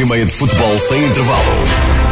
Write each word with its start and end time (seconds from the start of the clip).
E 0.00 0.04
meia 0.06 0.24
de 0.24 0.32
futebol 0.32 0.78
sem 0.78 1.04
intervalo. 1.04 2.09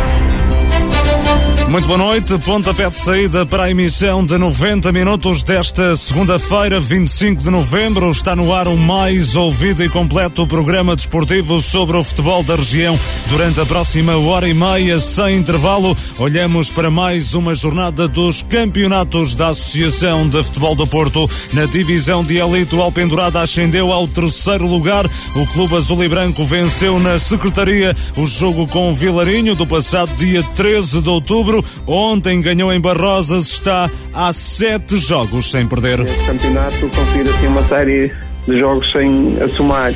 Muito 1.68 1.86
boa 1.86 1.98
noite, 1.98 2.38
pontapé 2.38 2.88
de 2.88 2.96
saída 2.96 3.44
para 3.44 3.64
a 3.64 3.70
emissão 3.70 4.24
de 4.24 4.38
90 4.38 4.90
minutos 4.90 5.42
desta 5.42 5.94
segunda-feira, 5.96 6.80
25 6.80 7.42
de 7.42 7.50
novembro. 7.50 8.10
Está 8.10 8.34
no 8.34 8.54
ar 8.54 8.66
o 8.66 8.76
mais 8.76 9.36
ouvido 9.36 9.84
e 9.84 9.88
completo 9.88 10.46
programa 10.46 10.96
desportivo 10.96 11.60
sobre 11.60 11.98
o 11.98 12.02
futebol 12.02 12.42
da 12.42 12.56
região. 12.56 12.98
Durante 13.28 13.60
a 13.60 13.66
próxima 13.66 14.16
hora 14.16 14.48
e 14.48 14.54
meia, 14.54 14.98
sem 14.98 15.36
intervalo, 15.36 15.94
olhamos 16.18 16.70
para 16.70 16.90
mais 16.90 17.34
uma 17.34 17.54
jornada 17.54 18.08
dos 18.08 18.40
campeonatos 18.40 19.34
da 19.34 19.48
Associação 19.48 20.26
de 20.26 20.42
Futebol 20.42 20.74
do 20.74 20.86
Porto. 20.86 21.30
Na 21.52 21.66
divisão 21.66 22.24
de 22.24 22.38
elite, 22.38 22.74
o 22.74 22.80
Alpendurada 22.80 23.40
ascendeu 23.40 23.92
ao 23.92 24.08
terceiro 24.08 24.66
lugar. 24.66 25.04
O 25.36 25.46
Clube 25.48 25.76
Azul 25.76 26.02
e 26.02 26.08
Branco 26.08 26.44
venceu 26.44 26.98
na 26.98 27.18
Secretaria 27.18 27.94
o 28.16 28.26
jogo 28.26 28.66
com 28.66 28.88
o 28.88 28.94
Vilarinho 28.94 29.54
do 29.54 29.66
passado 29.66 30.16
dia 30.16 30.42
13 30.56 31.02
de 31.02 31.08
outubro. 31.10 31.57
Ontem 31.86 32.40
ganhou 32.40 32.72
em 32.72 32.80
Barrosas, 32.80 33.46
está 33.48 33.90
há 34.14 34.32
sete 34.32 34.98
jogos 34.98 35.50
sem 35.50 35.66
perder. 35.66 36.00
Este 36.00 36.24
campeonato 36.26 36.88
confira 36.88 37.30
assim 37.30 37.46
uma 37.46 37.62
série 37.68 38.12
de 38.46 38.58
jogos 38.58 38.90
sem 38.92 39.36
assumar. 39.42 39.92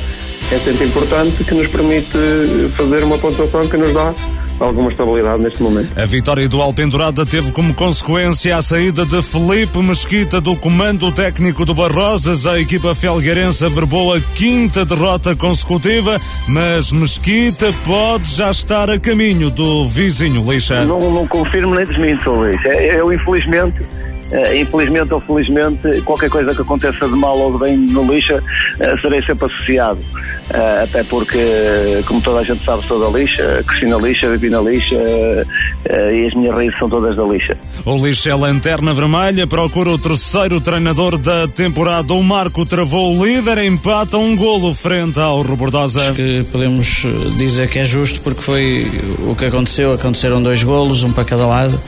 É 0.51 0.59
sempre 0.59 0.85
importante 0.85 1.43
que 1.43 1.55
nos 1.55 1.67
permite 1.67 2.17
fazer 2.75 3.03
uma 3.03 3.17
pontuação 3.17 3.67
que 3.67 3.77
nos 3.77 3.93
dá 3.93 4.13
alguma 4.63 4.89
estabilidade 4.89 5.41
neste 5.41 5.61
momento. 5.61 5.99
A 5.99 6.05
vitória 6.05 6.47
do 6.47 6.61
Alpendurada 6.61 7.25
teve 7.25 7.51
como 7.51 7.73
consequência 7.73 8.55
a 8.55 8.61
saída 8.61 9.05
de 9.05 9.21
Felipe 9.21 9.77
Mesquita 9.79 10.39
do 10.39 10.55
comando 10.55 11.11
técnico 11.11 11.65
do 11.65 11.73
Barrosas. 11.73 12.45
A 12.45 12.59
equipa 12.59 12.95
felgueirense 12.95 13.65
averbou 13.65 14.13
a 14.13 14.19
quinta 14.19 14.85
derrota 14.85 15.35
consecutiva, 15.35 16.19
mas 16.47 16.91
Mesquita 16.91 17.73
pode 17.85 18.29
já 18.29 18.51
estar 18.51 18.89
a 18.89 18.99
caminho 18.99 19.49
do 19.49 19.87
vizinho 19.87 20.43
Lixa. 20.51 20.85
Não, 20.85 21.11
não 21.11 21.27
confirmo 21.27 21.75
nem 21.75 21.85
desminto, 21.85 22.29
Luís. 22.29 22.63
É, 22.65 22.99
eu, 22.99 23.11
infelizmente, 23.13 23.77
infelizmente 24.55 25.13
ou 25.13 25.19
felizmente, 25.19 26.01
qualquer 26.01 26.29
coisa 26.29 26.55
que 26.55 26.61
aconteça 26.61 27.07
de 27.07 27.15
mal 27.15 27.37
ou 27.37 27.53
de 27.53 27.59
bem 27.59 27.77
no 27.77 28.11
lixa, 28.11 28.37
uh, 28.37 29.01
serei 29.01 29.21
sempre 29.21 29.45
associado. 29.45 29.99
Uh, 29.99 30.83
até 30.83 31.03
porque, 31.03 32.03
como 32.05 32.21
toda 32.21 32.39
a 32.39 32.43
gente 32.43 32.63
sabe, 32.63 32.83
sou 32.85 32.99
da 32.99 33.17
lixa, 33.17 33.63
cresci 33.67 33.85
na 33.85 33.97
lixa, 33.97 34.29
vivi 34.29 34.49
na 34.49 34.61
lixa 34.61 34.95
e 34.95 36.27
as 36.27 36.33
minhas 36.33 36.55
raízes 36.55 36.77
são 36.79 36.89
todas 36.89 37.15
da 37.15 37.23
lixa. 37.23 37.57
O 37.85 38.05
lixa 38.05 38.29
é 38.29 38.35
lanterna 38.35 38.93
vermelha, 38.93 39.45
procura 39.45 39.89
o 39.89 39.97
terceiro 39.97 40.59
treinador 40.61 41.17
da 41.17 41.47
temporada. 41.47 42.13
O 42.13 42.23
Marco 42.23 42.65
travou 42.65 43.17
o 43.17 43.25
líder, 43.25 43.59
empata 43.59 44.17
um 44.17 44.35
golo 44.35 44.73
frente 44.73 45.19
ao 45.19 45.41
Robordosa. 45.41 46.01
Acho 46.01 46.13
que 46.13 46.45
podemos 46.51 47.05
dizer 47.37 47.69
que 47.69 47.79
é 47.79 47.85
justo 47.85 48.21
porque 48.21 48.41
foi 48.41 48.87
o 49.27 49.35
que 49.35 49.45
aconteceu. 49.45 49.93
Aconteceram 49.93 50.41
dois 50.41 50.63
golos, 50.63 51.03
um 51.03 51.11
para 51.11 51.25
cada 51.25 51.45
lado, 51.45 51.79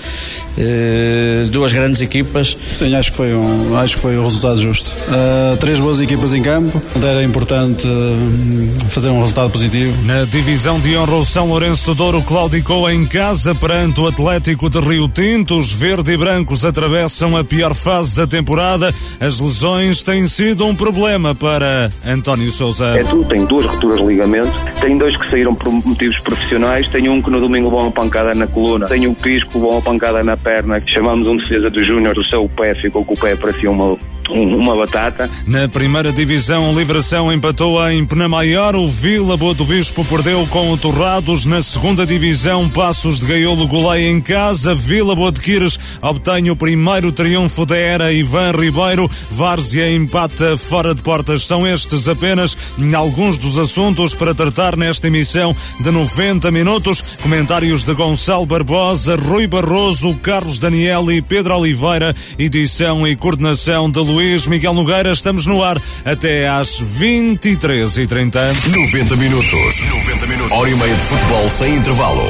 duas 1.51 1.71
grandes 1.71 2.01
equipas 2.01 2.34
equipas. 2.35 2.57
Sim, 2.73 2.95
acho 2.95 3.11
que 3.11 3.17
foi 3.17 3.33
um, 3.33 3.77
acho 3.77 3.95
que 3.95 4.01
foi 4.01 4.17
um 4.17 4.23
resultado 4.23 4.59
justo. 4.59 4.89
Uh, 5.07 5.57
três 5.57 5.79
boas 5.79 6.01
equipas 6.01 6.33
em 6.33 6.41
campo, 6.41 6.81
era 6.95 7.23
importante 7.23 7.87
uh, 7.87 8.89
fazer 8.89 9.09
um 9.09 9.19
resultado 9.19 9.49
positivo. 9.49 9.95
Na 10.03 10.25
divisão 10.25 10.79
de 10.79 10.97
honra, 10.97 11.15
o 11.15 11.25
São 11.25 11.47
Lourenço 11.47 11.85
do 11.85 11.95
Douro 11.95 12.21
claudicou 12.21 12.89
em 12.89 13.05
casa 13.05 13.55
perante 13.55 13.99
o 13.99 14.07
Atlético 14.07 14.69
de 14.69 14.79
Rio 14.79 15.07
Tinto. 15.07 15.57
Os 15.57 15.71
verde 15.71 16.13
e 16.13 16.17
brancos 16.17 16.65
atravessam 16.65 17.37
a 17.37 17.43
pior 17.43 17.73
fase 17.73 18.15
da 18.15 18.27
temporada. 18.27 18.93
As 19.19 19.39
lesões 19.39 20.03
têm 20.03 20.27
sido 20.27 20.65
um 20.65 20.75
problema 20.75 21.33
para 21.33 21.91
António 22.05 22.49
Souza. 22.51 22.87
É 22.97 23.03
tudo, 23.03 23.27
tem 23.27 23.45
duas 23.45 23.65
rupturas 23.65 23.99
de 23.99 24.05
ligamento, 24.05 24.51
tem 24.81 24.97
dois 24.97 25.15
que 25.17 25.29
saíram 25.29 25.55
por 25.55 25.71
motivos 25.71 26.19
profissionais, 26.19 26.87
tem 26.89 27.07
um 27.09 27.21
que 27.21 27.29
no 27.29 27.39
domingo 27.39 27.69
levou 27.69 27.83
uma 27.83 27.91
pancada 27.91 28.33
na 28.33 28.47
coluna, 28.47 28.87
tem 28.87 29.07
um 29.07 29.13
pisco 29.13 29.51
levou 29.55 29.73
uma 29.73 29.81
pancada 29.81 30.23
na 30.23 30.35
perna, 30.35 30.79
que 30.79 30.91
chamamos 30.91 31.27
um 31.27 31.37
defesa 31.37 31.69
do 31.69 31.83
Júnior 31.83 32.15
seu 32.29 32.47
pé, 32.49 32.75
ficou 32.75 33.03
com 33.03 33.13
o 33.13 33.17
pé 33.17 33.35
parecia 33.35 33.69
uma 33.69 33.97
uma 34.29 34.75
batata. 34.75 35.29
Na 35.45 35.67
primeira 35.67 36.11
divisão, 36.11 36.77
Livração 36.77 37.31
empatou 37.31 37.87
em 37.89 38.05
Penamaior, 38.05 38.75
o 38.75 38.87
Vila 38.87 39.37
Boa 39.37 39.53
do 39.53 39.65
Bispo 39.65 40.03
perdeu 40.05 40.45
com 40.47 40.71
o 40.71 40.77
Torrados. 40.77 41.45
Na 41.45 41.61
segunda 41.61 42.05
divisão, 42.05 42.69
Passos 42.69 43.19
de 43.19 43.25
Gaiolo 43.25 43.67
goleia 43.67 44.09
em 44.09 44.19
casa, 44.19 44.73
Vila 44.73 45.15
Boa 45.15 45.31
de 45.31 45.39
Quires 45.39 45.79
obtém 46.01 46.49
o 46.49 46.55
primeiro 46.55 47.11
triunfo 47.11 47.65
da 47.65 47.77
era 47.77 48.11
Ivan 48.11 48.51
Ribeiro, 48.51 49.09
Várzea 49.29 49.91
empata 49.91 50.57
fora 50.57 50.93
de 50.93 51.01
portas. 51.01 51.43
São 51.43 51.67
estes 51.67 52.07
apenas 52.07 52.57
alguns 52.95 53.37
dos 53.37 53.57
assuntos 53.57 54.15
para 54.15 54.33
tratar 54.33 54.75
nesta 54.75 55.07
emissão 55.07 55.55
de 55.79 55.91
90 55.91 56.49
minutos. 56.51 57.01
Comentários 57.21 57.83
de 57.83 57.93
Gonçalo 57.93 58.45
Barbosa, 58.45 59.15
Rui 59.15 59.47
Barroso, 59.47 60.13
Carlos 60.15 60.59
Daniel 60.59 61.11
e 61.11 61.21
Pedro 61.21 61.57
Oliveira, 61.57 62.15
edição 62.37 63.07
e 63.07 63.15
coordenação 63.15 63.89
de 63.89 63.99
Luís 63.99 64.14
Luís 64.15 64.47
Miguel 64.47 64.73
Nogueira. 64.73 65.11
Estamos 65.11 65.45
no 65.45 65.61
ar 65.61 65.77
até 66.05 66.47
às 66.47 66.81
23h30. 66.81 68.33
90 68.73 69.15
minutos. 69.17 69.81
90 69.89 70.27
minutos. 70.27 70.51
Hora 70.53 70.69
e 70.69 70.75
meia 70.75 70.95
de 70.95 71.01
futebol 71.01 71.49
sem 71.49 71.75
intervalo. 71.75 72.25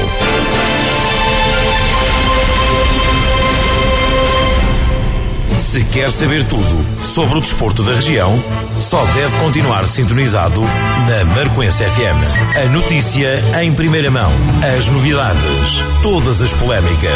Se 5.76 5.84
quer 5.84 6.10
saber 6.10 6.42
tudo 6.46 6.86
sobre 7.04 7.38
o 7.38 7.42
desporto 7.42 7.84
da 7.84 7.96
região, 7.96 8.42
só 8.80 9.04
deve 9.08 9.38
continuar 9.42 9.86
sintonizado 9.86 10.62
na 10.62 11.26
Marcoense 11.36 11.84
FM. 11.84 12.64
A 12.64 12.70
notícia 12.70 13.44
em 13.62 13.74
primeira 13.74 14.10
mão, 14.10 14.32
as 14.78 14.88
novidades, 14.88 15.84
todas 16.02 16.42
as 16.42 16.54
polémicas. 16.54 17.12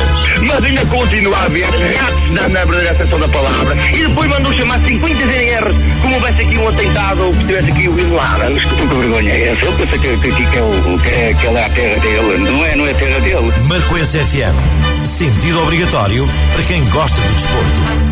Mas 0.46 0.62
ainda 0.62 0.86
continua 0.88 1.38
a 1.38 1.46
haver 1.46 1.64
ratos 1.64 2.32
na, 2.32 2.50
na 2.50 2.66
verdadeira 2.66 2.92
acepção 2.92 3.20
da 3.22 3.30
palavra 3.30 3.78
e 3.96 4.06
depois 4.06 4.30
mandou 4.30 4.54
chamar 4.54 4.78
50 4.82 5.16
ZNR 5.16 5.74
como 6.02 6.16
houvesse 6.16 6.42
aqui 6.42 6.58
um 6.58 6.68
atentado 6.68 7.24
ou 7.28 7.34
que 7.34 7.40
estivesse 7.40 7.72
aqui 7.72 7.88
o 7.88 7.94
Bin 7.94 8.12
Laden. 8.12 8.50
Mas 8.56 8.64
que 8.66 8.86
vergonha 8.88 9.32
é 9.32 9.50
essa? 9.54 9.66
Eu 9.66 9.72
pensei 9.72 10.00
que, 10.00 10.18
que, 10.18 10.32
que, 10.32 10.46
que, 10.46 10.58
é 10.58 11.00
que, 11.02 11.10
é, 11.10 11.34
que 11.34 11.48
ela 11.48 11.60
é 11.62 11.66
a 11.66 11.70
terra 11.70 12.00
dele. 12.02 12.38
Não 12.40 12.66
é, 12.66 12.76
não 12.76 12.86
é 12.86 12.92
a 12.92 12.96
terra 12.96 13.20
dele. 13.22 13.54
Marcoense 13.70 14.20
FM. 14.20 15.06
Sentido 15.06 15.62
obrigatório 15.62 16.28
para 16.52 16.64
quem 16.64 16.84
gosta 16.90 17.22
do 17.22 17.34
desporto. 17.36 18.09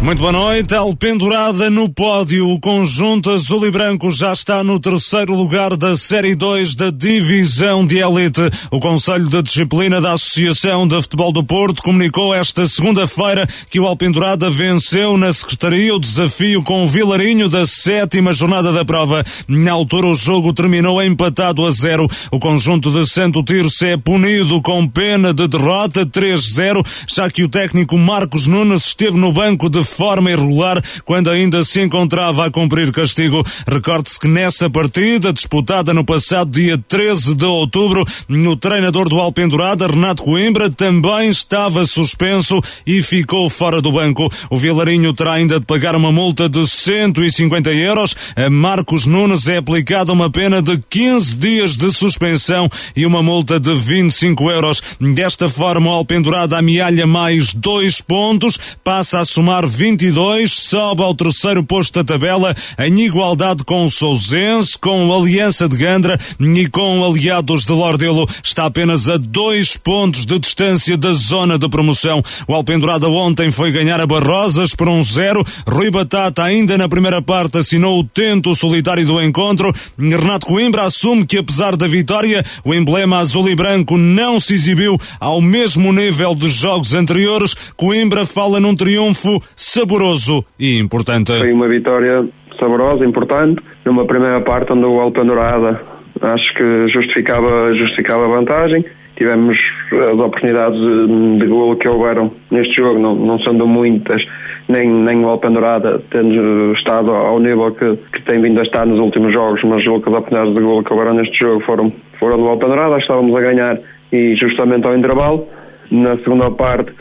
Muito 0.00 0.20
boa 0.20 0.30
noite. 0.30 0.76
Alpendurada 0.76 1.68
no 1.68 1.88
pódio, 1.88 2.46
o 2.46 2.60
conjunto 2.60 3.30
azul 3.30 3.66
e 3.66 3.70
branco 3.70 4.12
já 4.12 4.32
está 4.32 4.62
no 4.62 4.78
terceiro 4.78 5.34
lugar 5.34 5.76
da 5.76 5.96
Série 5.96 6.36
2 6.36 6.76
da 6.76 6.90
Divisão 6.90 7.84
de 7.84 7.98
Elite. 7.98 8.40
O 8.70 8.78
Conselho 8.78 9.28
de 9.28 9.42
Disciplina 9.42 10.00
da 10.00 10.12
Associação 10.12 10.86
de 10.86 10.94
Futebol 11.02 11.32
do 11.32 11.42
Porto 11.42 11.82
comunicou 11.82 12.32
esta 12.32 12.68
segunda-feira 12.68 13.44
que 13.68 13.80
o 13.80 13.86
Alpendurada 13.86 14.48
venceu 14.48 15.16
na 15.16 15.32
Secretaria 15.32 15.92
o 15.92 15.98
desafio 15.98 16.62
com 16.62 16.84
o 16.84 16.86
Vilarinho 16.86 17.48
da 17.48 17.66
sétima 17.66 18.32
jornada 18.32 18.72
da 18.72 18.84
prova. 18.84 19.24
Na 19.48 19.72
altura, 19.72 20.06
o 20.06 20.14
jogo 20.14 20.52
terminou 20.52 21.02
empatado 21.02 21.66
a 21.66 21.72
zero. 21.72 22.06
O 22.30 22.38
conjunto 22.38 22.92
de 22.92 23.04
Santo 23.04 23.42
Tirso 23.42 23.84
é 23.84 23.96
punido 23.96 24.62
com 24.62 24.86
pena 24.86 25.34
de 25.34 25.48
derrota 25.48 26.06
3-0, 26.06 26.86
já 27.08 27.28
que 27.28 27.42
o 27.42 27.48
técnico 27.48 27.98
Marcos 27.98 28.46
Nunes 28.46 28.86
esteve 28.86 29.18
no 29.18 29.32
banco 29.32 29.68
de 29.68 29.87
forma 29.88 30.30
irregular 30.30 30.80
quando 31.04 31.30
ainda 31.30 31.64
se 31.64 31.80
encontrava 31.80 32.46
a 32.46 32.50
cumprir 32.50 32.92
castigo. 32.92 33.44
Recorde-se 33.66 34.20
que 34.20 34.28
nessa 34.28 34.68
partida, 34.70 35.32
disputada 35.32 35.92
no 35.94 36.04
passado 36.04 36.50
dia 36.50 36.78
13 36.78 37.34
de 37.34 37.44
outubro, 37.44 38.04
o 38.28 38.56
treinador 38.56 39.08
do 39.08 39.18
Alpendurada, 39.18 39.86
Renato 39.86 40.22
Coimbra, 40.22 40.70
também 40.70 41.30
estava 41.30 41.86
suspenso 41.86 42.60
e 42.86 43.02
ficou 43.02 43.48
fora 43.48 43.80
do 43.80 43.92
banco. 43.92 44.30
O 44.50 44.58
Vilarinho 44.58 45.12
terá 45.12 45.32
ainda 45.34 45.58
de 45.58 45.66
pagar 45.66 45.96
uma 45.96 46.12
multa 46.12 46.48
de 46.48 46.66
150 46.66 47.72
euros. 47.72 48.14
A 48.36 48.50
Marcos 48.50 49.06
Nunes 49.06 49.48
é 49.48 49.56
aplicada 49.56 50.12
uma 50.12 50.30
pena 50.30 50.60
de 50.60 50.78
15 50.78 51.34
dias 51.36 51.76
de 51.76 51.90
suspensão 51.92 52.68
e 52.94 53.06
uma 53.06 53.22
multa 53.22 53.58
de 53.58 53.74
25 53.74 54.50
euros. 54.50 54.82
Desta 55.14 55.48
forma, 55.48 55.90
o 55.90 55.92
Alpendurada 55.92 56.58
amealha 56.58 57.06
mais 57.06 57.52
dois 57.52 58.00
pontos, 58.00 58.58
passa 58.82 59.20
a 59.20 59.24
somar 59.24 59.66
22, 59.78 60.50
sobe 60.50 61.04
ao 61.04 61.14
terceiro 61.14 61.62
posto 61.62 62.02
da 62.02 62.12
tabela 62.12 62.52
em 62.80 63.00
igualdade 63.02 63.62
com 63.62 63.84
o 63.84 63.88
Sousense, 63.88 64.76
com 64.76 65.06
o 65.06 65.14
Aliança 65.14 65.68
de 65.68 65.76
Gandra 65.76 66.18
e 66.40 66.66
com 66.66 66.98
o 66.98 67.06
Aliados 67.06 67.64
de 67.64 67.70
Lordelo. 67.70 68.28
Está 68.42 68.64
apenas 68.64 69.08
a 69.08 69.16
dois 69.16 69.76
pontos 69.76 70.26
de 70.26 70.36
distância 70.36 70.96
da 70.96 71.12
zona 71.12 71.56
de 71.56 71.68
promoção. 71.68 72.20
O 72.48 72.54
Alpendurada 72.54 73.08
ontem 73.08 73.52
foi 73.52 73.70
ganhar 73.70 74.00
a 74.00 74.06
Barrosas 74.06 74.74
por 74.74 74.88
um 74.88 75.00
zero. 75.00 75.46
Rui 75.64 75.92
Batata 75.92 76.42
ainda 76.42 76.76
na 76.76 76.88
primeira 76.88 77.22
parte 77.22 77.58
assinou 77.58 78.00
o 78.00 78.04
tento 78.04 78.56
solitário 78.56 79.06
do 79.06 79.22
encontro. 79.22 79.72
Renato 79.96 80.44
Coimbra 80.44 80.82
assume 80.82 81.24
que 81.24 81.38
apesar 81.38 81.76
da 81.76 81.86
vitória, 81.86 82.44
o 82.64 82.74
emblema 82.74 83.18
azul 83.18 83.48
e 83.48 83.54
branco 83.54 83.96
não 83.96 84.40
se 84.40 84.54
exibiu 84.54 84.98
ao 85.20 85.40
mesmo 85.40 85.92
nível 85.92 86.34
dos 86.34 86.52
jogos 86.52 86.94
anteriores. 86.94 87.54
Coimbra 87.76 88.26
fala 88.26 88.58
num 88.58 88.74
triunfo 88.74 89.40
saboroso 89.68 90.44
e 90.58 90.78
importante. 90.78 91.36
Foi 91.36 91.52
uma 91.52 91.68
vitória 91.68 92.26
saborosa, 92.58 93.04
importante. 93.04 93.60
Numa 93.84 94.06
primeira 94.06 94.40
parte 94.40 94.72
onde 94.72 94.86
o 94.86 94.98
Alpendurada 94.98 95.80
acho 96.22 96.54
que 96.54 96.88
justificava, 96.88 97.72
justificava 97.74 98.24
a 98.24 98.28
vantagem. 98.28 98.84
Tivemos 99.14 99.58
as 99.92 100.18
oportunidades 100.18 100.78
de, 100.78 101.38
de 101.38 101.46
golo 101.46 101.76
que 101.76 101.88
houveram 101.88 102.30
neste 102.50 102.76
jogo, 102.76 102.98
não, 102.98 103.14
não 103.14 103.38
sendo 103.38 103.66
muitas, 103.66 104.24
nem, 104.68 104.88
nem 104.88 105.24
o 105.24 105.28
Alpendurada 105.28 106.00
tendo 106.08 106.72
estado 106.72 107.10
ao 107.10 107.38
nível 107.38 107.72
que, 107.72 107.96
que 108.12 108.22
tem 108.22 108.40
vindo 108.40 108.60
a 108.60 108.62
estar 108.62 108.86
nos 108.86 108.98
últimos 108.98 109.32
jogos, 109.32 109.62
mas 109.64 109.82
julgo 109.82 110.02
que 110.02 110.08
as 110.08 110.14
oportunidades 110.14 110.54
de 110.54 110.60
golo 110.60 110.84
que 110.84 110.92
houveram 110.92 111.14
neste 111.14 111.38
jogo 111.38 111.60
foram, 111.60 111.92
foram 112.18 112.36
do 112.36 112.48
Alpendurada, 112.48 112.96
estávamos 112.96 113.34
a 113.34 113.40
ganhar 113.40 113.78
e 114.12 114.34
justamente 114.36 114.86
ao 114.86 114.96
intervalo. 114.96 115.46
Na 115.90 116.16
segunda 116.18 116.50
parte 116.50 116.92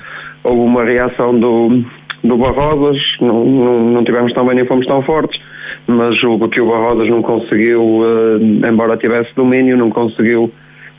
houve 0.44 0.62
uma 0.62 0.84
reação 0.84 1.38
do, 1.38 1.84
do 2.24 2.38
Barrosas, 2.38 2.98
não, 3.22 3.46
não, 3.46 3.80
não 3.92 4.04
tivemos 4.04 4.34
tão 4.34 4.46
bem 4.46 4.56
nem 4.56 4.66
fomos 4.66 4.86
tão 4.86 5.02
fortes, 5.02 5.42
mas 5.86 6.18
julgo 6.18 6.50
que 6.50 6.60
o 6.60 6.68
Barrosas 6.68 7.10
não 7.10 7.22
conseguiu, 7.22 7.82
uh, 7.82 8.40
embora 8.68 8.98
tivesse 8.98 9.34
domínio, 9.36 9.78
não 9.78 9.90
conseguiu 9.90 10.52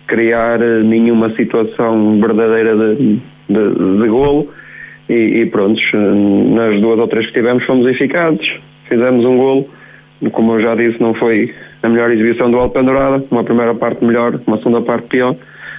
criar 0.07 0.61
uh, 0.61 0.83
nenhuma 0.83 1.31
situação 1.31 2.19
verdadeira 2.21 2.77
de, 2.77 3.19
de, 3.49 4.01
de 4.03 4.09
golo. 4.09 4.49
E, 5.09 5.41
e 5.41 5.47
pronto, 5.47 5.81
nas 6.55 6.79
duas 6.81 6.99
ou 6.99 7.09
três 7.09 7.27
que 7.27 7.33
tivemos 7.33 7.65
fomos 7.65 7.87
eficazes, 7.87 8.59
fizemos 8.87 9.25
um 9.25 9.39
golo, 9.39 9.69
como 10.33 10.55
eu 10.55 10.61
já 10.61 10.75
disse, 10.75 11.01
não 11.01 11.15
foi 11.15 11.55
a 11.83 11.89
melhor 11.89 12.11
exibição 12.11 12.51
do 12.51 12.59
Alpendurada, 12.59 13.25
uma 13.31 13.43
primeira 13.43 13.75
parte 13.75 14.05
melhor, 14.05 14.39
uma 14.47 14.59
segunda 14.59 14.83
parte 14.83 15.07
pior, 15.09 15.35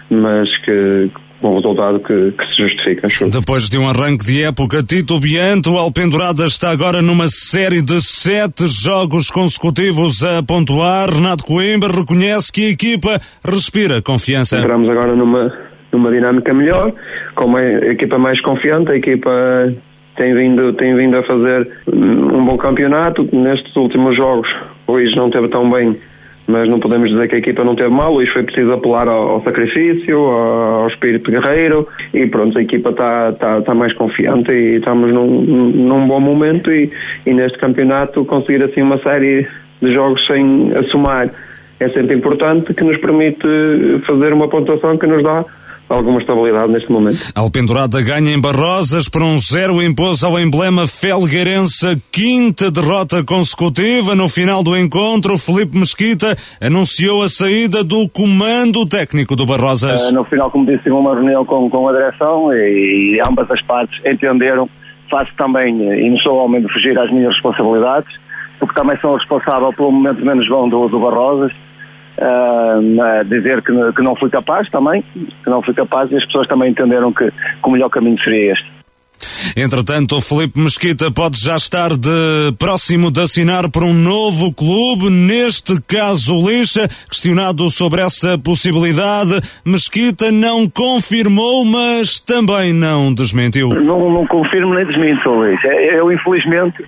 mas 0.09 0.57
que 0.59 1.11
um 1.41 1.55
resultado 1.55 1.99
que, 1.99 2.31
que, 2.31 2.45
se 2.47 2.63
justifica. 2.63 3.07
Acho. 3.07 3.29
Depois 3.29 3.69
de 3.69 3.77
um 3.77 3.87
arranque 3.87 4.25
de 4.25 4.43
época 4.43 4.83
titubeante, 4.83 5.69
o 5.69 5.77
Alpendurada 5.77 6.45
está 6.45 6.71
agora 6.71 7.01
numa 7.01 7.27
série 7.27 7.81
de 7.81 8.01
sete 8.01 8.67
jogos 8.67 9.29
consecutivos 9.29 10.23
a 10.23 10.43
pontuar. 10.43 11.09
Renato 11.09 11.45
Coimbra 11.45 11.91
reconhece 11.91 12.51
que 12.51 12.65
a 12.65 12.69
equipa 12.69 13.21
respira 13.43 14.01
confiança. 14.01 14.57
Entramos 14.57 14.89
agora 14.89 15.15
numa, 15.15 15.53
numa 15.91 16.11
dinâmica 16.11 16.53
melhor, 16.53 16.91
com 17.35 17.45
uma 17.45 17.63
equipa 17.63 18.17
mais 18.17 18.41
confiante, 18.41 18.91
a 18.91 18.95
equipa 18.97 19.31
tem 20.15 20.33
vindo, 20.33 20.73
tem 20.73 20.95
vindo 20.95 21.15
a 21.15 21.23
fazer 21.23 21.69
um 21.87 22.45
bom 22.45 22.57
campeonato. 22.57 23.27
Nestes 23.31 23.73
últimos 23.77 24.17
jogos, 24.17 24.49
hoje 24.85 25.15
não 25.15 25.29
teve 25.29 25.47
tão 25.47 25.69
bem 25.71 25.95
mas 26.49 26.67
não 26.67 26.79
podemos 26.79 27.11
dizer 27.11 27.29
que 27.29 27.35
a 27.35 27.37
equipa 27.37 27.63
não 27.63 27.75
teve 27.75 27.89
mal, 27.89 28.11
hoje 28.11 28.31
foi 28.31 28.41
preciso 28.41 28.73
apelar 28.73 29.07
ao, 29.07 29.29
ao 29.29 29.43
sacrifício, 29.43 30.17
ao, 30.17 30.81
ao, 30.81 30.87
espírito 30.87 31.29
guerreiro 31.29 31.87
e 32.11 32.25
pronto, 32.25 32.57
a 32.57 32.61
equipa 32.61 32.89
está 32.89 33.31
tá, 33.33 33.61
tá 33.61 33.73
mais 33.75 33.93
confiante 33.93 34.51
e 34.51 34.77
estamos 34.77 35.13
num, 35.13 35.41
num 35.41 36.07
bom 36.07 36.19
momento 36.19 36.71
e, 36.71 36.91
e, 37.25 37.33
neste 37.33 37.59
campeonato 37.59 38.25
conseguir 38.25 38.63
assim 38.63 38.81
uma 38.81 38.97
série 38.97 39.47
de 39.79 39.93
jogos 39.93 40.25
sem 40.25 40.73
assumar 40.75 41.29
é 41.79 41.87
sempre 41.89 42.15
importante 42.15 42.73
que 42.73 42.83
nos 42.83 42.97
permite 42.97 43.47
fazer 44.07 44.33
uma 44.33 44.49
pontuação 44.49 44.97
que 44.97 45.05
nos 45.05 45.23
dá 45.23 45.45
alguma 45.89 46.19
estabilidade 46.19 46.71
neste 46.71 46.91
momento. 46.91 47.19
Alpendurada 47.35 48.01
ganha 48.01 48.31
em 48.31 48.39
Barrosas 48.39 49.09
por 49.09 49.23
um 49.23 49.37
zero 49.39 49.81
impôs 49.81 50.23
ao 50.23 50.39
emblema 50.39 50.87
Felgueirense 50.87 52.01
quinta 52.11 52.69
derrota 52.69 53.23
consecutiva. 53.23 54.15
No 54.15 54.29
final 54.29 54.63
do 54.63 54.77
encontro, 54.77 55.37
Felipe 55.37 55.77
Mesquita 55.77 56.35
anunciou 56.61 57.23
a 57.23 57.29
saída 57.29 57.83
do 57.83 58.07
comando 58.09 58.85
técnico 58.85 59.35
do 59.35 59.45
Barrosas. 59.45 60.09
Uh, 60.09 60.13
no 60.13 60.23
final, 60.23 60.51
como 60.51 60.65
disse, 60.65 60.89
uma 60.89 61.15
reunião 61.15 61.43
com, 61.43 61.69
com 61.69 61.87
a 61.89 61.91
direção 61.91 62.53
e, 62.53 63.15
e 63.15 63.21
ambas 63.27 63.49
as 63.49 63.61
partes 63.61 63.99
entenderam. 64.05 64.69
Faço 65.09 65.31
também, 65.35 65.75
e 65.81 66.07
não 66.07 66.17
sou 66.19 66.37
homem 66.37 66.61
de 66.61 66.71
fugir 66.71 66.97
às 66.99 67.11
minhas 67.11 67.33
responsabilidades, 67.33 68.19
porque 68.59 68.75
também 68.75 68.95
sou 68.97 69.15
responsável 69.15 69.73
pelo 69.73 69.91
momento 69.91 70.23
menos 70.23 70.47
bom 70.47 70.69
do, 70.69 70.87
do 70.87 70.99
Barrosas 70.99 71.51
uh, 72.17 73.25
dizer 73.25 73.61
que, 73.61 73.71
que 73.93 74.01
não 74.01 74.15
fui 74.15 74.29
capaz 74.29 74.69
também, 74.69 75.03
que 75.13 75.49
não 75.49 75.61
fui 75.61 75.73
capaz 75.73 76.11
e 76.11 76.17
as 76.17 76.25
pessoas 76.25 76.47
também 76.47 76.71
entenderam 76.71 77.11
que, 77.11 77.29
que 77.31 77.33
o 77.63 77.71
melhor 77.71 77.89
caminho 77.89 78.19
seria 78.21 78.53
este. 78.53 78.79
Entretanto, 79.55 80.15
o 80.17 80.21
Felipe 80.21 80.59
Mesquita 80.59 81.11
pode 81.11 81.37
já 81.39 81.55
estar 81.55 81.89
de 81.89 82.53
próximo 82.57 83.11
de 83.11 83.21
assinar 83.21 83.69
por 83.69 83.83
um 83.83 83.93
novo 83.93 84.53
clube, 84.53 85.09
neste 85.09 85.81
caso 85.81 86.35
o 86.35 86.49
Lixa. 86.49 86.87
Questionado 87.09 87.69
sobre 87.69 88.01
essa 88.01 88.37
possibilidade, 88.37 89.41
Mesquita 89.65 90.31
não 90.31 90.69
confirmou, 90.69 91.65
mas 91.65 92.19
também 92.19 92.73
não 92.73 93.13
desmentiu. 93.13 93.69
Não, 93.69 94.09
não 94.09 94.25
confirmo 94.27 94.73
nem 94.73 94.85
desminto, 94.85 95.29
Luís. 95.29 95.59
Eu, 95.63 96.11
infelizmente, 96.11 96.83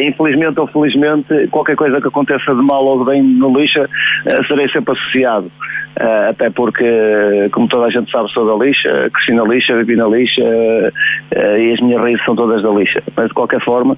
infelizmente 0.00 0.58
ou 0.58 0.66
felizmente, 0.66 1.48
qualquer 1.48 1.76
coisa 1.76 2.00
que 2.00 2.08
aconteça 2.08 2.54
de 2.54 2.62
mal 2.62 2.84
ou 2.84 2.98
de 2.98 3.10
bem 3.10 3.22
no 3.22 3.56
lixa, 3.58 3.82
uh, 3.84 4.46
serei 4.46 4.68
sempre 4.68 4.92
associado. 4.92 5.50
Uh, 5.98 6.30
até 6.30 6.50
porque, 6.50 6.84
como 7.52 7.66
toda 7.68 7.86
a 7.86 7.90
gente 7.90 8.10
sabe, 8.10 8.30
sou 8.30 8.46
da 8.46 8.64
lixa, 8.64 9.10
cresci 9.12 9.32
na 9.32 9.44
lixa, 9.44 9.76
vivi 9.76 9.96
na 9.96 10.06
lixa 10.06 10.42
e 11.58 11.72
as 11.72 11.80
minhas 11.80 12.00
raízes 12.00 12.24
são 12.24 12.36
todas 12.36 12.62
da 12.62 12.70
lixa. 12.70 13.02
Mas 13.16 13.28
de 13.28 13.34
qualquer 13.34 13.60
forma, 13.60 13.96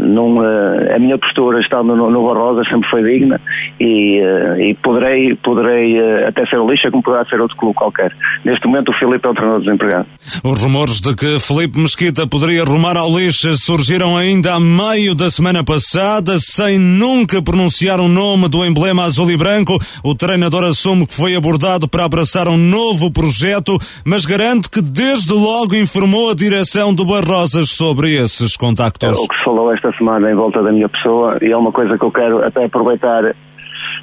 num, 0.00 0.40
a 0.40 0.98
minha 0.98 1.16
postura 1.18 1.60
estando 1.60 1.94
no, 1.94 2.10
no 2.10 2.26
Barrosa 2.26 2.64
sempre 2.64 2.88
foi 2.88 3.02
digna 3.02 3.40
e, 3.78 4.20
e 4.58 4.74
poderei, 4.82 5.34
poderei 5.36 5.98
até 6.26 6.44
ser 6.46 6.60
lixa 6.64 6.90
como 6.90 7.02
poderá 7.02 7.24
ser 7.24 7.40
outro 7.40 7.56
clube 7.56 7.74
qualquer. 7.74 8.12
Neste 8.44 8.66
momento 8.66 8.90
o 8.90 8.92
Filipe 8.92 9.26
é 9.26 9.30
o 9.30 9.34
treinador 9.34 9.60
desempregado. 9.60 10.06
Os 10.44 10.58
rumores 10.58 11.00
de 11.00 11.14
que 11.14 11.38
Felipe 11.38 11.78
Mesquita 11.78 12.26
poderia 12.26 12.64
rumar 12.64 12.96
ao 12.96 13.10
lixa 13.16 13.56
surgiram 13.56 14.16
ainda 14.16 14.54
a 14.54 14.60
meio 14.60 15.14
da 15.14 15.30
semana 15.30 15.62
passada, 15.62 16.38
sem 16.38 16.78
nunca 16.78 17.42
pronunciar 17.42 18.00
o 18.00 18.08
nome 18.08 18.48
do 18.48 18.64
emblema 18.64 19.04
azul 19.04 19.30
e 19.30 19.36
branco. 19.36 19.78
O 20.02 20.14
treinador 20.14 20.64
assume 20.72 21.06
que 21.06 21.14
foi 21.14 21.36
abordado 21.36 21.88
para 21.88 22.04
abraçar 22.04 22.48
um 22.48 22.56
novo 22.56 23.12
projeto, 23.12 23.78
mas 24.04 24.24
garante 24.24 24.68
que 24.68 24.82
desde 24.82 25.32
logo 25.32 25.74
informou 25.76 26.30
a 26.30 26.34
direção 26.34 26.92
do 26.92 27.04
Barrosas 27.04 27.70
sobre 27.70 28.14
esses 28.14 28.56
contactos. 28.56 29.18
O 29.18 29.28
que 29.28 29.36
se 29.36 29.44
falou 29.44 29.72
esta 29.72 29.92
semana 29.92 30.30
em 30.30 30.34
volta 30.34 30.62
da 30.62 30.72
minha 30.72 30.88
pessoa 30.88 31.38
e 31.40 31.52
é 31.52 31.56
uma 31.56 31.70
coisa 31.70 31.96
que 31.96 32.04
eu 32.04 32.10
quero 32.10 32.44
até 32.44 32.64
aproveitar 32.64 33.34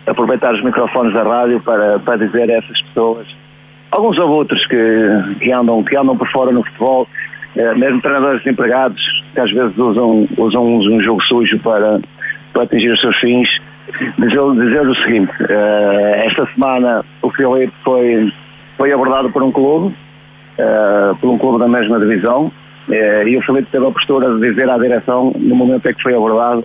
aproveitar 0.07 0.55
os 0.55 0.63
microfones 0.63 1.13
da 1.13 1.23
rádio 1.23 1.59
para, 1.59 1.99
para 1.99 2.17
dizer 2.17 2.49
a 2.49 2.53
essas 2.55 2.81
pessoas 2.81 3.27
alguns 3.91 4.17
ou 4.17 4.29
outros 4.29 4.65
que, 4.65 5.35
que, 5.39 5.51
andam, 5.51 5.83
que 5.83 5.95
andam 5.95 6.17
por 6.17 6.29
fora 6.29 6.51
no 6.51 6.63
futebol, 6.63 7.07
eh, 7.55 7.73
mesmo 7.75 8.01
treinadores 8.01 8.43
desempregados, 8.43 9.23
que 9.33 9.39
às 9.39 9.51
vezes 9.51 9.77
usam, 9.77 10.27
usam 10.37 10.65
um 10.65 11.01
jogo 11.01 11.21
sujo 11.23 11.59
para, 11.59 11.99
para 12.53 12.63
atingir 12.63 12.91
os 12.91 13.01
seus 13.01 13.15
fins, 13.17 13.49
dizer, 14.17 14.65
dizer 14.65 14.87
o 14.87 14.95
seguinte, 14.95 15.31
uh, 15.43 16.25
esta 16.25 16.45
semana 16.53 17.03
o 17.21 17.29
Filipe 17.29 17.73
foi, 17.83 18.31
foi 18.77 18.91
abordado 18.91 19.29
por 19.31 19.43
um 19.43 19.51
clube, 19.51 19.93
uh, 20.57 21.15
por 21.17 21.29
um 21.29 21.37
clube 21.37 21.59
da 21.59 21.67
mesma 21.67 21.99
divisão, 21.99 22.51
uh, 22.87 23.27
e 23.27 23.37
o 23.37 23.41
Filipe 23.41 23.67
teve 23.71 23.85
a 23.85 23.91
postura 23.91 24.33
de 24.35 24.49
dizer 24.49 24.69
à 24.69 24.77
direção, 24.77 25.33
no 25.37 25.55
momento 25.55 25.89
em 25.89 25.93
que 25.93 26.01
foi 26.01 26.15
abordado, 26.15 26.63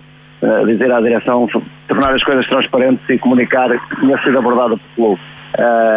dizer 0.67 0.91
à 0.91 1.01
direção, 1.01 1.47
tornar 1.87 2.13
as 2.13 2.23
coisas 2.23 2.45
transparentes 2.45 3.09
e 3.09 3.17
comunicar 3.17 3.67
que 3.69 3.95
tinha 3.95 4.15
sido 4.21 4.37
abordado 4.37 4.79
pelo 4.95 5.17
clube. 5.17 5.21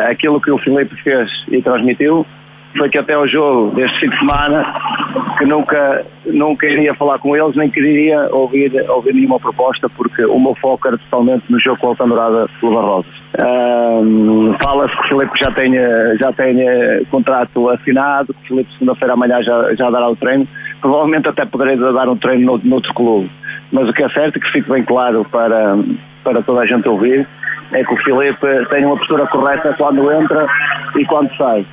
aquilo 0.09 0.41
que 0.41 0.51
o 0.51 0.57
Filipe 0.57 0.95
fez 1.03 1.31
e 1.51 1.61
transmitiu 1.61 2.25
foi 2.77 2.89
que 2.89 2.99
até 2.99 3.17
o 3.17 3.27
jogo 3.27 3.75
deste 3.75 4.01
fim 4.01 4.09
de 4.09 4.19
semana 4.19 4.75
que 5.39 5.45
nunca, 5.45 6.05
nunca 6.27 6.67
iria 6.67 6.95
falar 6.95 7.19
com 7.19 7.37
eles, 7.37 7.55
nem 7.57 7.71
queria 7.71 8.29
ouvir, 8.33 8.73
ouvir 8.91 9.15
nenhuma 9.15 9.39
proposta, 9.39 9.89
porque 9.89 10.25
o 10.25 10.39
meu 10.39 10.55
foco 10.55 10.89
era 10.89 10.99
totalmente 10.99 11.45
no 11.49 11.59
jogo 11.59 11.79
com 11.79 11.87
a 11.87 11.91
Altamorada 11.91 12.49
pelo 12.61 12.75
Barrosas. 12.75 13.13
Um, 13.39 14.55
Fala-se 14.63 14.95
que 14.97 15.01
o 15.01 15.19
Filipe 15.19 15.39
já 15.39 15.51
tenha, 15.51 16.17
já 16.17 16.33
tenha 16.33 17.05
contrato 17.11 17.69
assinado, 17.71 18.35
que 18.35 18.41
o 18.41 18.49
Filipe 18.49 18.73
segunda-feira 18.73 19.15
amanhã 19.15 19.43
já, 19.43 19.75
já 19.75 19.91
dará 19.91 20.09
o 20.09 20.17
treino. 20.17 20.47
Provavelmente 20.81 21.29
até 21.29 21.45
poderei 21.45 21.77
dar 21.77 22.09
um 22.09 22.17
treino 22.17 22.59
no, 22.59 22.61
noutro 22.65 22.93
clube. 22.95 23.31
Mas 23.73 23.89
o 23.89 23.93
que 23.93 24.03
é 24.03 24.09
certo 24.09 24.41
que 24.41 24.51
fique 24.51 24.71
bem 24.71 24.83
claro 24.83 25.25
para, 25.31 25.77
para 26.25 26.43
toda 26.43 26.61
a 26.61 26.67
gente 26.67 26.89
ouvir 26.89 27.27
é 27.73 27.85
que 27.85 27.93
o 27.93 27.97
Filipe 27.99 28.47
tem 28.71 28.85
uma 28.85 28.97
postura 28.97 29.27
correta 29.27 29.75
quando 29.77 30.11
entra 30.11 30.47
e 30.97 31.05
quando 31.05 31.35
sai. 31.37 31.65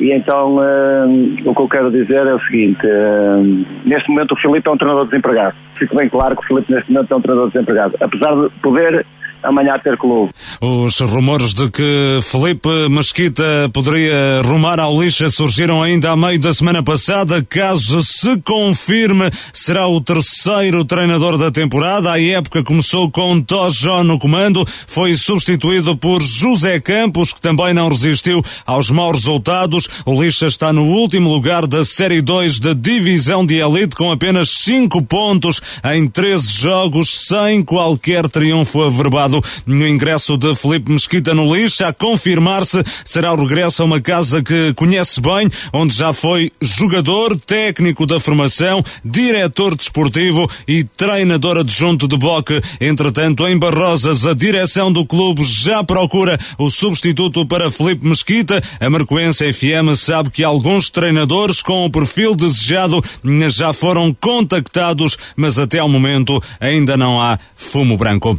E 0.00 0.12
então 0.12 0.56
uh, 0.56 1.40
o 1.44 1.54
que 1.54 1.60
eu 1.60 1.68
quero 1.68 1.90
dizer 1.90 2.26
é 2.26 2.34
o 2.34 2.40
seguinte: 2.40 2.84
uh, 2.86 3.66
neste 3.84 4.10
momento 4.10 4.32
o 4.32 4.36
Filipe 4.36 4.68
é 4.68 4.72
um 4.72 4.76
treinador 4.76 5.04
desempregado. 5.04 5.54
Fico 5.76 5.96
bem 5.96 6.08
claro 6.08 6.36
que 6.36 6.42
o 6.42 6.46
Filipe 6.46 6.72
neste 6.72 6.92
momento 6.92 7.12
é 7.12 7.16
um 7.16 7.20
treinador 7.20 7.50
desempregado. 7.50 7.94
Apesar 8.00 8.34
de 8.34 8.48
poder 8.60 9.06
amanhã 9.44 9.78
ter 9.78 9.96
clube. 9.96 10.32
Os 10.60 10.98
rumores 11.00 11.54
de 11.54 11.70
que 11.70 12.18
Felipe 12.22 12.88
Mesquita 12.88 13.70
poderia 13.72 14.42
rumar 14.42 14.80
ao 14.80 15.00
lixa 15.00 15.30
surgiram 15.30 15.82
ainda 15.82 16.10
a 16.10 16.16
meio 16.16 16.38
da 16.38 16.52
semana 16.52 16.82
passada. 16.82 17.44
Caso 17.48 18.02
se 18.02 18.38
confirme, 18.40 19.30
será 19.52 19.86
o 19.86 20.00
terceiro 20.00 20.84
treinador 20.84 21.38
da 21.38 21.50
temporada. 21.50 22.12
A 22.12 22.20
época 22.20 22.62
começou 22.62 23.10
com 23.10 23.40
Tojó 23.40 24.02
no 24.02 24.18
comando, 24.18 24.64
foi 24.86 25.14
substituído 25.14 25.96
por 25.96 26.22
José 26.22 26.80
Campos, 26.80 27.32
que 27.32 27.40
também 27.40 27.74
não 27.74 27.88
resistiu 27.88 28.42
aos 28.66 28.90
maus 28.90 29.18
resultados. 29.18 29.88
O 30.06 30.22
lixa 30.22 30.46
está 30.46 30.72
no 30.72 30.84
último 30.84 31.30
lugar 31.30 31.66
da 31.66 31.84
Série 31.84 32.20
2 32.20 32.60
da 32.60 32.72
Divisão 32.72 33.44
de 33.44 33.56
Elite 33.56 33.94
com 33.96 34.10
apenas 34.10 34.50
5 34.62 35.02
pontos 35.02 35.60
em 35.94 36.08
13 36.08 36.52
jogos, 36.52 37.26
sem 37.28 37.62
qualquer 37.62 38.28
triunfo 38.28 38.82
averbado 38.82 39.33
no 39.66 39.86
ingresso 39.86 40.36
de 40.36 40.54
Felipe 40.54 40.90
Mesquita 40.90 41.34
no 41.34 41.54
lixo, 41.54 41.84
a 41.84 41.92
confirmar-se 41.92 42.82
será 43.04 43.32
o 43.32 43.36
regresso 43.36 43.82
a 43.82 43.84
uma 43.84 44.00
casa 44.00 44.42
que 44.42 44.72
conhece 44.74 45.20
bem, 45.20 45.50
onde 45.72 45.94
já 45.94 46.12
foi 46.12 46.50
jogador, 46.60 47.38
técnico 47.38 48.06
da 48.06 48.20
formação, 48.20 48.84
diretor 49.04 49.74
desportivo 49.74 50.48
e 50.66 50.84
treinador 50.84 51.58
adjunto 51.58 52.08
de 52.08 52.16
Boque. 52.16 52.60
Entretanto, 52.80 53.46
em 53.46 53.56
Barrosas, 53.58 54.26
a 54.26 54.34
direção 54.34 54.92
do 54.92 55.06
clube 55.06 55.42
já 55.44 55.82
procura 55.82 56.38
o 56.58 56.70
substituto 56.70 57.46
para 57.46 57.70
Felipe 57.70 58.06
Mesquita. 58.06 58.62
A 58.80 58.90
Marcoense 58.90 59.52
FM 59.52 59.96
sabe 59.96 60.30
que 60.30 60.44
alguns 60.44 60.90
treinadores 60.90 61.62
com 61.62 61.84
o 61.84 61.90
perfil 61.90 62.34
desejado 62.34 63.02
já 63.50 63.72
foram 63.72 64.12
contactados, 64.14 65.16
mas 65.36 65.58
até 65.58 65.78
ao 65.78 65.88
momento 65.88 66.42
ainda 66.60 66.96
não 66.96 67.20
há 67.20 67.38
fumo 67.56 67.96
branco. 67.96 68.38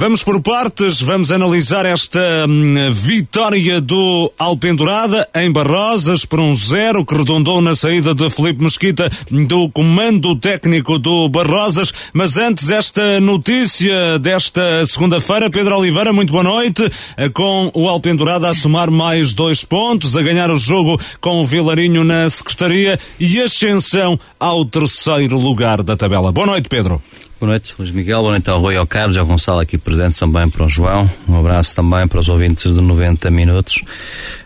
Vamos 0.00 0.24
por 0.24 0.40
partes, 0.40 1.02
vamos 1.02 1.30
analisar 1.30 1.84
esta 1.84 2.46
hum, 2.48 2.90
vitória 2.90 3.82
do 3.82 4.32
Alpendurada 4.38 5.28
em 5.36 5.52
Barrosas 5.52 6.24
por 6.24 6.40
um 6.40 6.54
zero 6.54 7.04
que 7.04 7.14
redondou 7.14 7.60
na 7.60 7.76
saída 7.76 8.14
de 8.14 8.30
Felipe 8.30 8.62
Mesquita 8.62 9.10
do 9.30 9.68
comando 9.68 10.34
técnico 10.36 10.98
do 10.98 11.28
Barrosas. 11.28 11.92
Mas 12.14 12.38
antes, 12.38 12.70
esta 12.70 13.20
notícia 13.20 14.18
desta 14.18 14.86
segunda-feira, 14.86 15.50
Pedro 15.50 15.76
Oliveira, 15.76 16.14
muito 16.14 16.32
boa 16.32 16.44
noite, 16.44 16.90
eh, 17.18 17.28
com 17.28 17.70
o 17.74 17.86
Alpendurada 17.86 18.48
a 18.48 18.54
somar 18.54 18.90
mais 18.90 19.34
dois 19.34 19.66
pontos, 19.66 20.16
a 20.16 20.22
ganhar 20.22 20.50
o 20.50 20.56
jogo 20.56 20.98
com 21.20 21.42
o 21.42 21.46
Vilarinho 21.46 22.04
na 22.04 22.30
Secretaria 22.30 22.98
e 23.20 23.38
ascensão 23.38 24.18
ao 24.40 24.64
terceiro 24.64 25.38
lugar 25.38 25.82
da 25.82 25.94
tabela. 25.94 26.32
Boa 26.32 26.46
noite, 26.46 26.70
Pedro. 26.70 27.02
Boa 27.40 27.52
noite, 27.52 27.74
Luís 27.78 27.90
Miguel. 27.90 28.20
Boa 28.20 28.32
noite 28.32 28.50
ao 28.50 28.60
Rui, 28.60 28.76
ao 28.76 28.86
Carlos, 28.86 29.16
ao 29.16 29.24
Gonçalo 29.24 29.60
aqui 29.60 29.78
presente 29.78 30.18
também 30.18 30.46
para 30.50 30.62
o 30.62 30.68
João. 30.68 31.10
Um 31.26 31.40
abraço 31.40 31.74
também 31.74 32.06
para 32.06 32.20
os 32.20 32.28
ouvintes 32.28 32.64
de 32.64 32.82
90 32.82 33.30
minutos. 33.30 33.82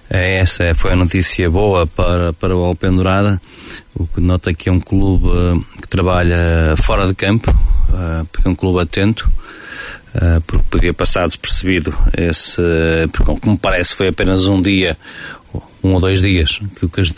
É, 0.09 0.37
essa 0.37 0.73
foi 0.77 0.93
a 0.93 0.97
notícia 0.97 1.51
boa 1.51 1.89
para, 1.89 2.33
para 2.35 2.57
o 2.57 2.63
Alpendurada. 2.63 3.43
O 3.97 4.07
que 4.07 4.21
nota 4.21 4.55
que 4.55 4.69
é 4.69 4.73
um 4.73 4.79
clube 4.79 5.27
eh, 5.27 5.81
que 5.83 5.89
trabalha 5.89 6.77
fora 6.85 7.09
de 7.09 7.17
campo, 7.17 7.53
eh, 7.93 8.25
porque 8.31 8.47
é 8.47 8.51
um 8.53 8.55
clube 8.55 8.81
atento, 8.81 9.29
eh, 10.15 10.41
porque 10.47 10.65
podia 10.71 10.95
passar 10.95 11.27
despercebido 11.27 11.93
esse, 12.17 12.63
porque 13.13 13.41
como 13.41 13.59
parece 13.59 13.93
foi 13.97 14.07
apenas 14.07 14.47
um 14.47 14.63
dia 14.63 14.97
um 15.85 15.93
ou 15.93 16.01
dois 16.01 16.23
dias 16.23 16.61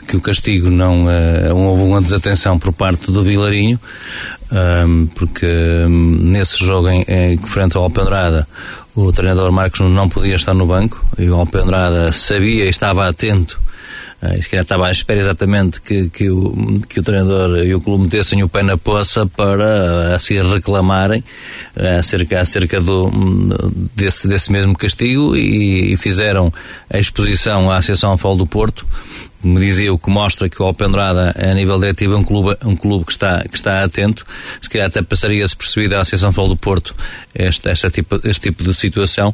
que 0.08 0.16
o 0.16 0.20
castigo, 0.20 0.68
não 0.68 1.06
uh, 1.06 1.54
houve 1.54 1.85
uma 1.85 2.02
desatenção 2.02 2.58
por 2.58 2.73
parte 2.73 3.12
do 3.12 3.23
Vilarinho 3.23 3.78
um, 4.50 5.06
porque 5.06 5.46
um, 5.46 6.18
nesse 6.20 6.64
jogo 6.64 6.88
em, 6.88 7.04
em 7.08 7.38
frente 7.38 7.76
ao 7.76 7.85
Alpendrada 7.85 8.46
o 8.94 9.12
treinador 9.12 9.52
Marcos 9.52 9.80
não 9.80 10.08
podia 10.08 10.35
estar 10.35 10.54
no 10.54 10.66
banco 10.66 11.04
e 11.16 11.28
o 11.28 11.37
Alpendrada 11.37 12.11
sabia 12.11 12.64
e 12.64 12.68
estava 12.68 13.08
atento 13.08 13.61
Uh, 14.26 14.42
se 14.42 14.49
calhar 14.49 14.62
estava 14.62 14.88
à 14.88 14.90
espera 14.90 15.21
exatamente 15.21 15.80
que, 15.80 16.09
que, 16.09 16.30
o, 16.30 16.80
que 16.88 17.00
o 17.00 17.02
treinador 17.02 17.59
e 17.64 17.75
o 17.75 17.80
clube 17.80 18.04
metessem 18.04 18.42
o 18.42 18.49
pé 18.49 18.62
na 18.62 18.76
poça 18.76 19.26
para 19.26 20.16
assim 20.16 20.40
reclamarem 20.42 21.21
uh, 21.76 21.99
acerca, 21.99 22.40
acerca 22.40 22.80
do, 22.80 23.11
desse, 23.95 24.26
desse 24.26 24.50
mesmo 24.50 24.76
castigo 24.76 25.37
e, 25.37 25.92
e 25.92 25.97
fizeram 25.97 26.52
a 26.90 26.99
exposição 26.99 27.71
à 27.71 27.76
Associação 27.76 28.16
Fol 28.16 28.37
do 28.37 28.47
Porto 28.47 28.87
me 29.46 29.60
dizia 29.60 29.92
o 29.92 29.98
que 29.98 30.10
mostra 30.10 30.48
que 30.48 30.60
o 30.60 30.64
Alpendrada, 30.64 31.34
a 31.38 31.54
nível 31.54 31.78
diretivo, 31.78 32.14
é 32.14 32.16
um 32.16 32.24
clube, 32.24 32.56
um 32.64 32.74
clube 32.74 33.04
que, 33.04 33.12
está, 33.12 33.42
que 33.42 33.56
está 33.56 33.84
atento. 33.84 34.26
Se 34.60 34.68
calhar 34.68 34.88
até 34.88 35.00
passaria-se 35.02 35.56
percebido 35.56 35.94
à 35.94 36.00
Associação 36.00 36.32
Futebol 36.32 36.48
do 36.48 36.56
Porto 36.56 36.94
este, 37.34 37.70
este, 37.70 37.90
tipo, 37.90 38.20
este 38.24 38.40
tipo 38.40 38.64
de 38.64 38.74
situação, 38.74 39.30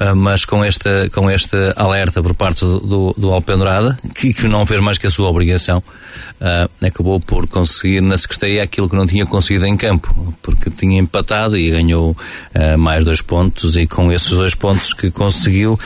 uh, 0.00 0.14
mas 0.14 0.44
com 0.44 0.64
este, 0.64 1.08
com 1.10 1.30
este 1.30 1.56
alerta 1.76 2.22
por 2.22 2.34
parte 2.34 2.64
do, 2.64 3.14
do, 3.16 3.30
Alpendrada, 3.30 3.98
que, 4.14 4.34
que 4.34 4.46
não 4.46 4.66
fez 4.66 4.80
mais 4.80 4.98
que 4.98 5.06
a 5.06 5.10
sua 5.10 5.28
obrigação, 5.28 5.78
uh, 5.78 6.86
acabou 6.86 7.18
por 7.18 7.46
conseguir 7.46 8.00
na 8.00 8.18
Secretaria 8.18 8.62
aquilo 8.62 8.88
que 8.88 8.96
não 8.96 9.06
tinha 9.06 9.24
conseguido 9.24 9.66
em 9.66 9.76
campo, 9.76 10.34
porque 10.42 10.68
tinha 10.70 10.98
empatado 10.98 11.56
e 11.56 11.70
ganhou 11.70 12.10
uh, 12.10 12.78
mais 12.78 13.04
dois 13.04 13.22
pontos, 13.22 13.76
e 13.76 13.86
com 13.86 14.12
esses 14.12 14.30
dois 14.30 14.54
pontos 14.54 14.92
que 14.92 15.10
conseguiu, 15.10 15.78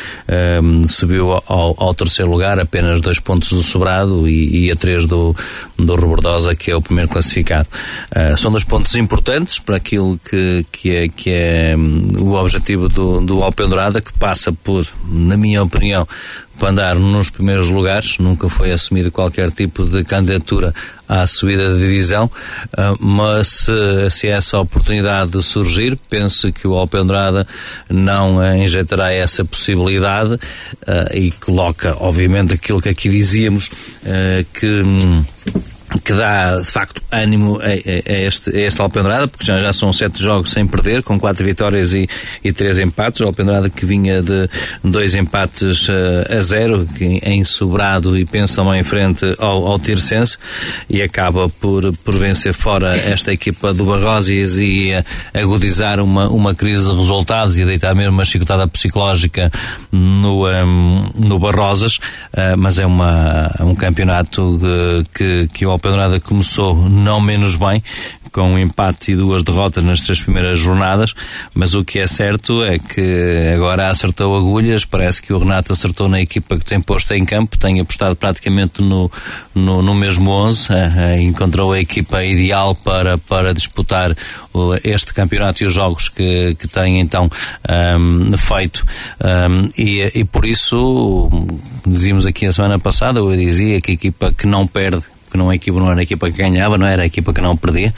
subiu 0.87 1.33
ao, 1.47 1.75
ao 1.79 1.95
terceiro 1.95 2.31
lugar, 2.31 2.59
apenas 2.59 3.01
dois 3.01 3.19
pontos 3.19 3.51
do 3.51 3.63
Sobrado 3.69 4.29
e, 4.29 4.67
e 4.67 4.71
a 4.71 4.77
3 4.77 5.07
do, 5.07 5.35
do 5.77 5.95
Rebordosa, 5.95 6.55
que 6.55 6.71
é 6.71 6.77
o 6.77 6.83
primeiro 6.83 7.09
classificado. 7.09 7.69
Uh, 8.11 8.37
são 8.37 8.51
dois 8.51 8.65
pontos 8.65 8.95
importantes 8.97 9.59
para 9.59 9.77
aquilo 9.77 10.19
que, 10.19 10.67
que 10.73 10.97
é, 10.97 11.09
que 11.09 11.31
é 11.31 11.75
um, 11.77 12.13
o 12.19 12.35
objetivo 12.35 12.89
do, 12.89 13.21
do 13.21 13.43
Alpendurada, 13.43 14.01
que 14.01 14.13
passa 14.13 14.53
por, 14.53 14.87
na 15.09 15.37
minha 15.37 15.63
opinião, 15.63 16.07
para 16.59 16.71
andar 16.71 16.97
nos 16.97 17.31
primeiros 17.31 17.69
lugares, 17.69 18.19
nunca 18.19 18.49
foi 18.49 18.73
assumido 18.73 19.11
qualquer 19.11 19.51
tipo 19.53 19.85
de 19.85 20.05
candidatura 20.05 20.75
à 21.09 21.27
subida 21.27 21.73
da 21.73 21.79
divisão, 21.79 22.31
ah, 22.77 22.95
mas 22.99 23.49
se, 23.49 24.11
se 24.11 24.27
essa 24.27 24.59
oportunidade 24.59 25.41
surgir, 25.43 25.99
penso 26.11 26.53
que 26.53 26.67
o 26.67 26.75
Alpendrada 26.75 27.47
não 27.89 28.45
injetará 28.57 29.13
essa 29.13 29.45
possibilidade 29.45 30.39
ah, 30.87 31.09
e 31.15 31.31
coloca, 31.33 31.97
obviamente, 31.99 32.53
aquilo 32.55 32.83
que 32.83 32.89
aqui 32.89 33.09
dizíamos, 33.09 33.71
ah, 34.05 34.45
que 34.53 34.83
hum, 34.83 35.25
que 36.05 36.13
dá 36.13 36.59
de 36.59 36.71
facto 36.71 37.03
ânimo 37.11 37.59
a, 37.61 37.65
a, 37.65 38.15
a 38.15 38.19
este, 38.21 38.55
a 38.55 38.61
esta 38.61 38.83
Alpendrada, 38.83 39.27
porque 39.27 39.47
já, 39.47 39.59
já 39.59 39.73
são 39.73 39.93
sete 39.93 40.23
jogos 40.23 40.51
sem 40.51 40.67
perder, 40.67 41.03
com 41.03 41.19
quatro 41.19 41.45
vitórias 41.45 41.95
e, 41.95 42.07
e 42.45 42.53
três 42.53 42.79
empates. 42.79 43.23
A 43.23 43.25
Alpendrada 43.25 43.71
que 43.71 43.87
vinha 43.87 44.23
de 44.23 44.49
dois 44.85 45.15
empates 45.15 45.89
uh, 45.89 45.93
a 46.31 46.41
zero, 46.43 46.87
em 47.01 47.43
sobrado 47.43 48.19
e 48.19 48.27
penso 48.27 48.57
também 48.57 48.81
em 48.81 48.85
frente 48.85 49.25
ao, 49.39 49.67
ao 49.67 49.79
Tirsense, 49.79 50.37
e 50.91 51.01
acaba 51.01 51.49
por, 51.49 51.97
por 51.99 52.17
vencer 52.17 52.53
fora 52.53 52.97
esta 52.97 53.33
equipa 53.33 53.73
do 53.73 53.85
Barrósias 53.85 54.59
e 54.59 54.93
uh, 54.93 55.39
agudizar 55.39 56.01
uma, 56.01 56.29
uma 56.29 56.55
crise 56.55 56.91
de 56.91 56.97
resultados 56.97 57.59
e 57.59 57.65
deitar 57.65 57.95
mesmo 57.95 58.13
uma 58.13 58.25
chicotada 58.25 58.69
psicológica 58.69 59.51
no, 59.91 60.47
um, 60.47 61.11
no 61.17 61.39
Barrosas, 61.39 61.97
uh, 61.97 62.57
mas 62.59 62.79
é 62.79 62.85
uma, 62.85 63.55
um 63.61 63.75
campeonato 63.75 64.59
que, 65.15 65.49
que 65.53 65.65
o 65.65 65.78
Alpedrada 65.79 66.19
começou 66.19 66.75
não 66.89 67.21
menos 67.21 67.55
bem, 67.55 67.81
com 68.33 68.43
um 68.43 68.59
empate 68.59 69.13
e 69.13 69.17
duas 69.17 69.43
derrotas 69.43 69.83
nas 69.83 70.01
três 70.01 70.21
primeiras 70.21 70.59
jornadas, 70.59 71.15
mas 71.55 71.75
o 71.75 71.85
que 71.85 72.01
é 72.01 72.07
certo 72.07 72.65
é 72.65 72.79
que 72.79 73.53
agora 73.55 73.89
acertou 73.89 74.37
agulhas, 74.37 74.85
parece 74.85 75.23
que 75.23 75.33
o 75.33 75.39
Renato 75.39 75.73
acertou 75.73 76.09
na 76.09 76.21
equipa 76.21 76.59
que 76.59 76.65
tem 76.65 76.81
posto 76.81 77.15
em 77.15 77.25
campo, 77.25 77.57
tem 77.57 77.81
apostado 77.81 78.17
praticamente 78.17 78.83
no, 78.83 79.11
no, 79.55 79.81
no 79.81 79.95
mesmo 79.95 80.31
11, 80.31 80.73
eh, 80.73 80.93
eh, 80.97 81.21
encontrou 81.23 81.73
a 81.73 81.81
equipa 81.81 82.25
ideal 82.25 82.75
para, 82.75 83.17
para 83.17 83.55
disputar 83.55 84.15
este 84.83 85.15
campeonato 85.15 85.63
e 85.63 85.67
os 85.67 85.73
jogos 85.73 86.09
que, 86.09 86.57
que 86.57 86.67
tem 86.67 87.01
então 87.01 87.31
um, 87.69 88.33
ehm, 88.33 88.37
feito. 88.37 88.85
Um, 89.21 89.29
ehm, 89.29 89.69
e, 89.79 90.11
e 90.21 90.25
por 90.25 90.45
isso 90.45 91.31
dizíamos 91.87 92.27
aqui 92.27 92.47
a 92.47 92.53
semana 92.53 92.79
passada, 92.79 93.21
eu 93.21 93.37
dizia 93.37 93.81
que 93.81 93.93
a 93.93 93.95
equipa 93.95 94.33
que 94.33 94.47
não 94.47 94.67
perde 94.67 95.05
porque 95.29 95.37
não, 95.37 95.51
a 95.51 95.55
equipa 95.55 95.79
não 95.79 95.91
era 95.91 96.01
a 96.01 96.03
equipa 96.03 96.31
que 96.31 96.39
ganhava, 96.39 96.79
não 96.79 96.87
era 96.87 97.03
a 97.03 97.07
equipa 97.07 97.35
que 97.35 97.41
não 97.41 97.55
perdia. 97.55 97.95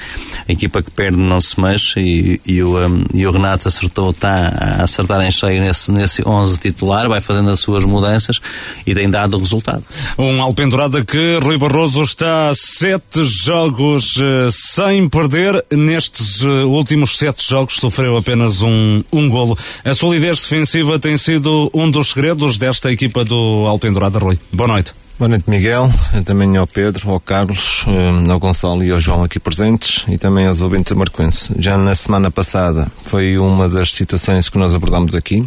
A 0.49 0.52
equipa 0.52 0.82
que 0.82 0.90
perde 0.90 1.16
não 1.16 1.40
se 1.40 1.58
mexe 1.60 2.00
e, 2.00 2.40
e, 2.44 2.62
o, 2.62 2.76
um, 2.76 3.04
e 3.14 3.25
o 3.25 3.30
Renato 3.30 3.68
acertou, 3.68 4.10
está 4.10 4.52
a 4.80 4.82
acertar 4.82 5.20
em 5.22 5.30
cheio 5.30 5.60
nesse, 5.62 5.92
nesse 5.92 6.26
11 6.26 6.58
titular, 6.58 7.08
vai 7.08 7.20
fazendo 7.20 7.50
as 7.50 7.60
suas 7.60 7.84
mudanças 7.84 8.40
e 8.84 8.94
tem 8.94 9.08
dado 9.08 9.38
resultado. 9.38 9.84
Um 10.18 10.42
Alpendurada 10.42 11.04
que 11.04 11.38
Rui 11.40 11.56
Barroso 11.56 12.02
está 12.02 12.52
sete 12.54 13.25
jogos 13.25 14.16
uh, 14.16 14.50
sem 14.50 15.08
perder. 15.08 15.64
Nestes 15.70 16.42
uh, 16.42 16.66
últimos 16.66 17.16
sete 17.16 17.49
jogos 17.49 17.76
sofreu 17.76 18.16
apenas 18.16 18.60
um, 18.60 19.04
um 19.12 19.28
golo. 19.28 19.56
A 19.84 19.94
solidez 19.94 20.40
defensiva 20.40 20.99
tem 20.99 21.16
sido 21.16 21.70
um 21.72 21.88
dos 21.88 22.08
segredos 22.08 22.58
desta 22.58 22.90
equipa 22.90 23.25
do 23.25 23.64
Alpendurada, 23.68 24.18
Rui. 24.18 24.38
Boa 24.52 24.68
noite. 24.68 25.00
Boa 25.21 25.29
noite, 25.29 25.50
Miguel, 25.50 25.93
também 26.25 26.57
ao 26.57 26.67
Pedro, 26.67 27.11
ao 27.11 27.21
Carlos, 27.21 27.85
ao 28.31 28.41
Gonçalo 28.41 28.83
e 28.83 28.91
ao 28.91 28.99
João 28.99 29.23
aqui 29.23 29.39
presentes 29.39 30.07
e 30.09 30.17
também 30.17 30.47
aos 30.47 30.62
ouvintes 30.62 30.93
da 30.93 30.99
Marquense. 30.99 31.55
Já 31.59 31.77
na 31.77 31.95
semana 31.95 32.31
passada 32.31 32.91
foi 33.03 33.37
uma 33.37 33.69
das 33.69 33.91
situações 33.91 34.49
que 34.49 34.57
nós 34.57 34.75
abordámos 34.75 35.15
aqui. 35.15 35.47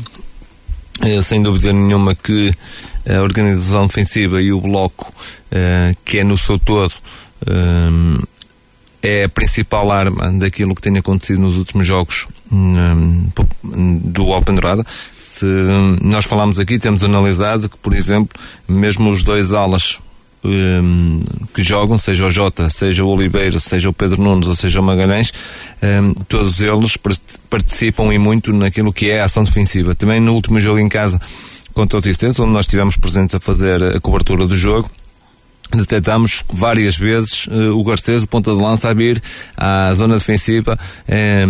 Sem 1.24 1.42
dúvida 1.42 1.74
nenhuma 1.74 2.13
que 2.13 2.53
a 3.10 3.24
organização 3.24 3.88
defensiva 3.88 4.39
e 4.44 4.53
o 4.53 4.62
bloco, 4.62 5.12
que 6.06 6.20
é 6.20 6.24
no 6.24 6.38
seu 6.38 6.60
todo, 6.60 6.94
é 9.03 9.25
a 9.25 9.29
principal 9.29 9.91
arma 9.91 10.31
daquilo 10.31 10.74
que 10.74 10.81
tem 10.81 10.98
acontecido 10.98 11.41
nos 11.41 11.57
últimos 11.57 11.86
jogos 11.86 12.25
um, 12.50 13.27
do 14.01 14.29
Open 14.29 14.55
Dourada. 14.55 14.86
Se 15.19 15.45
nós 16.01 16.25
falamos 16.25 16.57
aqui, 16.57 16.79
temos 16.79 17.03
analisado 17.03 17.67
que, 17.67 17.77
por 17.77 17.93
exemplo, 17.93 18.39
mesmo 18.65 19.12
os 19.12 19.22
dois 19.22 19.51
alas 19.51 20.00
um, 20.45 21.22
que 21.53 21.63
jogam, 21.63 21.98
seja 21.98 22.25
o 22.25 22.29
Jota, 22.29 22.69
seja 22.69 23.03
o 23.03 23.10
Oliveira, 23.10 23.60
seja 23.60 23.89
o 23.89 23.93
Pedro 23.93 24.22
Nunes 24.22 24.48
ou 24.48 24.55
seja 24.55 24.79
o 24.79 24.83
Magalhães, 24.83 25.33
um, 25.81 26.13
todos 26.27 26.62
eles 26.62 26.98
participam 27.50 28.13
e 28.13 28.17
muito 28.17 28.53
naquilo 28.53 28.93
que 28.93 29.10
é 29.10 29.19
a 29.19 29.25
ação 29.25 29.43
defensiva. 29.43 29.93
Também 29.93 30.22
no 30.22 30.33
último 30.33 30.62
jogo 30.62 30.79
em 30.79 30.88
casa 30.88 31.19
contra 31.74 32.00
o 32.00 32.01
Ticense, 32.01 32.41
onde 32.41 32.51
nós 32.51 32.65
estivemos 32.65 32.95
presentes 32.95 33.36
a 33.36 33.39
fazer 33.39 33.83
a 33.83 34.00
cobertura 34.00 34.48
do 34.48 34.55
jogo, 34.55 34.89
detectamos 35.72 36.43
várias 36.51 36.98
vezes 36.98 37.48
uh, 37.48 37.77
o 37.77 37.84
Garcês, 37.84 38.24
o 38.24 38.27
ponta 38.27 38.51
de 38.51 38.62
lança, 38.62 38.89
a 38.89 38.93
vir 38.93 39.22
à 39.58 39.93
zona 39.93 40.15
defensiva 40.15 40.77
eh, 41.08 41.46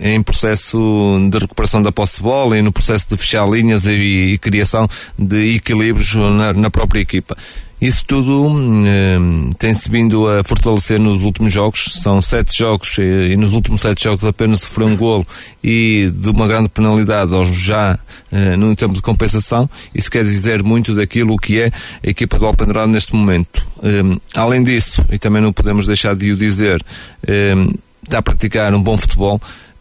em 0.00 0.22
processo 0.22 1.18
de 1.30 1.38
recuperação 1.38 1.82
da 1.82 1.92
posse 1.92 2.16
de 2.16 2.22
bola 2.22 2.58
e 2.58 2.62
no 2.62 2.72
processo 2.72 3.06
de 3.08 3.16
fechar 3.16 3.48
linhas 3.48 3.86
e, 3.86 3.92
e 4.32 4.38
criação 4.38 4.88
de 5.18 5.56
equilíbrios 5.56 6.14
na, 6.14 6.52
na 6.52 6.70
própria 6.70 7.00
equipa. 7.00 7.36
Isso 7.82 8.04
tudo 8.06 8.46
hum, 8.46 9.50
tem-se 9.58 9.90
vindo 9.90 10.28
a 10.28 10.44
fortalecer 10.44 11.00
nos 11.00 11.24
últimos 11.24 11.52
jogos. 11.52 11.98
São 12.00 12.22
sete 12.22 12.56
jogos 12.56 12.96
e, 12.96 13.32
e, 13.32 13.36
nos 13.36 13.54
últimos 13.54 13.80
sete 13.80 14.04
jogos 14.04 14.24
apenas 14.24 14.60
sofreu 14.60 14.86
um 14.86 14.96
golo 14.96 15.26
e 15.64 16.08
de 16.14 16.30
uma 16.30 16.46
grande 16.46 16.68
penalidade 16.68 17.32
já 17.52 17.98
uh, 18.30 18.56
no 18.56 18.76
tempo 18.76 18.94
de 18.94 19.02
compensação. 19.02 19.68
Isso 19.92 20.08
quer 20.08 20.22
dizer 20.22 20.62
muito 20.62 20.94
daquilo 20.94 21.36
que 21.36 21.58
é 21.58 21.72
a 22.06 22.08
equipa 22.08 22.38
do 22.38 22.46
Alpendrado 22.46 22.92
neste 22.92 23.16
momento. 23.16 23.66
Um, 23.82 24.16
além 24.32 24.62
disso, 24.62 25.04
e 25.10 25.18
também 25.18 25.42
não 25.42 25.52
podemos 25.52 25.84
deixar 25.84 26.14
de 26.14 26.30
o 26.30 26.36
dizer, 26.36 26.80
um, 27.28 27.74
está 28.04 28.18
a 28.18 28.22
praticar 28.22 28.72
um 28.72 28.80
bom 28.80 28.96
futebol. 28.96 29.40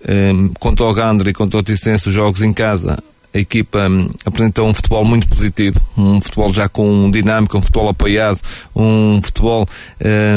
Um, 0.09 0.49
quanto 0.59 0.83
ao 0.83 0.91
Gandra 0.91 1.29
e 1.29 1.33
quanto 1.33 1.55
ao 1.55 1.61
Ticense, 1.61 2.09
os 2.09 2.15
jogos 2.15 2.41
em 2.41 2.51
casa 2.51 2.97
a 3.33 3.39
equipa 3.39 3.87
um, 3.87 4.09
apresentou 4.25 4.67
um 4.67 4.73
futebol 4.73 5.05
muito 5.05 5.27
positivo, 5.27 5.79
um 5.97 6.19
futebol 6.19 6.53
já 6.53 6.67
com 6.67 7.09
dinâmica, 7.09 7.57
um 7.57 7.61
futebol 7.61 7.89
apoiado, 7.89 8.39
um 8.75 9.21
futebol 9.21 9.65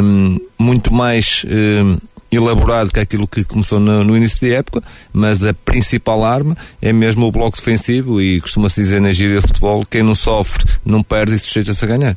um, 0.02 0.38
muito 0.58 0.92
mais 0.92 1.44
um, 1.46 1.96
elaborado 2.30 2.92
que 2.92 3.00
aquilo 3.00 3.26
que 3.26 3.44
começou 3.44 3.80
no, 3.80 4.04
no, 4.04 4.16
início 4.16 4.40
da 4.40 4.56
época, 4.56 4.82
mas 5.12 5.42
a 5.42 5.52
principal 5.52 6.24
arma 6.24 6.56
é 6.80 6.92
mesmo 6.92 7.26
o 7.26 7.32
bloco 7.32 7.56
defensivo 7.56 8.20
e 8.20 8.40
costuma-se 8.40 8.80
dizer 8.80 9.00
na 9.00 9.12
gíria 9.12 9.40
de 9.40 9.46
futebol, 9.46 9.84
quem 9.88 10.02
não 10.02 10.14
sofre 10.14 10.64
não 10.84 11.02
perde 11.02 11.34
e 11.34 11.38
sujeita-se 11.38 11.84
a 11.84 11.88
ganhar. 11.88 12.16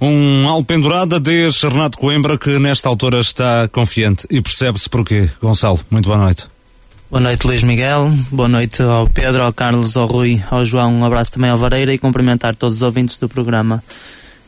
Um 0.00 0.46
alpendurada 0.48 1.18
desde 1.18 1.66
Renato 1.66 1.96
Coimbra 1.96 2.36
que 2.38 2.58
nesta 2.58 2.88
altura 2.88 3.20
está 3.20 3.68
confiante 3.68 4.26
e 4.30 4.40
percebe-se 4.42 4.88
porquê. 4.88 5.30
Gonçalo, 5.40 5.80
muito 5.90 6.08
boa 6.08 6.18
noite. 6.18 6.51
Boa 7.12 7.20
noite, 7.20 7.46
Luís 7.46 7.62
Miguel. 7.62 8.10
Boa 8.30 8.48
noite 8.48 8.82
ao 8.82 9.06
Pedro, 9.06 9.42
ao 9.42 9.52
Carlos, 9.52 9.98
ao 9.98 10.06
Rui, 10.06 10.42
ao 10.50 10.64
João. 10.64 10.94
Um 10.94 11.04
abraço 11.04 11.32
também 11.32 11.50
ao 11.50 11.58
Vareira 11.58 11.92
e 11.92 11.98
cumprimentar 11.98 12.56
todos 12.56 12.76
os 12.76 12.82
ouvintes 12.82 13.18
do 13.18 13.28
programa. 13.28 13.84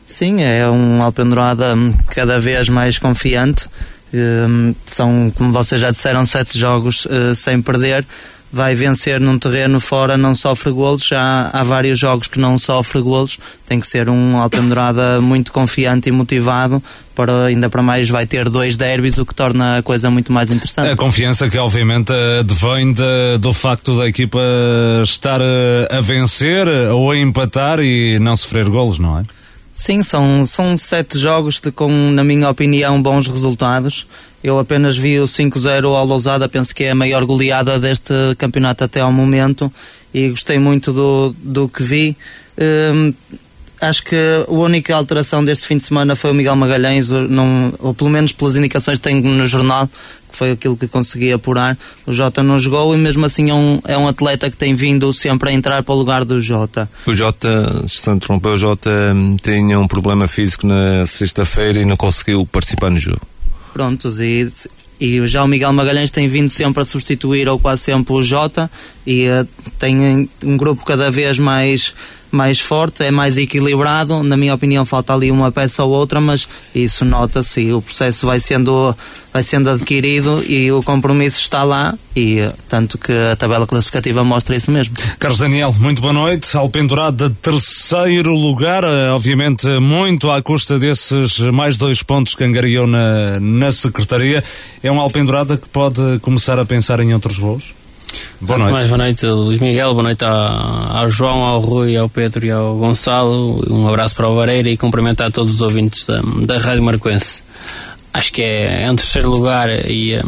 Sim, 0.03 0.41
é 0.41 0.67
um 0.67 0.99
Alpendurada 1.03 1.75
cada 2.07 2.39
vez 2.39 2.67
mais 2.67 2.97
confiante. 2.97 3.67
Hum, 4.11 4.73
são, 4.87 5.31
como 5.37 5.51
vocês 5.51 5.79
já 5.79 5.91
disseram, 5.91 6.25
sete 6.25 6.57
jogos 6.57 7.07
eh, 7.07 7.35
sem 7.35 7.61
perder 7.61 8.03
vai 8.55 8.73
vencer 8.73 9.19
num 9.19 9.37
terreno 9.37 9.81
fora, 9.81 10.15
não 10.15 10.33
sofre 10.33 10.71
golos. 10.71 11.05
Já 11.05 11.49
há 11.51 11.61
vários 11.61 11.99
jogos 11.99 12.27
que 12.27 12.39
não 12.39 12.57
sofre 12.57 13.01
golos. 13.01 13.37
Tem 13.67 13.81
que 13.81 13.85
ser 13.85 14.09
um 14.09 14.37
Alpendurada 14.37 15.19
muito 15.19 15.51
confiante 15.51 16.07
e 16.07 16.11
motivado. 16.11 16.81
Para, 17.13 17.47
ainda 17.47 17.69
para 17.69 17.81
mais 17.81 18.09
vai 18.09 18.25
ter 18.25 18.47
dois 18.49 18.77
derbys, 18.77 19.17
o 19.17 19.25
que 19.25 19.35
torna 19.35 19.77
a 19.77 19.83
coisa 19.83 20.09
muito 20.09 20.31
mais 20.31 20.49
interessante. 20.49 20.89
A 20.89 20.95
confiança 20.95 21.49
que 21.49 21.57
obviamente 21.57 22.13
devém 22.45 22.93
de, 22.93 23.37
do 23.39 23.51
facto 23.51 23.97
da 23.97 24.07
equipa 24.07 24.39
estar 25.03 25.41
a 25.41 25.99
vencer 25.99 26.67
ou 26.91 27.11
a 27.11 27.17
empatar 27.17 27.79
e 27.81 28.19
não 28.19 28.37
sofrer 28.37 28.69
golos, 28.69 28.99
não 28.99 29.19
é? 29.19 29.23
Sim, 29.73 30.01
são, 30.01 30.45
são 30.45 30.77
sete 30.77 31.19
jogos 31.19 31.59
de, 31.59 31.69
com, 31.69 31.89
na 32.11 32.23
minha 32.23 32.49
opinião, 32.49 33.01
bons 33.01 33.27
resultados. 33.27 34.07
Eu 34.45 34.59
apenas 34.59 34.95
vi 34.95 35.19
o 35.19 35.23
5-0 35.23 35.85
ao 35.85 36.05
Lousada, 36.05 36.47
penso 36.47 36.75
que 36.75 36.83
é 36.83 36.91
a 36.91 36.95
maior 36.95 37.25
goleada 37.25 37.79
deste 37.79 38.13
campeonato 38.37 38.83
até 38.83 38.99
ao 38.99 39.11
momento 39.11 39.73
e 40.13 40.29
gostei 40.29 40.59
muito 40.59 40.93
do, 40.93 41.35
do 41.39 41.67
que 41.67 41.81
vi. 41.81 42.15
Hum, 42.93 43.11
acho 43.81 44.03
que 44.03 44.15
a 44.15 44.51
única 44.51 44.95
alteração 44.95 45.43
deste 45.43 45.65
fim 45.65 45.77
de 45.77 45.85
semana 45.85 46.15
foi 46.15 46.29
o 46.29 46.33
Miguel 46.35 46.55
Magalhães, 46.55 47.09
não, 47.09 47.73
ou 47.79 47.91
pelo 47.95 48.11
menos 48.11 48.33
pelas 48.33 48.55
indicações 48.55 48.99
que 48.99 49.03
tenho 49.03 49.19
no 49.23 49.47
jornal, 49.47 49.87
que 49.87 50.37
foi 50.37 50.51
aquilo 50.51 50.77
que 50.77 50.87
consegui 50.87 51.33
apurar. 51.33 51.75
O 52.05 52.13
Jota 52.13 52.43
não 52.43 52.59
jogou 52.59 52.95
e 52.95 52.99
mesmo 52.99 53.25
assim 53.25 53.49
é 53.49 53.53
um, 53.55 53.81
é 53.83 53.97
um 53.97 54.07
atleta 54.07 54.51
que 54.51 54.55
tem 54.55 54.75
vindo 54.75 55.11
sempre 55.11 55.49
a 55.49 55.53
entrar 55.53 55.81
para 55.81 55.95
o 55.95 55.97
lugar 55.97 56.23
do 56.23 56.39
Jota. 56.39 56.87
O 57.07 57.15
Jota, 57.15 57.83
se 57.87 58.07
interrompeu, 58.11 58.51
o 58.51 58.57
Jota 58.57 58.91
hum, 59.15 59.37
tinha 59.41 59.79
um 59.79 59.87
problema 59.87 60.27
físico 60.27 60.67
na 60.67 61.03
sexta-feira 61.07 61.79
e 61.79 61.85
não 61.85 61.97
conseguiu 61.97 62.45
participar 62.45 62.91
no 62.91 62.99
jogo. 62.99 63.21
Prontos, 63.75 64.21
e, 64.21 64.47
e 65.01 65.27
já 65.27 65.43
o 65.43 65.47
Miguel 65.49 65.73
Magalhães 65.73 66.09
tem 66.09 66.29
vindo 66.29 66.47
sempre 66.47 66.81
a 66.81 66.85
substituir 66.85 67.49
ou 67.49 67.59
quase 67.59 67.81
sempre 67.81 68.13
o 68.13 68.23
Jota 68.23 68.71
e 69.05 69.27
uh, 69.27 69.45
tem 69.77 70.29
um 70.41 70.55
grupo 70.55 70.85
cada 70.85 71.11
vez 71.11 71.37
mais 71.37 71.93
mais 72.35 72.59
forte, 72.59 73.03
é 73.03 73.09
mais 73.09 73.37
equilibrado. 73.37 74.21
Na 74.21 74.37
minha 74.37 74.53
opinião, 74.53 74.85
falta 74.85 75.13
ali 75.13 75.31
uma 75.31 75.51
peça 75.51 75.83
ou 75.83 75.91
outra, 75.91 76.19
mas 76.21 76.47
isso 76.75 77.05
nota-se 77.05 77.61
e 77.61 77.73
o 77.73 77.81
processo 77.81 78.25
vai 78.25 78.39
sendo, 78.39 78.95
vai 79.33 79.41
sendo 79.41 79.69
adquirido 79.69 80.43
e 80.47 80.71
o 80.71 80.83
compromisso 80.83 81.39
está 81.39 81.63
lá 81.63 81.95
e 82.15 82.47
tanto 82.69 82.97
que 82.97 83.11
a 83.31 83.35
tabela 83.35 83.65
classificativa 83.65 84.23
mostra 84.23 84.55
isso 84.55 84.69
mesmo. 84.69 84.95
Carlos 85.17 85.39
Daniel, 85.39 85.73
muito 85.79 86.01
boa 86.01 86.13
noite. 86.13 86.55
Alpendurado 86.55 87.29
de 87.29 87.35
terceiro 87.35 88.33
lugar, 88.33 88.83
obviamente 89.13 89.67
muito 89.79 90.29
à 90.29 90.41
custa 90.41 90.77
desses 90.77 91.39
mais 91.39 91.77
dois 91.77 92.03
pontos 92.03 92.35
que 92.35 92.43
angariou 92.43 92.85
na, 92.85 93.39
na 93.39 93.71
Secretaria. 93.71 94.43
É 94.83 94.91
uma 94.91 95.01
Alpendurada 95.01 95.57
que 95.57 95.67
pode 95.69 96.19
começar 96.19 96.59
a 96.59 96.65
pensar 96.65 96.99
em 96.99 97.13
outros 97.13 97.37
voos? 97.37 97.84
Boa 98.41 98.59
noite. 98.59 98.73
Mais 98.73 98.87
boa 98.87 98.97
noite, 98.97 99.25
Luís 99.25 99.59
Miguel. 99.59 99.93
Boa 99.93 100.03
noite 100.03 100.25
ao, 100.25 100.97
ao, 100.97 101.09
João, 101.09 101.43
ao 101.43 101.59
Rui, 101.59 101.95
ao 101.95 102.09
Pedro 102.09 102.45
e 102.45 102.51
ao 102.51 102.75
Gonçalo. 102.75 103.63
Um 103.69 103.87
abraço 103.87 104.15
para 104.15 104.29
o 104.29 104.35
Vareira 104.35 104.69
e 104.69 104.77
cumprimentar 104.77 105.31
todos 105.31 105.53
os 105.53 105.61
ouvintes 105.61 106.05
da, 106.05 106.21
da 106.45 106.57
Rádio 106.57 106.83
Marquense. 106.83 107.41
Acho 108.13 108.31
que 108.31 108.41
é, 108.41 108.83
é 108.83 108.91
um 108.91 108.95
terceiro 108.95 109.29
lugar 109.29 109.69
e, 109.69 110.21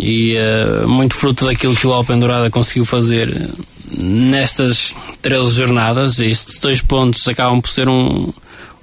e 0.00 0.36
uh, 0.36 0.88
muito 0.88 1.14
fruto 1.14 1.46
daquilo 1.46 1.74
que 1.74 1.86
o 1.86 1.92
Alpen 1.92 2.18
Dourada 2.18 2.50
conseguiu 2.50 2.84
fazer 2.84 3.50
nestas 3.96 4.94
13 5.22 5.50
jornadas. 5.52 6.20
Estes 6.20 6.58
dois 6.60 6.80
pontos 6.80 7.26
acabam 7.26 7.60
por 7.60 7.70
ser 7.70 7.88
um, 7.88 8.32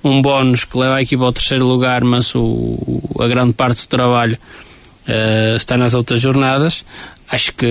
um 0.03 0.21
bónus 0.21 0.63
que 0.65 0.77
leva 0.77 0.95
a 0.95 1.01
equipa 1.01 1.23
ao 1.23 1.31
terceiro 1.31 1.65
lugar, 1.65 2.03
mas 2.03 2.33
o, 2.35 3.01
a 3.19 3.27
grande 3.27 3.53
parte 3.53 3.85
do 3.85 3.87
trabalho 3.87 4.37
uh, 5.07 5.55
está 5.55 5.77
nas 5.77 5.93
outras 5.93 6.19
jornadas 6.19 6.83
acho 7.31 7.53
que 7.53 7.65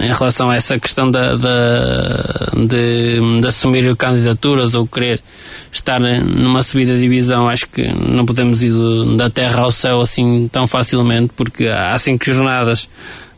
em 0.00 0.06
relação 0.06 0.50
a 0.50 0.56
essa 0.56 0.78
questão 0.78 1.10
da, 1.10 1.34
da 1.34 2.50
de, 2.54 3.40
de, 3.40 3.46
assumir 3.46 3.94
candidaturas 3.96 4.74
ou 4.74 4.86
querer 4.86 5.20
estar 5.72 6.00
numa 6.00 6.62
subida 6.62 6.94
de 6.94 7.00
divisão, 7.00 7.48
acho 7.48 7.68
que 7.68 7.82
não 7.92 8.24
podemos 8.24 8.62
ir 8.62 8.72
da 9.16 9.28
terra 9.28 9.62
ao 9.62 9.72
céu 9.72 10.00
assim 10.00 10.48
tão 10.50 10.66
facilmente, 10.66 11.32
porque 11.36 11.66
há 11.66 11.98
cinco 11.98 12.24
jornadas 12.24 12.88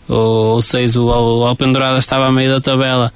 ou, 0.07 0.55
ou 0.55 0.63
seis, 0.63 0.95
o, 0.95 1.07
o 1.07 1.47
Alpendurada 1.47 1.99
estava 1.99 2.27
a 2.27 2.33
meio 2.33 2.51
da 2.51 2.61
tabela 2.61 3.13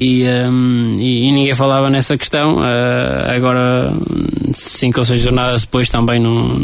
e, 0.00 0.26
um, 0.26 0.96
e, 0.98 1.28
e, 1.28 1.32
ninguém 1.32 1.54
falava 1.54 1.90
nessa 1.90 2.16
questão. 2.16 2.56
Uh, 2.56 3.36
agora, 3.36 3.92
cinco 4.54 5.00
ou 5.00 5.04
seis 5.04 5.20
jornadas 5.20 5.60
depois, 5.60 5.90
também 5.90 6.18
não, 6.18 6.56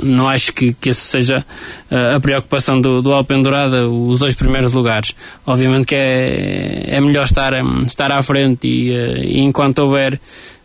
não 0.00 0.28
acho 0.28 0.52
que, 0.52 0.72
que 0.74 0.90
essa 0.90 1.00
seja 1.00 1.44
uh, 1.90 2.14
a 2.14 2.20
preocupação 2.20 2.80
do, 2.80 3.02
do 3.02 3.12
Alpendurada, 3.12 3.88
os 3.88 4.20
dois 4.20 4.36
primeiros 4.36 4.74
lugares. 4.74 5.12
Obviamente 5.44 5.88
que 5.88 5.96
é, 5.96 6.84
é 6.86 7.00
melhor 7.00 7.24
estar, 7.24 7.52
estar 7.84 8.12
à 8.12 8.22
frente 8.22 8.68
e, 8.68 8.92
uh, 8.92 9.24
e 9.24 9.40
enquanto 9.40 9.80
houver 9.80 10.20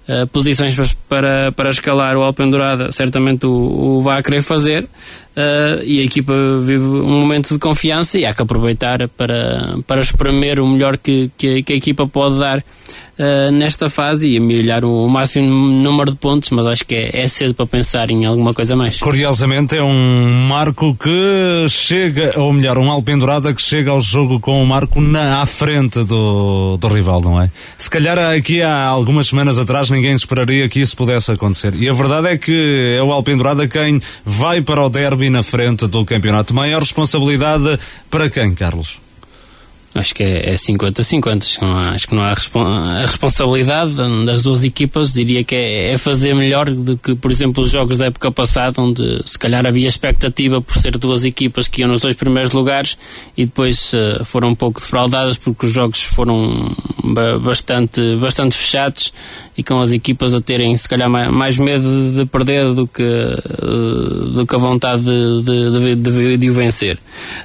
Uh, 0.09 0.25
posições 0.25 0.75
para, 1.07 1.51
para 1.51 1.69
escalar 1.69 2.17
o 2.17 2.23
Alpendurada, 2.23 2.91
certamente 2.91 3.45
o, 3.45 3.51
o 3.51 4.01
vai 4.01 4.23
querer 4.23 4.41
fazer 4.41 4.83
uh, 4.83 5.83
e 5.83 5.99
a 5.99 6.03
equipa 6.03 6.33
vive 6.63 6.83
um 6.83 7.21
momento 7.21 7.53
de 7.53 7.59
confiança 7.59 8.17
e 8.17 8.25
há 8.25 8.33
que 8.33 8.41
aproveitar 8.41 9.07
para, 9.09 9.77
para 9.85 10.01
espremer 10.01 10.59
o 10.59 10.67
melhor 10.67 10.97
que, 10.97 11.29
que, 11.37 11.61
que 11.61 11.73
a 11.73 11.75
equipa 11.75 12.07
pode 12.07 12.39
dar 12.39 12.63
uh, 13.19 13.51
nesta 13.51 13.89
fase 13.89 14.29
e 14.29 14.37
amelhar 14.37 14.83
o, 14.85 15.05
o 15.05 15.09
máximo 15.09 15.47
número 15.47 16.11
de 16.11 16.17
pontos, 16.17 16.49
mas 16.49 16.65
acho 16.65 16.85
que 16.85 16.95
é, 16.95 17.21
é 17.21 17.27
cedo 17.27 17.53
para 17.53 17.65
pensar 17.65 18.09
em 18.09 18.25
alguma 18.25 18.53
coisa 18.53 18.75
mais. 18.75 18.99
Curiosamente 18.99 19.75
é 19.75 19.83
um 19.83 20.47
marco 20.47 20.95
que 20.95 21.67
chega, 21.69 22.39
ou 22.39 22.53
melhor, 22.53 22.77
um 22.77 22.89
Alpendurada 22.89 23.53
que 23.53 23.61
chega 23.61 23.91
ao 23.91 24.01
jogo 24.01 24.39
com 24.39 24.61
o 24.63 24.65
marco 24.65 25.01
na 25.01 25.41
à 25.41 25.45
frente 25.45 26.03
do, 26.03 26.77
do 26.77 26.87
rival, 26.87 27.21
não 27.21 27.41
é? 27.41 27.51
Se 27.77 27.89
calhar 27.89 28.17
aqui 28.17 28.61
há 28.61 28.85
algumas 28.85 29.27
semanas 29.27 29.57
atrás 29.57 29.89
ninguém 29.89 30.13
esperaria 30.13 30.67
que 30.69 30.79
isso 30.79 30.95
pudesse 30.95 31.31
acontecer. 31.31 31.73
E 31.75 31.89
a 31.89 31.93
verdade 31.93 32.27
é 32.27 32.37
que 32.37 32.95
é 32.97 33.03
o 33.03 33.11
Alpendurada 33.11 33.67
quem 33.67 34.01
vai 34.25 34.61
para 34.61 34.83
o 34.83 34.89
derby 34.89 35.29
na 35.29 35.43
frente 35.43 35.87
do 35.87 36.05
campeonato. 36.05 36.53
Maior 36.53 36.79
responsabilidade 36.79 37.79
para 38.09 38.29
quem, 38.29 38.53
Carlos? 38.53 39.08
Acho 39.93 40.13
que 40.13 40.23
é 40.23 40.53
50-50. 40.53 41.57
É 41.61 41.95
acho 41.95 42.07
que 42.07 42.15
não 42.15 42.21
há 42.21 42.29
a 42.29 43.01
responsabilidade 43.01 43.95
das 44.25 44.43
duas 44.43 44.63
equipas. 44.63 45.11
Diria 45.11 45.43
que 45.43 45.55
é, 45.55 45.93
é, 45.93 45.97
fazer 45.97 46.35
melhor 46.35 46.69
do 46.69 46.95
que, 46.95 47.15
por 47.15 47.31
exemplo, 47.31 47.63
os 47.63 47.71
jogos 47.71 47.97
da 47.97 48.05
época 48.05 48.31
passada, 48.31 48.81
onde 48.81 49.21
se 49.25 49.37
calhar 49.37 49.65
havia 49.65 49.87
expectativa 49.87 50.61
por 50.61 50.77
ser 50.77 50.97
duas 50.97 51.25
equipas 51.25 51.67
que 51.67 51.81
iam 51.81 51.89
nos 51.89 52.01
dois 52.01 52.15
primeiros 52.15 52.51
lugares 52.51 52.97
e 53.35 53.45
depois 53.45 53.91
uh, 53.93 54.23
foram 54.23 54.49
um 54.49 54.55
pouco 54.55 54.79
defraudadas 54.79 55.37
porque 55.37 55.65
os 55.65 55.71
jogos 55.71 56.01
foram 56.01 56.71
bastante, 57.41 58.15
bastante 58.17 58.55
fechados 58.55 59.11
e 59.57 59.63
com 59.63 59.81
as 59.81 59.91
equipas 59.91 60.33
a 60.33 60.39
terem, 60.39 60.77
se 60.77 60.87
calhar, 60.87 61.09
mais 61.09 61.57
medo 61.57 62.15
de 62.15 62.25
perder 62.25 62.73
do 62.73 62.87
que, 62.87 63.03
uh, 63.03 64.25
do 64.33 64.45
que 64.45 64.55
a 64.55 64.57
vontade 64.57 65.03
de, 65.03 65.41
de, 65.43 65.95
de, 65.95 66.37
de 66.37 66.49
o 66.49 66.53
vencer. 66.53 66.97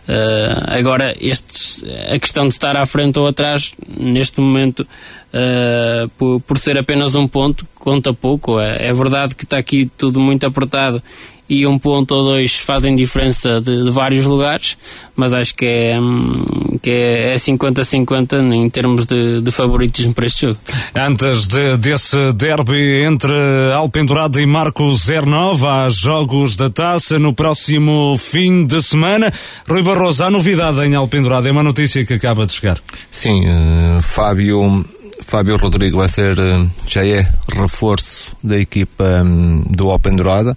Uh, 0.08 0.78
agora, 0.78 1.16
estes, 1.20 1.82
a 2.12 2.18
questão 2.18 2.33
questão 2.34 2.48
de 2.48 2.54
estar 2.54 2.76
à 2.76 2.84
frente 2.84 3.16
ou 3.16 3.28
atrás, 3.28 3.72
neste 3.96 4.40
momento, 4.40 4.80
uh, 4.80 6.08
por, 6.18 6.40
por, 6.40 6.58
ser 6.58 6.76
apenas 6.76 7.14
um 7.14 7.28
ponto, 7.28 7.64
conta 7.76 8.12
pouco. 8.12 8.58
É, 8.58 8.88
é, 8.88 8.92
verdade 8.92 9.36
que 9.36 9.44
está 9.44 9.56
aqui 9.56 9.88
tudo 9.96 10.18
muito 10.18 10.44
apertado 10.44 11.00
e 11.48 11.66
um 11.66 11.78
ponto 11.78 12.14
ou 12.14 12.24
dois 12.24 12.54
fazem 12.56 12.94
diferença 12.94 13.60
de, 13.60 13.84
de 13.84 13.90
vários 13.90 14.24
lugares, 14.24 14.76
mas 15.14 15.34
acho 15.34 15.54
que 15.54 15.66
é, 15.66 16.00
hum, 16.00 16.44
que 16.82 16.90
é 16.90 17.34
50-50 17.36 18.52
é 18.52 18.56
em 18.56 18.70
termos 18.70 19.04
de, 19.04 19.40
de, 19.42 19.50
favoritismo 19.50 20.14
para 20.14 20.26
este 20.26 20.46
jogo. 20.46 20.58
Antes 20.94 21.46
de, 21.46 21.76
desse 21.76 22.32
derby 22.32 23.04
entre 23.04 23.32
Alpendurado 23.74 24.40
e 24.40 24.46
Marco 24.46 24.82
09, 24.94 25.66
há 25.66 25.88
jogos 25.90 26.56
da 26.56 26.70
taça 26.70 27.18
no 27.18 27.34
próximo 27.34 28.16
fim 28.18 28.66
de 28.66 28.82
semana. 28.82 29.32
Rui 29.68 29.82
Barroso, 29.82 30.24
há 30.24 30.30
novidade 30.30 30.80
em 30.80 30.94
Alpendurado, 30.94 31.46
é 31.46 31.52
uma 31.52 31.62
notícia 31.62 32.04
que 32.06 32.14
acaba 32.14 32.46
de 32.46 32.52
chegar. 32.52 32.78
Sim, 33.10 33.46
uh, 33.46 34.02
Fábio 34.02 34.84
Fábio 35.26 35.56
Rodrigo 35.56 35.98
vai 35.98 36.08
ser, 36.08 36.38
eh, 36.38 36.66
já 36.86 37.04
é 37.06 37.26
reforço 37.56 38.36
da 38.42 38.58
equipa 38.58 39.04
um, 39.24 39.62
do 39.70 39.90
Alpendurada 39.90 40.56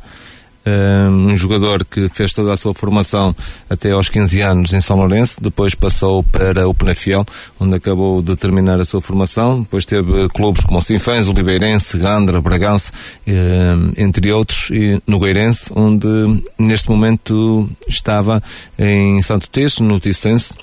um 1.09 1.35
jogador 1.35 1.85
que 1.85 2.09
fez 2.09 2.33
toda 2.33 2.53
a 2.53 2.57
sua 2.57 2.73
formação 2.73 3.35
até 3.69 3.91
aos 3.91 4.09
15 4.09 4.41
anos 4.41 4.73
em 4.73 4.81
São 4.81 4.97
Lourenço, 4.97 5.41
depois 5.41 5.75
passou 5.75 6.23
para 6.23 6.67
o 6.67 6.73
Penafiel, 6.73 7.25
onde 7.59 7.75
acabou 7.75 8.21
de 8.21 8.35
terminar 8.35 8.79
a 8.79 8.85
sua 8.85 9.01
formação, 9.01 9.61
depois 9.61 9.85
teve 9.85 10.29
clubes 10.29 10.63
como 10.63 10.79
o 10.79 10.81
Sinfãs, 10.81 11.27
Libeirense, 11.27 11.97
Gandra, 11.97 12.41
Bragança, 12.41 12.91
entre 13.97 14.31
outros, 14.31 14.69
e 14.71 15.01
no 15.07 15.19
Gueirense, 15.19 15.71
onde 15.75 16.07
neste 16.57 16.89
momento 16.89 17.69
estava 17.87 18.41
em 18.77 19.21
Santo 19.21 19.49
Texo, 19.49 19.83
no 19.83 19.99
Ticense, 19.99 20.53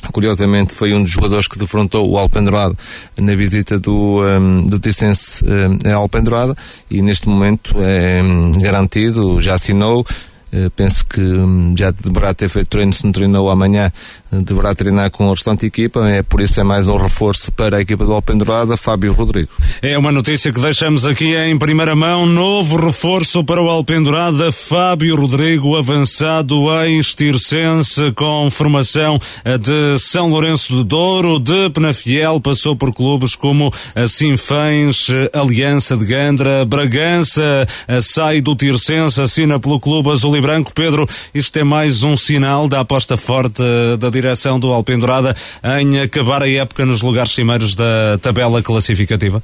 Curiosamente, 0.00 0.74
foi 0.74 0.94
um 0.94 1.02
dos 1.02 1.10
jogadores 1.10 1.48
que 1.48 1.58
defrontou 1.58 2.10
o 2.10 2.18
Alpendurado 2.18 2.76
na 3.18 3.34
visita 3.34 3.78
do, 3.78 4.22
um, 4.22 4.64
do 4.66 4.78
Ticense 4.78 5.44
um, 5.44 5.94
Alpendurado 5.94 6.56
e 6.90 7.02
neste 7.02 7.28
momento 7.28 7.74
é 7.78 8.22
um, 8.22 8.52
garantido, 8.52 9.40
já 9.40 9.54
assinou. 9.54 10.06
Uh, 10.52 10.70
penso 10.70 11.04
que 11.04 11.20
hum, 11.20 11.74
já 11.76 11.90
deverá 11.90 12.32
ter 12.32 12.48
feito 12.48 12.68
treino, 12.68 12.92
se 12.92 13.04
não 13.04 13.12
treinou 13.12 13.50
amanhã, 13.50 13.92
deverá 14.32 14.74
treinar 14.74 15.10
com 15.10 15.26
a 15.28 15.30
restante 15.30 15.66
equipa, 15.66 16.08
é 16.08 16.22
por 16.22 16.40
isso 16.40 16.58
é 16.58 16.64
mais 16.64 16.86
um 16.86 16.96
reforço 16.96 17.52
para 17.52 17.76
a 17.76 17.80
equipa 17.80 18.04
do 18.04 18.12
Alpendurada, 18.12 18.76
Fábio 18.76 19.12
Rodrigo. 19.12 19.50
É 19.82 19.96
uma 19.98 20.10
notícia 20.10 20.52
que 20.52 20.60
deixamos 20.60 21.04
aqui 21.04 21.34
em 21.34 21.58
primeira 21.58 21.94
mão, 21.94 22.24
novo 22.26 22.76
reforço 22.76 23.44
para 23.44 23.62
o 23.62 23.68
Alpendurada, 23.68 24.50
Fábio 24.50 25.16
Rodrigo, 25.16 25.76
avançado 25.76 26.70
ex-tircense 26.84 28.12
com 28.12 28.50
formação 28.50 29.18
de 29.60 29.98
São 29.98 30.30
Lourenço 30.30 30.72
do 30.72 30.84
Douro, 30.84 31.38
de 31.38 31.70
Penafiel, 31.70 32.40
passou 32.40 32.74
por 32.74 32.94
clubes 32.94 33.34
como 33.34 33.72
a 33.94 34.08
Sinfãs, 34.08 35.08
Aliança 35.32 35.96
de 35.96 36.06
Gandra, 36.06 36.64
Bragança, 36.64 37.66
sai 38.00 38.40
do 38.40 38.54
Tircense, 38.54 39.20
assina 39.20 39.58
pelo 39.60 39.80
Clube 39.80 40.10
Azul 40.10 40.37
e 40.38 40.40
Branco. 40.40 40.72
Pedro, 40.72 41.06
isto 41.34 41.56
é 41.58 41.64
mais 41.64 42.02
um 42.02 42.16
sinal 42.16 42.68
da 42.68 42.80
aposta 42.80 43.16
forte 43.16 43.62
da 43.98 44.08
direção 44.08 44.58
do 44.58 44.72
Alpendurada 44.72 45.36
em 45.80 46.00
acabar 46.00 46.42
a 46.42 46.50
época 46.50 46.86
nos 46.86 47.02
lugares 47.02 47.32
cimeiros 47.32 47.74
da 47.74 48.18
tabela 48.22 48.62
classificativa? 48.62 49.42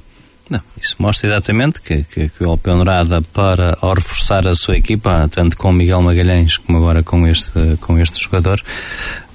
Não, 0.49 0.61
isso 0.79 0.95
mostra 0.99 1.27
exatamente 1.27 1.81
que, 1.81 2.03
que, 2.03 2.29
que 2.29 2.43
o 2.43 2.49
Alpendurada, 2.49 3.21
para 3.33 3.77
ao 3.81 3.93
reforçar 3.93 4.47
a 4.47 4.55
sua 4.55 4.77
equipa, 4.77 5.27
tanto 5.31 5.57
com 5.57 5.71
Miguel 5.71 6.01
Magalhães 6.01 6.57
como 6.57 6.77
agora 6.77 7.01
com 7.01 7.25
este, 7.27 7.51
com 7.81 7.97
este 7.97 8.21
jogador, 8.21 8.61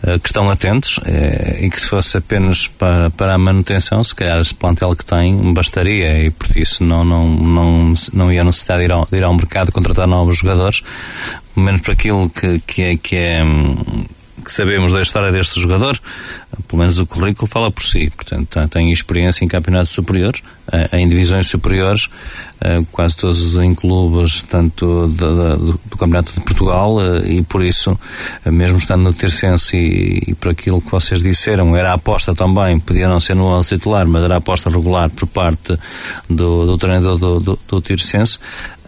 eh, 0.03 0.19
que 0.19 0.29
estão 0.29 0.49
atentos 0.49 0.99
eh, 1.05 1.59
e 1.63 1.69
que 1.69 1.81
se 1.81 1.89
fosse 1.89 2.17
apenas 2.17 2.69
para, 2.69 3.11
para 3.11 3.35
a 3.35 3.39
manutenção, 3.39 4.03
se 4.03 4.15
calhar 4.15 4.39
esse 4.39 4.55
plantel 4.55 4.95
que 4.97 5.05
tem 5.05 5.53
bastaria 5.53 6.25
e 6.25 6.31
por 6.31 6.57
isso 6.57 6.83
não, 6.83 7.05
não, 7.05 7.29
não, 7.29 7.95
não 8.13 8.33
ia 8.33 8.43
necessitar 8.43 8.79
de 8.79 8.85
ir, 8.85 8.93
ao, 8.93 9.05
de 9.05 9.19
ir 9.19 9.25
ao 9.25 9.35
mercado 9.35 9.73
contratar 9.73 10.07
novos 10.07 10.39
jogadores, 10.39 10.83
menos 11.57 11.81
para 11.81 11.93
aquilo 11.93 12.29
que, 12.31 12.61
que 12.61 12.83
é, 12.83 12.97
que 12.97 13.17
é 13.17 13.45
hum, 13.45 14.05
que 14.41 14.51
sabemos 14.51 14.93
da 14.93 15.03
história 15.03 15.31
deste 15.31 15.61
jogador, 15.61 15.99
pelo 16.67 16.81
menos 16.81 16.99
o 16.99 17.07
currículo 17.07 17.47
fala 17.47 17.71
por 17.71 17.83
si. 17.83 18.11
Portanto, 18.11 18.69
tem 18.69 18.91
experiência 18.91 19.45
em 19.45 19.49
campeonatos 19.49 19.93
superiores, 19.93 20.43
eh, 20.73 20.99
em 20.99 21.09
divisões 21.09 21.47
superiores, 21.47 22.09
eh, 22.61 22.83
quase 22.91 23.17
todos 23.17 23.57
em 23.57 23.75
clubes, 23.75 24.43
tanto 24.43 25.09
do, 25.09 25.57
do, 25.57 25.81
do 25.85 25.97
Campeonato 25.97 26.33
de 26.33 26.41
Portugal, 26.41 27.01
eh, 27.01 27.29
e 27.29 27.43
por 27.43 27.63
isso, 27.63 27.99
mesmo 28.47 28.77
estando 28.77 29.03
no 29.03 29.13
Tercense 29.13 29.77
e, 29.77 30.31
e 30.31 30.35
por 30.35 30.51
aquilo 30.51 30.81
que 30.81 30.91
vocês 30.91 31.23
disseram, 31.23 31.77
era 31.77 31.93
aposta 31.93 32.35
também, 32.35 32.79
podia 32.79 33.09
não 33.09 33.21
ser 33.21 33.35
no 33.35 33.45
11 33.45 33.69
titular, 33.69 34.07
mas 34.07 34.23
era 34.25 34.37
aposta 34.37 34.71
regular 34.71 35.11
por 35.11 35.27
parte 35.27 35.79
do, 36.29 36.67
do 36.67 36.79
treinador 36.79 37.19
do, 37.19 37.41
do, 37.41 37.59
do 37.69 37.81
Tirsense, 37.81 38.39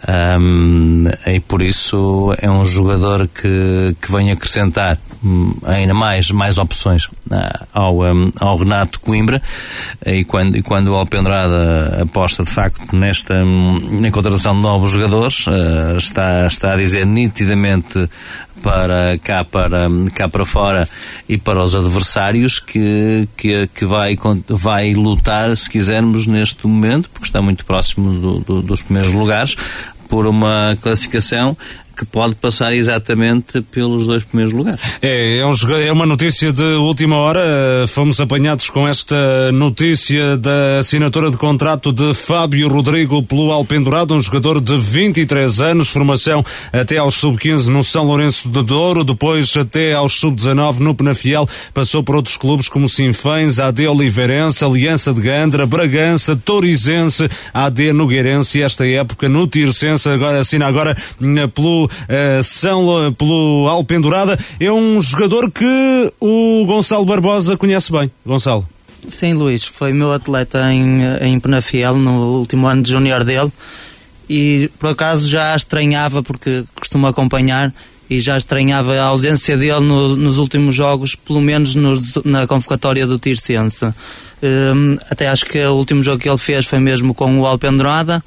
um, 0.08 1.04
e 1.26 1.38
por 1.38 1.62
isso 1.62 2.34
é 2.38 2.50
um 2.50 2.64
jogador 2.64 3.28
que, 3.28 3.94
que 4.00 4.10
vem 4.10 4.32
acrescentar 4.32 4.98
hum, 5.24 5.54
ainda 5.64 5.94
mais, 5.94 6.30
mais 6.32 6.58
opções 6.58 7.04
uh, 7.04 7.66
ao, 7.72 7.98
ao 8.40 8.56
Renato 8.56 8.98
Coimbra. 9.00 9.40
E 10.04 10.24
quando, 10.24 10.56
e 10.56 10.62
quando 10.62 10.88
o 10.88 10.94
Alpendrada 10.94 12.02
aposta 12.02 12.42
de 12.42 12.50
facto 12.50 12.94
nesta 12.96 13.44
um, 13.44 14.00
na 14.00 14.10
contratação 14.10 14.56
de 14.56 14.62
novos 14.62 14.90
jogadores 14.90 15.46
uh, 15.46 15.96
está, 15.96 16.46
está 16.46 16.72
a 16.72 16.76
dizer 16.76 17.06
nitidamente 17.06 18.08
para 18.62 19.18
cá 19.18 19.44
para 19.44 19.88
cá 20.14 20.28
para 20.28 20.46
fora 20.46 20.88
e 21.28 21.36
para 21.36 21.62
os 21.62 21.74
adversários 21.74 22.58
que 22.58 23.28
que, 23.36 23.68
que 23.74 23.84
vai 23.84 24.16
vai 24.48 24.94
lutar 24.94 25.54
se 25.56 25.68
quisermos 25.68 26.26
neste 26.26 26.66
momento 26.66 27.10
porque 27.10 27.26
está 27.26 27.42
muito 27.42 27.64
próximo 27.66 28.12
do, 28.12 28.40
do, 28.40 28.62
dos 28.62 28.82
primeiros 28.82 29.12
lugares 29.12 29.56
por 30.08 30.26
uma 30.26 30.76
classificação 30.80 31.56
que 31.96 32.04
pode 32.04 32.34
passar 32.34 32.72
exatamente 32.72 33.60
pelos 33.62 34.06
dois 34.06 34.24
primeiros 34.24 34.52
lugares. 34.52 34.80
É, 35.00 35.38
é, 35.38 35.46
um, 35.46 35.54
é, 35.76 35.92
uma 35.92 36.06
notícia 36.06 36.52
de 36.52 36.62
última 36.62 37.16
hora. 37.16 37.40
Fomos 37.88 38.20
apanhados 38.20 38.70
com 38.70 38.86
esta 38.86 39.50
notícia 39.52 40.36
da 40.36 40.78
assinatura 40.78 41.30
de 41.30 41.36
contrato 41.36 41.92
de 41.92 42.14
Fábio 42.14 42.68
Rodrigo 42.68 43.22
pelo 43.22 43.52
Alpendurado, 43.52 44.14
um 44.14 44.22
jogador 44.22 44.60
de 44.60 44.76
23 44.76 45.60
anos, 45.60 45.88
formação 45.88 46.44
até 46.72 46.98
aos 46.98 47.14
sub-15 47.14 47.66
no 47.68 47.84
São 47.84 48.04
Lourenço 48.04 48.48
de 48.48 48.62
Douro, 48.62 49.04
depois 49.04 49.56
até 49.56 49.92
aos 49.92 50.14
sub-19 50.18 50.78
no 50.78 50.94
Penafiel, 50.94 51.48
passou 51.74 52.02
por 52.02 52.16
outros 52.16 52.36
clubes 52.36 52.68
como 52.68 52.88
Sinfãs, 52.88 53.58
AD 53.58 53.86
Oliveirense, 53.86 54.64
Aliança 54.64 55.12
de 55.12 55.20
Gandra, 55.20 55.66
Bragança, 55.66 56.36
Torizense, 56.36 57.28
AD 57.52 57.92
Nogueirense 57.92 58.62
esta 58.62 58.86
época 58.86 59.28
no 59.28 59.46
Tircense, 59.46 60.08
agora 60.08 60.38
assina 60.38 60.66
agora 60.66 60.96
hum, 61.20 61.34
pelo 61.82 62.38
uh, 62.38 62.42
São, 62.42 63.12
pelo 63.16 63.66
Alpendurada. 63.68 64.38
É 64.60 64.70
um 64.70 65.00
jogador 65.00 65.50
que 65.50 66.12
o 66.20 66.64
Gonçalo 66.66 67.04
Barbosa 67.04 67.56
conhece 67.56 67.90
bem. 67.92 68.10
Gonçalo. 68.24 68.66
Sim, 69.08 69.34
Luís, 69.34 69.64
foi 69.64 69.92
meu 69.92 70.12
atleta 70.12 70.72
em, 70.72 71.00
em 71.20 71.40
Penafiel 71.40 71.96
no 71.96 72.38
último 72.38 72.66
ano 72.66 72.82
de 72.82 72.92
júnior 72.92 73.24
dele 73.24 73.50
e 74.28 74.70
por 74.78 74.90
acaso 74.90 75.28
já 75.28 75.54
estranhava 75.56 76.22
porque 76.22 76.64
costumo 76.74 77.06
acompanhar 77.06 77.74
e 78.08 78.20
já 78.20 78.36
estranhava 78.36 78.94
a 78.94 79.04
ausência 79.04 79.56
dele 79.56 79.80
no, 79.80 80.16
nos 80.16 80.36
últimos 80.36 80.74
jogos, 80.74 81.14
pelo 81.14 81.40
menos 81.40 81.74
nos, 81.74 82.14
na 82.24 82.46
convocatória 82.46 83.06
do 83.06 83.18
Tircense. 83.18 83.86
Um, 84.42 84.98
até 85.10 85.28
acho 85.28 85.46
que 85.46 85.64
o 85.64 85.74
último 85.74 86.02
jogo 86.02 86.18
que 86.18 86.28
ele 86.28 86.38
fez 86.38 86.66
foi 86.66 86.78
mesmo 86.78 87.14
com 87.14 87.40
o 87.40 87.46
Alpendurada 87.46 88.22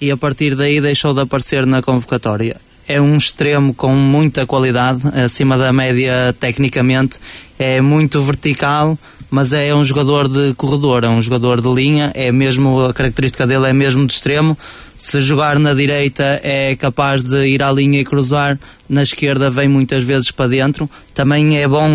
e 0.00 0.10
a 0.10 0.16
partir 0.16 0.54
daí 0.54 0.80
deixou 0.80 1.14
de 1.14 1.20
aparecer 1.20 1.64
na 1.64 1.80
convocatória. 1.80 2.60
É 2.92 3.00
um 3.00 3.16
extremo 3.16 3.72
com 3.72 3.94
muita 3.94 4.46
qualidade, 4.46 5.00
acima 5.14 5.56
da 5.56 5.72
média 5.72 6.36
tecnicamente, 6.38 7.18
é 7.58 7.80
muito 7.80 8.22
vertical, 8.22 8.98
mas 9.30 9.54
é 9.54 9.74
um 9.74 9.82
jogador 9.82 10.28
de 10.28 10.52
corredor, 10.56 11.02
é 11.02 11.08
um 11.08 11.22
jogador 11.22 11.62
de 11.62 11.72
linha, 11.72 12.12
é 12.14 12.30
mesmo 12.30 12.84
a 12.84 12.92
característica 12.92 13.46
dele 13.46 13.66
é 13.66 13.72
mesmo 13.72 14.06
de 14.06 14.12
extremo. 14.12 14.58
Se 14.94 15.22
jogar 15.22 15.58
na 15.58 15.72
direita 15.72 16.38
é 16.42 16.76
capaz 16.76 17.22
de 17.22 17.46
ir 17.46 17.62
à 17.62 17.72
linha 17.72 17.98
e 17.98 18.04
cruzar, 18.04 18.58
na 18.86 19.02
esquerda 19.02 19.50
vem 19.50 19.68
muitas 19.68 20.04
vezes 20.04 20.30
para 20.30 20.50
dentro. 20.50 20.88
Também 21.14 21.58
é 21.58 21.66
bom, 21.66 21.88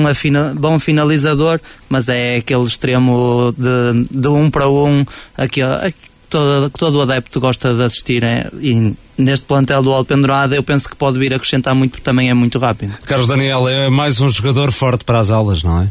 bom 0.55 0.79
finalizador, 0.79 1.59
mas 1.87 2.09
é 2.09 2.37
aquele 2.37 2.63
extremo 2.63 3.53
de, 3.55 4.19
de 4.19 4.27
um 4.29 4.49
para 4.49 4.67
um, 4.67 5.05
aquele, 5.37 5.93
todo, 6.29 6.69
todo 6.71 6.95
o 6.95 7.01
adepto 7.01 7.39
gosta 7.39 7.73
de 7.73 7.83
assistir 7.83 8.23
é, 8.23 8.49
e 8.61 8.93
neste 9.17 9.45
plantel 9.45 9.81
do 9.81 9.91
Alpendurada 9.91 10.55
eu 10.55 10.63
penso 10.63 10.89
que 10.89 10.95
pode 10.95 11.17
vir 11.17 11.33
acrescentar 11.33 11.73
muito 11.73 11.91
porque 11.91 12.03
também 12.03 12.29
é 12.29 12.33
muito 12.33 12.59
rápido. 12.59 12.93
Carlos 13.05 13.27
Daniel 13.27 13.67
é 13.67 13.89
mais 13.89 14.21
um 14.21 14.29
jogador 14.29 14.71
forte 14.71 15.03
para 15.03 15.19
as 15.19 15.31
alas, 15.31 15.63
não 15.63 15.81
é? 15.81 15.87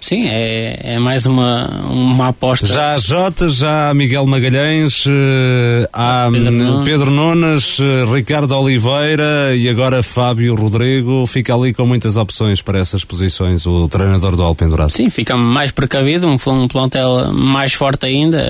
Sim, 0.00 0.26
é, 0.26 0.94
é 0.94 0.98
mais 0.98 1.26
uma, 1.26 1.66
uma 1.90 2.28
aposta. 2.28 2.66
Já 2.66 2.94
há 2.94 2.98
Jota, 2.98 3.50
já 3.50 3.90
há 3.90 3.94
Miguel 3.94 4.26
Magalhães, 4.26 5.04
eh, 5.06 5.88
há 5.92 6.28
Pedro 6.30 6.50
Nunes, 6.50 6.84
Pedro 6.84 7.10
Nunes 7.10 7.80
eh, 7.80 8.14
Ricardo 8.14 8.52
Oliveira 8.56 9.56
e 9.56 9.68
agora 9.68 10.02
Fábio 10.02 10.54
Rodrigo. 10.54 11.26
Fica 11.26 11.54
ali 11.54 11.74
com 11.74 11.84
muitas 11.86 12.16
opções 12.16 12.62
para 12.62 12.78
essas 12.78 13.04
posições, 13.04 13.66
o 13.66 13.88
treinador 13.88 14.36
do 14.36 14.42
Alpendurado. 14.42 14.90
Sim, 14.90 15.10
fica 15.10 15.36
mais 15.36 15.72
precavido, 15.72 16.26
um, 16.26 16.38
um 16.46 16.68
plantel 16.68 17.32
mais 17.32 17.74
forte 17.74 18.06
ainda. 18.06 18.40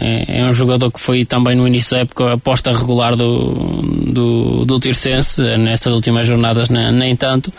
É, 0.00 0.40
é, 0.40 0.44
um 0.44 0.52
jogador 0.52 0.90
que 0.90 1.00
foi 1.00 1.24
também 1.24 1.56
no 1.56 1.66
início 1.66 1.90
da 1.96 2.02
época 2.02 2.34
aposta 2.34 2.70
regular 2.72 3.16
do, 3.16 3.82
do, 4.06 4.64
do 4.64 4.78
Tircense, 4.78 5.42
nestas 5.58 5.92
últimas 5.92 6.26
jornadas 6.26 6.68
nem 6.68 7.16
tanto 7.16 7.52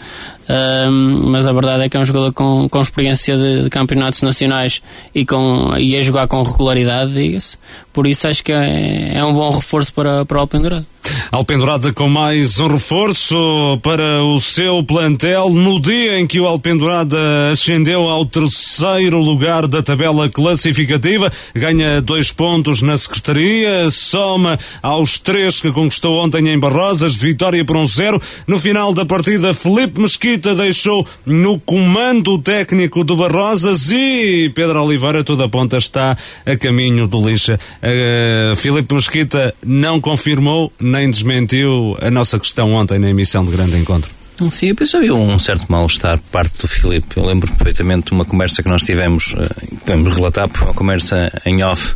mas 1.27 1.45
a 1.45 1.53
verdade 1.53 1.83
é 1.83 1.89
que 1.89 1.95
é 1.95 1.99
um 1.99 2.05
jogador 2.05 2.33
com, 2.33 2.67
com 2.67 2.81
experiência 2.81 3.37
de, 3.37 3.63
de 3.63 3.69
campeonatos 3.69 4.23
nacionais 4.23 4.81
e, 5.13 5.23
com, 5.25 5.75
e 5.77 5.95
a 5.95 6.01
jogar 6.01 6.27
com 6.27 6.41
regularidade, 6.41 7.13
diga-se. 7.13 7.57
Por 7.99 8.07
isso 8.07 8.29
acho 8.29 8.41
que 8.41 8.53
é, 8.53 9.11
é 9.15 9.25
um 9.25 9.33
bom 9.33 9.51
reforço 9.51 9.91
para, 9.93 10.23
para 10.23 10.37
o 10.37 10.39
Alpendurado. 10.39 10.85
Alpendurada 11.31 11.93
com 11.93 12.09
mais 12.09 12.59
um 12.59 12.67
reforço 12.67 13.79
para 13.83 14.23
o 14.23 14.39
seu 14.39 14.83
plantel 14.83 15.49
no 15.49 15.79
dia 15.79 16.19
em 16.19 16.25
que 16.25 16.39
o 16.39 16.47
Alpendurada 16.47 17.51
ascendeu 17.51 18.07
ao 18.09 18.25
terceiro 18.25 19.19
lugar 19.19 19.67
da 19.67 19.81
tabela 19.81 20.27
classificativa, 20.27 21.31
ganha 21.53 22.01
dois 22.01 22.31
pontos 22.31 22.81
na 22.81 22.97
Secretaria, 22.97 23.89
soma 23.91 24.57
aos 24.81 25.17
três 25.17 25.59
que 25.59 25.71
conquistou 25.71 26.17
ontem 26.19 26.49
em 26.49 26.59
Barrosas, 26.59 27.15
vitória 27.15 27.63
por 27.63 27.77
um 27.77 27.85
zero. 27.85 28.21
No 28.47 28.59
final 28.59 28.93
da 28.93 29.05
partida, 29.05 29.53
Felipe 29.53 30.01
Mesquita 30.01 30.55
deixou 30.55 31.05
no 31.25 31.59
comando 31.59 32.37
técnico 32.39 33.03
do 33.03 33.15
Barrosas 33.15 33.91
e 33.91 34.51
Pedro 34.55 34.83
Oliveira, 34.83 35.23
toda 35.23 35.45
a 35.45 35.49
ponta, 35.49 35.77
está 35.77 36.17
a 36.45 36.57
caminho 36.57 37.07
do 37.07 37.27
lixa. 37.27 37.59
Uh, 37.89 38.55
Felipe 38.55 38.93
Mesquita 38.93 39.53
não 39.65 39.99
confirmou 39.99 40.71
nem 40.79 41.09
desmentiu 41.09 41.97
a 42.01 42.11
nossa 42.11 42.39
questão 42.39 42.73
ontem 42.73 42.99
na 42.99 43.09
emissão 43.09 43.45
de 43.45 43.51
Grande 43.51 43.77
Encontro. 43.77 44.11
Sim, 44.49 44.67
eu 44.67 44.75
penso 44.75 44.95
havia 44.95 45.13
um 45.13 45.37
certo 45.37 45.69
mal-estar 45.69 46.17
por 46.17 46.29
parte 46.29 46.61
do 46.61 46.67
Filipe. 46.67 47.17
Eu 47.17 47.25
lembro 47.25 47.51
perfeitamente 47.51 48.07
de 48.07 48.11
uma 48.13 48.23
conversa 48.23 48.63
que 48.63 48.69
nós 48.69 48.83
tivemos, 48.83 49.33
uh, 49.33 49.75
podemos 49.85 50.15
relatar, 50.15 50.47
por 50.47 50.63
uma 50.63 50.73
conversa 50.73 51.31
em 51.45 51.61
off, 51.63 51.93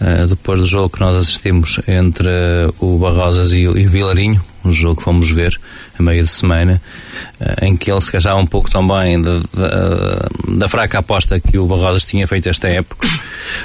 uh, 0.00 0.26
depois 0.26 0.60
do 0.60 0.66
jogo 0.66 0.88
que 0.88 1.00
nós 1.00 1.14
assistimos 1.14 1.80
entre 1.86 2.28
o 2.78 2.96
Barrosas 2.96 3.52
e 3.52 3.68
o 3.68 3.74
Vilarinho, 3.74 4.42
um 4.64 4.72
jogo 4.72 4.96
que 4.96 5.02
fomos 5.02 5.30
ver 5.30 5.58
a 5.98 6.02
meio 6.02 6.22
de 6.22 6.28
semana, 6.28 6.80
eh, 7.40 7.66
em 7.66 7.76
que 7.76 7.90
ele 7.90 8.00
se 8.00 8.10
queixava 8.10 8.38
um 8.38 8.46
pouco 8.46 8.70
também 8.70 9.20
da, 9.20 9.38
da, 9.52 10.28
da, 10.56 10.68
fraca 10.68 10.98
aposta 10.98 11.38
que 11.38 11.58
o 11.58 11.66
Barrosas 11.66 12.04
tinha 12.04 12.26
feito 12.26 12.48
esta 12.48 12.68
época, 12.68 13.08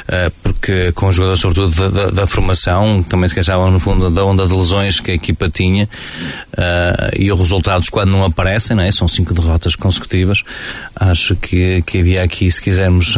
eh, 0.08 0.32
porque 0.44 0.92
com 0.92 1.08
os 1.08 1.16
jogadores, 1.16 1.42
sobretudo 1.42 1.90
da, 1.90 2.10
da, 2.10 2.28
formação, 2.28 3.04
também 3.04 3.28
se 3.28 3.34
queixavam 3.34 3.72
no 3.72 3.80
fundo 3.80 4.10
da 4.12 4.24
onda 4.24 4.48
de 4.48 4.54
lesões 4.54 5.00
que 5.00 5.12
a 5.12 5.14
equipa 5.14 5.50
tinha 5.50 5.90
eh, 6.58 7.12
e 7.18 7.32
os 7.32 7.40
resultados 7.40 7.90
quando 7.90 8.12
não 8.12 8.24
aparecem, 8.24 8.76
não 8.76 8.84
é? 8.84 8.92
são 8.92 9.08
cinco 9.08 9.34
derrotas 9.34 9.76
consecutivas. 9.76 10.44
Acho 10.96 11.36
que, 11.36 11.82
que 11.84 12.00
havia 12.00 12.24
aqui, 12.24 12.52
se 12.52 12.62
quisermos, 12.62 13.16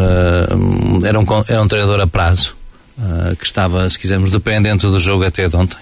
era 1.03 1.19
um, 1.19 1.25
era 1.47 1.61
um 1.61 1.67
treinador 1.67 1.99
a 1.99 2.07
prazo. 2.07 2.55
que 3.39 3.45
estava, 3.45 3.89
se 3.89 3.97
quisermos, 3.97 4.29
dependente 4.29 4.85
do 4.85 4.99
jogo 4.99 5.25
até 5.25 5.47
de 5.47 5.55
ontem 5.55 5.77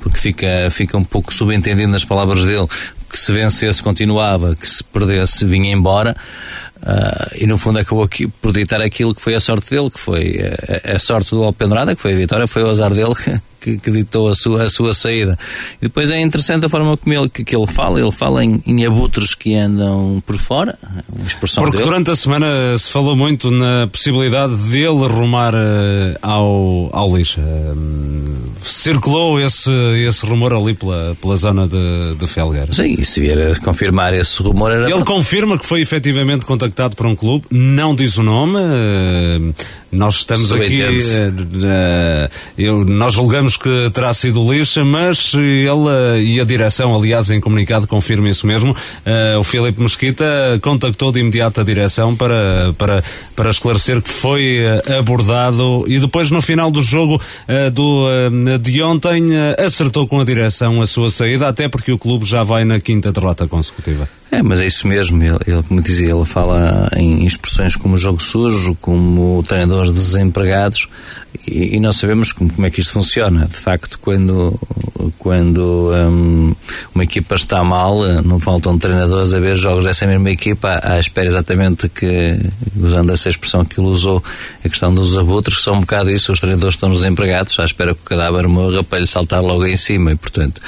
porque 0.00 0.18
fica, 0.18 0.70
fica 0.70 0.96
um 0.96 1.04
pouco 1.04 1.32
subentendido 1.32 1.90
nas 1.90 2.04
palavras 2.04 2.44
dele 2.44 2.66
que 3.10 3.18
se 3.18 3.32
vencesse 3.32 3.82
continuava, 3.82 4.54
que 4.54 4.68
se 4.68 4.84
perdesse 4.84 5.44
vinha 5.44 5.72
embora. 5.72 6.14
Uh, 6.76 7.42
e 7.42 7.46
no 7.46 7.58
fundo 7.58 7.78
acabou 7.78 8.04
aqui 8.04 8.28
por 8.28 8.52
ditar 8.52 8.80
aquilo 8.80 9.14
que 9.14 9.20
foi 9.20 9.34
a 9.34 9.40
sorte 9.40 9.70
dele, 9.70 9.90
que 9.90 9.98
foi 9.98 10.38
a, 10.84 10.94
a 10.94 10.98
sorte 10.98 11.30
do 11.30 11.42
Alpendurada, 11.42 11.96
que 11.96 12.00
foi 12.00 12.12
a 12.12 12.16
vitória, 12.16 12.46
foi 12.46 12.62
o 12.62 12.70
azar 12.70 12.92
dele 12.92 13.14
que, 13.14 13.40
que 13.60 13.90
ditou 13.90 14.28
a 14.28 14.34
sua, 14.34 14.64
a 14.64 14.70
sua 14.70 14.94
saída. 14.94 15.38
E 15.80 15.86
depois 15.86 16.10
é 16.10 16.20
interessante 16.20 16.66
a 16.66 16.68
forma 16.68 16.96
como 16.96 17.14
ele, 17.14 17.28
que, 17.28 17.44
que 17.44 17.56
ele 17.56 17.66
fala, 17.66 18.00
ele 18.00 18.12
fala 18.12 18.44
em, 18.44 18.62
em 18.66 18.86
abutres 18.86 19.34
que 19.34 19.54
andam 19.54 20.22
por 20.26 20.36
fora, 20.36 20.78
expressão 21.26 21.62
Porque 21.62 21.78
dele. 21.78 21.90
durante 21.90 22.10
a 22.10 22.16
semana 22.16 22.46
se 22.78 22.90
falou 22.90 23.16
muito 23.16 23.50
na 23.50 23.88
possibilidade 23.90 24.54
dele 24.56 25.06
rumar 25.08 25.54
uh, 25.54 25.58
ao, 26.22 26.90
ao 26.92 27.16
lixo. 27.16 27.40
Uh, 27.40 28.38
circulou 28.60 29.40
esse, 29.40 29.70
esse 30.06 30.26
rumor 30.26 30.52
ali 30.52 30.74
pela, 30.74 31.16
pela 31.20 31.36
zona 31.36 31.66
de, 31.66 32.16
de 32.18 32.26
Felgueira. 32.26 32.72
Sim, 32.72 32.96
e 32.98 33.04
se 33.04 33.20
vier 33.20 33.52
a 33.52 33.60
confirmar 33.60 34.12
esse 34.14 34.42
rumor 34.42 34.72
era... 34.72 34.90
Ele 34.90 35.04
confirma 35.04 35.58
que 35.58 35.64
foi 35.64 35.80
efetivamente 35.80 36.44
contactado 36.44 36.96
por 36.96 37.06
um 37.06 37.14
clube, 37.14 37.46
não 37.50 37.94
diz 37.94 38.16
o 38.18 38.22
nome, 38.22 38.56
uh, 38.56 39.54
nós 39.90 40.16
estamos 40.16 40.52
aqui, 40.52 40.80
eu, 42.56 42.84
nós 42.84 43.14
julgamos 43.14 43.47
que 43.56 43.90
terá 43.90 44.12
sido 44.12 44.52
lixa, 44.52 44.84
mas 44.84 45.32
ele 45.34 46.22
e 46.22 46.40
a 46.40 46.44
direção, 46.44 46.94
aliás, 46.94 47.30
em 47.30 47.40
comunicado 47.40 47.86
confirma 47.86 48.28
isso 48.28 48.46
mesmo, 48.46 48.74
o 49.38 49.44
Filipe 49.44 49.80
Mesquita 49.80 50.24
contactou 50.62 51.12
de 51.12 51.20
imediato 51.20 51.60
a 51.60 51.64
direção 51.64 52.14
para, 52.14 52.74
para, 52.76 53.02
para 53.34 53.50
esclarecer 53.50 54.02
que 54.02 54.10
foi 54.10 54.62
abordado 54.98 55.84
e 55.86 55.98
depois 55.98 56.30
no 56.30 56.42
final 56.42 56.70
do 56.70 56.82
jogo 56.82 57.20
do 57.72 58.06
de 58.60 58.82
ontem 58.82 59.28
acertou 59.58 60.06
com 60.06 60.20
a 60.20 60.24
direção 60.24 60.80
a 60.80 60.86
sua 60.86 61.10
saída, 61.10 61.48
até 61.48 61.68
porque 61.68 61.92
o 61.92 61.98
clube 61.98 62.24
já 62.24 62.42
vai 62.42 62.64
na 62.64 62.80
quinta 62.80 63.12
derrota 63.12 63.46
consecutiva. 63.46 64.08
É, 64.30 64.42
mas 64.42 64.60
é 64.60 64.66
isso 64.66 64.86
mesmo. 64.86 65.22
Ele, 65.22 65.38
ele, 65.46 65.62
como 65.62 65.80
dizia, 65.80 66.12
ele 66.12 66.24
fala 66.24 66.90
em 66.94 67.24
expressões 67.24 67.76
como 67.76 67.96
jogo 67.96 68.22
sujo, 68.22 68.76
como 68.80 69.42
treinadores 69.46 69.90
desempregados, 69.90 70.88
e, 71.46 71.76
e 71.76 71.80
nós 71.80 71.96
sabemos 71.96 72.32
como, 72.32 72.52
como, 72.52 72.66
é 72.66 72.70
que 72.70 72.80
isto 72.80 72.92
funciona. 72.92 73.46
De 73.46 73.56
facto, 73.56 73.98
quando, 74.00 74.58
quando 75.18 75.90
um, 75.92 76.54
uma 76.94 77.04
equipa 77.04 77.34
está 77.34 77.62
mal, 77.64 78.00
não 78.22 78.38
faltam 78.38 78.78
treinadores 78.78 79.32
a 79.32 79.40
ver 79.40 79.56
jogos 79.56 79.84
dessa 79.84 80.06
mesma 80.06 80.30
equipa 80.30 80.80
à 80.82 80.98
espera 80.98 81.26
exatamente 81.26 81.88
que, 81.88 82.38
usando 82.76 83.12
essa 83.12 83.28
expressão 83.28 83.64
que 83.64 83.80
ele 83.80 83.88
usou, 83.88 84.22
a 84.64 84.68
questão 84.68 84.94
dos 84.94 85.16
abutres, 85.16 85.56
que 85.56 85.62
são 85.62 85.74
um 85.74 85.80
bocado 85.80 86.10
isso, 86.10 86.32
os 86.32 86.40
treinadores 86.40 86.74
estão 86.74 86.90
desempregados, 86.90 87.58
à 87.58 87.64
espera 87.64 87.94
que 87.94 88.00
o 88.00 88.04
cadáver 88.04 88.46
morra 88.46 88.82
para 88.82 88.98
lhe 88.98 89.06
saltar 89.06 89.42
logo 89.42 89.66
em 89.66 89.76
cima, 89.76 90.12
e 90.12 90.16
portanto, 90.16 90.60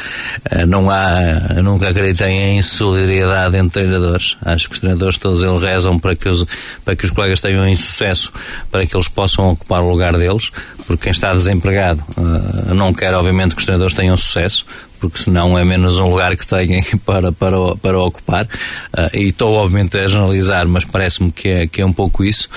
eh, 0.50 0.64
não 0.64 0.90
há, 0.90 1.60
nunca 1.62 1.88
acreditei 1.88 2.30
em 2.30 2.62
solidariedade 2.62 3.49
unidade 3.50 3.56
entre 3.58 3.82
treinadores. 3.82 4.36
Acho 4.42 4.68
que 4.68 4.74
os 4.74 4.80
treinadores 4.80 5.18
todos 5.18 5.42
eles 5.42 5.62
rezam 5.62 5.98
para 5.98 6.16
que 6.16 6.28
os, 6.28 6.44
para 6.84 6.96
que 6.96 7.04
os 7.04 7.10
colegas 7.10 7.40
tenham 7.40 7.68
insucesso, 7.68 8.32
para 8.70 8.86
que 8.86 8.96
eles 8.96 9.08
possam 9.08 9.50
ocupar 9.50 9.82
o 9.82 9.90
lugar 9.90 10.16
deles, 10.16 10.50
porque 10.86 11.04
quem 11.04 11.10
está 11.10 11.32
desempregado 11.32 12.02
uh, 12.16 12.74
não 12.74 12.92
quer, 12.92 13.12
obviamente, 13.14 13.54
que 13.54 13.60
os 13.60 13.64
treinadores 13.64 13.94
tenham 13.94 14.16
sucesso, 14.16 14.64
porque 15.00 15.18
senão 15.18 15.58
é 15.58 15.64
menos 15.64 15.98
um 15.98 16.08
lugar 16.08 16.36
que 16.36 16.46
têm 16.46 16.84
para, 17.04 17.32
para, 17.32 17.56
para 17.76 17.98
ocupar. 17.98 18.44
Uh, 18.44 19.16
e 19.16 19.28
estou, 19.28 19.54
obviamente, 19.54 19.96
a 19.96 20.06
generalizar, 20.06 20.68
mas 20.68 20.84
parece-me 20.84 21.32
que 21.32 21.48
é, 21.48 21.66
que 21.66 21.80
é 21.80 21.86
um 21.86 21.92
pouco 21.92 22.22
isso. 22.22 22.48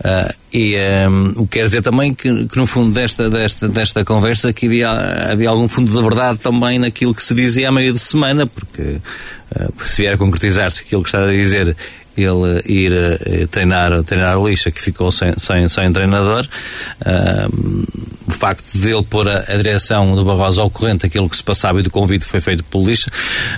Uh, 0.00 0.34
e 0.52 0.74
um, 1.08 1.42
o 1.42 1.46
que 1.46 1.58
quer 1.58 1.66
dizer 1.66 1.82
também 1.82 2.12
que, 2.12 2.46
que, 2.46 2.56
no 2.56 2.66
fundo 2.66 2.92
desta, 2.92 3.30
desta, 3.30 3.68
desta 3.68 4.04
conversa 4.04 4.52
que 4.52 4.66
havia, 4.66 4.90
havia 5.30 5.48
algum 5.48 5.68
fundo 5.68 5.92
de 5.92 6.02
verdade 6.02 6.38
também 6.38 6.78
naquilo 6.78 7.14
que 7.14 7.22
se 7.22 7.34
dizia 7.34 7.68
a 7.68 7.72
meio 7.72 7.92
de 7.92 8.00
semana, 8.00 8.46
porque 8.46 8.82
uh, 8.82 9.72
se 9.84 10.02
vier 10.02 10.14
a 10.14 10.18
concretizar-se 10.18 10.82
aquilo 10.82 11.02
que 11.02 11.08
está 11.08 11.22
a 11.22 11.30
dizer 11.30 11.76
ele 12.22 12.62
ir 12.66 12.92
uh, 12.92 13.48
treinar, 13.48 14.02
treinar 14.04 14.38
o 14.38 14.48
Lixa, 14.48 14.70
que 14.70 14.80
ficou 14.80 15.10
sem, 15.10 15.34
sem, 15.38 15.68
sem 15.68 15.92
treinador. 15.92 16.46
Uh, 17.00 18.10
facto 18.40 18.72
de 18.72 18.90
ele 18.90 19.02
pôr 19.02 19.28
a, 19.28 19.44
a 19.46 19.56
direção 19.56 20.16
do 20.16 20.24
Barroso 20.24 20.62
ao 20.62 20.70
corrente 20.70 21.04
aquilo 21.04 21.28
que 21.28 21.36
se 21.36 21.44
passava 21.44 21.80
e 21.80 21.82
do 21.82 21.90
convite 21.90 22.24
foi 22.24 22.40
feito 22.40 22.64
pelo 22.64 22.86
Lixa, 22.86 23.10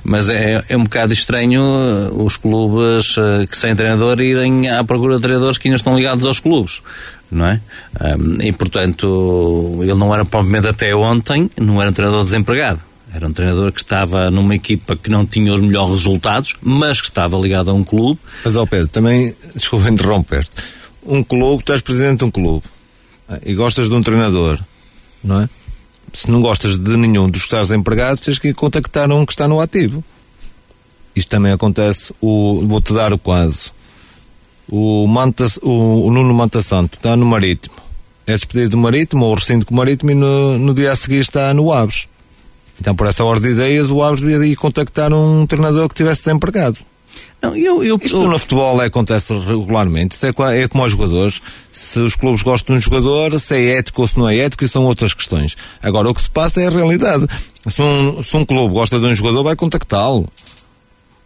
mas 0.02 0.28
é, 0.28 0.62
é 0.68 0.76
um 0.76 0.82
bocado 0.82 1.12
estranho 1.12 1.62
uh, 1.62 2.24
os 2.24 2.36
clubes 2.36 3.16
uh, 3.16 3.46
que 3.48 3.56
sem 3.56 3.76
treinador 3.76 4.20
irem 4.20 4.68
à 4.68 4.82
procura 4.82 5.16
de 5.16 5.22
treinadores 5.22 5.56
que 5.56 5.68
ainda 5.68 5.76
estão 5.76 5.96
ligados 5.96 6.26
aos 6.26 6.40
clubes. 6.40 6.82
Não 7.30 7.46
é? 7.46 7.60
Um, 8.18 8.42
e 8.42 8.52
portanto, 8.52 9.78
ele 9.80 9.94
não 9.94 10.12
era 10.12 10.24
provavelmente 10.24 10.66
até 10.66 10.94
ontem, 10.94 11.48
não 11.58 11.80
era 11.80 11.90
um 11.90 11.94
treinador 11.94 12.24
desempregado. 12.24 12.80
Era 13.14 13.28
um 13.28 13.32
treinador 13.32 13.72
que 13.72 13.80
estava 13.80 14.30
numa 14.30 14.54
equipa 14.54 14.96
que 14.96 15.10
não 15.10 15.26
tinha 15.26 15.52
os 15.52 15.60
melhores 15.60 15.96
resultados, 15.96 16.56
mas 16.62 17.00
que 17.00 17.08
estava 17.08 17.36
ligado 17.36 17.70
a 17.70 17.74
um 17.74 17.84
clube. 17.84 18.18
Mas, 18.44 18.56
ó 18.56 18.64
Pedro, 18.64 18.88
também, 18.88 19.34
desculpa 19.54 19.90
interromper-te, 19.90 20.50
um 21.04 21.22
clube, 21.22 21.62
tu 21.62 21.72
és 21.72 21.82
presidente 21.82 22.20
de 22.20 22.24
um 22.24 22.30
clube 22.30 22.62
e 23.44 23.54
gostas 23.54 23.88
de 23.88 23.94
um 23.94 24.02
treinador, 24.02 24.58
não 25.22 25.40
é? 25.40 25.48
Se 26.12 26.30
não 26.30 26.40
gostas 26.40 26.76
de 26.76 26.96
nenhum 26.96 27.30
dos 27.30 27.42
que 27.42 27.46
estás 27.46 27.70
empregados, 27.70 28.20
tens 28.20 28.38
que 28.38 28.52
contactar 28.52 29.10
um 29.10 29.24
que 29.24 29.32
está 29.32 29.48
no 29.48 29.60
ativo. 29.60 30.04
Isto 31.16 31.28
também 31.28 31.52
acontece, 31.52 32.12
o, 32.20 32.66
vou-te 32.66 32.92
dar 32.92 33.12
o 33.12 33.18
caso. 33.18 33.72
O, 34.68 35.06
Manta, 35.06 35.46
o, 35.62 36.06
o 36.06 36.10
Nuno 36.10 36.34
Manta 36.34 36.62
Santo 36.62 36.96
está 36.96 37.16
no 37.16 37.24
Marítimo. 37.24 37.74
É 38.26 38.32
despedido 38.32 38.70
do 38.70 38.76
Marítimo, 38.76 39.24
ou 39.24 39.34
rescindo 39.34 39.64
com 39.66 39.74
o 39.74 39.76
Marítimo, 39.76 40.10
e 40.10 40.14
no, 40.14 40.58
no 40.58 40.74
dia 40.74 40.92
a 40.92 40.96
seguir 40.96 41.18
está 41.18 41.52
no 41.54 41.72
Aves. 41.72 42.06
Então, 42.80 42.94
por 42.94 43.06
essa 43.06 43.24
ordem 43.24 43.50
de 43.50 43.56
ideias, 43.56 43.90
o 43.90 44.02
Aves 44.02 44.20
devia 44.20 44.44
ir 44.46 44.56
contactar 44.56 45.12
um 45.12 45.46
treinador 45.46 45.88
que 45.88 45.94
tivesse 45.94 46.24
desempregado. 46.24 46.78
Não, 47.40 47.56
eu, 47.56 47.82
eu, 47.82 47.98
Isto 48.00 48.26
no 48.28 48.38
futebol 48.38 48.80
é, 48.80 48.86
acontece 48.86 49.36
regularmente. 49.36 50.16
É, 50.24 50.62
é 50.62 50.68
como 50.68 50.84
aos 50.84 50.92
jogadores. 50.92 51.42
Se 51.72 51.98
os 51.98 52.14
clubes 52.14 52.42
gostam 52.42 52.76
de 52.76 52.78
um 52.78 52.82
jogador, 52.82 53.38
se 53.40 53.56
é 53.56 53.78
ético 53.78 54.02
ou 54.02 54.08
se 54.08 54.16
não 54.16 54.28
é 54.28 54.38
ético, 54.38 54.66
são 54.68 54.84
outras 54.84 55.12
questões. 55.12 55.56
Agora, 55.82 56.08
o 56.08 56.14
que 56.14 56.22
se 56.22 56.30
passa 56.30 56.60
é 56.60 56.68
a 56.68 56.70
realidade. 56.70 57.26
Se 57.66 57.82
um, 57.82 58.22
se 58.22 58.36
um 58.36 58.44
clube 58.44 58.72
gosta 58.72 59.00
de 59.00 59.06
um 59.06 59.14
jogador, 59.14 59.42
vai 59.42 59.56
contactá-lo. 59.56 60.28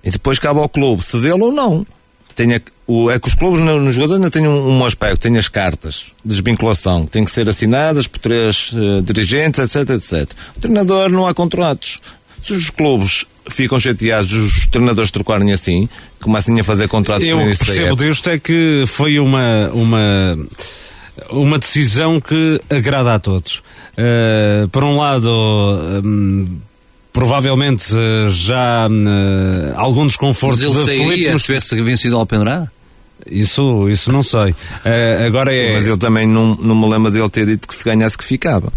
E 0.02 0.10
depois 0.10 0.38
cabe 0.38 0.58
ao 0.58 0.68
clube 0.68 1.04
cedê-lo 1.04 1.46
ou 1.46 1.52
não. 1.52 1.86
Tenha, 2.34 2.62
o, 2.86 3.10
é 3.10 3.18
que 3.18 3.28
os 3.28 3.34
clubes 3.34 3.62
no, 3.64 3.80
no 3.80 3.92
jogador 3.92 4.14
ainda 4.14 4.30
têm 4.30 4.46
um, 4.46 4.78
um 4.78 4.84
aspecto, 4.84 5.20
têm 5.20 5.36
as 5.36 5.48
cartas 5.48 6.12
de 6.24 6.30
desvinculação, 6.30 7.04
que 7.04 7.10
têm 7.10 7.24
que 7.24 7.30
ser 7.30 7.48
assinadas 7.48 8.06
por 8.06 8.18
três 8.20 8.72
uh, 8.72 9.02
dirigentes, 9.02 9.58
etc, 9.60 9.90
etc. 9.90 10.30
O 10.56 10.60
treinador 10.60 11.10
não 11.10 11.26
há 11.26 11.34
contratos. 11.34 12.00
Se 12.40 12.52
os 12.52 12.70
clubes 12.70 13.26
ficam 13.50 13.78
chateados 13.80 14.32
os 14.32 14.66
treinadores 14.66 15.10
trocarem 15.10 15.52
assim, 15.52 15.88
começam 16.20 16.58
a 16.58 16.62
fazer 16.62 16.88
contratos 16.88 17.26
Eu 17.26 17.38
percebo 17.38 17.96
disto 17.96 18.30
é 18.30 18.38
que 18.38 18.84
foi 18.86 19.18
uma, 19.18 19.70
uma, 19.72 20.38
uma 21.30 21.58
decisão 21.58 22.20
que 22.20 22.60
agrada 22.70 23.14
a 23.14 23.18
todos. 23.18 23.62
Uh, 23.96 24.68
por 24.68 24.84
um 24.84 24.96
lado, 24.96 25.28
um, 26.04 26.44
provavelmente 27.12 27.92
já 28.30 28.88
uh, 28.88 29.72
algum 29.74 30.06
desconforto 30.06 30.58
Mas 30.58 30.64
ele 30.64 30.74
de 30.74 30.84
sairia 30.84 31.06
Felipe, 31.06 31.38
se 31.38 31.46
tivesse 31.46 31.82
vencido 31.82 32.14
ao 32.14 32.20
Alpendrada? 32.20 32.75
Isso, 33.24 33.88
isso 33.88 34.12
não 34.12 34.22
sei. 34.22 34.54
agora 35.26 35.54
é... 35.54 35.72
Mas 35.74 35.86
eu 35.86 35.96
também 35.96 36.26
não, 36.26 36.54
não 36.56 36.74
me 36.74 36.88
lembro 36.88 37.10
dele 37.10 37.28
ter 37.30 37.46
dito 37.46 37.66
que 37.66 37.74
se 37.74 37.84
ganhasse 37.84 38.16
que 38.16 38.24
ficava. 38.24 38.72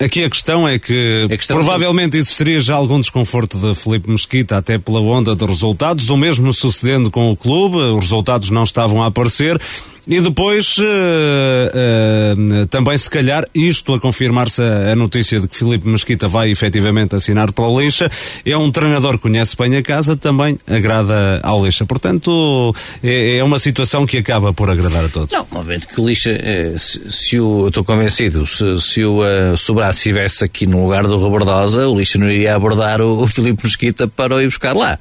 Aqui 0.00 0.22
a 0.22 0.30
questão 0.30 0.66
é 0.66 0.78
que 0.78 1.26
questão 1.28 1.56
provavelmente 1.56 2.16
é... 2.16 2.20
existiria 2.20 2.60
já 2.60 2.76
algum 2.76 3.00
desconforto 3.00 3.58
de 3.58 3.74
Felipe 3.74 4.08
Mesquita, 4.08 4.56
até 4.56 4.78
pela 4.78 5.00
onda 5.00 5.34
de 5.34 5.44
resultados, 5.44 6.08
o 6.08 6.16
mesmo 6.16 6.52
sucedendo 6.52 7.10
com 7.10 7.32
o 7.32 7.36
clube, 7.36 7.76
os 7.76 8.02
resultados 8.02 8.50
não 8.50 8.62
estavam 8.62 9.02
a 9.02 9.06
aparecer. 9.06 9.60
E 10.08 10.22
depois, 10.22 10.78
uh, 10.78 10.82
uh, 10.82 12.66
também 12.68 12.96
se 12.96 13.10
calhar, 13.10 13.44
isto 13.54 13.92
a 13.92 14.00
confirmar-se 14.00 14.62
a, 14.62 14.96
notícia 14.96 15.38
de 15.38 15.46
que 15.46 15.54
Filipe 15.54 15.86
Mesquita 15.86 16.26
vai 16.26 16.50
efetivamente 16.50 17.14
assinar 17.14 17.52
para 17.52 17.66
o 17.66 17.78
Lixa, 17.78 18.10
é 18.42 18.56
um 18.56 18.70
treinador 18.70 19.18
que 19.18 19.24
conhece 19.24 19.54
bem 19.54 19.76
a 19.76 19.82
casa, 19.82 20.16
também 20.16 20.58
agrada 20.66 21.40
ao 21.42 21.62
Lixa. 21.62 21.84
Portanto, 21.84 22.74
é, 23.02 23.36
é 23.36 23.44
uma 23.44 23.58
situação 23.58 24.06
que 24.06 24.16
acaba 24.16 24.54
por 24.54 24.70
agradar 24.70 25.04
a 25.04 25.08
todos. 25.10 25.30
Não, 25.30 25.62
vez 25.62 25.84
que 25.84 26.00
o 26.00 26.08
Lixa, 26.08 26.30
eh, 26.30 26.72
se, 26.78 27.10
se 27.10 27.38
o, 27.38 27.68
estou 27.68 27.84
convencido, 27.84 28.46
se, 28.46 28.80
se 28.80 29.04
o 29.04 29.20
uh, 29.20 29.58
Sobrado 29.58 29.94
estivesse 29.94 30.42
aqui 30.42 30.66
no 30.66 30.84
lugar 30.84 31.06
do 31.06 31.18
Robordosa, 31.18 31.86
o 31.86 31.98
Lixa 31.98 32.16
não 32.16 32.30
iria 32.30 32.54
abordar 32.54 33.02
o, 33.02 33.22
o 33.22 33.26
Filipe 33.26 33.62
Mesquita 33.62 34.08
para 34.08 34.34
o 34.34 34.40
ir 34.40 34.46
buscar 34.46 34.74
lá 34.74 34.98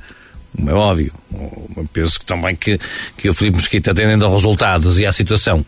como 0.56 0.70
é 0.70 0.74
óbvio. 0.74 1.14
Penso 1.94 2.20
que 2.20 2.26
também 2.26 2.56
que, 2.56 2.80
que 3.18 3.30
o 3.30 3.34
Filipe 3.34 3.58
Mosquita, 3.58 3.92
atendendo 3.92 4.26
aos 4.26 4.36
resultados 4.36 5.00
e 5.00 5.06
à 5.06 5.12
situação 5.12 5.66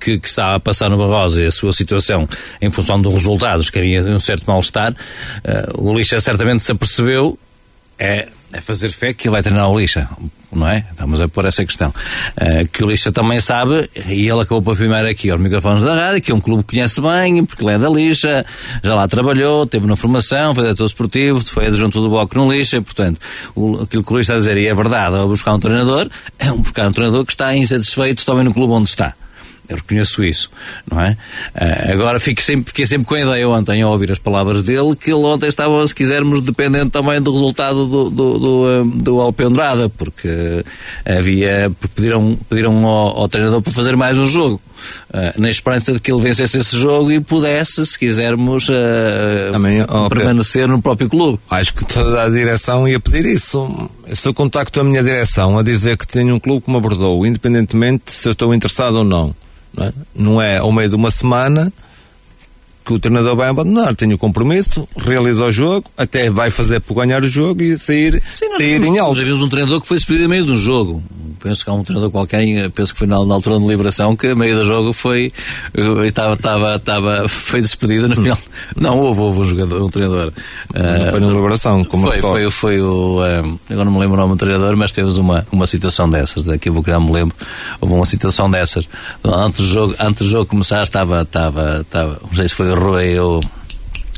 que, 0.00 0.18
que 0.18 0.28
estava 0.28 0.56
a 0.56 0.60
passar 0.60 0.88
no 0.88 0.96
Barrosa 0.96 1.42
e 1.42 1.46
a 1.46 1.50
sua 1.50 1.72
situação 1.72 2.28
em 2.60 2.70
função 2.70 3.00
dos 3.00 3.12
resultados, 3.12 3.70
que 3.70 3.78
havia 3.78 4.02
um 4.02 4.18
certo 4.18 4.44
mal-estar, 4.46 4.92
uh, 4.92 5.82
o 5.82 5.94
Lixa 5.96 6.20
certamente 6.20 6.62
se 6.62 6.72
apercebeu 6.72 7.38
é, 7.98 8.28
é 8.52 8.60
fazer 8.60 8.90
fé 8.90 9.12
que 9.12 9.28
ele 9.28 9.32
vai 9.32 9.42
treinar 9.42 9.68
o 9.70 9.78
Lixa, 9.78 10.08
não 10.52 10.66
é? 10.66 10.84
Estamos 10.90 11.20
a 11.20 11.28
pôr 11.28 11.44
essa 11.44 11.64
questão. 11.64 11.90
Uh, 11.90 12.68
que 12.72 12.82
o 12.82 12.90
Lixa 12.90 13.12
também 13.12 13.40
sabe, 13.40 13.88
e 14.08 14.28
ele 14.28 14.40
acabou 14.40 14.62
por 14.62 14.72
afirmar 14.72 15.04
aqui 15.06 15.30
aos 15.30 15.40
microfones 15.40 15.82
da 15.82 15.94
rádio, 15.94 16.22
que 16.22 16.32
é 16.32 16.34
um 16.34 16.40
clube 16.40 16.62
que 16.62 16.74
conhece 16.74 17.00
bem, 17.00 17.44
porque 17.44 17.62
ele 17.62 17.74
é 17.74 17.78
da 17.78 17.88
Lixa, 17.88 18.44
já 18.82 18.94
lá 18.94 19.06
trabalhou, 19.06 19.66
teve 19.66 19.86
na 19.86 19.96
formação, 19.96 20.54
foi 20.54 20.64
diretor 20.64 20.86
esportivo, 20.86 21.40
foi 21.44 21.66
adjunto 21.66 22.00
do 22.00 22.08
bloco 22.08 22.36
no 22.36 22.50
Lixa, 22.50 22.80
portanto, 22.80 23.20
o, 23.54 23.82
aquilo 23.82 24.02
que 24.02 24.12
o 24.12 24.18
Lixa 24.18 24.32
está 24.32 24.34
a 24.34 24.38
dizer, 24.38 24.56
e 24.56 24.66
é 24.66 24.74
verdade, 24.74 25.16
ao 25.16 25.28
buscar 25.28 25.54
um 25.54 25.60
treinador, 25.60 26.08
é 26.38 26.50
um 26.50 26.60
buscar 26.60 26.88
um 26.88 26.92
treinador 26.92 27.24
que 27.24 27.32
está 27.32 27.54
insatisfeito 27.56 28.24
também 28.24 28.44
no 28.44 28.54
clube 28.54 28.72
onde 28.72 28.88
está. 28.88 29.14
Eu 29.68 29.76
reconheço 29.76 30.24
isso, 30.24 30.50
não 30.90 30.98
é? 30.98 31.10
Uh, 31.54 31.92
agora 31.92 32.18
fico 32.18 32.40
sempre, 32.40 32.68
fiquei 32.68 32.86
sempre 32.86 33.06
com 33.06 33.14
a 33.14 33.20
ideia 33.20 33.46
ontem, 33.46 33.82
ao 33.82 33.92
ouvir 33.92 34.10
as 34.10 34.18
palavras 34.18 34.64
dele, 34.64 34.96
que 34.96 35.10
ele 35.10 35.20
ontem 35.20 35.46
estava, 35.46 35.86
se 35.86 35.94
quisermos, 35.94 36.42
dependente 36.42 36.88
também 36.88 37.20
do 37.20 37.30
resultado 37.30 37.86
do, 37.86 38.08
do, 38.08 38.38
do, 38.38 38.64
um, 38.64 38.88
do 38.88 39.20
Alpendrada, 39.20 39.90
porque 39.90 40.64
havia, 41.04 41.70
pediram, 41.94 42.38
pediram 42.48 42.86
ao, 42.86 43.18
ao, 43.18 43.28
treinador 43.28 43.60
para 43.60 43.72
fazer 43.72 43.94
mais 43.94 44.16
um 44.16 44.26
jogo. 44.26 44.58
Uh, 45.10 45.38
na 45.38 45.50
esperança 45.50 45.92
de 45.92 46.00
que 46.00 46.10
ele 46.10 46.22
vencesse 46.22 46.56
esse 46.56 46.78
jogo 46.78 47.12
e 47.12 47.20
pudesse, 47.20 47.84
se 47.84 47.98
quisermos, 47.98 48.68
uh, 48.70 49.52
Também, 49.52 49.82
oh, 49.82 50.08
permanecer 50.08 50.62
Pedro, 50.62 50.76
no 50.76 50.82
próprio 50.82 51.10
clube. 51.10 51.38
Acho 51.50 51.74
que 51.74 51.84
toda 51.84 52.22
a 52.22 52.30
direção 52.30 52.88
ia 52.88 53.00
pedir 53.00 53.26
isso. 53.26 53.90
Se 54.14 54.26
eu 54.26 54.32
contacto 54.32 54.80
a 54.80 54.84
minha 54.84 55.02
direção 55.02 55.58
a 55.58 55.62
dizer 55.62 55.98
que 55.98 56.06
tenho 56.06 56.36
um 56.36 56.38
clube 56.38 56.64
que 56.64 56.70
me 56.70 56.76
abordou, 56.78 57.26
independentemente 57.26 58.12
se 58.12 58.28
eu 58.28 58.32
estou 58.32 58.54
interessado 58.54 58.98
ou 58.98 59.04
não 59.04 59.34
não 59.74 59.84
é? 59.84 59.92
não 60.14 60.42
é 60.42 60.58
ao 60.58 60.72
meio 60.72 60.88
de 60.88 60.94
uma 60.94 61.10
semana 61.10 61.72
que 62.88 62.94
o 62.94 62.98
treinador 62.98 63.36
vai 63.36 63.50
abandonar. 63.50 63.94
Tem 63.94 64.10
o 64.14 64.16
compromisso, 64.16 64.88
realiza 64.96 65.44
o 65.44 65.52
jogo, 65.52 65.90
até 65.94 66.30
vai 66.30 66.50
fazer 66.50 66.80
por 66.80 66.94
ganhar 66.94 67.22
o 67.22 67.28
jogo 67.28 67.62
e 67.62 67.78
sair, 67.78 68.22
Sim, 68.34 68.48
sair 68.56 68.82
em 68.82 68.98
alto. 68.98 69.16
Já 69.16 69.24
vimos 69.24 69.42
um 69.42 69.48
treinador 69.48 69.82
que 69.82 69.86
foi 69.86 69.98
despedido 69.98 70.24
a 70.24 70.28
meio 70.28 70.46
de 70.46 70.52
um 70.52 70.56
jogo. 70.56 71.02
Penso 71.38 71.64
que 71.64 71.70
há 71.70 71.72
um 71.74 71.84
treinador 71.84 72.10
qualquer, 72.10 72.40
penso 72.70 72.92
que 72.92 72.98
foi 72.98 73.06
na, 73.06 73.24
na 73.24 73.34
altura 73.34 73.60
de 73.60 73.66
liberação, 73.66 74.16
que 74.16 74.28
a 74.28 74.34
meio 74.34 74.56
do 74.56 74.64
jogo 74.64 74.92
foi, 74.92 75.32
estava, 76.06 76.34
estava, 76.34 76.74
estava, 76.76 77.28
foi 77.28 77.60
despedido 77.60 78.08
no 78.08 78.16
final. 78.16 78.38
Não, 78.74 78.98
houve, 78.98 79.20
houve 79.20 79.40
um 79.40 79.44
jogador, 79.44 79.82
um 79.82 79.88
treinador. 79.88 80.32
Foi 81.10 81.20
na 81.20 81.26
liberação, 81.28 81.84
como 81.84 82.10
foi, 82.10 82.20
foi, 82.20 82.50
foi 82.50 82.80
o, 82.80 83.20
uh, 83.20 83.60
agora 83.70 83.84
não 83.84 83.92
me 83.92 84.00
lembro 84.00 84.14
o 84.14 84.16
nome 84.16 84.34
do 84.34 84.38
treinador, 84.38 84.76
mas 84.76 84.92
temos 84.92 85.16
uma, 85.16 85.46
uma 85.52 85.66
situação 85.66 86.08
dessas, 86.08 86.44
daqui 86.44 86.68
a 86.68 86.72
pouco 86.72 86.90
já 86.90 86.98
me 86.98 87.12
lembro, 87.12 87.36
houve 87.80 87.94
uma 87.94 88.06
situação 88.06 88.50
dessas. 88.50 88.88
Antes 89.24 89.60
do 89.60 89.66
jogo, 89.66 89.94
antes 90.00 90.26
do 90.26 90.30
jogo 90.30 90.46
começar, 90.46 90.82
estava, 90.82 91.22
estava, 91.22 91.80
estava, 91.82 92.20
não 92.22 92.34
sei 92.34 92.48
se 92.48 92.54
foi 92.54 92.70
o 92.70 92.74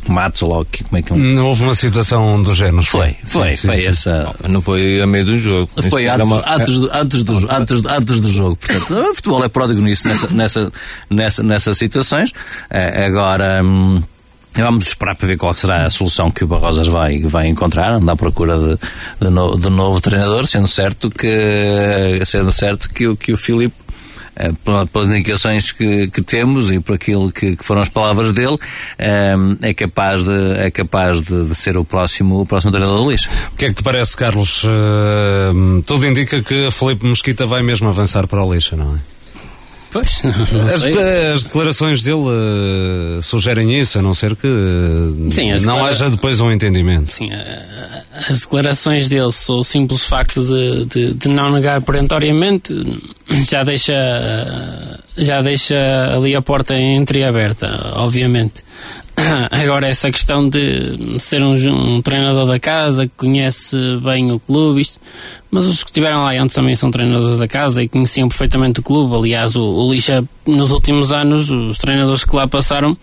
Matos 0.09 0.43
logo, 0.43 0.67
como 0.89 0.97
é 0.97 1.03
que 1.03 1.13
Não 1.13 1.47
houve 1.47 1.63
uma 1.63 1.75
situação 1.75 2.43
do 2.43 2.55
género. 2.55 2.83
Foi, 2.83 3.15
foi, 3.25 3.57
sim, 3.57 3.69
foi 3.69 3.81
sim, 3.81 3.89
essa. 3.89 4.35
Não 4.49 4.61
foi 4.61 5.01
a 5.01 5.07
meio 5.07 5.25
do 5.25 5.37
jogo. 5.37 5.71
Foi 5.89 6.09
antes, 6.09 6.27
uma... 6.27 6.43
antes, 6.47 6.79
do, 6.79 6.91
antes, 6.93 7.23
do, 7.23 7.53
antes, 7.53 7.85
antes 7.85 8.21
do 8.21 8.33
jogo. 8.33 8.57
Portanto, 8.57 8.95
o 8.95 9.15
futebol 9.15 9.45
é 9.45 9.49
pródigo 9.49 9.81
nisso, 9.81 10.09
nessa, 10.09 10.29
nessa, 10.29 10.73
nessa, 11.11 11.43
nessas 11.43 11.79
situações. 11.79 12.33
É, 12.69 13.05
agora. 13.05 13.63
Hum, 13.63 14.03
Vamos 14.53 14.89
esperar 14.89 15.15
para 15.15 15.29
ver 15.29 15.37
qual 15.37 15.55
será 15.55 15.87
a 15.87 15.91
solução 15.91 16.29
que 16.29 16.43
o 16.43 16.47
Barrosas 16.47 16.89
vai, 16.89 17.21
vai 17.21 17.47
encontrar, 17.47 17.93
andar 17.93 18.15
à 18.15 18.17
procura 18.17 18.59
de, 18.59 18.79
de, 19.21 19.31
no, 19.31 19.57
de 19.57 19.71
novo 19.71 20.01
treinador, 20.01 20.45
sendo 20.45 20.67
certo 20.67 21.09
que, 21.09 22.21
sendo 22.27 22.51
certo 22.51 22.89
que, 22.89 23.07
o, 23.07 23.17
que 23.17 23.33
o 23.33 23.37
Filipe 23.37 23.77
pelas 24.65 25.09
indicações 25.09 25.73
que, 25.73 26.09
que, 26.09 26.23
temos 26.23 26.71
e 26.71 26.81
por 26.81 26.95
aquilo 26.95 27.31
que, 27.31 27.57
que, 27.57 27.65
foram 27.65 27.83
as 27.83 27.89
palavras 27.89 28.33
dele, 28.33 28.57
eh, 28.99 29.35
é 29.63 29.75
capaz 29.75 30.23
de, 30.23 30.53
é 30.59 30.71
capaz 30.71 31.21
de, 31.21 31.45
de, 31.45 31.55
ser 31.55 31.77
o 31.77 31.85
próximo, 31.85 32.41
o 32.41 32.47
próximo 32.47 32.73
treinador 32.73 33.03
do 33.03 33.11
Lixo. 33.11 33.29
O 33.53 33.57
que 33.57 33.67
é 33.67 33.69
que 33.69 33.75
te 33.75 33.83
parece, 33.83 34.17
Carlos? 34.17 34.65
Uh, 34.65 35.83
tudo 35.87 36.07
indica 36.07 36.43
que 36.43 36.71
Felipe 36.71 37.07
Mesquita 37.07 37.47
vai 37.47 37.63
mesmo 37.63 37.89
avançar 37.89 38.27
para 38.27 38.43
o 38.43 38.55
Lixo, 38.55 38.77
não 38.77 38.97
é? 38.97 38.99
Pois, 39.93 40.23
as, 40.73 40.85
as, 41.35 41.45
declarações 41.45 42.03
dele 42.03 42.23
uh, 42.23 43.23
sugerem 43.23 43.79
isso, 43.79 43.99
a 43.99 44.03
não 44.03 44.15
ser 44.15 44.37
que 44.37 44.47
uh, 44.47 45.33
Sim, 45.33 45.53
não 45.67 45.85
haja 45.85 46.09
depois 46.09 46.41
um 46.41 46.51
entendimento. 46.51 47.13
Sim, 47.13 47.31
as 48.29 48.41
declarações 48.41 49.09
dele, 49.09 49.29
o 49.49 49.65
simples 49.65 50.05
facto 50.05 50.43
de, 50.43 50.85
de, 50.87 51.15
de, 51.15 51.29
não 51.29 51.51
negar 51.51 51.81
perentoriamente, 51.81 52.75
já 53.49 53.63
deixa, 53.63 53.95
já 55.17 55.41
deixa 55.41 55.77
ali 56.15 56.35
a 56.35 56.43
porta 56.43 56.79
entreaberta, 56.79 57.93
obviamente. 57.95 58.63
Agora, 59.51 59.89
essa 59.89 60.11
questão 60.11 60.49
de 60.49 61.19
ser 61.19 61.43
um, 61.43 61.53
um, 61.53 62.03
treinador 62.03 62.47
da 62.47 62.59
casa 62.59 63.07
que 63.07 63.13
conhece 63.17 63.77
bem 64.03 64.33
o 64.33 64.41
clube, 64.41 64.81
isto, 64.81 65.01
mas 65.51 65.67
os 65.67 65.83
que 65.83 65.91
estiveram 65.91 66.23
lá 66.23 66.33
antes 66.33 66.55
também 66.55 66.75
são 66.75 66.91
treinadores 66.91 67.39
da 67.39 67.49
casa 67.49 67.83
e 67.83 67.89
conheciam 67.89 68.29
perfeitamente 68.29 68.81
o 68.81 68.83
clube. 68.83 69.15
Aliás, 69.15 69.57
o, 69.57 69.63
o 69.63 69.93
Lixa, 69.93 70.25
nos 70.47 70.71
últimos 70.71 71.13
anos, 71.13 71.51
os 71.51 71.79
treinadores 71.79 72.25
que 72.25 72.35
lá 72.35 72.47
passaram 72.47 72.97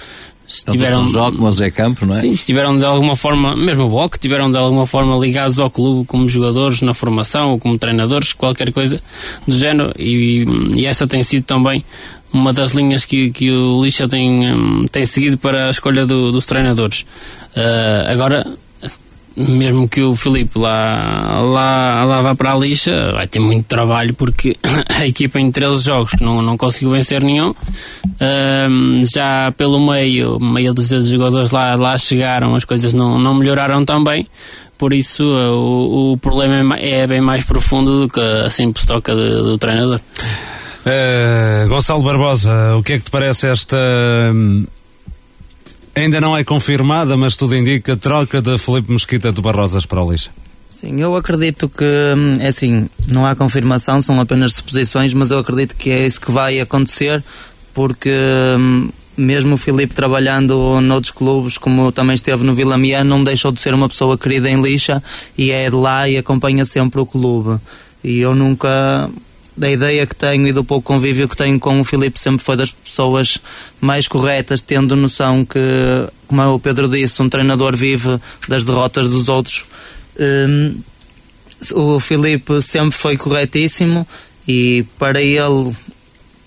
estiveram 0.47 1.03
o 1.03 1.07
Jogo, 1.07 1.45
o 1.45 1.51
Zé 1.51 1.69
Campos, 1.69 2.07
não 2.07 2.17
é? 2.17 2.21
Sim, 2.21 2.31
estiveram 2.31 2.77
de 2.77 2.85
alguma 2.85 3.15
forma, 3.15 3.55
mesmo 3.55 3.85
o 3.85 3.89
Bloco, 3.89 4.15
estiveram 4.15 4.49
de 4.49 4.57
alguma 4.57 4.85
forma 4.85 5.15
ligados 5.17 5.59
ao 5.59 5.69
clube 5.69 6.05
como 6.07 6.27
jogadores 6.29 6.81
na 6.81 6.93
formação 6.93 7.51
ou 7.51 7.59
como 7.59 7.77
treinadores, 7.77 8.33
qualquer 8.33 8.71
coisa 8.71 9.01
do 9.45 9.57
género, 9.57 9.91
e, 9.99 10.45
e 10.75 10.85
essa 10.85 11.05
tem 11.05 11.21
sido 11.21 11.43
também 11.43 11.83
uma 12.31 12.53
das 12.53 12.71
linhas 12.71 13.05
que, 13.05 13.29
que 13.31 13.51
o 13.51 13.83
Lixa 13.83 14.07
tem, 14.07 14.53
hum, 14.53 14.85
tem 14.91 15.05
seguido 15.05 15.37
para 15.37 15.67
a 15.67 15.69
escolha 15.69 16.05
do, 16.05 16.31
dos 16.31 16.45
treinadores. 16.45 17.01
Uh, 17.55 18.11
agora, 18.11 18.45
mesmo 19.37 19.87
que 19.87 20.01
o 20.01 20.15
Filipe 20.15 20.57
lá, 20.57 21.39
lá, 21.41 22.03
lá 22.03 22.21
vá 22.21 22.35
para 22.35 22.53
a 22.53 22.57
lixa, 22.57 23.11
vai 23.13 23.27
ter 23.27 23.39
muito 23.39 23.65
trabalho 23.65 24.13
porque 24.13 24.57
a 24.97 25.05
equipa 25.05 25.39
em 25.39 25.51
13 25.51 25.83
jogos 25.83 26.11
não, 26.19 26.41
não 26.41 26.57
conseguiu 26.57 26.89
vencer 26.89 27.23
nenhum. 27.23 27.53
Já 29.13 29.53
pelo 29.55 29.79
meio, 29.79 30.39
meia 30.39 30.73
de 30.73 30.81
jogadores 31.01 31.51
lá, 31.51 31.75
lá 31.75 31.97
chegaram, 31.97 32.55
as 32.55 32.65
coisas 32.65 32.93
não, 32.93 33.19
não 33.19 33.35
melhoraram 33.35 33.85
também. 33.85 34.27
Por 34.77 34.93
isso, 34.93 35.23
uh, 35.23 35.53
o, 35.53 36.13
o 36.13 36.17
problema 36.17 36.77
é, 36.77 36.99
é 36.99 37.07
bem 37.07 37.19
mais 37.19 37.43
profundo 37.43 38.01
do 38.01 38.09
que 38.09 38.19
a 38.19 38.49
simples 38.49 38.85
toca 38.85 39.15
de, 39.15 39.29
do 39.29 39.57
treinador. 39.57 39.99
Uh, 40.85 41.67
Gonçalo 41.67 42.03
Barbosa, 42.03 42.75
o 42.77 42.83
que 42.83 42.93
é 42.93 42.97
que 42.99 43.05
te 43.05 43.11
parece 43.11 43.47
esta. 43.47 43.77
Ainda 45.97 46.21
não 46.21 46.37
é 46.37 46.43
confirmada, 46.43 47.17
mas 47.17 47.35
tudo 47.35 47.55
indica 47.55 47.97
troca 47.97 48.39
de 48.39 48.55
Felipe 48.59 48.91
Mesquita 48.91 49.31
do 49.31 49.41
Barrosas 49.41 49.83
para 49.83 50.03
o 50.03 50.11
Lixa. 50.11 50.29
Sim, 50.69 51.01
eu 51.01 51.15
acredito 51.15 51.67
que, 51.67 51.83
hum, 51.83 52.37
é 52.39 52.49
assim, 52.49 52.87
não 53.07 53.25
há 53.25 53.35
confirmação, 53.35 53.99
são 53.99 54.21
apenas 54.21 54.53
suposições, 54.53 55.11
mas 55.15 55.31
eu 55.31 55.39
acredito 55.39 55.75
que 55.75 55.89
é 55.89 56.05
isso 56.05 56.21
que 56.21 56.31
vai 56.31 56.59
acontecer, 56.59 57.23
porque 57.73 58.11
hum, 58.59 58.89
mesmo 59.17 59.55
o 59.55 59.57
Filipe 59.57 59.95
trabalhando 59.95 60.79
noutros 60.81 61.09
clubes, 61.09 61.57
como 61.57 61.91
também 61.91 62.13
esteve 62.13 62.43
no 62.43 62.53
Vila 62.53 62.77
Mian, 62.77 63.03
não 63.03 63.23
deixou 63.23 63.51
de 63.51 63.59
ser 63.59 63.73
uma 63.73 63.89
pessoa 63.89 64.19
querida 64.19 64.47
em 64.47 64.61
lixa 64.61 65.01
e 65.35 65.49
é 65.49 65.67
de 65.67 65.75
lá 65.75 66.07
e 66.07 66.15
acompanha 66.15 66.63
sempre 66.63 67.01
o 67.01 67.07
clube. 67.07 67.59
E 68.03 68.19
eu 68.19 68.35
nunca, 68.35 69.09
da 69.57 69.69
ideia 69.69 70.05
que 70.05 70.15
tenho 70.15 70.47
e 70.47 70.51
do 70.51 70.63
pouco 70.63 70.85
convívio 70.85 71.27
que 71.27 71.35
tenho 71.35 71.59
com 71.59 71.81
o 71.81 71.83
Filipe, 71.83 72.19
sempre 72.19 72.45
foi 72.45 72.55
das 72.55 72.69
pessoas 72.69 73.39
mais 73.81 74.07
corretas, 74.07 74.61
tendo 74.61 74.95
noção 74.95 75.43
que, 75.43 75.59
como 76.27 76.43
o 76.53 76.59
Pedro 76.59 76.87
disse, 76.87 77.21
um 77.21 77.27
treinador 77.27 77.75
vive 77.75 78.19
das 78.47 78.63
derrotas 78.63 79.09
dos 79.09 79.27
outros. 79.27 79.65
Um, 80.19 80.79
o 81.73 81.99
Filipe 81.99 82.61
sempre 82.61 82.95
foi 82.95 83.17
corretíssimo 83.17 84.07
e 84.47 84.85
para 84.99 85.21
ele 85.21 85.75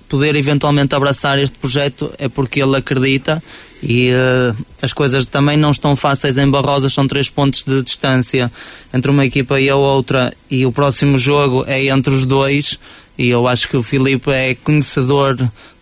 poder 0.08 0.36
eventualmente 0.36 0.94
abraçar 0.94 1.38
este 1.38 1.56
projeto 1.56 2.12
é 2.16 2.28
porque 2.28 2.62
ele 2.62 2.76
acredita 2.76 3.42
e 3.82 4.10
uh, 4.12 4.56
as 4.82 4.92
coisas 4.92 5.24
também 5.26 5.56
não 5.56 5.70
estão 5.70 5.96
fáceis 5.96 6.36
em 6.36 6.50
Barrosas, 6.50 6.92
são 6.92 7.06
três 7.08 7.30
pontos 7.30 7.62
de 7.62 7.82
distância 7.82 8.52
entre 8.92 9.10
uma 9.10 9.24
equipa 9.24 9.60
e 9.60 9.70
a 9.70 9.76
outra. 9.76 10.32
E 10.50 10.66
o 10.66 10.72
próximo 10.72 11.16
jogo 11.16 11.64
é 11.66 11.86
entre 11.86 12.12
os 12.12 12.26
dois. 12.26 12.78
E 13.16 13.28
eu 13.28 13.46
acho 13.46 13.68
que 13.68 13.76
o 13.76 13.82
Filipe 13.82 14.30
é 14.30 14.54
conhecedor 14.54 15.36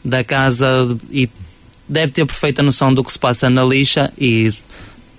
da 0.05 0.23
casa 0.23 0.97
e 1.11 1.29
deve 1.89 2.13
ter 2.13 2.27
perfeita 2.27 2.63
noção 2.63 2.95
do 2.95 3.03
que 3.03 3.13
se 3.13 3.19
passa 3.19 3.51
na 3.51 3.65
lixa. 3.65 4.13
E 4.17 4.53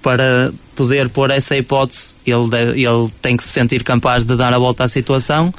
para 0.01 0.53
poder 0.75 1.09
pôr 1.09 1.31
essa 1.31 1.57
hipótese 1.57 2.13
ele, 2.25 2.49
deve, 2.49 2.71
ele 2.81 3.09
tem 3.21 3.35
que 3.35 3.43
se 3.43 3.49
sentir 3.49 3.83
capaz 3.83 4.23
de 4.23 4.35
dar 4.37 4.53
a 4.53 4.59
volta 4.59 4.85
à 4.85 4.87
situação. 4.87 5.53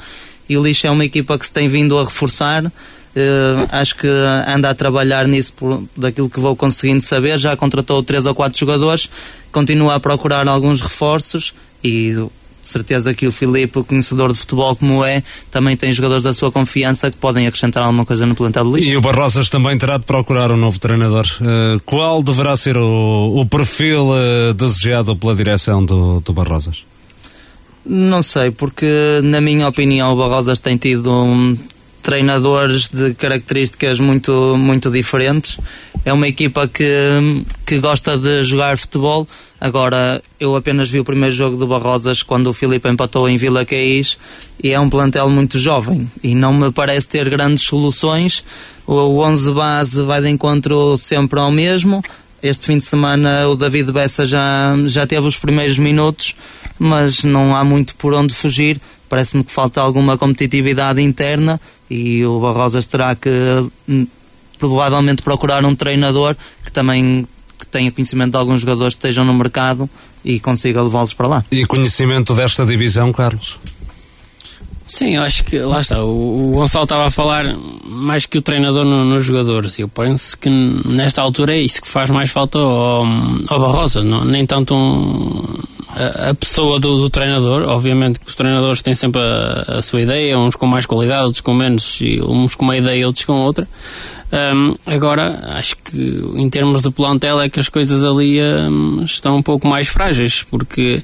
E 0.49 0.57
o 0.57 0.63
lixa 0.63 0.87
é 0.87 0.91
uma 0.91 1.05
equipa 1.05 1.37
que 1.37 1.45
se 1.45 1.51
tem 1.51 1.67
vindo 1.67 1.97
a 1.99 2.03
reforçar 2.03 2.71
Uh, 3.15 3.67
acho 3.71 3.95
que 3.97 4.07
anda 4.47 4.69
a 4.69 4.75
trabalhar 4.75 5.27
nisso 5.27 5.51
por, 5.53 5.83
daquilo 5.97 6.29
que 6.29 6.39
vou 6.39 6.55
conseguindo 6.55 7.03
saber. 7.03 7.37
Já 7.37 7.55
contratou 7.55 8.01
três 8.01 8.25
ou 8.25 8.33
quatro 8.33 8.57
jogadores, 8.57 9.09
continua 9.51 9.95
a 9.95 9.99
procurar 9.99 10.47
alguns 10.47 10.81
reforços 10.81 11.53
e 11.83 12.15
de 12.63 12.69
certeza 12.69 13.13
que 13.13 13.27
o 13.27 13.31
Filipe, 13.31 13.83
conhecedor 13.83 14.31
de 14.31 14.37
futebol 14.37 14.75
como 14.75 15.03
é, 15.03 15.23
também 15.49 15.75
tem 15.75 15.91
jogadores 15.91 16.23
da 16.23 16.31
sua 16.31 16.51
confiança 16.51 17.09
que 17.09 17.17
podem 17.17 17.47
acrescentar 17.47 17.83
alguma 17.83 18.05
coisa 18.05 18.25
no 18.25 18.35
plantel 18.35 18.63
do 18.63 18.77
E 18.77 18.95
o 18.95 19.01
Barrosas 19.01 19.49
também 19.49 19.77
terá 19.77 19.97
de 19.97 20.05
procurar 20.05 20.51
um 20.51 20.57
novo 20.57 20.79
treinador. 20.79 21.25
Uh, 21.41 21.79
qual 21.85 22.23
deverá 22.23 22.55
ser 22.55 22.77
o, 22.77 23.33
o 23.35 23.45
perfil 23.45 24.09
uh, 24.09 24.53
desejado 24.53 25.15
pela 25.15 25.35
direção 25.35 25.83
do, 25.83 26.21
do 26.21 26.33
Barrosas? 26.33 26.85
Não 27.85 28.21
sei, 28.21 28.51
porque 28.51 28.85
na 29.23 29.41
minha 29.41 29.67
opinião 29.67 30.13
o 30.13 30.15
Barrosas 30.15 30.59
tem 30.59 30.77
tido 30.77 31.11
um, 31.11 31.57
treinadores 32.01 32.87
de 32.87 33.13
características 33.13 33.99
muito, 33.99 34.55
muito 34.57 34.89
diferentes. 34.89 35.57
É 36.03 36.11
uma 36.11 36.27
equipa 36.27 36.67
que, 36.67 36.85
que 37.65 37.79
gosta 37.79 38.17
de 38.17 38.43
jogar 38.43 38.77
futebol. 38.77 39.27
Agora, 39.59 40.21
eu 40.39 40.55
apenas 40.55 40.89
vi 40.89 40.99
o 40.99 41.03
primeiro 41.03 41.35
jogo 41.35 41.55
do 41.55 41.67
Barrosas 41.67 42.23
quando 42.23 42.47
o 42.47 42.53
Filipe 42.53 42.89
empatou 42.89 43.29
em 43.29 43.37
Vila 43.37 43.63
Caís 43.63 44.17
e 44.61 44.71
é 44.71 44.79
um 44.79 44.89
plantel 44.89 45.29
muito 45.29 45.59
jovem 45.59 46.09
e 46.23 46.33
não 46.33 46.51
me 46.51 46.71
parece 46.71 47.07
ter 47.07 47.29
grandes 47.29 47.63
soluções. 47.63 48.43
O 48.87 49.19
11 49.19 49.51
base 49.53 50.01
vai 50.01 50.21
de 50.21 50.29
encontro 50.29 50.97
sempre 50.97 51.39
ao 51.39 51.51
mesmo. 51.51 52.03
Este 52.41 52.65
fim 52.65 52.79
de 52.79 52.85
semana 52.85 53.47
o 53.47 53.55
David 53.55 53.91
Bessa 53.91 54.25
já, 54.25 54.75
já 54.87 55.05
teve 55.05 55.27
os 55.27 55.37
primeiros 55.37 55.77
minutos, 55.77 56.35
mas 56.79 57.23
não 57.23 57.55
há 57.55 57.63
muito 57.63 57.93
por 57.95 58.15
onde 58.15 58.33
fugir. 58.33 58.81
Parece-me 59.07 59.43
que 59.43 59.51
falta 59.51 59.79
alguma 59.79 60.17
competitividade 60.17 61.01
interna 61.01 61.61
e 61.91 62.25
o 62.25 62.39
Barrosas 62.39 62.85
terá 62.85 63.13
que 63.13 63.29
hum, 63.89 64.07
provavelmente 64.57 65.21
procurar 65.21 65.65
um 65.65 65.75
treinador 65.75 66.37
que 66.63 66.71
também 66.71 67.27
que 67.59 67.65
tenha 67.67 67.91
conhecimento 67.91 68.31
de 68.31 68.37
alguns 68.37 68.61
jogadores 68.61 68.95
que 68.95 68.99
estejam 68.99 69.25
no 69.25 69.33
mercado 69.33 69.89
e 70.23 70.39
consiga 70.39 70.81
levá-los 70.81 71.13
para 71.13 71.27
lá. 71.27 71.45
E 71.51 71.65
conhecimento 71.65 72.33
desta 72.33 72.65
divisão, 72.65 73.11
Carlos? 73.11 73.59
Sim, 74.87 75.15
eu 75.15 75.23
acho 75.23 75.43
que 75.43 75.59
lá 75.59 75.79
está. 75.79 76.03
O, 76.03 76.51
Gonçalo 76.53 76.83
estava 76.83 77.07
a 77.07 77.11
falar 77.11 77.55
mais 77.85 78.25
que 78.25 78.37
o 78.37 78.41
treinador 78.41 78.85
nos 78.85 79.07
no 79.07 79.19
jogadores. 79.19 79.77
Eu 79.77 79.87
penso 79.87 80.37
que 80.37 80.49
nesta 80.49 81.21
altura 81.21 81.53
é 81.53 81.61
isso 81.61 81.81
que 81.81 81.87
faz 81.87 82.09
mais 82.09 82.29
falta 82.29 82.57
ao, 82.57 83.05
ao 83.47 83.59
Barrosa, 83.59 84.01
não, 84.01 84.25
nem 84.25 84.45
tanto 84.45 84.73
um, 84.75 85.43
a, 85.95 86.33
pessoa 86.33 86.79
do, 86.79 86.97
do, 86.97 87.09
treinador. 87.09 87.63
Obviamente 87.63 88.19
que 88.19 88.27
os 88.27 88.35
treinadores 88.35 88.81
têm 88.81 88.93
sempre 88.93 89.21
a, 89.21 89.77
a, 89.77 89.81
sua 89.81 90.01
ideia, 90.01 90.37
uns 90.37 90.55
com 90.55 90.65
mais 90.65 90.85
qualidade, 90.85 91.25
outros 91.25 91.41
com 91.41 91.53
menos, 91.53 91.99
e 92.01 92.21
uns 92.21 92.55
com 92.55 92.63
uma 92.63 92.77
ideia, 92.77 93.05
outros 93.05 93.25
com 93.25 93.33
outra. 93.33 93.67
Um, 94.31 94.73
agora, 94.85 95.55
acho 95.57 95.75
que 95.75 95.97
em 96.35 96.49
termos 96.49 96.81
de 96.81 96.89
plantel 96.89 97.41
é 97.41 97.49
que 97.49 97.59
as 97.59 97.67
coisas 97.67 98.03
ali 98.05 98.41
um, 98.41 99.03
estão 99.03 99.35
um 99.35 99.41
pouco 99.41 99.67
mais 99.67 99.87
frágeis, 99.89 100.45
porque 100.49 101.03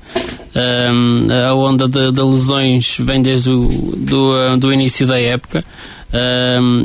um, 0.56 1.28
a 1.34 1.54
onda 1.54 1.90
de, 1.90 2.12
de, 2.12 2.22
lesões 2.22 2.96
vem 2.98 3.22
desde 3.22 3.50
o 3.50 3.94
do, 3.98 4.58
do 4.58 4.72
início 4.72 5.06
da 5.06 5.20
época. 5.20 5.64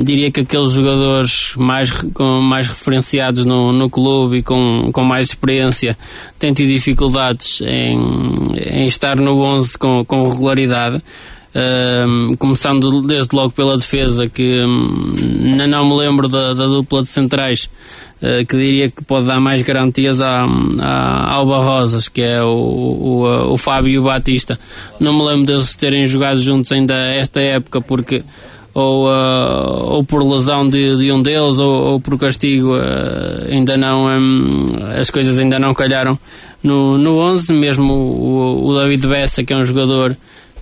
Diria 0.02 0.30
que 0.30 0.40
aqueles 0.40 0.72
jogadores 0.72 1.54
mais, 1.56 1.90
com, 1.90 2.40
mais 2.40 2.68
referenciados 2.68 3.44
no, 3.44 3.72
no 3.72 3.88
clube 3.88 4.38
e 4.38 4.42
com, 4.42 4.90
com 4.92 5.04
mais 5.04 5.28
experiência 5.28 5.96
têm 6.38 6.52
tido 6.52 6.68
dificuldades 6.68 7.60
em, 7.60 7.96
em 8.56 8.86
estar 8.86 9.16
no 9.16 9.40
11 9.40 9.78
com, 9.78 10.04
com 10.04 10.28
regularidade. 10.28 11.00
Começando 12.38 13.02
desde 13.02 13.36
logo 13.36 13.50
pela 13.50 13.76
defesa, 13.76 14.28
que 14.28 14.60
um, 14.64 15.14
não 15.68 15.88
me 15.88 15.96
lembro 15.96 16.26
da, 16.26 16.54
da 16.54 16.66
dupla 16.66 17.02
de 17.02 17.08
centrais, 17.08 17.68
uh, 18.22 18.44
que 18.46 18.56
diria 18.56 18.90
que 18.90 19.04
pode 19.04 19.26
dar 19.26 19.38
mais 19.38 19.60
garantias 19.60 20.22
à, 20.22 20.46
à, 20.80 21.34
ao 21.34 21.46
Barrosas, 21.46 22.08
que 22.08 22.22
é 22.22 22.42
o, 22.42 22.48
o, 22.48 23.52
o 23.52 23.56
Fábio 23.58 23.92
e 23.92 23.98
o 23.98 24.02
Batista. 24.02 24.58
Não 24.98 25.12
me 25.12 25.22
lembro 25.24 25.44
deles 25.44 25.76
terem 25.76 26.06
jogado 26.06 26.40
juntos 26.40 26.72
ainda 26.72 26.94
esta 26.94 27.40
época, 27.40 27.82
porque 27.82 28.24
ou, 28.74 29.06
uh, 29.06 29.94
ou 29.94 30.04
por 30.04 30.22
lesão 30.22 30.68
de, 30.68 30.96
de 30.96 31.12
um 31.12 31.22
deles 31.22 31.58
ou, 31.58 31.92
ou 31.92 32.00
por 32.00 32.18
castigo 32.18 32.76
uh, 32.76 33.50
ainda 33.50 33.76
não 33.76 34.06
um, 34.06 34.78
as 34.98 35.10
coisas 35.10 35.38
ainda 35.38 35.58
não 35.58 35.74
calharam 35.74 36.18
no, 36.62 36.96
no 36.96 37.18
11 37.18 37.52
mesmo 37.52 37.92
o, 37.92 38.68
o 38.68 38.78
David 38.78 39.06
Bessa 39.06 39.44
que 39.44 39.52
é 39.52 39.56
um 39.56 39.64
jogador 39.64 40.16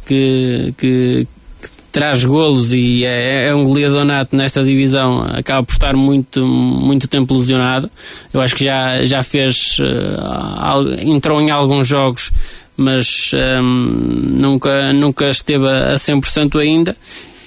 que, 0.06 0.74
que, 0.76 1.26
que 1.62 1.68
traz 1.92 2.24
golos 2.24 2.72
e 2.72 3.04
é, 3.04 3.48
é 3.48 3.54
um 3.54 3.64
goleador 3.64 4.04
nato 4.04 4.34
nesta 4.34 4.64
divisão, 4.64 5.22
acaba 5.32 5.62
por 5.64 5.72
estar 5.72 5.94
muito, 5.94 6.44
muito 6.44 7.06
tempo 7.06 7.34
lesionado. 7.34 7.90
Eu 8.32 8.40
acho 8.40 8.54
que 8.54 8.64
já, 8.64 9.04
já 9.04 9.22
fez, 9.22 9.78
uh, 9.78 11.00
entrou 11.00 11.40
em 11.40 11.50
alguns 11.50 11.86
jogos, 11.86 12.30
mas 12.76 13.32
um, 13.61 13.62
nunca, 13.62 14.92
nunca 14.92 15.28
esteve 15.28 15.68
a 15.68 15.94
100% 15.94 16.61
ainda. 16.61 16.96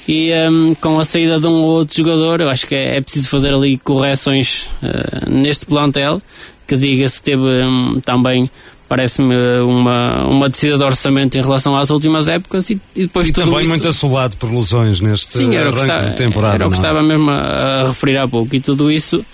E 0.07 0.33
um, 0.49 0.75
com 0.75 0.99
a 0.99 1.03
saída 1.03 1.39
de 1.39 1.47
um 1.47 1.61
ou 1.61 1.69
outro 1.79 1.95
jogador, 1.95 2.41
eu 2.41 2.49
acho 2.49 2.67
que 2.67 2.75
é, 2.75 2.97
é 2.97 3.01
preciso 3.01 3.27
fazer 3.29 3.53
ali 3.53 3.77
correções 3.77 4.69
uh, 4.81 5.29
neste 5.29 5.65
plantel, 5.65 6.21
que 6.67 6.75
diga 6.75 7.07
se 7.07 7.21
teve 7.21 7.43
um, 7.43 7.99
também 8.01 8.49
parece-me 8.87 9.35
uma, 9.61 10.23
uma 10.25 10.49
descida 10.49 10.77
de 10.77 10.83
orçamento 10.83 11.35
em 11.35 11.41
relação 11.41 11.75
às 11.75 11.89
últimas 11.89 12.27
épocas 12.27 12.69
e, 12.69 12.79
e 12.95 13.03
depois 13.03 13.27
e 13.27 13.31
tudo 13.31 13.45
também 13.45 13.61
isso... 13.61 13.69
muito 13.69 13.87
assolado 13.87 14.37
por 14.37 14.51
lesões 14.51 14.99
neste 14.99 15.31
Sim, 15.31 15.55
era 15.55 15.71
o 15.71 15.73
que 15.73 15.81
estava, 15.81 16.09
de 16.09 16.15
temporada. 16.15 16.55
Era 16.55 16.67
o 16.67 16.71
que 16.71 16.77
não 16.77 16.83
é? 16.83 16.87
estava 16.87 17.01
mesmo 17.01 17.31
a, 17.31 17.33
a, 17.33 17.87
referir 17.87 18.17
há 18.17 18.27
pouco 18.27 18.55
e 18.55 18.59
tudo 18.59 18.91
isso 18.91 19.25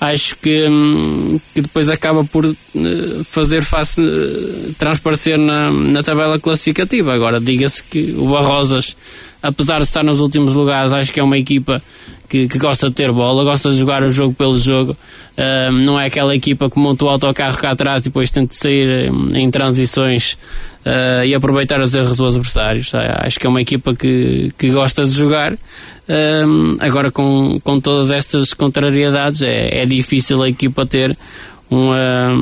acho 0.00 0.36
que, 0.36 0.68
hum, 0.68 1.38
que 1.54 1.62
depois 1.62 1.88
acaba 1.88 2.24
por 2.24 2.44
uh, 2.44 2.54
fazer 3.24 3.62
face, 3.62 4.00
uh, 4.00 4.74
transparecer 4.76 5.38
na, 5.38 5.70
na 5.70 6.02
tabela 6.02 6.38
classificativa. 6.38 7.14
Agora, 7.14 7.40
diga-se 7.40 7.82
que 7.84 8.14
o 8.18 8.28
Barrosas, 8.28 8.96
apesar 9.44 9.76
de 9.76 9.84
estar 9.84 10.02
nos 10.02 10.20
últimos 10.20 10.54
lugares, 10.54 10.92
acho 10.92 11.12
que 11.12 11.20
é 11.20 11.22
uma 11.22 11.36
equipa 11.36 11.82
que, 12.28 12.48
que, 12.48 12.58
gosta 12.58 12.88
de 12.88 12.94
ter 12.94 13.12
bola, 13.12 13.44
gosta 13.44 13.70
de 13.70 13.76
jogar 13.76 14.02
o 14.02 14.10
jogo 14.10 14.34
pelo 14.34 14.56
jogo. 14.58 14.96
Uh, 15.36 15.70
não 15.70 16.00
é 16.00 16.06
aquela 16.06 16.34
equipa 16.34 16.70
que 16.70 16.78
monta 16.78 17.04
o 17.04 17.08
autocarro 17.08 17.58
cá 17.58 17.72
atrás 17.72 18.00
e 18.00 18.04
depois 18.04 18.30
tenta 18.30 18.54
sair 18.54 19.10
em, 19.34 19.50
transições 19.50 20.32
uh, 20.32 21.24
e 21.26 21.34
aproveitar 21.34 21.78
os 21.80 21.94
erros 21.94 22.16
dos 22.16 22.34
adversários. 22.34 22.92
Uh, 22.94 22.98
acho 23.18 23.38
que 23.38 23.46
é 23.46 23.50
uma 23.50 23.60
equipa 23.60 23.94
que, 23.94 24.50
que 24.56 24.70
gosta 24.70 25.04
de 25.04 25.10
jogar. 25.10 25.54
agora, 26.80 27.10
com, 27.10 27.60
com 27.62 27.78
todas 27.78 28.10
estas 28.10 28.54
contrariedades, 28.54 29.42
é, 29.42 29.82
é 29.82 29.86
difícil 29.86 30.42
a 30.42 30.48
equipa 30.48 30.86
ter 30.86 31.16
uma, 31.74 32.32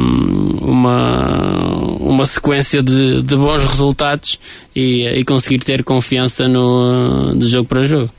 uma, 0.61 1.67
uma 2.01 2.27
sequência 2.27 2.83
de, 2.83 3.23
de 3.23 3.37
bons 3.37 3.63
resultados 3.63 4.39
e, 4.77 5.07
e 5.07 5.25
conseguir 5.25 5.59
ter 5.61 5.83
confiança 5.83 6.47
no, 6.47 7.35
de 7.35 7.49
jogo 7.49 7.67
para 7.67 7.85
jogo. 7.85 8.11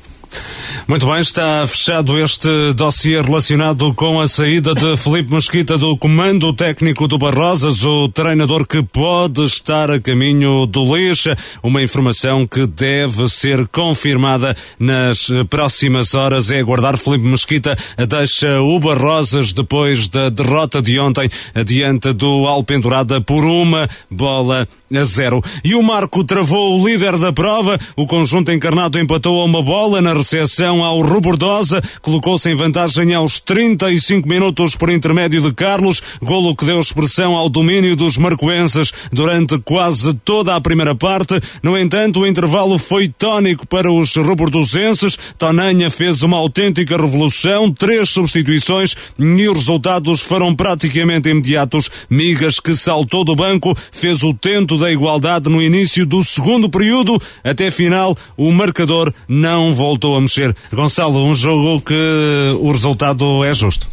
Muito 0.85 1.05
bem, 1.05 1.21
está 1.21 1.65
fechado 1.65 2.19
este 2.19 2.73
dossiê 2.75 3.21
relacionado 3.21 3.93
com 3.93 4.19
a 4.19 4.27
saída 4.27 4.75
de 4.75 4.97
Felipe 4.97 5.33
Mesquita 5.33 5.77
do 5.77 5.97
comando 5.97 6.51
técnico 6.51 7.07
do 7.07 7.17
Barrosas, 7.17 7.85
o 7.85 8.09
treinador 8.09 8.67
que 8.67 8.83
pode 8.83 9.45
estar 9.45 9.89
a 9.89 9.97
caminho 9.97 10.65
do 10.65 10.93
Lixa. 10.93 11.37
Uma 11.63 11.81
informação 11.81 12.45
que 12.45 12.67
deve 12.67 13.29
ser 13.29 13.65
confirmada 13.69 14.57
nas 14.77 15.29
próximas 15.49 16.13
horas. 16.15 16.51
É 16.51 16.59
aguardar 16.59 16.97
Felipe 16.97 17.25
Mesquita 17.25 17.77
deixa 18.05 18.59
o 18.59 18.77
Barrosas 18.77 19.53
depois 19.53 20.09
da 20.09 20.27
derrota 20.27 20.81
de 20.81 20.99
ontem 20.99 21.29
diante 21.65 22.11
do 22.11 22.45
Alpendurada 22.45 23.21
por 23.21 23.45
uma 23.45 23.87
bola 24.11 24.67
a 24.95 25.03
zero. 25.03 25.41
E 25.63 25.73
o 25.75 25.81
Marco 25.81 26.23
travou 26.23 26.79
o 26.79 26.87
líder 26.87 27.17
da 27.17 27.33
prova. 27.33 27.79
O 27.95 28.05
conjunto 28.05 28.51
encarnado 28.51 28.99
empatou 28.99 29.41
a 29.41 29.45
uma 29.45 29.61
bola 29.61 30.01
na 30.01 30.13
recepção 30.13 30.72
ao 30.81 31.01
Rubordosa. 31.01 31.81
Colocou-se 32.01 32.49
em 32.49 32.55
vantagem 32.55 33.13
aos 33.13 33.41
35 33.41 34.29
minutos 34.29 34.77
por 34.77 34.89
intermédio 34.89 35.41
de 35.41 35.51
Carlos. 35.53 36.01
Golo 36.21 36.55
que 36.55 36.63
deu 36.63 36.79
expressão 36.79 37.35
ao 37.35 37.49
domínio 37.49 37.97
dos 37.97 38.17
marcoenses 38.17 38.93
durante 39.11 39.59
quase 39.59 40.13
toda 40.13 40.55
a 40.55 40.61
primeira 40.61 40.95
parte. 40.95 41.37
No 41.61 41.77
entanto, 41.77 42.21
o 42.21 42.27
intervalo 42.27 42.77
foi 42.77 43.09
tónico 43.09 43.67
para 43.67 43.91
os 43.91 44.15
rubordosenses. 44.15 45.17
Tonanha 45.37 45.91
fez 45.91 46.23
uma 46.23 46.37
autêntica 46.37 46.95
revolução. 46.95 47.69
Três 47.69 48.09
substituições 48.09 48.95
e 49.19 49.49
os 49.49 49.57
resultados 49.57 50.21
foram 50.21 50.55
praticamente 50.55 51.27
imediatos. 51.27 51.89
Migas, 52.09 52.59
que 52.59 52.73
saltou 52.73 53.25
do 53.25 53.35
banco, 53.35 53.75
fez 53.91 54.23
o 54.23 54.33
tento 54.33 54.77
da 54.77 54.91
igualdade 54.91 55.49
no 55.49 55.61
início 55.61 56.05
do 56.05 56.23
segundo 56.23 56.69
período. 56.69 57.19
Até 57.43 57.71
final, 57.71 58.15
o 58.37 58.51
marcador 58.51 59.11
não 59.27 59.73
voltou 59.73 60.15
a 60.15 60.21
mexer. 60.21 60.55
Gonçalo, 60.71 61.25
um 61.25 61.35
jogo 61.35 61.81
que 61.81 62.57
o 62.59 62.71
resultado 62.71 63.43
é 63.43 63.53
justo. 63.53 63.87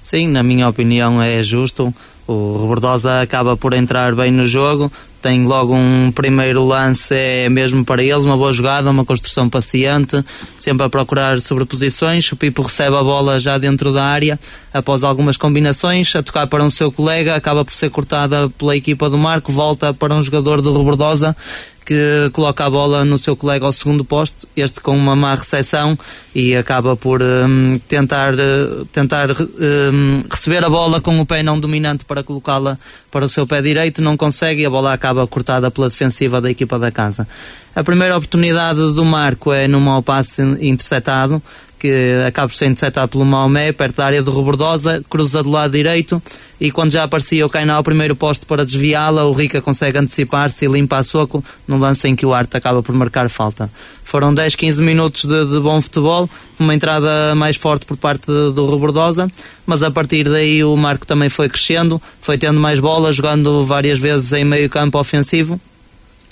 Sim, 0.00 0.28
na 0.28 0.42
minha 0.42 0.68
opinião 0.68 1.22
é 1.22 1.42
justo. 1.42 1.94
O 2.26 2.58
Rebordosa 2.60 3.20
acaba 3.20 3.56
por 3.56 3.74
entrar 3.74 4.14
bem 4.14 4.30
no 4.30 4.46
jogo, 4.46 4.90
tem 5.20 5.44
logo 5.46 5.74
um 5.74 6.10
primeiro 6.10 6.64
lance, 6.66 7.14
é 7.14 7.48
mesmo 7.50 7.84
para 7.84 8.02
eles, 8.02 8.24
uma 8.24 8.36
boa 8.36 8.52
jogada, 8.52 8.90
uma 8.90 9.04
construção 9.04 9.48
paciente, 9.48 10.24
sempre 10.56 10.86
a 10.86 10.88
procurar 10.88 11.38
sobreposições. 11.40 12.30
O 12.32 12.36
Pipo 12.36 12.62
recebe 12.62 12.96
a 12.96 13.02
bola 13.02 13.38
já 13.38 13.58
dentro 13.58 13.92
da 13.92 14.04
área, 14.04 14.38
após 14.72 15.02
algumas 15.02 15.36
combinações, 15.36 16.14
a 16.16 16.22
tocar 16.22 16.46
para 16.46 16.64
um 16.64 16.70
seu 16.70 16.90
colega, 16.90 17.34
acaba 17.34 17.62
por 17.62 17.72
ser 17.72 17.90
cortada 17.90 18.48
pela 18.50 18.74
equipa 18.74 19.10
do 19.10 19.18
Marco, 19.18 19.52
volta 19.52 19.92
para 19.92 20.14
um 20.14 20.22
jogador 20.24 20.62
do 20.62 20.76
Rebordosa 20.76 21.36
que 21.84 22.30
coloca 22.32 22.64
a 22.64 22.70
bola 22.70 23.04
no 23.04 23.18
seu 23.18 23.36
colega 23.36 23.66
ao 23.66 23.72
segundo 23.72 24.04
posto, 24.04 24.48
este 24.56 24.80
com 24.80 24.96
uma 24.96 25.14
má 25.14 25.34
recepção 25.34 25.98
e 26.34 26.56
acaba 26.56 26.96
por 26.96 27.22
um, 27.22 27.78
tentar, 27.88 28.34
uh, 28.34 28.84
tentar 28.86 29.30
um, 29.30 30.22
receber 30.30 30.64
a 30.64 30.70
bola 30.70 31.00
com 31.00 31.20
o 31.20 31.26
pé 31.26 31.42
não 31.42 31.60
dominante 31.60 32.04
para 32.04 32.22
colocá-la 32.22 32.78
para 33.10 33.26
o 33.26 33.28
seu 33.28 33.46
pé 33.46 33.60
direito, 33.60 34.02
não 34.02 34.16
consegue 34.16 34.62
e 34.62 34.66
a 34.66 34.70
bola 34.70 34.92
acaba 34.92 35.26
cortada 35.26 35.70
pela 35.70 35.88
defensiva 35.88 36.40
da 36.40 36.50
equipa 36.50 36.78
da 36.78 36.90
casa. 36.90 37.28
A 37.76 37.84
primeira 37.84 38.16
oportunidade 38.16 38.78
do 38.78 39.04
Marco 39.04 39.52
é 39.52 39.68
num 39.68 39.80
mau 39.80 40.02
passe 40.02 40.42
interceptado, 40.60 41.42
que 41.78 42.22
acaba 42.26 42.48
por 42.48 42.54
ser 42.54 42.66
interceptado 42.66 43.08
pelo 43.08 43.24
Maomé, 43.24 43.72
perto 43.72 43.96
da 43.96 44.06
área 44.06 44.22
do 44.22 44.30
Robordosa, 44.30 45.04
cruza 45.08 45.42
do 45.42 45.50
lado 45.50 45.72
direito 45.72 46.22
e 46.60 46.70
quando 46.70 46.92
já 46.92 47.02
aparecia 47.02 47.44
o 47.44 47.50
Kainá 47.50 47.74
ao 47.74 47.82
primeiro 47.82 48.14
posto 48.14 48.46
para 48.46 48.64
desviá-la, 48.64 49.24
o 49.24 49.32
Rica 49.32 49.60
consegue 49.60 49.98
antecipar-se 49.98 50.64
e 50.64 50.68
limpa 50.68 50.98
a 50.98 51.04
soco 51.04 51.44
no 51.66 51.76
lance 51.76 52.08
em 52.08 52.14
que 52.14 52.24
o 52.24 52.32
Arte 52.32 52.56
acaba 52.56 52.82
por 52.82 52.94
marcar 52.94 53.28
falta. 53.28 53.70
Foram 54.04 54.32
10, 54.32 54.54
15 54.54 54.80
minutos 54.80 55.24
de, 55.24 55.44
de 55.46 55.60
bom 55.60 55.80
futebol, 55.82 56.30
uma 56.58 56.74
entrada 56.74 57.34
mais 57.34 57.56
forte 57.56 57.84
por 57.84 57.96
parte 57.96 58.26
do 58.26 58.66
Robordosa, 58.66 59.30
mas 59.66 59.82
a 59.82 59.90
partir 59.90 60.24
daí 60.24 60.62
o 60.62 60.76
Marco 60.76 61.06
também 61.06 61.28
foi 61.28 61.48
crescendo, 61.48 62.00
foi 62.20 62.38
tendo 62.38 62.60
mais 62.60 62.78
bola, 62.78 63.12
jogando 63.12 63.64
várias 63.66 63.98
vezes 63.98 64.32
em 64.32 64.44
meio 64.44 64.70
campo 64.70 64.98
ofensivo 64.98 65.60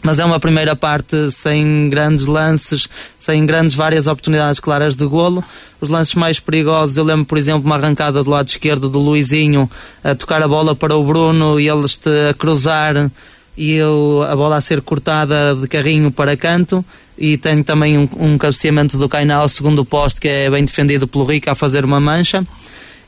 mas 0.03 0.18
é 0.18 0.24
uma 0.24 0.40
primeira 0.40 0.74
parte 0.74 1.30
sem 1.30 1.88
grandes 1.88 2.26
lances, 2.26 2.88
sem 3.16 3.46
grandes 3.46 3.74
várias 3.74 4.07
oportunidades 4.07 4.59
claras 4.59 4.96
de 4.96 5.07
golo. 5.07 5.44
Os 5.80 5.88
lances 5.88 6.14
mais 6.14 6.40
perigosos, 6.40 6.96
eu 6.96 7.05
lembro, 7.05 7.24
por 7.24 7.38
exemplo, 7.38 7.64
uma 7.64 7.76
arrancada 7.76 8.22
do 8.22 8.28
lado 8.28 8.48
esquerdo 8.48 8.88
do 8.88 8.98
Luizinho 8.98 9.70
a 10.03 10.14
tocar 10.14 10.42
a 10.42 10.48
bola 10.48 10.74
para 10.74 10.96
o 10.96 11.05
Bruno 11.05 11.59
e 11.61 11.68
eles 11.68 11.98
a 12.28 12.34
cruzar 12.34 13.11
e 13.57 13.74
eu, 13.74 14.26
a 14.28 14.34
bola 14.34 14.57
a 14.57 14.61
ser 14.61 14.80
cortada 14.80 15.55
de 15.55 15.68
carrinho 15.68 16.11
para 16.11 16.36
canto 16.36 16.84
e 17.16 17.36
tem 17.36 17.62
também 17.62 17.98
um, 17.98 18.09
um 18.18 18.38
cabeceamento 18.38 18.96
do 18.96 19.09
Kainá 19.09 19.36
ao 19.36 19.48
segundo 19.48 19.84
poste 19.84 20.20
que 20.20 20.28
é 20.28 20.50
bem 20.50 20.64
defendido 20.64 21.07
pelo 21.07 21.24
Rica 21.24 21.53
a 21.53 21.55
fazer 21.55 21.84
uma 21.84 22.00
mancha 22.00 22.46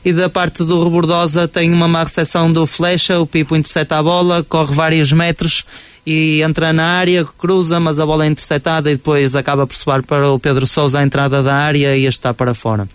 e 0.05 0.13
da 0.13 0.29
parte 0.29 0.63
do 0.63 0.83
Rebordosa 0.83 1.47
tem 1.47 1.73
uma 1.73 1.87
má 1.87 2.03
recepção 2.03 2.53
do 2.53 2.67
Flecha, 2.67 3.19
o 3.19 3.25
Pipo 3.25 3.55
intercepta 3.55 3.97
a 3.97 4.03
bola, 4.03 4.43
corre 4.43 4.71
vários 4.71 5.11
metros 5.11 5.65
e 6.05 6.43
entra 6.43 6.71
na 6.71 6.85
área, 6.85 7.25
cruza, 7.25 7.79
mas 7.79 7.97
a 7.97 8.05
bola 8.05 8.25
é 8.25 8.27
interceptada 8.27 8.91
e 8.91 8.95
depois 8.95 9.33
acaba 9.33 9.65
por 9.65 9.75
soar 9.75 10.03
para 10.03 10.29
o 10.29 10.39
Pedro 10.39 10.67
Sousa 10.67 10.99
a 10.99 11.03
entrada 11.03 11.41
da 11.41 11.55
área 11.55 11.97
e 11.97 12.05
este 12.05 12.19
está 12.19 12.35
para 12.35 12.53
fora. 12.53 12.87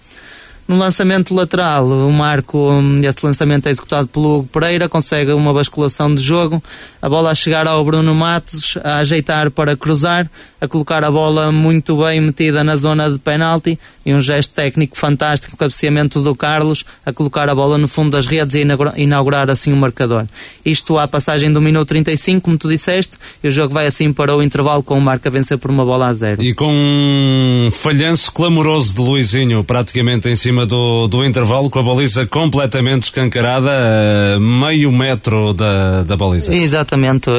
No 0.71 0.79
lançamento 0.79 1.35
lateral, 1.35 1.85
o 1.85 2.13
Marco, 2.13 2.71
este 3.03 3.27
lançamento 3.27 3.67
é 3.67 3.73
executado 3.73 4.07
pelo 4.07 4.37
Hugo 4.37 4.49
Pereira, 4.53 4.89
consegue 4.89 5.33
uma 5.33 5.53
basculação 5.53 6.15
de 6.15 6.23
jogo, 6.23 6.63
a 7.03 7.09
bola 7.09 7.33
a 7.33 7.35
chegar 7.35 7.67
ao 7.67 7.85
Bruno 7.85 8.15
Matos, 8.15 8.79
a 8.85 8.99
ajeitar 8.99 9.51
para 9.51 9.77
cruzar, 9.77 10.31
a 10.61 10.69
colocar 10.69 11.03
a 11.03 11.11
bola 11.11 11.51
muito 11.51 11.97
bem 11.97 12.21
metida 12.21 12.63
na 12.63 12.77
zona 12.77 13.11
de 13.11 13.19
penalti 13.19 13.77
e 14.07 14.15
um 14.15 14.21
gesto 14.21 14.55
técnico 14.55 14.97
fantástico, 14.97 15.57
cabeceamento 15.57 16.21
do 16.21 16.37
Carlos, 16.37 16.85
a 17.05 17.13
colocar 17.13 17.49
a 17.49 17.55
bola 17.55 17.77
no 17.77 17.89
fundo 17.89 18.11
das 18.11 18.27
redes 18.27 18.55
e 18.55 18.65
inaugurar 18.97 19.51
assim 19.51 19.73
o 19.73 19.77
marcador. 19.77 20.27
Isto 20.65 20.99
à 20.99 21.09
passagem 21.09 21.53
do 21.53 21.61
minuto 21.61 21.89
35, 21.89 22.43
como 22.43 22.57
tu 22.57 22.69
disseste, 22.69 23.17
e 23.43 23.49
o 23.49 23.51
jogo 23.51 23.75
vai 23.75 23.87
assim 23.87 24.13
para 24.13 24.37
o 24.37 24.43
intervalo 24.43 24.85
com 24.85 24.97
o 24.97 25.01
Marco 25.01 25.27
a 25.27 25.31
vencer 25.31 25.59
por 25.59 25.71
uma 25.71 25.85
bola 25.85 26.07
a 26.07 26.13
zero. 26.13 26.41
E 26.41 26.55
com 26.55 26.73
um 26.73 27.71
falhanço 27.73 28.31
clamoroso 28.31 28.95
de 28.95 29.01
Luizinho, 29.01 29.65
praticamente 29.65 30.29
em 30.29 30.37
cima 30.37 30.60
do, 30.67 31.09
do 31.09 31.25
intervalo, 31.25 31.71
com 31.71 31.79
a 31.79 31.83
baliza 31.83 32.27
completamente 32.27 33.05
escancarada, 33.05 33.71
meio 34.41 34.93
metro 34.93 35.53
da, 35.53 36.03
da 36.03 36.17
baliza. 36.17 36.55
Exatamente, 36.55 37.31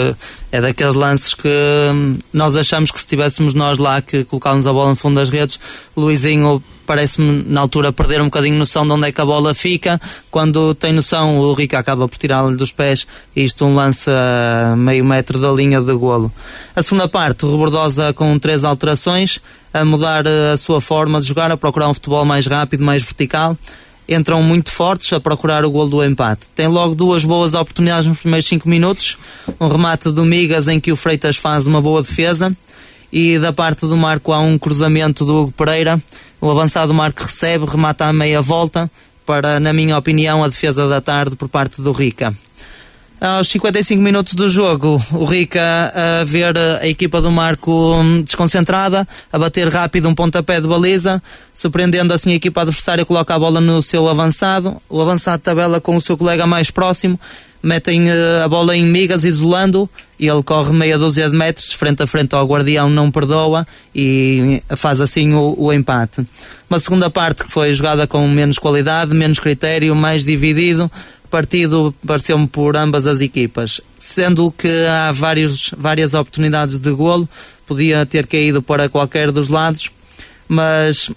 é 0.52 0.62
daqueles 0.62 0.96
lances 0.96 1.34
que 1.34 1.48
hum, 1.48 2.18
nós 2.34 2.56
achamos 2.56 2.92
que 2.92 3.00
se 3.00 3.08
nós 3.54 3.78
lá 3.78 4.02
que 4.02 4.24
colocávamos 4.24 4.68
a 4.68 4.74
bola 4.74 4.90
no 4.90 4.96
fundo 4.96 5.16
das 5.16 5.30
redes, 5.30 5.60
Luizinho 5.96 6.64
parece-me 6.92 7.46
na 7.48 7.62
altura 7.62 7.94
perder 7.94 8.20
um 8.20 8.26
bocadinho 8.26 8.58
noção 8.58 8.86
de 8.86 8.92
onde 8.92 9.08
é 9.08 9.14
que 9.14 9.22
a 9.22 9.26
bola 9.26 9.56
fica. 9.56 9.98
Quando 10.30 10.76
tem 10.76 10.92
noção, 10.92 11.40
o 11.40 11.54
Rica 11.54 11.80
acaba 11.80 12.06
por 12.06 12.18
tirá-lo 12.18 12.58
dos 12.58 12.74
pés. 12.74 13.08
Isto 13.34 13.64
um 13.66 13.76
lance 13.76 14.10
a 14.10 14.76
meio 14.76 15.06
metro 15.06 15.40
da 15.40 15.50
linha 15.54 15.80
de 15.80 15.94
golo. 15.94 16.30
A 16.76 16.84
segunda 16.84 17.08
parte, 17.08 17.46
o 17.46 17.52
Rebordosa 17.52 18.12
com 18.12 18.38
três 18.38 18.66
alterações, 18.66 19.40
a 19.74 19.86
mudar 19.86 20.26
a 20.28 20.58
sua 20.58 20.82
forma 20.82 21.22
de 21.22 21.28
jogar, 21.28 21.50
a 21.50 21.56
procurar 21.56 21.88
um 21.88 21.94
futebol 21.94 22.26
mais 22.26 22.46
rápido, 22.46 22.84
mais 22.84 23.02
vertical 23.02 23.58
entram 24.10 24.44
muito 24.44 24.70
fortes 24.74 25.14
a 25.14 25.22
procurar 25.22 25.64
o 25.64 25.72
gol 25.72 25.88
do 25.88 26.04
empate. 26.04 26.50
Tem 26.54 26.68
logo 26.68 26.94
duas 26.94 27.24
boas 27.24 27.54
oportunidades 27.54 28.06
nos 28.06 28.20
primeiros 28.20 28.46
5 28.50 28.68
minutos. 28.68 29.18
Um 29.58 29.70
remate 29.70 30.12
do 30.12 30.26
Migas 30.26 30.68
em 30.68 30.82
que 30.82 30.92
o 30.92 30.98
Freitas 30.98 31.38
faz 31.38 31.66
uma 31.66 31.82
boa 31.82 32.02
defesa 32.02 32.54
e 33.12 33.38
da 33.40 33.52
parte 33.52 33.82
do 33.82 33.98
Marco 33.98 34.32
há 34.32 34.40
um 34.40 34.58
cruzamento 34.58 35.26
do 35.26 35.44
Hugo 35.44 35.52
Pereira. 35.52 36.02
O 36.40 36.50
avançado 36.50 36.94
Marco 36.94 37.24
recebe, 37.24 37.66
remata 37.66 38.06
à 38.06 38.14
meia 38.14 38.42
volta 38.42 38.90
para, 39.26 39.60
na 39.60 39.74
minha 39.74 39.98
opinião, 39.98 40.44
a 40.44 40.48
defesa 40.48 40.88
da 40.88 41.02
tarde 41.02 41.36
por 41.36 41.48
parte 41.48 41.82
do 41.82 41.92
Rica. 41.92 42.36
Aos 43.22 43.50
55 43.50 44.02
minutos 44.02 44.34
do 44.34 44.50
jogo, 44.50 45.00
o 45.12 45.26
Rica 45.26 45.62
a 45.94 46.24
ver 46.24 46.58
a 46.58 46.88
equipa 46.88 47.22
do 47.22 47.30
Marco 47.30 47.72
desconcentrada, 48.26 49.08
a 49.32 49.38
bater 49.38 49.68
rápido 49.68 50.10
um 50.10 50.16
pontapé 50.16 50.60
de 50.60 50.68
baliza, 50.68 51.22
surpreendendo 51.54 52.16
assim 52.16 52.32
a 52.32 52.36
equipa 52.36 52.64
adversária, 52.64 53.06
coloca 53.06 53.36
a 53.36 53.38
bola 53.38 53.62
no 53.62 53.84
seu 53.84 54.10
avançado. 54.10 54.82
O 54.90 55.00
avançado 55.00 55.44
tabela 55.44 55.80
com 55.80 55.96
o 55.96 56.02
seu 56.02 56.18
colega 56.18 56.48
mais 56.48 56.72
próximo, 56.72 57.20
metem 57.62 58.10
uh, 58.10 58.44
a 58.44 58.48
bola 58.48 58.76
em 58.76 58.86
migas, 58.86 59.24
isolando, 59.24 59.90
e 60.20 60.28
ele 60.28 60.44
corre 60.44 60.72
meia 60.74 60.98
dúzia 60.98 61.30
de 61.30 61.36
metros, 61.36 61.74
frente 61.74 62.04
a 62.04 62.08
frente 62.08 62.34
ao 62.36 62.46
guardião, 62.46 62.90
não 62.90 63.12
perdoa, 63.12 63.68
e 63.94 64.62
faz 64.76 65.02
assim 65.02 65.34
o, 65.34 65.56
o 65.58 65.74
empate. 65.74 66.26
Uma 66.70 66.80
segunda 66.80 67.10
parte 67.10 67.46
que 67.46 67.52
foi 67.52 67.74
jogada 67.74 68.08
com 68.08 68.28
menos 68.28 68.58
qualidade, 68.58 69.14
menos 69.14 69.40
critério, 69.40 69.96
mais 69.96 70.26
dividido, 70.26 70.92
partido 71.30 71.96
pareceu-me 72.06 72.46
por 72.46 72.76
ambas 72.76 73.08
as 73.08 73.22
equipas, 73.22 73.80
sendo 73.98 74.52
que 74.52 74.68
há 74.86 75.12
vários, 75.14 75.72
várias 75.78 76.14
oportunidades 76.14 76.78
de 76.78 76.92
golo, 76.92 77.28
podia 77.66 78.06
ter 78.06 78.28
caído 78.28 78.62
para 78.62 78.90
qualquer 78.90 79.32
dos 79.32 79.48
lados, 79.48 79.90
mas 80.48 81.10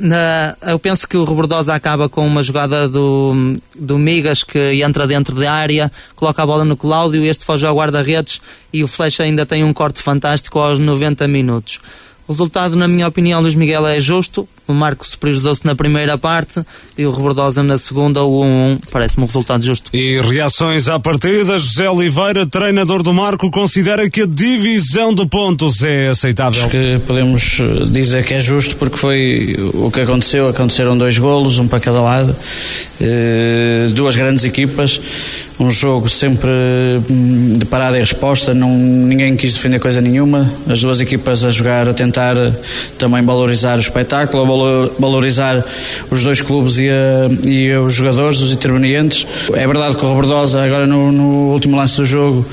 na, 0.00 0.56
eu 0.62 0.78
penso 0.78 1.06
que 1.06 1.16
o 1.16 1.24
Robordosa 1.24 1.74
acaba 1.74 2.08
com 2.08 2.26
uma 2.26 2.42
jogada 2.42 2.88
do, 2.88 3.56
do 3.78 3.98
Migas 3.98 4.42
que 4.42 4.82
entra 4.82 5.06
dentro 5.06 5.34
da 5.34 5.52
área, 5.52 5.92
coloca 6.16 6.42
a 6.42 6.46
bola 6.46 6.64
no 6.64 6.76
Cláudio, 6.76 7.24
este 7.24 7.44
foge 7.44 7.66
ao 7.66 7.76
guarda-redes 7.76 8.40
e 8.72 8.82
o 8.82 8.88
Flecha 8.88 9.22
ainda 9.22 9.44
tem 9.44 9.62
um 9.62 9.72
corte 9.72 10.00
fantástico 10.00 10.58
aos 10.58 10.78
90 10.78 11.28
minutos. 11.28 11.80
O 12.26 12.32
resultado, 12.32 12.76
na 12.76 12.86
minha 12.86 13.08
opinião, 13.08 13.40
Luís 13.40 13.54
Miguel 13.54 13.86
é 13.86 14.00
justo. 14.00 14.48
O 14.70 14.74
Marco 14.74 15.04
superiorizou-se 15.04 15.66
na 15.66 15.74
primeira 15.74 16.16
parte 16.16 16.62
e 16.96 17.04
o 17.04 17.10
Rebordosa 17.10 17.62
na 17.62 17.76
segunda, 17.76 18.22
o 18.22 18.42
1-1. 18.42 18.78
Parece-me 18.92 19.24
um 19.24 19.26
resultado 19.26 19.64
justo. 19.64 19.90
E 19.92 20.20
reações 20.20 20.88
à 20.88 21.00
partida. 21.00 21.58
José 21.58 21.90
Oliveira, 21.90 22.46
treinador 22.46 23.02
do 23.02 23.12
Marco, 23.12 23.50
considera 23.50 24.08
que 24.08 24.22
a 24.22 24.26
divisão 24.26 25.12
de 25.12 25.26
pontos 25.26 25.82
é 25.82 26.08
aceitável. 26.08 26.62
Acho 26.62 26.70
que 26.70 27.00
podemos 27.04 27.60
dizer 27.90 28.24
que 28.24 28.34
é 28.34 28.40
justo 28.40 28.76
porque 28.76 28.96
foi 28.96 29.56
o 29.74 29.90
que 29.90 30.02
aconteceu. 30.02 30.48
Aconteceram 30.48 30.96
dois 30.96 31.18
golos, 31.18 31.58
um 31.58 31.66
para 31.66 31.80
cada 31.80 32.00
lado. 32.00 32.36
Eh, 33.00 33.88
duas 33.92 34.14
grandes 34.14 34.44
equipas 34.44 35.00
um 35.60 35.70
jogo 35.70 36.08
sempre 36.08 36.50
hum, 37.10 37.52
de 37.58 37.66
parada 37.66 37.98
e 37.98 38.00
resposta, 38.00 38.54
não, 38.54 38.74
ninguém 38.74 39.36
quis 39.36 39.52
defender 39.52 39.78
coisa 39.78 40.00
nenhuma, 40.00 40.50
as 40.66 40.80
duas 40.80 41.00
equipas 41.02 41.44
a 41.44 41.50
jogar, 41.50 41.86
a 41.86 41.92
tentar 41.92 42.34
também 42.98 43.22
valorizar 43.22 43.76
o 43.76 43.80
espetáculo, 43.80 44.42
a 44.42 44.46
valorizar 44.98 45.64
os 46.10 46.22
dois 46.22 46.40
clubes 46.40 46.78
e, 46.78 46.88
a, 46.88 47.48
e 47.48 47.74
os 47.76 47.94
jogadores, 47.94 48.40
os 48.40 48.52
intervenientes. 48.52 49.26
É 49.52 49.66
verdade 49.66 49.96
que 49.96 50.04
o 50.04 50.08
Robertosa 50.08 50.62
agora 50.62 50.86
no, 50.86 51.10
no 51.12 51.52
último 51.52 51.76
lance 51.76 51.96
do 51.96 52.04
jogo 52.04 52.44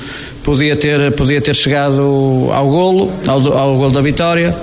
podia 0.42 0.74
ter, 0.76 1.12
podia 1.12 1.40
ter 1.40 1.54
chegado 1.54 2.48
ao 2.52 2.68
golo, 2.68 3.12
ao, 3.26 3.56
ao 3.56 3.76
golo 3.76 3.90
da 3.90 4.00
vitória, 4.00 4.56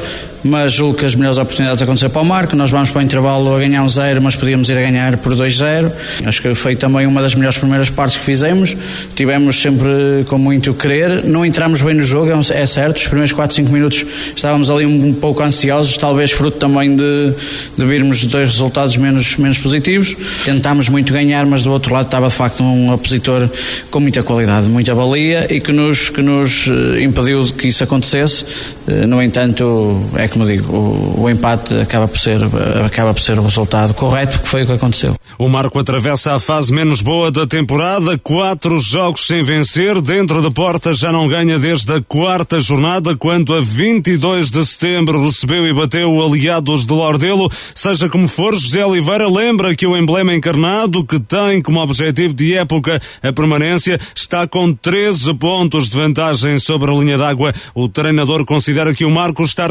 mas 0.45 0.73
julgo 0.73 0.99
que 0.99 1.05
as 1.05 1.15
melhores 1.15 1.39
oportunidades 1.39 1.81
aconteceram 1.81 2.13
para 2.13 2.21
o 2.21 2.25
Marco. 2.25 2.55
Nós 2.55 2.69
vamos 2.69 2.91
para 2.91 2.99
o 2.99 3.01
intervalo 3.03 3.55
a 3.55 3.59
ganhar 3.59 3.81
um 3.81 3.89
zero, 3.89 4.21
mas 4.21 4.35
podíamos 4.35 4.69
ir 4.69 4.77
a 4.77 4.81
ganhar 4.81 5.17
por 5.17 5.33
2-0. 5.35 5.91
Acho 6.23 6.41
que 6.41 6.53
foi 6.53 6.75
também 6.75 7.07
uma 7.07 7.19
das 7.19 7.33
melhores 7.33 7.57
primeiras 7.57 7.89
partes 7.89 8.17
que 8.17 8.23
fizemos. 8.23 8.77
Tivemos 9.15 9.59
sempre 9.59 10.23
com 10.27 10.37
muito 10.37 10.71
querer. 10.75 11.23
Não 11.23 11.43
entramos 11.43 11.81
bem 11.81 11.95
no 11.95 12.03
jogo, 12.03 12.29
é, 12.29 12.61
é 12.61 12.65
certo. 12.67 12.97
Os 12.97 13.07
primeiros 13.07 13.31
4, 13.31 13.55
5 13.55 13.71
minutos 13.71 14.05
estávamos 14.35 14.69
ali 14.69 14.85
um, 14.85 15.13
pouco 15.13 15.41
ansiosos, 15.41 15.97
talvez 15.97 16.31
fruto 16.31 16.59
também 16.59 16.95
de, 16.95 17.33
de 17.75 17.85
virmos 17.85 18.23
dois 18.25 18.49
resultados 18.49 18.95
menos, 18.97 19.37
menos 19.37 19.57
positivos. 19.57 20.15
Tentámos 20.45 20.89
muito 20.89 21.11
ganhar, 21.11 21.43
mas 21.47 21.63
do 21.63 21.71
outro 21.71 21.91
lado 21.91 22.05
estava 22.05 22.27
de 22.27 22.35
facto 22.35 22.63
um 22.63 22.93
opositor 22.93 23.49
com 23.89 23.99
muita 23.99 24.21
qualidade, 24.21 24.69
muita 24.69 24.93
valia 24.93 25.47
e 25.51 25.59
que 25.59 25.71
nos, 25.71 26.09
que 26.09 26.21
nos 26.21 26.67
eh, 26.67 27.01
impediu 27.01 27.43
que 27.45 27.67
isso 27.67 27.83
acontecesse. 27.83 28.45
Eh, 28.87 29.07
no 29.07 29.23
entanto, 29.23 30.07
é 30.15 30.27
como 30.35 30.45
digo, 30.45 30.75
o, 30.75 31.21
o, 31.23 31.29
empate 31.29 31.75
acaba 31.75 32.09
por, 32.09 32.19
ser, 32.19 32.41
acaba 32.85 33.13
por 33.13 33.21
ser 33.21 33.39
o 33.39 33.43
resultado 33.43 33.93
correto, 33.93 34.33
porque 34.33 34.49
foi 34.49 34.63
o 34.63 34.65
que 34.65 34.73
aconteceu. 34.73 35.15
O 35.39 35.47
Marco 35.47 35.79
atravessa 35.79 36.35
a 36.35 36.41
fase 36.41 36.73
menos 36.73 37.01
boa 37.01 37.31
da 37.31 37.47
temporada, 37.47 38.17
quatro 38.17 38.77
jogos 38.81 39.27
sem 39.27 39.43
vencer, 39.43 40.01
dentro 40.01 40.41
da 40.41 40.51
porta 40.51 40.93
já 40.93 41.09
não 41.09 41.25
ganha 41.29 41.57
desde 41.57 41.93
a 41.93 42.01
quarta 42.01 42.59
jornada, 42.59 43.15
quando 43.15 43.53
a 43.53 43.61
22 43.61 44.51
de 44.51 44.65
setembro 44.65 45.23
recebeu 45.23 45.65
e 45.65 45.73
bateu 45.73 46.11
o 46.11 46.25
Aliados 46.25 46.85
de 46.85 46.93
Lordelo. 46.93 47.49
Seja 47.73 48.09
como 48.09 48.27
for, 48.27 48.53
José 48.53 48.85
Oliveira 48.85 49.29
lembra 49.29 49.73
que 49.73 49.87
o 49.87 49.95
emblema 49.95 50.35
encarnado, 50.35 51.05
que 51.05 51.17
tem 51.17 51.61
como 51.61 51.79
objetivo 51.79 52.33
de 52.33 52.55
época 52.55 53.01
a 53.23 53.31
permanência, 53.31 53.97
está 54.13 54.45
com 54.45 54.73
13 54.73 55.33
pontos 55.35 55.87
de 55.87 55.95
vantagem 55.95 56.59
sobre 56.59 56.91
a 56.91 56.93
linha 56.93 57.17
d'água. 57.17 57.53
O 57.73 57.87
treinador 57.87 58.43
considera 58.43 58.93
que 58.93 59.05
o 59.05 59.11
Marco 59.11 59.41
está 59.41 59.63
a 59.63 59.67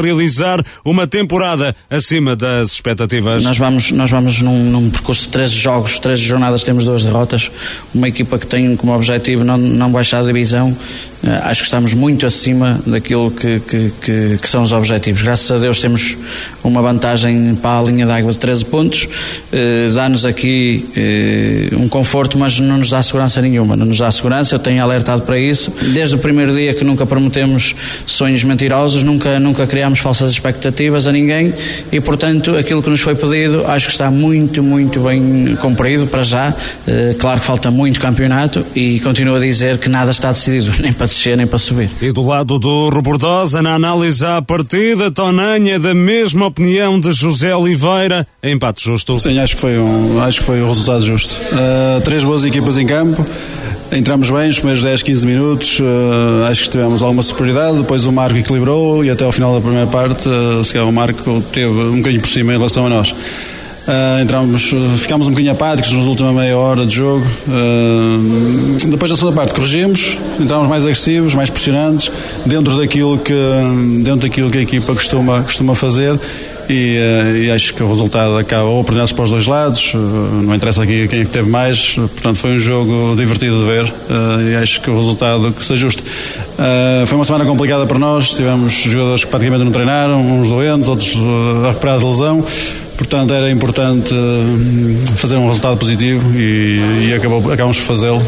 uma 0.83 1.07
temporada 1.07 1.75
acima 1.89 2.35
das 2.35 2.71
expectativas. 2.73 3.43
Nós 3.43 3.57
vamos, 3.57 3.91
nós 3.91 4.11
vamos 4.11 4.41
num, 4.41 4.63
num 4.69 4.89
percurso 4.89 5.23
de 5.23 5.29
13 5.29 5.55
jogos, 5.55 5.99
13 5.99 6.21
jornadas, 6.21 6.63
temos 6.63 6.83
duas 6.85 7.03
derrotas. 7.03 7.51
Uma 7.93 8.07
equipa 8.07 8.37
que 8.37 8.47
tem 8.47 8.75
como 8.75 8.93
objetivo 8.93 9.43
não, 9.43 9.57
não 9.57 9.91
baixar 9.91 10.19
a 10.19 10.23
divisão 10.23 10.75
acho 11.43 11.61
que 11.61 11.65
estamos 11.65 11.93
muito 11.93 12.25
acima 12.25 12.79
daquilo 12.85 13.31
que, 13.31 13.59
que, 13.59 13.91
que, 14.01 14.37
que, 14.41 14.49
são 14.49 14.63
os 14.63 14.71
objetivos. 14.71 15.21
Graças 15.21 15.51
a 15.51 15.57
Deus 15.57 15.79
temos 15.79 16.17
uma 16.63 16.81
vantagem 16.81 17.55
para 17.55 17.79
a 17.79 17.83
linha 17.83 18.05
d'água 18.05 18.31
de 18.31 18.37
13 18.37 18.65
pontos, 18.65 19.07
eh, 19.51 19.87
dá-nos 19.93 20.25
aqui 20.25 20.85
eh, 20.95 21.69
um 21.75 21.87
conforto, 21.87 22.37
mas 22.37 22.59
não 22.59 22.77
nos 22.77 22.89
dá 22.89 23.01
segurança 23.01 23.41
nenhuma. 23.41 23.75
Não 23.75 23.85
nos 23.85 23.97
dá 23.97 24.11
segurança, 24.11 24.55
eu 24.55 24.59
tenho 24.59 24.83
alertado 24.83 25.21
para 25.23 25.39
isso. 25.39 25.71
Desde 25.93 26.15
o 26.15 26.19
primeiro 26.19 26.53
dia 26.53 26.73
que 26.73 26.83
nunca 26.83 27.05
prometemos 27.05 27.75
sonhos 28.05 28.43
mentirosos, 28.43 29.03
nunca, 29.03 29.39
nunca 29.39 29.65
criamos 29.67 29.99
falsas 29.99 30.31
expectativas 30.31 31.07
a 31.07 31.11
ninguém 31.11 31.53
e, 31.91 31.99
portanto, 31.99 32.55
aquilo 32.55 32.81
que 32.83 32.89
nos 32.89 33.01
foi 33.01 33.15
pedido 33.15 33.65
acho 33.67 33.87
que 33.87 33.91
está 33.91 34.11
muito, 34.11 34.61
muito 34.61 34.99
bem 34.99 35.55
cumprido 35.61 36.07
para 36.07 36.23
já. 36.23 36.53
Eh, 36.87 37.15
claro 37.17 37.39
que 37.39 37.45
falta 37.45 37.71
muito 37.71 37.99
campeonato 37.99 38.65
e 38.75 38.99
continuo 38.99 39.35
a 39.35 39.39
dizer 39.39 39.77
que 39.77 39.89
nada 39.89 40.11
está 40.11 40.31
decidido, 40.31 40.73
nem 40.81 40.93
para 40.93 41.07
descer 41.15 41.37
nem 41.37 41.47
para 41.47 41.57
subir. 41.57 41.89
E 42.01 42.11
do 42.11 42.21
lado 42.21 42.59
do 42.59 42.89
Robordosa, 42.89 43.61
na 43.61 43.73
análise 43.73 44.25
à 44.25 44.41
partida, 44.41 45.09
Tonanha, 45.09 45.79
da 45.79 45.93
mesma 45.93 46.47
opinião 46.47 46.99
de 46.99 47.13
José 47.13 47.55
Oliveira, 47.55 48.27
empate 48.43 48.83
justo. 48.83 49.17
Sim, 49.19 49.39
acho 49.39 49.55
que 49.55 49.61
foi 49.61 49.79
um, 49.79 50.21
acho 50.21 50.39
que 50.39 50.45
foi 50.45 50.61
um 50.61 50.67
resultado 50.67 51.03
justo. 51.05 51.33
Uh, 51.33 52.01
três 52.01 52.23
boas 52.23 52.43
equipas 52.43 52.77
em 52.77 52.85
campo. 52.85 53.25
Entramos 53.91 54.29
bem 54.29 54.49
os 54.49 54.57
primeiros 54.57 54.83
10, 54.83 55.03
15 55.03 55.27
minutos, 55.27 55.79
uh, 55.79 56.45
acho 56.49 56.63
que 56.63 56.69
tivemos 56.71 57.01
alguma 57.01 57.21
superioridade, 57.21 57.77
depois 57.77 58.05
o 58.05 58.11
Marco 58.11 58.37
equilibrou 58.37 59.05
e 59.05 59.11
até 59.11 59.23
ao 59.23 59.31
final 59.31 59.53
da 59.53 59.61
primeira 59.61 59.87
parte, 59.87 60.27
uh, 60.27 60.63
se 60.63 60.73
calhar 60.73 60.89
o 60.89 60.91
Marco 60.91 61.41
teve 61.53 61.67
um 61.67 61.97
bocadinho 61.97 62.21
por 62.21 62.29
cima 62.29 62.53
em 62.53 62.57
relação 62.57 62.87
a 62.87 62.89
nós. 62.89 63.15
Uh, 63.85 64.19
entramos, 64.19 64.73
ficámos 64.97 65.27
um 65.27 65.29
bocadinho 65.29 65.51
apáticos 65.51 65.91
na 65.91 65.99
última 65.99 66.33
meia 66.33 66.57
hora 66.57 66.87
de 66.87 66.95
jogo. 66.95 67.25
Uh, 67.47 68.87
depois 68.87 69.11
na 69.11 69.15
segunda 69.15 69.35
parte 69.35 69.53
corrigimos, 69.53 70.17
entramos 70.39 70.67
mais 70.67 70.83
agressivos, 70.83 71.35
mais 71.35 71.51
pressionantes, 71.51 72.11
dentro 72.47 72.75
daquilo 72.77 73.19
que, 73.19 73.33
dentro 74.03 74.27
daquilo 74.27 74.49
que 74.49 74.57
a 74.57 74.61
equipa 74.61 74.91
costuma, 74.95 75.43
costuma 75.43 75.75
fazer. 75.75 76.19
E, 76.67 76.97
uh, 76.97 77.37
e, 77.43 77.51
acho 77.51 77.75
que 77.75 77.83
o 77.83 77.87
resultado 77.87 78.35
acaba 78.39 78.63
ou 78.63 78.79
oportunidades 78.79 79.13
para 79.13 79.23
os 79.23 79.29
dois 79.29 79.45
lados, 79.45 79.93
não 79.93 80.55
interessa 80.55 80.81
aqui 80.81 81.07
quem 81.07 81.19
é 81.19 81.25
que 81.25 81.29
teve 81.29 81.47
mais, 81.47 81.93
portanto 81.93 82.37
foi 82.37 82.55
um 82.55 82.57
jogo 82.57 83.15
divertido 83.15 83.59
de 83.59 83.65
ver 83.65 83.93
e 84.51 84.55
acho 84.55 84.81
que 84.81 84.89
o 84.89 84.97
resultado 84.97 85.51
que 85.51 85.63
seja 85.63 85.81
justo. 85.83 86.01
foi 87.05 87.15
uma 87.15 87.23
semana 87.23 87.45
complicada 87.45 87.85
para 87.85 87.99
nós, 87.99 88.29
tivemos 88.29 88.73
jogadores 88.73 89.23
que 89.23 89.29
praticamente 89.29 89.63
não 89.63 89.71
treinaram, 89.71 90.19
uns 90.39 90.49
doentes, 90.49 90.87
outros 90.87 91.15
a 91.63 91.67
recuperar 91.67 91.99
de 91.99 92.05
lesão. 92.05 92.43
Portanto, 92.97 93.33
era 93.33 93.51
importante 93.51 94.13
hum, 94.13 95.03
fazer 95.17 95.35
um 95.35 95.47
resultado 95.47 95.77
positivo 95.77 96.21
e, 96.35 97.07
e 97.09 97.13
acabou, 97.13 97.39
acabamos 97.51 97.77
de 97.77 97.81
fazê-lo 97.83 98.21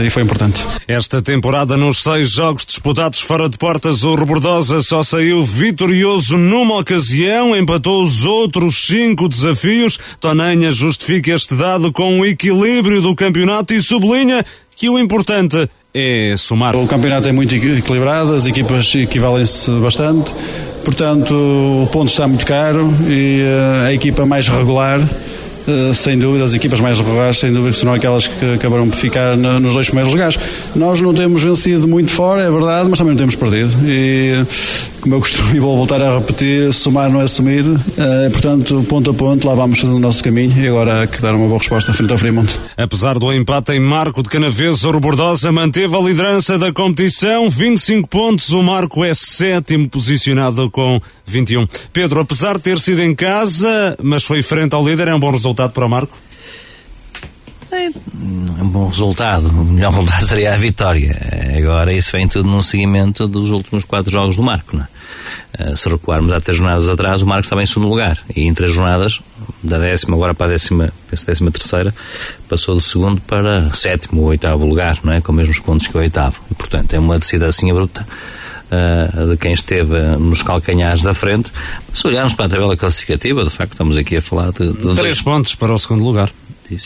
eh, 0.00 0.06
e 0.06 0.10
foi 0.10 0.22
importante. 0.22 0.64
Esta 0.86 1.20
temporada, 1.20 1.76
nos 1.76 2.02
seis 2.02 2.32
jogos 2.32 2.64
disputados 2.64 3.20
fora 3.20 3.48
de 3.48 3.58
portas, 3.58 4.02
o 4.04 4.14
Rebordosa 4.14 4.82
só 4.82 5.02
saiu 5.02 5.44
vitorioso 5.44 6.36
numa 6.36 6.78
ocasião, 6.78 7.56
empatou 7.56 8.04
os 8.04 8.24
outros 8.24 8.86
cinco 8.86 9.28
desafios. 9.28 9.98
Tonanha 10.20 10.72
justifica 10.72 11.32
este 11.32 11.54
dado 11.54 11.92
com 11.92 12.20
o 12.20 12.26
equilíbrio 12.26 13.02
do 13.02 13.14
campeonato 13.14 13.74
e 13.74 13.82
sublinha 13.82 14.44
que 14.76 14.88
o 14.88 14.98
importante 14.98 15.68
é 15.92 16.34
somar. 16.36 16.76
O 16.76 16.86
campeonato 16.86 17.28
é 17.28 17.32
muito 17.32 17.54
equilibrado, 17.54 18.34
as 18.34 18.46
equipas 18.46 18.92
equivalem-se 18.94 19.70
bastante. 19.72 20.32
Portanto, 20.84 21.34
o 21.34 21.88
ponto 21.90 22.08
está 22.08 22.28
muito 22.28 22.44
caro 22.44 22.92
e 23.06 23.40
eh, 23.40 23.86
a 23.86 23.92
equipa 23.94 24.26
mais 24.26 24.48
regular 24.48 25.00
sem 25.94 26.18
dúvida, 26.18 26.44
as 26.44 26.54
equipas 26.54 26.80
mais 26.80 26.98
regulares, 26.98 27.38
sem 27.38 27.52
dúvida, 27.52 27.72
serão 27.72 27.94
aquelas 27.94 28.26
que 28.26 28.54
acabarão 28.54 28.88
por 28.88 28.96
ficar 28.96 29.36
no, 29.36 29.60
nos 29.60 29.74
dois 29.74 29.86
primeiros 29.86 30.12
lugares. 30.12 30.38
Nós 30.76 31.00
não 31.00 31.14
temos 31.14 31.42
vencido 31.42 31.88
muito 31.88 32.10
fora, 32.10 32.42
é 32.42 32.50
verdade, 32.50 32.88
mas 32.90 32.98
também 32.98 33.14
não 33.14 33.18
temos 33.18 33.34
perdido. 33.34 33.72
E, 33.86 34.44
como 35.00 35.14
eu 35.14 35.20
costumo 35.20 35.54
e 35.54 35.60
vou 35.60 35.76
voltar 35.76 36.02
a 36.02 36.18
repetir, 36.18 36.72
somar 36.72 37.10
não 37.10 37.20
é 37.20 37.26
sumir. 37.26 37.64
Uh, 37.64 38.30
portanto, 38.30 38.84
ponto 38.88 39.10
a 39.10 39.14
ponto, 39.14 39.46
lá 39.46 39.54
vamos 39.54 39.78
fazendo 39.78 39.96
o 39.96 40.00
nosso 40.00 40.22
caminho 40.22 40.52
e 40.62 40.68
agora 40.68 41.02
há 41.02 41.06
que 41.06 41.20
dar 41.20 41.34
uma 41.34 41.46
boa 41.46 41.58
resposta 41.58 41.92
frente 41.92 42.12
ao 42.12 42.18
Fremont. 42.18 42.58
Apesar 42.76 43.18
do 43.18 43.32
empate 43.32 43.72
em 43.72 43.80
Marco 43.80 44.22
de 44.22 44.28
Canaveses, 44.28 44.84
o 44.84 45.00
Bordosa 45.00 45.50
manteve 45.50 45.94
a 45.96 46.00
liderança 46.00 46.58
da 46.58 46.72
competição, 46.72 47.48
25 47.48 48.08
pontos. 48.08 48.50
O 48.50 48.62
Marco 48.62 49.04
é 49.04 49.14
sétimo 49.14 49.88
posicionado 49.88 50.70
com 50.70 51.00
21. 51.26 51.66
Pedro, 51.92 52.20
apesar 52.20 52.54
de 52.54 52.62
ter 52.62 52.78
sido 52.78 53.02
em 53.02 53.14
casa, 53.14 53.96
mas 54.02 54.24
foi 54.24 54.42
frente 54.42 54.74
ao 54.74 54.86
líder, 54.86 55.08
é 55.08 55.14
um 55.14 55.20
bom 55.20 55.30
resultado 55.30 55.53
para 55.54 55.86
o 55.86 55.88
Marco? 55.88 56.16
É, 57.72 57.90
um 58.62 58.68
bom 58.68 58.88
resultado. 58.88 59.48
O 59.48 59.64
melhor 59.64 59.92
resultado 59.92 60.26
seria 60.26 60.54
a 60.54 60.56
vitória. 60.56 61.16
Agora, 61.56 61.92
isso 61.92 62.12
vem 62.12 62.28
tudo 62.28 62.48
num 62.48 62.60
seguimento 62.60 63.26
dos 63.26 63.50
últimos 63.50 63.84
quatro 63.84 64.10
jogos 64.10 64.36
do 64.36 64.42
Marco. 64.42 64.76
É? 64.76 64.86
uh, 65.58 65.76
se 65.76 65.88
recuarmos 65.88 66.32
há 66.32 66.40
três 66.40 66.58
jornadas 66.58 66.88
atrás, 66.88 67.22
o 67.22 67.26
Marco 67.26 67.44
estava 67.44 67.62
em 67.62 67.66
segundo 67.66 67.88
lugar. 67.88 68.18
E 68.34 68.42
em 68.42 68.54
três 68.54 68.72
jornadas, 68.72 69.20
da 69.62 69.78
décima 69.78 70.16
agora 70.16 70.34
para 70.34 70.46
a 70.46 70.48
décima, 70.50 70.92
penso, 71.08 71.26
décima 71.26 71.50
terceira, 71.50 71.94
passou 72.48 72.74
do 72.74 72.80
segundo 72.80 73.20
para 73.22 73.74
sétimo 73.74 74.22
ou 74.22 74.28
oitavo 74.28 74.66
lugar, 74.66 74.98
não 75.02 75.12
é? 75.12 75.20
Com 75.20 75.32
os 75.32 75.36
mesmos 75.36 75.58
pontos 75.58 75.86
que 75.86 75.96
o 75.96 76.00
oitavo. 76.00 76.40
E, 76.50 76.54
portanto, 76.54 76.94
é 76.94 76.98
uma 76.98 77.18
descida 77.18 77.46
assim 77.46 77.70
abrupta. 77.70 78.06
Uh, 78.74 79.28
de 79.30 79.36
quem 79.36 79.52
esteve 79.52 80.00
nos 80.18 80.42
calcanhares 80.42 81.02
da 81.02 81.14
frente. 81.14 81.52
Se 81.92 82.06
olharmos 82.06 82.32
para 82.32 82.46
a 82.46 82.48
tabela 82.48 82.76
classificativa, 82.76 83.44
de 83.44 83.50
facto, 83.50 83.72
estamos 83.72 83.96
aqui 83.96 84.16
a 84.16 84.22
falar 84.22 84.50
de. 84.52 84.72
de 84.72 84.94
Três 84.94 85.20
pontos 85.20 85.54
para 85.54 85.72
o 85.72 85.78
segundo 85.78 86.02
lugar. 86.02 86.30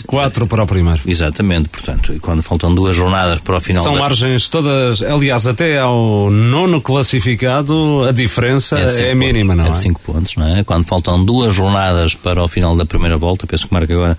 Quatro 0.06 0.46
para 0.46 0.64
o 0.64 0.66
primeiro. 0.66 1.00
Exatamente, 1.06 1.68
portanto, 1.68 2.12
e 2.12 2.18
quando 2.18 2.42
faltam 2.42 2.74
duas 2.74 2.96
jornadas 2.96 3.40
para 3.40 3.56
o 3.56 3.60
final. 3.60 3.82
São 3.82 3.94
da... 3.94 4.00
margens 4.00 4.48
todas, 4.48 5.00
aliás, 5.02 5.46
até 5.46 5.78
ao 5.78 6.30
nono 6.30 6.80
classificado, 6.80 8.04
a 8.08 8.12
diferença 8.12 8.78
é, 8.78 9.10
é 9.10 9.14
mínima, 9.14 9.54
não 9.54 9.66
é? 9.66 9.68
É 9.68 9.70
de 9.70 9.78
cinco 9.78 10.00
pontos, 10.00 10.34
não 10.36 10.48
é? 10.48 10.64
Quando 10.64 10.84
faltam 10.84 11.24
duas 11.24 11.54
jornadas 11.54 12.14
para 12.14 12.42
o 12.42 12.48
final 12.48 12.76
da 12.76 12.84
primeira 12.84 13.16
volta, 13.16 13.46
penso 13.46 13.66
que 13.66 13.72
o 13.72 13.74
Marco 13.74 13.92
agora 13.92 14.18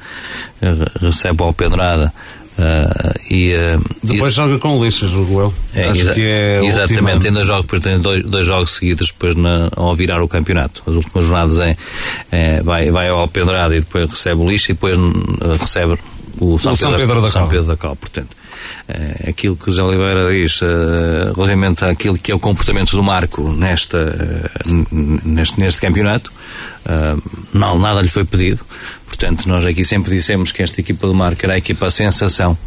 eh, 0.61 0.75
recebe 1.01 1.43
ao 1.43 1.53
Pedrada 1.53 2.13
Uh, 2.59 3.33
e, 3.33 3.55
uh, 3.55 3.81
depois 4.03 4.33
e, 4.33 4.35
joga 4.35 4.59
com 4.59 4.83
Lixas, 4.83 5.09
julgo 5.09 5.39
eu. 5.39 5.53
É, 5.73 5.85
Acho 5.87 6.13
que 6.13 6.21
é 6.21 6.65
exatamente, 6.65 7.27
ainda 7.27 7.41
joga, 7.41 7.61
depois 7.61 7.81
tem 7.81 7.97
dois, 7.99 8.21
dois 8.25 8.45
jogos 8.45 8.71
seguidos 8.71 9.07
depois 9.07 9.33
na, 9.33 9.69
ao 9.77 9.95
virar 9.95 10.21
o 10.21 10.27
campeonato. 10.27 10.83
As 10.85 10.93
últimas 10.93 11.23
jornadas 11.23 11.59
é, 11.59 11.77
é 12.29 12.61
vai, 12.61 12.91
vai 12.91 13.07
ao 13.07 13.25
Pedrada 13.29 13.73
e 13.77 13.79
depois 13.79 14.09
recebe 14.09 14.41
o 14.41 14.49
lixo 14.49 14.71
e 14.71 14.73
depois 14.73 14.97
uh, 14.97 15.57
recebe 15.57 15.97
o 16.37 16.59
São, 16.59 16.73
o 16.73 16.75
São 16.75 16.91
Pedro, 16.91 17.07
Pedro, 17.07 17.21
da 17.21 17.29
São 17.29 17.47
Pedro 17.47 17.65
da 17.65 17.77
Cal. 17.77 17.95
Portanto, 17.95 18.35
é, 18.87 19.29
aquilo 19.29 19.55
que 19.55 19.69
o 19.69 19.73
Zé 19.73 19.83
Oliveira 19.83 20.31
diz 20.31 20.61
uh, 20.61 21.33
relativamente 21.35 21.85
àquilo 21.85 22.17
que 22.17 22.31
é 22.31 22.35
o 22.35 22.39
comportamento 22.39 22.95
do 22.95 23.03
Marco 23.03 23.49
nesta, 23.51 24.49
neste, 25.23 25.59
neste 25.59 25.81
campeonato, 25.81 26.31
não, 27.53 27.77
nada 27.77 28.01
lhe 28.01 28.07
foi 28.07 28.25
pedido. 28.25 28.61
Portanto, 29.05 29.47
nós 29.49 29.65
aqui 29.65 29.83
sempre 29.83 30.15
dissemos 30.15 30.51
que 30.51 30.63
esta 30.63 30.79
equipa 30.79 31.05
do 31.05 31.13
Marco 31.13 31.41
era 31.43 31.53
a 31.53 31.57
equipa 31.57 31.91
sensação, 31.91 32.57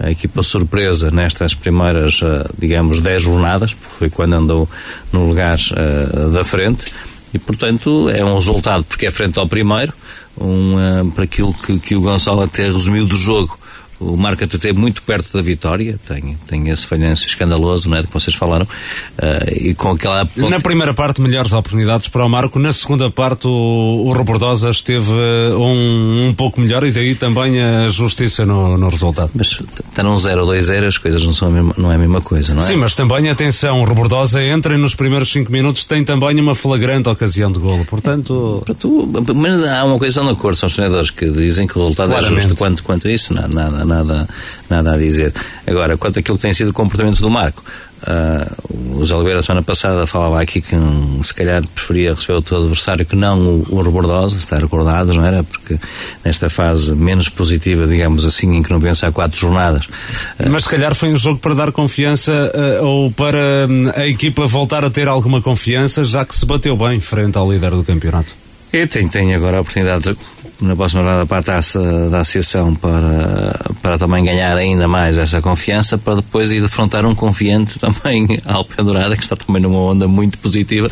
a 0.00 0.10
equipa 0.10 0.42
surpresa 0.42 1.10
nestas 1.10 1.54
primeiras, 1.54 2.20
digamos, 2.58 3.00
10 3.00 3.22
jornadas, 3.22 3.76
foi 3.98 4.08
quando 4.08 4.32
andou 4.32 4.68
no 5.12 5.28
lugar 5.28 5.58
uh, 5.58 6.30
da 6.30 6.44
frente, 6.44 6.86
e 7.32 7.38
portanto 7.38 8.08
é 8.08 8.24
um 8.24 8.34
resultado 8.34 8.84
porque 8.84 9.06
é 9.06 9.10
frente 9.10 9.38
ao 9.38 9.46
primeiro, 9.46 9.92
um, 10.40 10.76
uh, 10.76 11.10
para 11.10 11.24
aquilo 11.24 11.52
que, 11.52 11.78
que 11.78 11.94
o 11.94 12.00
Gonçalo 12.00 12.42
até 12.42 12.64
resumiu 12.64 13.04
do 13.04 13.16
jogo 13.16 13.58
o 14.00 14.16
Marco 14.16 14.44
até 14.44 14.72
muito 14.72 15.02
perto 15.02 15.32
da 15.32 15.42
vitória, 15.42 15.98
tem, 16.06 16.36
tem 16.46 16.68
esse 16.68 16.86
falhanço 16.86 17.26
escandaloso, 17.26 17.88
não 17.88 17.96
é, 17.96 18.00
de 18.02 18.06
que 18.06 18.12
vocês 18.12 18.34
falaram, 18.34 18.64
uh, 18.64 19.52
e 19.52 19.74
com 19.74 19.90
aquela... 19.90 20.24
Ponto... 20.24 20.48
Na 20.48 20.60
primeira 20.60 20.94
parte, 20.94 21.20
melhores 21.20 21.52
oportunidades 21.52 22.08
para 22.08 22.24
o 22.24 22.28
Marco, 22.28 22.58
na 22.58 22.72
segunda 22.72 23.10
parte 23.10 23.46
o, 23.46 24.04
o 24.06 24.12
Rebordosa 24.12 24.70
esteve 24.70 25.12
um, 25.56 26.28
um 26.28 26.34
pouco 26.34 26.60
melhor 26.60 26.84
e 26.84 26.92
daí 26.92 27.14
também 27.14 27.60
a 27.60 27.88
justiça 27.88 28.46
no, 28.46 28.78
no 28.78 28.88
resultado. 28.88 29.30
Mas 29.34 29.60
estar 29.88 30.06
um 30.06 30.16
0 30.16 30.42
ou 30.42 30.52
2-0 30.52 30.86
as 30.86 30.98
coisas 30.98 31.22
não, 31.22 31.32
são 31.32 31.48
a 31.48 31.50
mesma, 31.50 31.74
não 31.76 31.90
é 31.90 31.96
a 31.96 31.98
mesma 31.98 32.20
coisa, 32.20 32.54
não 32.54 32.62
é? 32.62 32.66
Sim, 32.66 32.76
mas 32.76 32.94
também, 32.94 33.28
atenção, 33.28 33.80
o 33.80 33.84
Rebordosa 33.84 34.42
entra 34.42 34.74
e 34.74 34.78
nos 34.78 34.94
primeiros 34.94 35.30
5 35.32 35.50
minutos 35.50 35.84
tem 35.84 36.04
também 36.04 36.38
uma 36.40 36.54
flagrante 36.54 37.08
ocasião 37.08 37.50
de 37.50 37.58
golo, 37.58 37.84
portanto... 37.84 38.62
Tu, 38.78 39.08
mas 39.34 39.62
há 39.64 39.84
uma 39.84 39.98
coisa 39.98 40.22
de 40.22 40.30
acordo, 40.30 40.56
são 40.56 40.68
os 40.68 40.74
treinadores 40.74 41.10
que 41.10 41.28
dizem 41.30 41.66
que 41.66 41.76
o 41.76 41.82
resultado 41.82 42.08
Claramente. 42.08 42.32
é 42.32 42.40
justo 42.42 42.56
quanto, 42.56 42.82
quanto 42.82 43.08
isso, 43.08 43.34
nada, 43.34 43.48
nada 43.48 43.87
nada, 43.88 44.28
nada 44.70 44.94
a 44.94 44.96
dizer. 44.96 45.32
Agora, 45.66 45.96
quanto 45.96 46.18
àquilo 46.18 46.36
que 46.36 46.42
tem 46.42 46.54
sido 46.54 46.70
o 46.70 46.74
comportamento 46.74 47.20
do 47.20 47.30
Marco, 47.30 47.64
Uh, 47.98 48.98
o 48.98 48.98
José 49.00 49.14
Oliveira, 49.14 49.42
semana 49.42 49.62
passada, 49.62 50.06
falava 50.06 50.40
aqui 50.40 50.60
que 50.60 50.76
um, 50.76 51.20
se 51.22 51.34
calhar 51.34 51.66
preferia 51.66 52.14
receber 52.14 52.38
o 52.38 52.42
teu 52.42 52.58
adversário 52.58 53.04
que 53.04 53.16
não 53.16 53.40
o, 53.40 53.66
o 53.70 53.82
Rebordosa, 53.82 54.36
está 54.36 54.56
recordado, 54.56 55.12
não 55.14 55.24
era? 55.24 55.42
Porque 55.42 55.76
nesta 56.24 56.48
fase 56.48 56.94
menos 56.94 57.28
positiva, 57.28 57.86
digamos 57.88 58.24
assim, 58.24 58.56
em 58.56 58.62
que 58.62 58.70
não 58.70 58.80
pensa 58.80 59.08
há 59.08 59.12
quatro 59.12 59.38
jornadas. 59.38 59.86
Uh, 59.86 60.48
Mas 60.48 60.64
se 60.64 60.70
calhar 60.70 60.94
foi 60.94 61.12
um 61.12 61.16
jogo 61.16 61.40
para 61.40 61.54
dar 61.54 61.72
confiança 61.72 62.52
uh, 62.54 62.84
ou 62.84 63.10
para 63.10 63.66
hum, 63.68 63.90
a 63.94 64.06
equipa 64.06 64.46
voltar 64.46 64.84
a 64.84 64.90
ter 64.90 65.08
alguma 65.08 65.42
confiança, 65.42 66.04
já 66.04 66.24
que 66.24 66.36
se 66.36 66.46
bateu 66.46 66.76
bem 66.76 67.00
frente 67.00 67.36
ao 67.36 67.50
líder 67.50 67.72
do 67.72 67.82
campeonato. 67.82 68.32
E 68.72 68.86
tem, 68.86 69.08
tem 69.08 69.34
agora 69.34 69.56
a 69.56 69.60
oportunidade 69.60 70.16
na 70.60 70.74
próxima 70.74 71.02
jornada 71.02 71.24
para 71.26 71.38
a 71.38 71.42
taça 71.42 72.08
da 72.08 72.20
associação 72.20 72.74
para, 72.74 73.60
para 73.80 73.96
também 73.96 74.24
ganhar 74.24 74.56
ainda 74.56 74.88
mais 74.88 75.16
essa 75.16 75.40
confiança 75.40 75.96
para 75.96 76.16
depois 76.16 76.50
ir 76.50 76.60
defrontar 76.60 77.06
um 77.06 77.14
confiante 77.14 77.78
também 77.80 78.26
ao 78.44 78.64
Pendurada 78.64 79.16
que 79.16 79.22
está 79.22 79.36
também 79.36 79.62
numa 79.62 79.78
onda 79.78 80.08
muito 80.08 80.36
positiva 80.38 80.88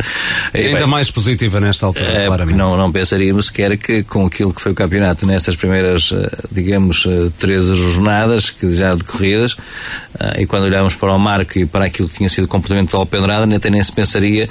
e, 0.54 0.58
ainda 0.58 0.80
bem, 0.80 0.86
mais 0.86 1.10
positiva 1.10 1.60
nesta 1.60 1.86
altura 1.86 2.08
é, 2.08 2.26
claramente. 2.26 2.56
não, 2.56 2.76
não 2.76 2.92
pensaríamos 2.92 3.46
sequer 3.46 3.76
que 3.76 4.04
com 4.04 4.26
aquilo 4.26 4.54
que 4.54 4.60
foi 4.60 4.72
o 4.72 4.74
campeonato 4.74 5.26
nestas 5.26 5.56
primeiras 5.56 6.12
eh, 6.12 6.30
digamos 6.50 7.06
13 7.38 7.72
eh, 7.72 7.74
jornadas 7.74 8.50
que 8.50 8.72
já 8.72 8.94
decorridas 8.94 9.56
eh, 10.20 10.42
e 10.42 10.46
quando 10.46 10.64
olhamos 10.64 10.94
para 10.94 11.12
o 11.12 11.18
Marco 11.18 11.58
e 11.58 11.66
para 11.66 11.86
aquilo 11.86 12.08
que 12.08 12.16
tinha 12.16 12.28
sido 12.28 12.44
o 12.44 12.48
comportamento 12.48 12.92
do 12.92 12.96
Alpendrada 12.96 13.56
até 13.56 13.68
nem 13.68 13.82
se 13.82 13.92
pensaria 13.92 14.48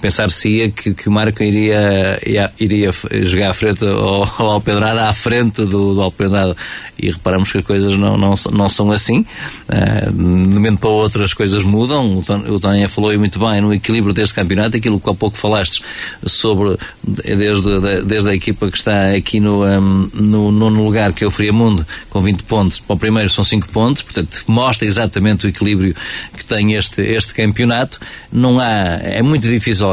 pensar-se-ia 0.00 0.70
que, 0.70 0.94
que 0.94 1.08
o 1.08 1.12
Marco 1.12 1.42
iria, 1.42 2.20
iria, 2.58 2.90
jogar 3.22 3.50
à 3.50 3.54
frente 3.54 3.84
ao 3.84 4.51
Alpedrada 4.52 5.08
à 5.08 5.14
frente 5.14 5.64
do, 5.64 5.94
do 5.94 6.00
Alpedrada 6.00 6.56
e 6.98 7.10
reparamos 7.10 7.50
que 7.50 7.58
as 7.58 7.64
coisas 7.64 7.96
não, 7.96 8.16
não, 8.16 8.34
não 8.52 8.68
são 8.68 8.90
assim. 8.92 9.24
Uh, 9.68 10.12
de 10.12 10.22
um 10.22 10.54
momento 10.54 10.78
para 10.78 10.88
outro 10.88 11.24
as 11.24 11.32
coisas 11.32 11.64
mudam. 11.64 12.22
O 12.48 12.60
Tânia 12.60 12.88
falou 12.88 13.16
muito 13.18 13.38
bem 13.38 13.60
no 13.60 13.72
equilíbrio 13.72 14.12
deste 14.12 14.34
campeonato 14.34 14.76
aquilo 14.76 15.00
que 15.00 15.10
há 15.10 15.14
pouco 15.14 15.36
falaste 15.36 15.82
sobre 16.24 16.76
desde, 17.02 18.02
desde 18.04 18.30
a 18.30 18.34
equipa 18.34 18.70
que 18.70 18.76
está 18.76 19.12
aqui 19.12 19.40
no, 19.40 19.64
um, 19.64 20.10
no 20.14 20.52
nono 20.52 20.82
lugar 20.84 21.12
que 21.12 21.24
é 21.24 21.26
o 21.26 21.30
Friamundo 21.30 21.86
com 22.10 22.20
20 22.20 22.42
pontos. 22.44 22.80
Para 22.80 22.94
o 22.94 22.98
primeiro 22.98 23.30
são 23.30 23.44
5 23.44 23.68
pontos 23.68 24.02
portanto 24.02 24.44
mostra 24.46 24.86
exatamente 24.86 25.46
o 25.46 25.48
equilíbrio 25.48 25.94
que 26.36 26.44
tem 26.44 26.74
este, 26.74 27.02
este 27.02 27.34
campeonato. 27.34 27.98
Não 28.30 28.58
há, 28.58 28.70
é 29.02 29.22
muito 29.22 29.48
difícil 29.48 29.86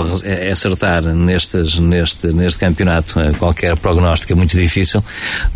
acertar 0.51 1.03
nestes, 1.03 1.78
neste, 1.80 2.28
neste 2.28 2.60
campeonato 2.60 3.20
eh, 3.20 3.32
qualquer 3.38 3.76
prognóstico. 3.78 4.34
É 4.34 4.36
muito 4.36 4.49
muito 4.50 4.58
difícil, 4.58 5.04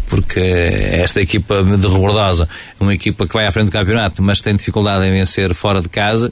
porque 0.08 0.39
esta 0.39 1.20
equipa 1.20 1.64
de 1.64 1.88
Rebordosa 1.88 2.48
é 2.80 2.84
uma 2.84 2.94
equipa 2.94 3.28
que 3.28 3.34
vai 3.34 3.48
à 3.48 3.52
frente 3.52 3.66
do 3.66 3.72
campeonato, 3.72 4.22
mas 4.22 4.39
tem 4.39 4.56
dificuldade 4.56 5.06
em 5.06 5.12
vencer 5.12 5.54
fora 5.54 5.82
de 5.82 5.89
casa, 5.89 6.32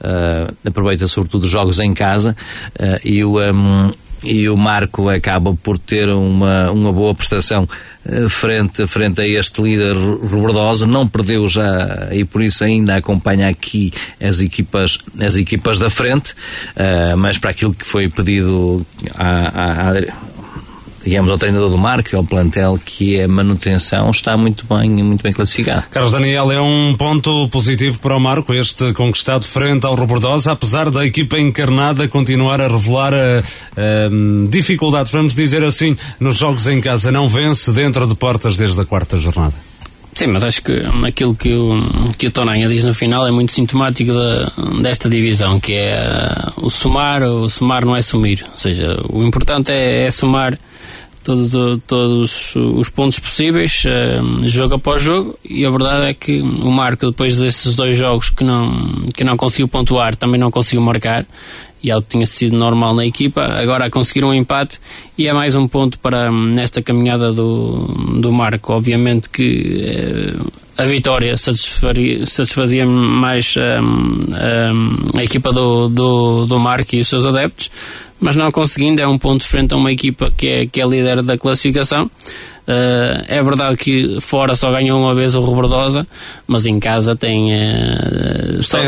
uh, 0.00 0.54
aproveita 0.64 1.06
sobretudo 1.06 1.44
os 1.44 1.50
jogos 1.50 1.80
em 1.80 1.94
casa, 1.94 2.36
uh, 2.78 3.00
e 3.04 3.24
o. 3.24 3.40
Um, 3.40 3.92
e 4.24 4.48
o 4.48 4.56
Marco 4.56 5.08
acaba 5.08 5.52
por 5.52 5.76
ter 5.76 6.08
uma, 6.08 6.70
uma 6.70 6.92
boa 6.92 7.12
prestação 7.12 7.68
uh, 8.06 8.28
frente, 8.28 8.86
frente 8.86 9.20
a 9.20 9.26
este 9.26 9.60
líder 9.60 9.96
Robordosa, 9.96 10.86
não 10.86 11.08
perdeu 11.08 11.48
já 11.48 12.08
e 12.12 12.24
por 12.24 12.40
isso 12.40 12.62
ainda 12.62 12.94
acompanha 12.94 13.48
aqui 13.48 13.92
as 14.20 14.40
equipas, 14.40 14.96
as 15.20 15.34
equipas 15.34 15.76
da 15.80 15.90
frente, 15.90 16.34
uh, 16.76 17.16
mas 17.16 17.36
para 17.36 17.50
aquilo 17.50 17.74
que 17.74 17.84
foi 17.84 18.08
pedido 18.08 18.86
à, 19.16 19.88
à, 19.88 19.92
digamos, 21.04 21.30
ao 21.30 21.38
treinador 21.38 21.70
do 21.70 21.78
Marco 21.78 22.16
ao 22.16 22.24
plantel 22.24 22.78
que 22.84 23.16
é 23.16 23.26
manutenção, 23.26 24.10
está 24.10 24.36
muito 24.36 24.66
bem, 24.66 24.90
muito 25.02 25.22
bem 25.22 25.32
classificado. 25.32 25.84
Carlos 25.90 26.12
Daniel, 26.12 26.50
é 26.50 26.60
um 26.60 26.94
ponto 26.96 27.48
positivo 27.48 27.98
para 27.98 28.16
o 28.16 28.20
Marco, 28.20 28.52
este 28.54 28.92
conquistado 28.92 29.46
frente 29.46 29.86
ao 29.86 29.94
Robordosa, 29.94 30.52
apesar 30.52 30.90
da 30.90 31.04
equipa 31.06 31.38
encarnada 31.38 32.08
continuar 32.08 32.60
a 32.60 32.68
revelar 32.68 33.14
a, 33.14 33.42
dificuldades, 34.48 35.12
vamos 35.12 35.34
dizer 35.34 35.62
assim, 35.64 35.96
nos 36.20 36.36
jogos 36.36 36.66
em 36.66 36.80
casa. 36.80 37.10
Não 37.10 37.28
vence 37.28 37.70
dentro 37.72 38.06
de 38.06 38.14
portas 38.14 38.56
desde 38.56 38.80
a 38.80 38.84
quarta 38.84 39.18
jornada. 39.18 39.71
Sim, 40.14 40.26
mas 40.26 40.44
acho 40.44 40.62
que 40.62 40.72
aquilo 41.06 41.34
que 41.34 41.54
o, 41.54 41.72
que 42.18 42.26
o 42.26 42.30
Tonanha 42.30 42.68
diz 42.68 42.84
no 42.84 42.92
final 42.92 43.26
é 43.26 43.30
muito 43.30 43.52
sintomático 43.52 44.12
da, 44.12 44.52
desta 44.82 45.08
divisão, 45.08 45.58
que 45.58 45.72
é 45.72 46.52
uh, 46.58 46.66
o 46.66 46.70
somar, 46.70 47.22
o 47.22 47.48
somar 47.48 47.84
não 47.84 47.96
é 47.96 48.02
sumir. 48.02 48.44
Ou 48.50 48.56
seja, 48.56 49.00
o 49.08 49.22
importante 49.22 49.72
é, 49.72 50.04
é 50.04 50.10
somar 50.10 50.58
todos, 51.24 51.52
todos 51.86 52.54
os 52.54 52.90
pontos 52.90 53.18
possíveis, 53.18 53.84
uh, 53.86 54.48
jogo 54.48 54.74
após 54.74 55.00
jogo, 55.00 55.38
e 55.48 55.64
a 55.64 55.70
verdade 55.70 56.10
é 56.10 56.14
que 56.14 56.42
o 56.42 56.70
Marco, 56.70 57.06
depois 57.06 57.38
desses 57.38 57.74
dois 57.74 57.96
jogos 57.96 58.28
que 58.28 58.44
não, 58.44 59.06
que 59.14 59.24
não 59.24 59.36
conseguiu 59.38 59.66
pontuar, 59.66 60.14
também 60.14 60.38
não 60.38 60.50
conseguiu 60.50 60.82
marcar, 60.82 61.24
e 61.82 61.90
algo 61.90 62.04
que 62.04 62.10
tinha 62.10 62.26
sido 62.26 62.56
normal 62.56 62.94
na 62.94 63.04
equipa, 63.04 63.42
agora 63.42 63.86
a 63.86 63.90
conseguir 63.90 64.24
um 64.24 64.32
empate, 64.32 64.78
e 65.18 65.26
é 65.26 65.32
mais 65.32 65.54
um 65.54 65.66
ponto 65.66 65.98
para 65.98 66.30
nesta 66.30 66.80
caminhada 66.80 67.32
do, 67.32 67.86
do 68.20 68.32
Marco. 68.32 68.72
Obviamente 68.72 69.28
que 69.28 70.36
uh, 70.38 70.52
a 70.76 70.84
vitória 70.84 71.36
satisfazia 71.36 72.86
mais 72.86 73.54
um, 73.56 73.82
um, 73.84 75.18
a 75.18 75.24
equipa 75.24 75.52
do, 75.52 75.88
do, 75.88 76.46
do 76.46 76.58
Marco 76.58 76.96
e 76.96 77.00
os 77.00 77.08
seus 77.08 77.26
adeptos, 77.26 77.70
mas 78.18 78.36
não 78.36 78.50
conseguindo, 78.50 79.02
é 79.02 79.06
um 79.06 79.18
ponto 79.18 79.44
frente 79.44 79.74
a 79.74 79.76
uma 79.76 79.90
equipa 79.90 80.32
que 80.36 80.46
é, 80.46 80.66
que 80.66 80.80
é 80.80 80.86
líder 80.86 81.22
da 81.22 81.36
classificação. 81.36 82.10
Uh, 82.62 83.24
é 83.26 83.42
verdade 83.42 83.76
que 83.76 84.18
fora 84.20 84.54
só 84.54 84.70
ganhou 84.70 85.00
uma 85.00 85.12
vez 85.16 85.34
o 85.34 85.40
Robordosa, 85.40 86.06
mas 86.46 86.64
em 86.64 86.78
casa 86.78 87.16
tem, 87.16 87.50
uh, 87.52 88.62
só, 88.62 88.78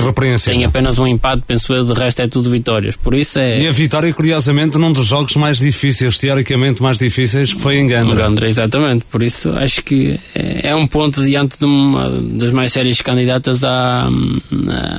tem 0.45 0.65
apenas 0.65 0.97
um 0.97 1.07
empate, 1.07 1.43
penso 1.45 1.73
eu, 1.73 1.85
de 1.85 1.93
resto 1.93 2.23
é 2.23 2.29
tudo 2.29 2.51
vitórias. 2.51 2.95
Por 2.95 3.15
isso 3.15 3.41
é. 3.41 3.61
E 3.63 3.67
a 3.67 3.73
vitória, 3.73 4.13
curiosamente, 4.15 4.79
num 4.79 4.93
dos 4.93 5.07
jogos 5.07 5.35
mais 5.35 5.59
difíceis, 5.59 6.17
teoricamente 6.17 6.81
mais 6.81 6.99
difíceis, 6.99 7.53
que 7.53 7.61
foi 7.61 7.79
em 7.79 7.87
Gandra. 7.89 8.15
Gandra, 8.15 8.49
exatamente. 8.49 9.05
Por 9.11 9.25
isso 9.25 9.51
acho 9.59 9.83
que 9.83 10.21
é, 10.37 10.71
é 10.71 10.77
um 10.77 10.87
ponto 10.87 11.25
diante 11.25 11.59
de 11.59 11.65
uma 11.65 12.09
das 12.11 12.53
mais 12.53 12.73
sérias 12.73 13.01
candidatas 13.01 13.65
à, 13.65 14.09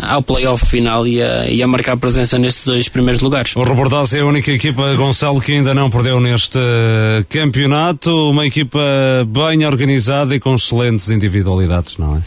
ao 0.01 0.21
playoff 0.21 0.65
final 0.65 1.07
e 1.07 1.21
a, 1.21 1.47
e 1.47 1.63
a 1.63 1.67
marcar 1.67 1.95
presença 1.95 2.37
nestes 2.37 2.65
dois 2.65 2.89
primeiros 2.89 3.21
lugares. 3.21 3.55
O 3.55 3.63
Robordosa 3.63 4.17
é 4.17 4.21
a 4.21 4.25
única 4.25 4.51
equipa, 4.51 4.93
Gonçalo, 4.95 5.39
que 5.39 5.53
ainda 5.53 5.73
não 5.73 5.89
perdeu 5.89 6.19
neste 6.19 6.59
campeonato. 7.29 8.31
Uma 8.31 8.45
equipa 8.45 8.64
equipa 8.65 8.79
bem 9.27 9.65
organizada 9.65 10.35
e 10.35 10.39
com 10.39 10.55
excelentes 10.55 11.09
individualidades, 11.09 11.97
não 11.97 12.17
é? 12.17 12.21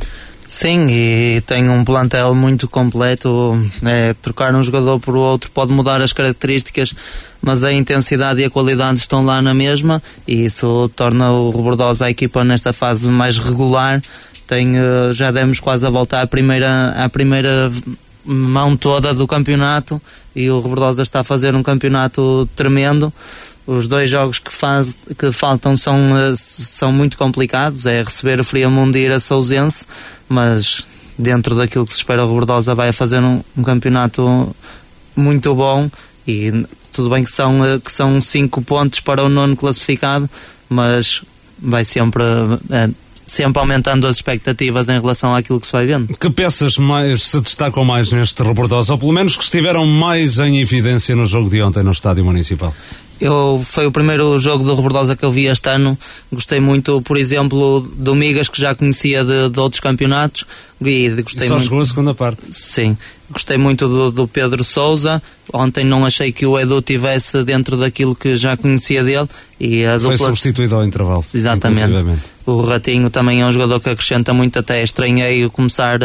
Sim, 0.46 0.88
e 0.88 1.42
tem 1.42 1.68
um 1.68 1.84
plantel 1.84 2.34
muito 2.34 2.66
completo. 2.68 3.60
É, 3.84 4.14
trocar 4.14 4.54
um 4.54 4.62
jogador 4.62 4.98
por 4.98 5.14
outro 5.14 5.50
pode 5.50 5.72
mudar 5.72 6.00
as 6.00 6.12
características, 6.12 6.94
mas 7.42 7.62
a 7.62 7.72
intensidade 7.72 8.40
e 8.40 8.44
a 8.44 8.50
qualidade 8.50 8.98
estão 8.98 9.22
lá 9.22 9.42
na 9.42 9.52
mesma, 9.52 10.02
e 10.26 10.46
isso 10.46 10.90
torna 10.96 11.30
o 11.32 11.50
Robordosa 11.50 12.06
a 12.06 12.10
equipa 12.10 12.44
nesta 12.44 12.72
fase 12.72 13.06
mais 13.08 13.36
regular. 13.36 14.00
Tem, 14.46 14.78
eh, 14.78 15.12
já 15.12 15.30
demos 15.30 15.60
quase 15.60 15.84
a 15.84 15.90
voltar 15.90 16.22
à 16.22 16.26
primeira, 16.26 16.94
à 16.96 17.06
primeira 17.10 17.70
mão 18.24 18.74
toda 18.74 19.12
do 19.12 19.26
campeonato 19.26 20.00
e 20.34 20.48
o 20.50 20.60
Robordosa 20.60 21.02
está 21.02 21.20
a 21.20 21.24
fazer 21.24 21.54
um 21.54 21.62
campeonato 21.62 22.48
tremendo. 22.56 23.12
Os 23.68 23.86
dois 23.86 24.08
jogos 24.08 24.38
que, 24.38 24.50
faz, 24.50 24.96
que 25.18 25.30
faltam 25.30 25.76
são, 25.76 26.16
eh, 26.16 26.32
são 26.36 26.90
muito 26.90 27.18
complicados, 27.18 27.84
é 27.84 28.02
receber 28.02 28.40
o 28.40 28.44
Friamundo 28.44 28.96
e 28.96 29.02
ir 29.02 29.12
a 29.12 29.20
Sousense, 29.20 29.84
mas 30.26 30.88
dentro 31.18 31.54
daquilo 31.54 31.84
que 31.84 31.92
se 31.92 31.98
espera 31.98 32.24
o 32.24 32.28
Robordosa 32.28 32.74
vai 32.74 32.94
fazer 32.94 33.18
um, 33.18 33.42
um, 33.54 33.62
campeonato 33.62 34.56
muito 35.14 35.54
bom 35.54 35.90
e 36.26 36.64
tudo 36.94 37.10
bem 37.10 37.22
que 37.22 37.30
são, 37.30 37.62
eh, 37.62 37.78
que 37.78 37.92
são 37.92 38.22
cinco 38.22 38.62
pontos 38.62 39.00
para 39.00 39.22
o 39.22 39.28
nono 39.28 39.54
classificado, 39.54 40.30
mas 40.70 41.22
vai 41.58 41.84
sempre... 41.84 42.22
É, 42.70 42.88
sempre 43.26 43.60
aumentando 43.60 44.06
as 44.06 44.16
expectativas 44.16 44.88
em 44.88 44.98
relação 44.98 45.34
àquilo 45.34 45.60
que 45.60 45.66
se 45.66 45.72
vai 45.74 45.84
vendo. 45.84 46.16
Que 46.16 46.30
peças 46.30 46.78
mais 46.78 47.24
se 47.24 47.38
destacam 47.42 47.84
mais 47.84 48.10
neste 48.10 48.42
Robordosa, 48.42 48.94
ou 48.94 48.98
pelo 48.98 49.12
menos 49.12 49.36
que 49.36 49.44
estiveram 49.44 49.84
mais 49.86 50.38
em 50.38 50.58
evidência 50.62 51.14
no 51.14 51.26
jogo 51.26 51.50
de 51.50 51.60
ontem 51.60 51.82
no 51.82 51.92
Estádio 51.92 52.24
Municipal? 52.24 52.74
Eu, 53.20 53.60
foi 53.64 53.86
o 53.86 53.90
primeiro 53.90 54.38
jogo 54.38 54.62
do 54.62 54.74
Robordosa 54.74 55.16
que 55.16 55.24
eu 55.24 55.30
vi 55.32 55.46
este 55.46 55.68
ano. 55.68 55.98
Gostei 56.32 56.60
muito, 56.60 57.02
por 57.02 57.16
exemplo, 57.16 57.80
do 57.96 58.14
Migas, 58.14 58.48
que 58.48 58.60
já 58.60 58.74
conhecia 58.74 59.24
de, 59.24 59.48
de 59.48 59.60
outros 59.60 59.80
campeonatos. 59.80 60.44
E 60.80 61.08
gostei 61.22 61.46
e 61.46 61.48
só 61.48 61.54
muito... 61.54 61.64
jogou 61.64 61.80
a 61.80 61.84
segunda 61.84 62.14
parte. 62.14 62.42
Sim. 62.50 62.96
Gostei 63.30 63.56
muito 63.56 63.88
do, 63.88 64.12
do 64.12 64.28
Pedro 64.28 64.62
Souza. 64.62 65.20
Ontem 65.52 65.84
não 65.84 66.06
achei 66.06 66.30
que 66.30 66.46
o 66.46 66.58
Edu 66.58 66.80
tivesse 66.80 67.42
dentro 67.42 67.76
daquilo 67.76 68.14
que 68.14 68.36
já 68.36 68.56
conhecia 68.56 69.02
dele. 69.02 69.28
E 69.58 69.84
a 69.84 69.98
dupla... 69.98 70.16
Foi 70.16 70.26
substituído 70.28 70.76
ao 70.76 70.84
intervalo. 70.84 71.24
Exatamente. 71.34 72.20
O 72.46 72.62
Ratinho 72.62 73.10
também 73.10 73.42
é 73.42 73.46
um 73.46 73.52
jogador 73.52 73.80
que 73.80 73.90
acrescenta 73.90 74.32
muito. 74.32 74.58
Até 74.58 74.82
estranhei 74.82 75.48
começar 75.50 75.98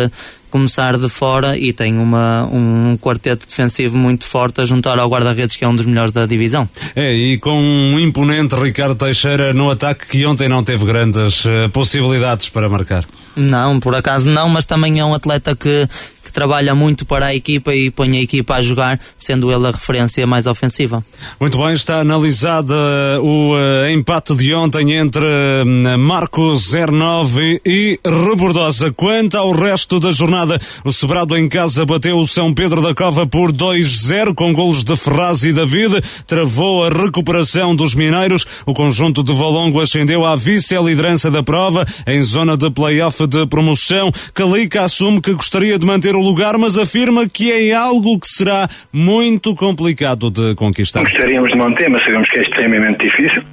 começar 0.54 1.00
de 1.00 1.10
fora 1.10 1.58
e 1.58 1.74
tem 1.74 1.98
uma, 1.98 2.46
um 2.46 2.96
quarteto 3.02 3.48
defensivo 3.48 3.98
muito 3.98 4.24
forte 4.24 4.62
a 4.62 4.66
juntar 4.66 5.00
ao 5.00 5.10
guarda-redes 5.10 5.56
que 5.56 5.66
é 5.66 5.68
um 5.68 5.76
dos 5.76 5.88
melhores 5.88 6.12
da 6.12 6.28
divisão. 6.28 6.70
É, 6.96 7.12
e 7.12 7.40
com 7.40 7.60
um 7.60 8.00
imponente 8.00 8.54
Ricardo 8.54 8.94
Teixeira 8.94 9.52
no 9.52 9.72
ataque 9.72 10.06
que 10.06 10.24
ontem 10.28 10.48
não 10.48 10.64
teve 10.64 10.86
grandes 10.86 11.44
uh, 11.46 11.68
possibilidades 11.74 12.50
para 12.50 12.70
marcar. 12.70 13.04
Não, 13.36 13.80
por 13.80 13.96
acaso 13.96 14.30
não, 14.30 14.48
mas 14.48 14.64
também 14.64 15.00
é 15.00 15.06
um 15.06 15.16
atleta 15.16 15.56
que, 15.56 15.88
trabalha 16.34 16.76
muito 16.76 17.06
para 17.06 17.28
a 17.28 17.36
equipa 17.36 17.74
e 17.74 17.92
põe 17.92 18.18
a 18.18 18.22
equipa 18.22 18.56
a 18.56 18.62
jogar, 18.62 19.00
sendo 19.16 19.52
ele 19.52 19.68
a 19.68 19.72
referência 19.72 20.26
mais 20.28 20.48
ofensiva. 20.48 21.04
Muito 21.40 21.58
bem, 21.58 21.74
está 21.74 22.00
analisado 22.00 22.74
o 23.22 23.56
uh, 23.56 23.90
empate 23.90 24.36
de 24.36 24.54
ontem 24.54 24.94
entre 24.94 25.26
uh, 25.26 25.98
Marcos 25.98 26.74
09 26.74 27.62
e 27.66 28.00
Rebordosa. 28.06 28.92
Quanto 28.92 29.38
ao 29.38 29.52
resto 29.52 30.00
da 30.00 30.12
jornada, 30.12 30.60
o 30.84 30.92
Sobrado 30.92 31.38
em 31.38 31.48
casa 31.48 31.86
bateu 31.86 32.18
o 32.18 32.28
São 32.28 32.54
Pedro 32.54 32.82
da 32.82 32.94
Cova 32.94 33.26
por 33.28 33.52
2-0 33.52 34.34
com 34.34 34.54
golos 34.54 34.84
de 34.84 34.96
Ferraz 34.96 35.44
e 35.44 35.54
David, 35.54 36.02
travou 36.26 36.84
a 36.84 36.90
recuperação 36.90 37.76
dos 37.76 37.94
mineiros. 37.94 38.46
O 38.66 38.74
conjunto 38.74 39.22
de 39.22 39.34
Valongo 39.34 39.80
ascendeu 39.80 40.26
à 40.26 40.36
vice-liderança 40.36 41.30
da 41.30 41.44
prova 41.44 41.86
em 42.08 42.22
zona 42.24 42.58
de 42.58 42.70
play-off 42.72 43.28
de 43.28 43.46
promoção. 43.46 44.12
Calica 44.34 44.82
assume 44.84 45.22
que 45.22 45.34
gostaria 45.34 45.78
de 45.78 45.86
manter 45.86 46.16
o 46.16 46.23
lugar, 46.24 46.58
mas 46.58 46.78
afirma 46.78 47.28
que 47.28 47.52
é 47.52 47.74
algo 47.74 48.20
que 48.20 48.28
será 48.28 48.68
muito 48.92 49.56
complicado 49.56 50.30
de 50.30 50.56
conquistar. 50.56 51.02
Gostaríamos 51.02 51.52
de 51.52 51.58
manter, 51.58 51.90
mas 51.90 52.04
sabemos 52.04 52.28
que 52.30 52.40
é 52.40 52.42
extremamente 52.44 53.04
difícil. 53.04 53.44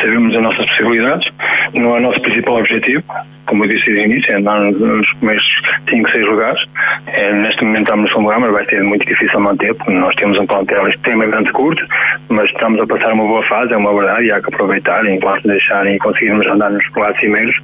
Sabemos 0.00 0.34
as 0.34 0.42
nossas 0.42 0.66
possibilidades. 0.66 1.28
Não 1.74 1.94
é 1.94 1.98
o 1.98 2.02
nosso 2.02 2.20
principal 2.20 2.56
objetivo 2.56 3.04
como 3.46 3.64
eu 3.64 3.68
disse 3.68 3.90
no 3.90 3.98
início, 3.98 4.32
é 4.32 4.36
andar 4.36 4.60
nos 4.60 5.10
primeiros 5.14 5.44
5, 5.88 6.10
6 6.10 6.26
lugares. 6.26 6.60
É, 7.06 7.32
neste 7.32 7.64
momento 7.64 7.84
estamos 7.84 8.12
no 8.12 8.20
lugar, 8.20 8.40
mas 8.40 8.52
vai 8.52 8.66
ser 8.66 8.82
muito 8.82 9.06
difícil 9.06 9.40
manter, 9.40 9.74
porque 9.74 9.92
nós 9.92 10.14
temos 10.16 10.38
um 10.38 10.46
plantel 10.46 10.88
extremamente 10.88 11.52
curto, 11.52 11.82
mas 12.28 12.50
estamos 12.50 12.80
a 12.80 12.86
passar 12.86 13.12
uma 13.12 13.24
boa 13.24 13.42
fase, 13.44 13.72
é 13.72 13.76
uma 13.76 13.94
verdade, 13.94 14.26
e 14.26 14.32
há 14.32 14.40
que 14.40 14.48
aproveitar, 14.48 15.06
enquanto 15.06 15.46
deixarem 15.46 15.94
e 15.94 15.98
conseguirmos 15.98 16.46
andar 16.46 16.70
nos 16.70 16.86
quatro 16.88 17.20
cimeiros, 17.20 17.56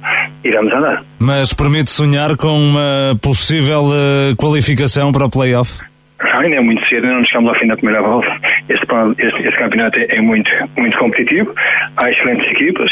iremos 0.43 0.73
andar. 0.73 1.03
Mas 1.19 1.53
permite 1.53 1.91
sonhar 1.91 2.35
com 2.37 2.57
uma 2.57 3.17
possível 3.21 3.83
uh, 3.83 4.35
qualificação 4.37 5.11
para 5.11 5.25
o 5.25 5.29
playoff? 5.29 5.92
Ainda 6.31 6.55
é 6.55 6.59
muito 6.59 6.85
cedo, 6.87 7.05
ainda 7.05 7.17
não 7.17 7.25
chegamos 7.25 7.49
ao 7.49 7.55
fim 7.59 7.67
da 7.67 7.75
primeira 7.75 8.01
volta. 8.01 8.29
Este, 8.69 8.85
este, 9.17 9.47
este 9.47 9.59
campeonato 9.59 9.99
é, 9.99 10.15
é, 10.15 10.21
muito, 10.21 10.49
muito 10.77 10.97
competitivo. 10.97 11.53
Há 11.97 12.09
excelentes 12.09 12.47
equipas, 12.51 12.91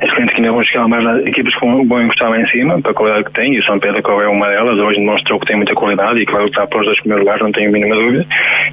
excelentes 0.00 0.34
que 0.34 0.40
ainda 0.40 0.52
vão 0.52 0.62
chegar 0.62 0.88
mais 0.88 1.26
equipas 1.26 1.54
que 1.54 1.60
vão 1.60 2.02
encostar 2.02 2.30
lá 2.30 2.40
em 2.40 2.46
cima, 2.48 2.80
para 2.80 2.90
a 2.90 2.94
qualidade 2.94 3.24
que 3.24 3.32
tem, 3.32 3.54
e 3.54 3.58
o 3.58 3.64
São 3.64 3.78
Pedro 3.78 4.00
é 4.20 4.28
uma 4.28 4.48
delas. 4.48 4.78
Hoje 4.78 4.98
demonstrou 4.98 5.40
que 5.40 5.46
tem 5.46 5.56
muita 5.56 5.74
qualidade 5.74 6.20
e 6.20 6.26
que 6.26 6.32
vai 6.32 6.42
lutar 6.42 6.66
para 6.66 6.80
os 6.80 6.86
dois 6.86 7.00
primeiros 7.00 7.24
lugares, 7.24 7.42
não 7.42 7.52
tenho 7.52 7.68
a 7.68 7.72
mínima 7.72 7.94
dúvida. 7.94 8.26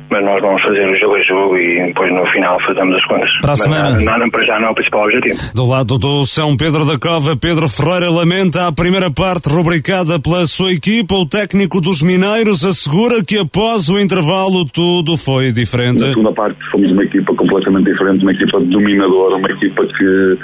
Mas 0.10 0.24
nós 0.24 0.42
vamos 0.42 0.62
fazer 0.62 0.88
o 0.88 0.96
jogo 0.96 1.16
a 1.16 1.24
jogo 1.24 1.58
e 1.58 1.88
depois 1.88 2.12
no 2.12 2.26
final 2.28 2.60
fazemos 2.62 2.96
as 2.96 3.06
contas. 3.06 3.30
Para 3.42 3.50
a 3.50 3.52
Mas 3.52 3.62
semana. 3.62 4.02
Nada, 4.02 4.30
para 4.30 4.46
já 4.46 4.60
não 4.60 4.68
é 4.68 4.72
o 4.72 4.76
principal 4.76 5.04
objetivo. 5.04 5.40
Do 5.54 5.68
lado 5.68 5.98
do 5.98 6.26
São 6.26 6.56
Pedro 6.56 6.86
da 6.86 6.98
Cova, 6.98 7.36
Pedro 7.36 7.68
Ferreira 7.68 8.10
lamenta 8.10 8.68
a 8.68 8.72
primeira 8.72 9.12
parte 9.12 9.50
rubricada 9.50 10.20
pela 10.20 10.46
sua 10.46 10.74
equipa. 10.74 11.16
O 11.16 11.26
técnico 11.26 11.82
dos 11.82 12.02
Mineiros 12.02 12.64
assegura 12.64 13.24
que 13.24 13.38
após 13.38 13.77
o 13.88 14.00
intervalo 14.00 14.66
tudo 14.66 15.16
foi 15.16 15.52
diferente. 15.52 16.02
Na 16.02 16.10
segunda 16.10 16.32
parte 16.32 16.58
fomos 16.72 16.92
uma 16.92 17.04
equipa 17.04 17.34
completamente 17.36 17.86
diferente, 17.92 18.24
uma 18.24 18.32
equipa 18.32 18.60
dominadora, 18.60 19.36
uma 19.36 19.50
equipa 19.52 19.86
que 19.86 20.38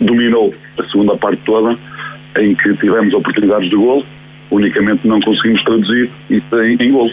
dominou 0.00 0.52
a 0.78 0.84
segunda 0.84 1.16
parte 1.16 1.40
toda, 1.44 1.78
em 2.38 2.54
que 2.54 2.74
tivemos 2.74 3.14
oportunidades 3.14 3.70
de 3.70 3.76
gol, 3.76 4.04
unicamente 4.50 5.06
não 5.06 5.20
conseguimos 5.20 5.62
traduzir 5.62 6.10
isso 6.28 6.60
em, 6.62 6.76
em 6.80 6.90
gol. 6.90 7.10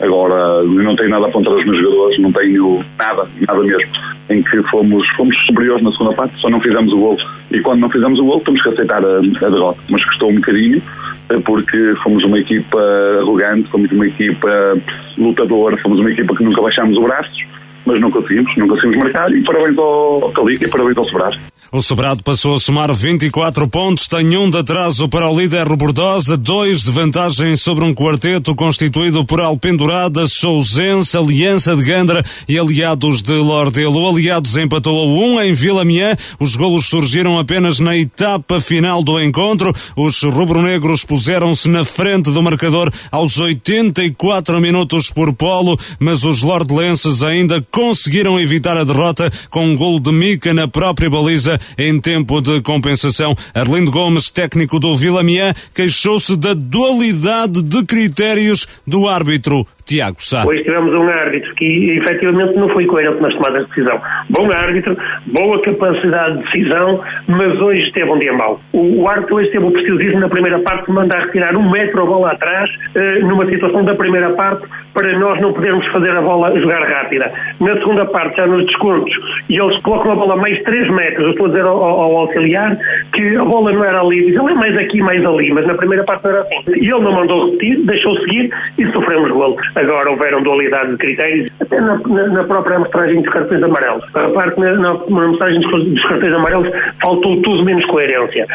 Agora, 0.00 0.62
não 0.62 0.94
tenho 0.94 1.10
nada 1.10 1.30
contra 1.30 1.54
os 1.54 1.64
meus 1.64 1.78
jogadores, 1.78 2.18
não 2.18 2.32
tenho 2.32 2.84
nada, 2.98 3.26
nada 3.46 3.62
mesmo. 3.62 3.90
Em 4.28 4.42
que 4.42 4.62
fomos, 4.64 5.08
fomos 5.10 5.36
superiores 5.46 5.82
na 5.82 5.90
segunda 5.92 6.12
parte, 6.14 6.38
só 6.40 6.50
não 6.50 6.60
fizemos 6.60 6.92
o 6.92 6.98
gol. 6.98 7.16
E 7.50 7.60
quando 7.60 7.80
não 7.80 7.88
fizemos 7.88 8.18
o 8.18 8.24
gol, 8.24 8.40
temos 8.40 8.62
que 8.62 8.68
aceitar 8.68 9.02
a, 9.02 9.18
a 9.18 9.50
derrota. 9.50 9.78
Mas 9.88 10.04
custou 10.04 10.30
um 10.30 10.34
bocadinho, 10.34 10.82
eh, 11.30 11.38
porque 11.44 11.94
fomos 12.02 12.24
uma 12.24 12.38
equipa 12.38 12.78
arrogante, 13.20 13.68
fomos 13.70 13.90
uma 13.90 14.06
equipa 14.06 14.76
lutadora, 15.16 15.76
fomos 15.78 16.00
uma 16.00 16.10
equipa 16.10 16.34
que 16.34 16.44
nunca 16.44 16.60
baixámos 16.60 16.98
os 16.98 17.04
braços 17.04 17.46
mas 17.86 18.00
não 18.00 18.10
conseguimos, 18.10 18.54
não 18.56 18.68
conseguimos 18.68 18.98
marcar 18.98 19.30
e 19.32 19.42
parabéns 19.42 19.78
ao 19.78 20.32
Calica 20.32 20.66
e 20.66 20.70
parabéns 20.70 20.98
ao 20.98 21.04
Sobrar. 21.06 21.32
O 21.72 21.82
Sobrado 21.82 22.22
passou 22.22 22.54
a 22.54 22.60
somar 22.60 22.94
24 22.94 23.68
pontos, 23.68 24.06
tem 24.06 24.36
um 24.36 24.48
de 24.48 24.56
atraso 24.56 25.08
para 25.08 25.28
o 25.28 25.38
líder 25.38 25.68
Bordosa, 25.76 26.36
dois 26.36 26.84
de 26.84 26.92
vantagem 26.92 27.56
sobre 27.56 27.84
um 27.84 27.92
quarteto 27.92 28.54
constituído 28.54 29.24
por 29.24 29.40
Alpendurada, 29.40 30.28
Sousense, 30.28 31.16
Aliança 31.16 31.76
de 31.76 31.82
Gandra 31.82 32.24
e 32.48 32.56
Aliados 32.56 33.20
de 33.20 33.34
Lordelo. 33.34 34.08
Aliados 34.08 34.56
empatou 34.56 34.96
a 34.96 35.06
um 35.06 35.40
em 35.40 35.54
Vila 35.54 35.84
Miã. 35.84 36.16
Os 36.38 36.54
golos 36.54 36.86
surgiram 36.86 37.36
apenas 37.36 37.80
na 37.80 37.96
etapa 37.96 38.60
final 38.60 39.02
do 39.02 39.20
encontro. 39.20 39.72
Os 39.96 40.22
rubro-negros 40.22 41.04
puseram-se 41.04 41.68
na 41.68 41.84
frente 41.84 42.30
do 42.30 42.42
marcador 42.44 42.92
aos 43.10 43.38
84 43.38 44.60
minutos 44.60 45.10
por 45.10 45.34
polo, 45.34 45.76
mas 45.98 46.22
os 46.22 46.42
lordelenses 46.42 47.24
ainda 47.24 47.60
conseguiram 47.76 48.40
evitar 48.40 48.74
a 48.78 48.84
derrota 48.84 49.30
com 49.50 49.66
um 49.66 49.76
golo 49.76 50.00
de 50.00 50.10
Mica 50.10 50.54
na 50.54 50.66
própria 50.66 51.10
baliza 51.10 51.60
em 51.76 52.00
tempo 52.00 52.40
de 52.40 52.62
compensação. 52.62 53.36
Arlindo 53.52 53.90
Gomes, 53.90 54.30
técnico 54.30 54.80
do 54.80 54.96
Vila 54.96 55.22
Miã, 55.22 55.52
queixou-se 55.74 56.34
da 56.36 56.54
dualidade 56.54 57.60
de 57.60 57.84
critérios 57.84 58.66
do 58.86 59.06
árbitro 59.06 59.66
Tiago 59.86 60.16
Sá. 60.18 60.44
Hoje 60.44 60.64
tivemos 60.64 60.92
um 60.92 61.08
árbitro 61.08 61.54
que 61.54 61.90
efetivamente 61.90 62.54
não 62.56 62.68
foi 62.68 62.86
coerente 62.86 63.22
nas 63.22 63.32
tomadas 63.34 63.62
de 63.62 63.68
decisão. 63.68 64.00
Bom 64.28 64.50
árbitro, 64.50 64.96
boa 65.26 65.62
capacidade 65.62 66.38
de 66.38 66.44
decisão, 66.44 67.00
mas 67.28 67.60
hoje 67.60 67.82
esteve 67.82 68.10
um 68.10 68.18
dia 68.18 68.32
mau. 68.32 68.60
O, 68.72 69.02
o 69.02 69.08
árbitro 69.08 69.36
hoje 69.36 69.50
teve 69.52 69.64
o 69.64 69.70
preciosismo 69.70 70.18
na 70.18 70.28
primeira 70.28 70.58
parte 70.58 70.86
de 70.86 70.92
mandar 70.92 71.26
retirar 71.26 71.56
um 71.56 71.70
metro 71.70 72.02
a 72.02 72.04
bola 72.06 72.32
atrás, 72.32 72.68
eh, 72.96 73.20
numa 73.20 73.46
situação 73.46 73.84
da 73.84 73.94
primeira 73.94 74.30
parte, 74.30 74.66
para 74.96 75.16
nós 75.18 75.38
não 75.42 75.52
podermos 75.52 75.86
fazer 75.88 76.10
a 76.10 76.22
bola 76.22 76.58
jogar 76.58 76.82
rápida. 76.82 77.30
Na 77.60 77.74
segunda 77.74 78.06
parte, 78.06 78.38
já 78.38 78.46
nos 78.46 78.64
descontos, 78.66 79.14
e 79.48 79.60
eles 79.60 79.76
colocam 79.82 80.12
a 80.12 80.16
bola 80.16 80.36
mais 80.36 80.60
3 80.62 80.90
metros, 80.90 81.26
eu 81.26 81.30
estou 81.32 81.46
a 81.46 81.48
dizer 81.50 81.64
ao, 81.64 81.82
ao, 81.82 82.16
auxiliar 82.16 82.76
que 83.12 83.36
a 83.36 83.44
bola 83.44 83.72
não 83.72 83.84
era 83.84 84.00
ali, 84.00 84.24
diz, 84.24 84.36
ela 84.36 84.50
é 84.50 84.54
mais 84.54 84.76
aqui, 84.78 85.00
mais 85.02 85.24
ali, 85.24 85.52
mas 85.52 85.66
na 85.66 85.74
primeira 85.74 86.02
parte 86.02 86.24
não 86.24 86.30
era 86.30 86.40
assim. 86.40 86.56
E 86.68 86.90
ele 86.90 87.00
não 87.00 87.12
mandou 87.12 87.44
repetir, 87.50 87.78
deixou 87.84 88.16
seguir 88.20 88.50
e 88.78 88.90
sofremos 88.90 89.30
golo. 89.30 89.56
Agora 89.76 90.10
houveram 90.10 90.42
dualidade 90.42 90.92
de 90.92 90.96
critérios, 90.96 91.50
até 91.60 91.78
na, 91.78 91.98
na, 91.98 92.26
na 92.28 92.44
própria 92.44 92.76
amostragem 92.76 93.20
dos 93.20 93.30
cartões 93.30 93.62
amarelos. 93.62 94.02
A 94.14 94.28
parte 94.30 94.58
na, 94.58 94.72
na, 94.72 94.94
na 94.94 95.24
amostragem 95.24 95.60
dos, 95.60 95.84
dos, 95.84 96.02
cartões 96.06 96.32
amarelos 96.32 96.68
faltou 96.98 97.42
tudo 97.42 97.62
menos 97.62 97.84
coerência. 97.84 98.46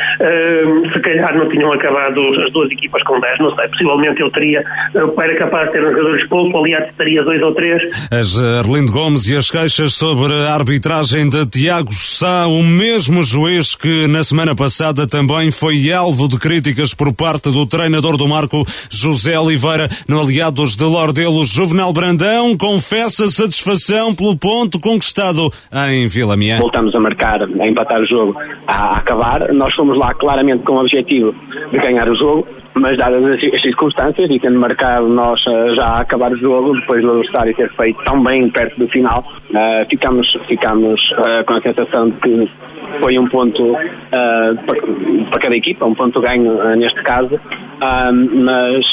Se 0.91 0.99
calhar 0.99 1.38
não 1.38 1.47
tinham 1.47 1.72
acabado 1.72 2.19
as 2.43 2.51
duas 2.51 2.72
equipas 2.72 3.03
com 3.03 3.19
10, 3.19 3.39
não 3.39 3.55
sei. 3.55 3.67
Possivelmente 3.67 4.19
eu 4.19 4.32
teria, 4.32 4.63
eu 4.95 5.13
era 5.22 5.36
capaz 5.36 5.67
de 5.67 5.74
ter 5.74 5.86
um 5.86 5.91
jogador 5.91 6.17
expulso, 6.17 6.57
aliás, 6.57 6.91
teria 6.97 7.24
dois 7.24 7.41
ou 7.43 7.53
três. 7.53 7.84
As 8.09 8.39
eh, 8.39 8.59
Arlindo 8.59 8.91
Gomes 8.91 9.28
e 9.28 9.36
as 9.36 9.47
queixas 9.47 9.93
sobre 9.93 10.34
a 10.34 10.55
arbitragem 10.55 11.30
de 11.30 11.45
Tiago 11.45 11.93
Sá, 11.93 12.47
o 12.47 12.63
mesmo 12.63 13.24
juiz 13.24 13.76
que 13.76 14.07
na 14.07 14.24
semana 14.24 14.55
passada 14.55 15.05
também 15.05 15.51
foi 15.51 15.91
alvo 15.91 16.28
de 16.28 16.39
críticas 16.39 16.95
por 16.95 17.13
parte 17.13 17.51
do 17.51 17.67
treinador 17.67 18.17
do 18.17 18.28
Marco, 18.28 18.65
José 18.89 19.38
Oliveira, 19.38 19.88
no 20.07 20.19
Aliados 20.19 20.76
de 20.76 20.84
Lorde 20.84 21.11
Rebelo 21.12 21.43
Juvenal 21.43 21.91
Brandão 21.91 22.55
confessa 22.57 23.28
satisfação 23.28 24.16
pelo 24.16 24.34
ponto 24.38 24.80
conquistado 24.80 25.51
em 25.89 26.07
Vila 26.07 26.38
Miã. 26.38 26.57
Voltamos 26.57 26.95
a 26.95 27.01
marcar, 27.01 27.41
a 27.43 27.68
empatar 27.68 27.99
o 27.99 28.05
jogo, 28.05 28.39
a 28.66 28.95
acabar. 28.95 29.51
Nós 29.51 29.74
fomos 29.76 29.97
lá 29.97 30.14
claramente 30.14 30.64
com 30.64 30.72
o 30.72 30.80
objetivo 30.80 31.36
de 31.70 31.78
ganhar 31.80 32.07
o 32.07 32.16
jogo 32.16 32.47
mas 32.74 32.97
dadas 32.97 33.24
as 33.24 33.61
circunstâncias 33.61 34.30
e 34.30 34.39
tendo 34.39 34.59
marcado 34.59 35.07
nós 35.07 35.41
uh, 35.47 35.76
já 35.76 35.86
a 35.86 35.99
acabar 36.01 36.32
o 36.32 36.36
jogo, 36.36 36.74
depois 36.74 37.01
do 37.01 37.11
adversário 37.11 37.55
ter 37.55 37.69
feito 37.72 38.03
tão 38.03 38.24
bem 38.24 38.49
perto 38.49 38.80
do 38.80 38.88
final, 38.88 39.24
uh, 39.49 39.89
ficamos, 39.89 40.32
ficamos 40.47 41.01
uh, 41.11 41.43
com 41.45 41.53
a 41.53 41.61
sensação 41.61 42.09
de 42.09 42.17
que 42.17 42.49
foi 42.99 43.17
um 43.17 43.28
ponto 43.28 43.74
para, 44.09 44.55
para, 45.32 45.39
cada 45.39 45.55
equipa, 45.55 45.86
um 45.86 45.95
ponto 45.95 46.19
ganho 46.19 46.76
neste 46.76 47.01
caso, 47.01 47.39
mas 47.80 48.86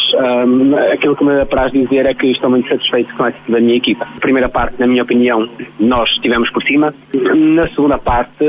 aquilo 0.92 1.16
que 1.16 1.24
me 1.24 1.40
apraz 1.40 1.72
dizer 1.72 2.06
é 2.06 2.14
que 2.14 2.28
estou 2.28 2.48
muito 2.48 2.68
satisfeito 2.68 3.12
com 3.16 3.24
a 3.24 3.28
atitude 3.28 3.52
da 3.52 3.60
minha 3.60 3.76
equipa. 3.76 4.06
primeira 4.20 4.48
parte, 4.48 4.78
na 4.78 4.86
minha 4.86 5.02
opinião, 5.02 5.48
nós 5.80 6.08
estivemos 6.10 6.48
por 6.50 6.62
cima. 6.62 6.94
Na 7.12 7.66
segunda 7.68 7.98
parte, 7.98 8.44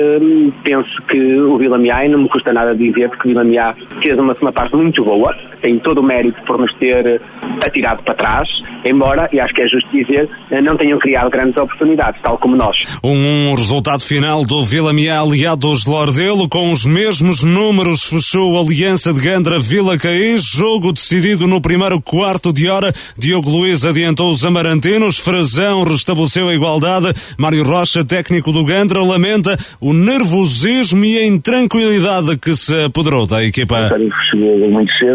penso 0.63 1.01
que 1.07 1.39
o 1.39 1.57
Vila 1.57 1.79
Miá, 1.79 2.05
e 2.05 2.09
não 2.09 2.19
me 2.19 2.29
custa 2.29 2.53
nada 2.53 2.75
dizer, 2.75 3.09
porque 3.09 3.27
o 3.27 3.31
Vila 3.31 3.43
Miá 3.43 3.73
fez 4.01 4.19
uma 4.19 4.33
segunda 4.35 4.51
parte 4.51 4.75
muito 4.75 5.03
boa, 5.03 5.18
boa, 5.19 5.35
tem 5.61 5.77
todo 5.77 5.99
o 5.99 6.03
mérito 6.03 6.41
por 6.43 6.57
nos 6.57 6.73
ter 6.75 7.21
atirado 7.65 8.01
para 8.03 8.13
trás, 8.13 8.47
embora, 8.85 9.29
e 9.33 9.39
acho 9.39 9.53
que 9.53 9.61
é 9.61 9.67
justo 9.67 9.89
dizer, 9.91 10.29
não 10.63 10.77
tenham 10.77 10.97
criado 10.97 11.29
grandes 11.29 11.57
oportunidades, 11.57 12.21
tal 12.21 12.37
como 12.37 12.55
nós. 12.55 12.77
Um, 13.03 13.49
um 13.49 13.53
resultado 13.53 14.01
final 14.01 14.45
do 14.45 14.63
Vila 14.63 14.93
Miá 14.93 15.19
aliados 15.19 15.83
de 15.83 15.89
Lordelo, 15.89 16.47
com 16.47 16.71
os 16.71 16.85
mesmos 16.85 17.43
números, 17.43 18.05
fechou 18.05 18.57
a 18.57 18.61
Aliança 18.61 19.13
de 19.13 19.19
Gandra 19.19 19.59
Vila 19.59 19.97
Caís, 19.97 20.43
jogo 20.45 20.93
decidido 20.93 21.47
no 21.47 21.61
primeiro 21.61 22.01
quarto 22.01 22.53
de 22.53 22.69
hora, 22.69 22.93
Diogo 23.17 23.49
Luiz 23.49 23.83
adiantou 23.83 24.31
os 24.31 24.45
amarantinos, 24.45 25.19
Frazão 25.19 25.83
restabeleceu 25.83 26.47
a 26.47 26.53
igualdade, 26.53 27.13
Mário 27.37 27.63
Rocha, 27.63 28.05
técnico 28.05 28.53
do 28.53 28.63
Gandra, 28.63 29.01
lamenta 29.01 29.57
o 29.81 29.93
nervosismo 29.93 31.03
e 31.03 31.17
a 31.17 31.25
intranquilidade 31.25 32.37
que 32.37 32.55
se 32.55 32.85
apoderou 32.85 33.27
da 33.27 33.43
equipa. 33.43 33.89
Chegou 34.31 34.71
muito 34.71 34.91
cedo 34.93 35.08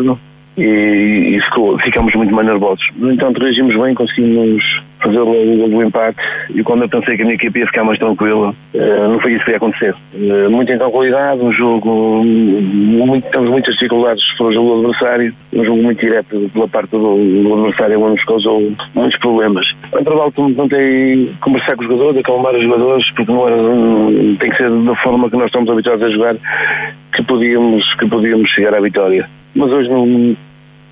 e, 0.56 1.36
e 1.36 1.40
ficou, 1.42 1.78
ficamos 1.78 2.14
muito 2.14 2.34
mais 2.34 2.46
nervosos. 2.46 2.86
No 2.96 3.12
entanto, 3.12 3.40
reagimos 3.40 3.74
bem, 3.76 3.94
conseguimos 3.94 4.82
fazer 5.00 5.20
o 5.20 5.68
gol 5.68 5.82
empate 5.82 6.16
e 6.54 6.62
quando 6.62 6.82
eu 6.82 6.88
pensei 6.88 7.16
que 7.16 7.22
a 7.22 7.24
minha 7.26 7.34
equipe 7.34 7.58
ia 7.58 7.66
ficar 7.66 7.84
mais 7.84 7.98
tranquila, 7.98 8.54
uh, 8.74 9.08
não 9.08 9.18
foi 9.18 9.34
isso 9.34 9.44
que 9.44 9.50
ia 9.50 9.56
acontecer. 9.58 9.94
Uh, 10.14 10.50
muita 10.50 10.72
intranquilidade, 10.72 11.42
um 11.42 11.52
jogo, 11.52 12.24
muito, 12.24 13.28
temos 13.30 13.50
muitas 13.50 13.74
dificuldades 13.74 14.22
para 14.38 14.46
o 14.46 14.52
jogo 14.52 14.68
do 14.68 14.88
adversário, 14.88 15.34
um 15.52 15.64
jogo 15.64 15.82
muito 15.82 16.00
direto 16.00 16.50
pela 16.52 16.68
parte 16.68 16.90
do, 16.92 17.16
do 17.16 17.54
adversário, 17.54 18.00
onde 18.00 18.12
nos 18.12 18.24
causou 18.24 18.72
muitos 18.94 19.18
problemas. 19.18 19.66
No 19.92 20.00
intervalo 20.00 20.32
tentei 20.32 21.30
conversar 21.40 21.76
com 21.76 21.82
os 21.82 21.88
jogadores, 21.88 22.18
acalmar 22.18 22.54
os 22.54 22.62
jogadores, 22.62 23.10
porque 23.10 23.30
não 23.30 23.46
era, 23.46 23.56
tem 24.38 24.50
que 24.50 24.56
ser 24.56 24.70
da 24.70 24.94
forma 24.96 25.28
que 25.28 25.36
nós 25.36 25.46
estamos 25.46 25.68
habituados 25.68 26.02
a 26.02 26.08
jogar 26.08 26.36
que 27.12 27.22
podíamos, 27.24 27.94
que 27.96 28.08
podíamos 28.08 28.48
chegar 28.50 28.74
à 28.74 28.80
vitória. 28.80 29.28
Mas 29.54 29.70
hoje 29.70 29.88
não 29.88 30.36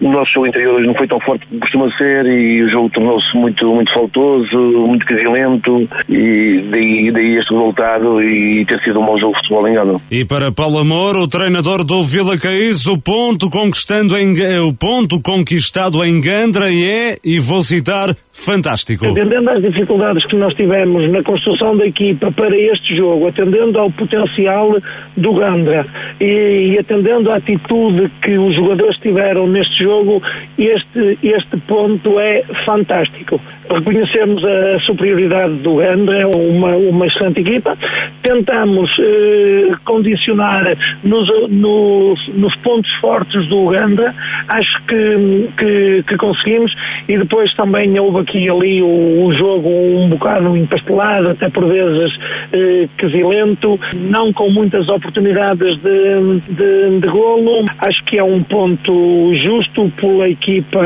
o 0.02 0.10
nosso 0.10 0.44
interior 0.44 0.74
hoje 0.74 0.86
não 0.86 0.94
foi 0.94 1.06
tão 1.06 1.20
forte 1.20 1.46
como 1.46 1.60
costuma 1.60 1.90
ser 1.96 2.26
e 2.26 2.62
o 2.62 2.68
jogo 2.68 2.90
tornou-se 2.90 3.36
muito, 3.36 3.72
muito 3.72 3.92
faltoso, 3.94 4.56
muito 4.86 5.06
casilento 5.06 5.88
e 6.08 6.64
daí, 6.70 7.10
daí 7.12 7.36
este 7.38 7.54
resultado 7.54 8.20
e 8.20 8.64
ter 8.66 8.82
sido 8.82 8.98
um 8.98 9.04
mau 9.04 9.18
jogo 9.18 9.34
de 9.34 9.38
futebol 9.38 9.68
engano. 9.68 10.02
E 10.10 10.24
para 10.24 10.50
Paulo 10.50 10.78
Amor, 10.78 11.16
o 11.16 11.28
treinador 11.28 11.84
do 11.84 12.02
Vila 12.02 12.36
Caís, 12.36 12.86
o 12.86 12.98
ponto 12.98 13.48
conquistando 13.48 14.16
em, 14.18 14.34
o 14.60 14.74
ponto 14.74 15.20
conquistado 15.20 16.04
em 16.04 16.20
Gandra 16.20 16.72
é, 16.72 17.16
e 17.24 17.38
vou 17.38 17.62
citar, 17.62 18.14
fantástico. 18.32 19.06
Atendendo 19.06 19.50
às 19.50 19.62
dificuldades 19.62 20.24
que 20.26 20.36
nós 20.36 20.54
tivemos 20.54 21.10
na 21.10 21.22
construção 21.22 21.76
da 21.76 21.86
equipa 21.86 22.32
para 22.32 22.56
este 22.56 22.96
jogo, 22.96 23.28
atendendo 23.28 23.78
ao 23.78 23.90
potencial 23.90 24.76
do 25.16 25.34
Gandra 25.34 25.86
e, 26.20 26.72
e 26.72 26.78
atendendo 26.78 27.30
à 27.30 27.36
atitude 27.36 28.10
que 28.22 28.38
os 28.38 28.54
jogadores 28.56 28.96
tiveram 28.98 29.46
neste 29.46 29.84
jogo, 29.84 30.22
este, 30.58 31.18
este 31.22 31.56
ponto 31.66 32.18
é 32.18 32.42
fantástico. 32.64 33.40
Reconhecemos 33.70 34.42
a 34.44 34.78
superioridade 34.80 35.54
do 35.54 35.76
Gandra, 35.76 36.28
uma, 36.28 36.76
uma 36.76 37.06
excelente 37.06 37.40
equipa, 37.40 37.76
tentamos 38.22 38.90
eh, 38.98 39.72
condicionar 39.84 40.76
nos, 41.02 41.28
nos, 41.50 42.28
nos, 42.34 42.54
pontos 42.56 42.92
fortes 43.00 43.48
do 43.48 43.68
Gandra, 43.68 44.14
acho 44.48 44.82
que, 44.84 45.48
que, 45.56 46.02
que 46.06 46.16
conseguimos 46.16 46.74
e 47.08 47.18
depois 47.18 47.52
também 47.54 47.98
houve 47.98 48.21
aqui 48.22 48.38
e 48.38 48.50
ali 48.50 48.82
o, 48.82 49.26
o, 49.26 49.32
jogo 49.32 49.68
um 49.68 50.08
bocado 50.08 50.56
empastelado, 50.56 51.28
até 51.28 51.48
por 51.48 51.66
vezes 51.66 52.12
eh, 52.52 52.88
quesilento, 52.96 53.78
não 53.94 54.32
com 54.32 54.50
muitas 54.50 54.88
oportunidades 54.88 55.78
de, 55.78 56.40
de, 56.48 57.00
de 57.00 57.08
golo. 57.08 57.64
Acho 57.78 58.02
que 58.04 58.18
é 58.18 58.24
um 58.24 58.42
ponto 58.42 59.32
justo 59.34 59.90
pela 59.96 60.28
equipa, 60.28 60.80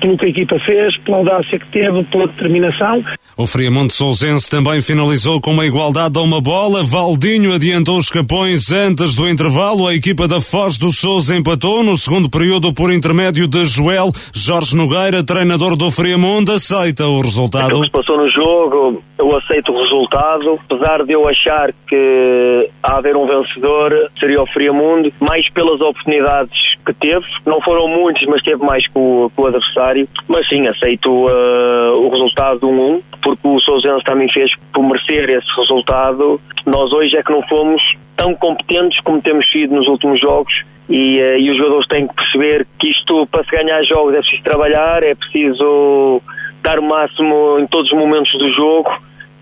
pelo 0.00 0.16
que 0.16 0.26
a 0.26 0.28
equipa 0.28 0.58
fez, 0.60 0.96
pela 0.98 1.18
audácia 1.18 1.58
que 1.58 1.66
teve, 1.66 2.02
pela 2.04 2.26
determinação. 2.26 3.02
O 3.34 3.46
Friamonte 3.46 3.94
Sousense 3.94 4.48
também 4.48 4.82
finalizou 4.82 5.40
com 5.40 5.52
uma 5.52 5.64
igualdade 5.64 6.18
a 6.18 6.22
uma 6.22 6.40
bola. 6.40 6.84
Valdinho 6.84 7.54
adiantou 7.54 7.98
os 7.98 8.10
capões 8.10 8.70
antes 8.70 9.14
do 9.14 9.28
intervalo. 9.28 9.88
A 9.88 9.94
equipa 9.94 10.28
da 10.28 10.40
Foz 10.40 10.76
do 10.76 10.92
Souza 10.92 11.34
empatou 11.34 11.82
no 11.82 11.96
segundo 11.96 12.28
período 12.28 12.74
por 12.74 12.92
intermédio 12.92 13.48
de 13.48 13.64
Joel 13.64 14.12
Jorge 14.34 14.76
Nogueira, 14.76 15.24
treinador 15.24 15.76
do 15.76 15.90
Friamonte. 15.90 16.51
Aceita 16.52 17.06
o 17.06 17.20
resultado. 17.20 17.66
Aquilo 17.66 17.80
que 17.80 17.86
se 17.86 17.92
passou 17.92 18.16
no 18.16 18.28
jogo, 18.28 19.02
eu 19.18 19.36
aceito 19.36 19.72
o 19.72 19.82
resultado, 19.82 20.58
apesar 20.64 21.04
de 21.04 21.12
eu 21.12 21.28
achar 21.28 21.72
que 21.86 22.70
a 22.82 22.96
haver 22.96 23.16
um 23.16 23.26
vencedor 23.26 24.10
seria 24.18 24.42
o 24.42 24.46
Friamundo, 24.46 25.12
mais 25.20 25.48
pelas 25.50 25.80
oportunidades 25.80 26.76
que 26.84 26.92
teve, 26.94 27.24
não 27.46 27.60
foram 27.60 27.86
muitos, 27.88 28.26
mas 28.26 28.42
teve 28.42 28.64
mais 28.64 28.86
com 28.88 29.30
o 29.36 29.46
adversário, 29.46 30.08
mas 30.26 30.48
sim, 30.48 30.66
aceito 30.66 31.08
uh, 31.10 32.06
o 32.06 32.08
resultado 32.10 32.60
de 32.60 32.66
1-1, 32.66 33.02
porque 33.22 33.48
o 33.48 33.60
Sousense 33.60 34.04
também 34.04 34.28
fez 34.28 34.50
por 34.72 34.82
merecer 34.82 35.30
esse 35.30 35.48
resultado. 35.56 36.40
Nós 36.66 36.92
hoje 36.92 37.16
é 37.16 37.22
que 37.22 37.30
não 37.30 37.42
fomos 37.42 37.80
tão 38.22 38.36
competentes 38.36 39.00
como 39.00 39.20
temos 39.20 39.50
sido 39.50 39.74
nos 39.74 39.88
últimos 39.88 40.20
jogos 40.20 40.62
e, 40.88 41.20
uh, 41.20 41.38
e 41.38 41.50
os 41.50 41.56
jogadores 41.56 41.88
têm 41.88 42.06
que 42.06 42.14
perceber 42.14 42.64
que 42.78 42.88
isto, 42.88 43.26
para 43.26 43.42
se 43.42 43.50
ganhar 43.50 43.82
jogos, 43.82 44.14
é 44.14 44.18
preciso 44.20 44.42
trabalhar, 44.44 45.02
é 45.02 45.12
preciso 45.12 46.22
dar 46.62 46.78
o 46.78 46.82
máximo 46.84 47.58
em 47.58 47.66
todos 47.66 47.90
os 47.90 47.98
momentos 47.98 48.30
do 48.38 48.48
jogo, 48.52 48.90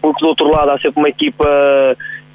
porque 0.01 0.21
do 0.21 0.29
outro 0.29 0.49
lado 0.49 0.71
há 0.71 0.79
sempre 0.79 0.99
uma 0.99 1.11
equipa 1.11 1.47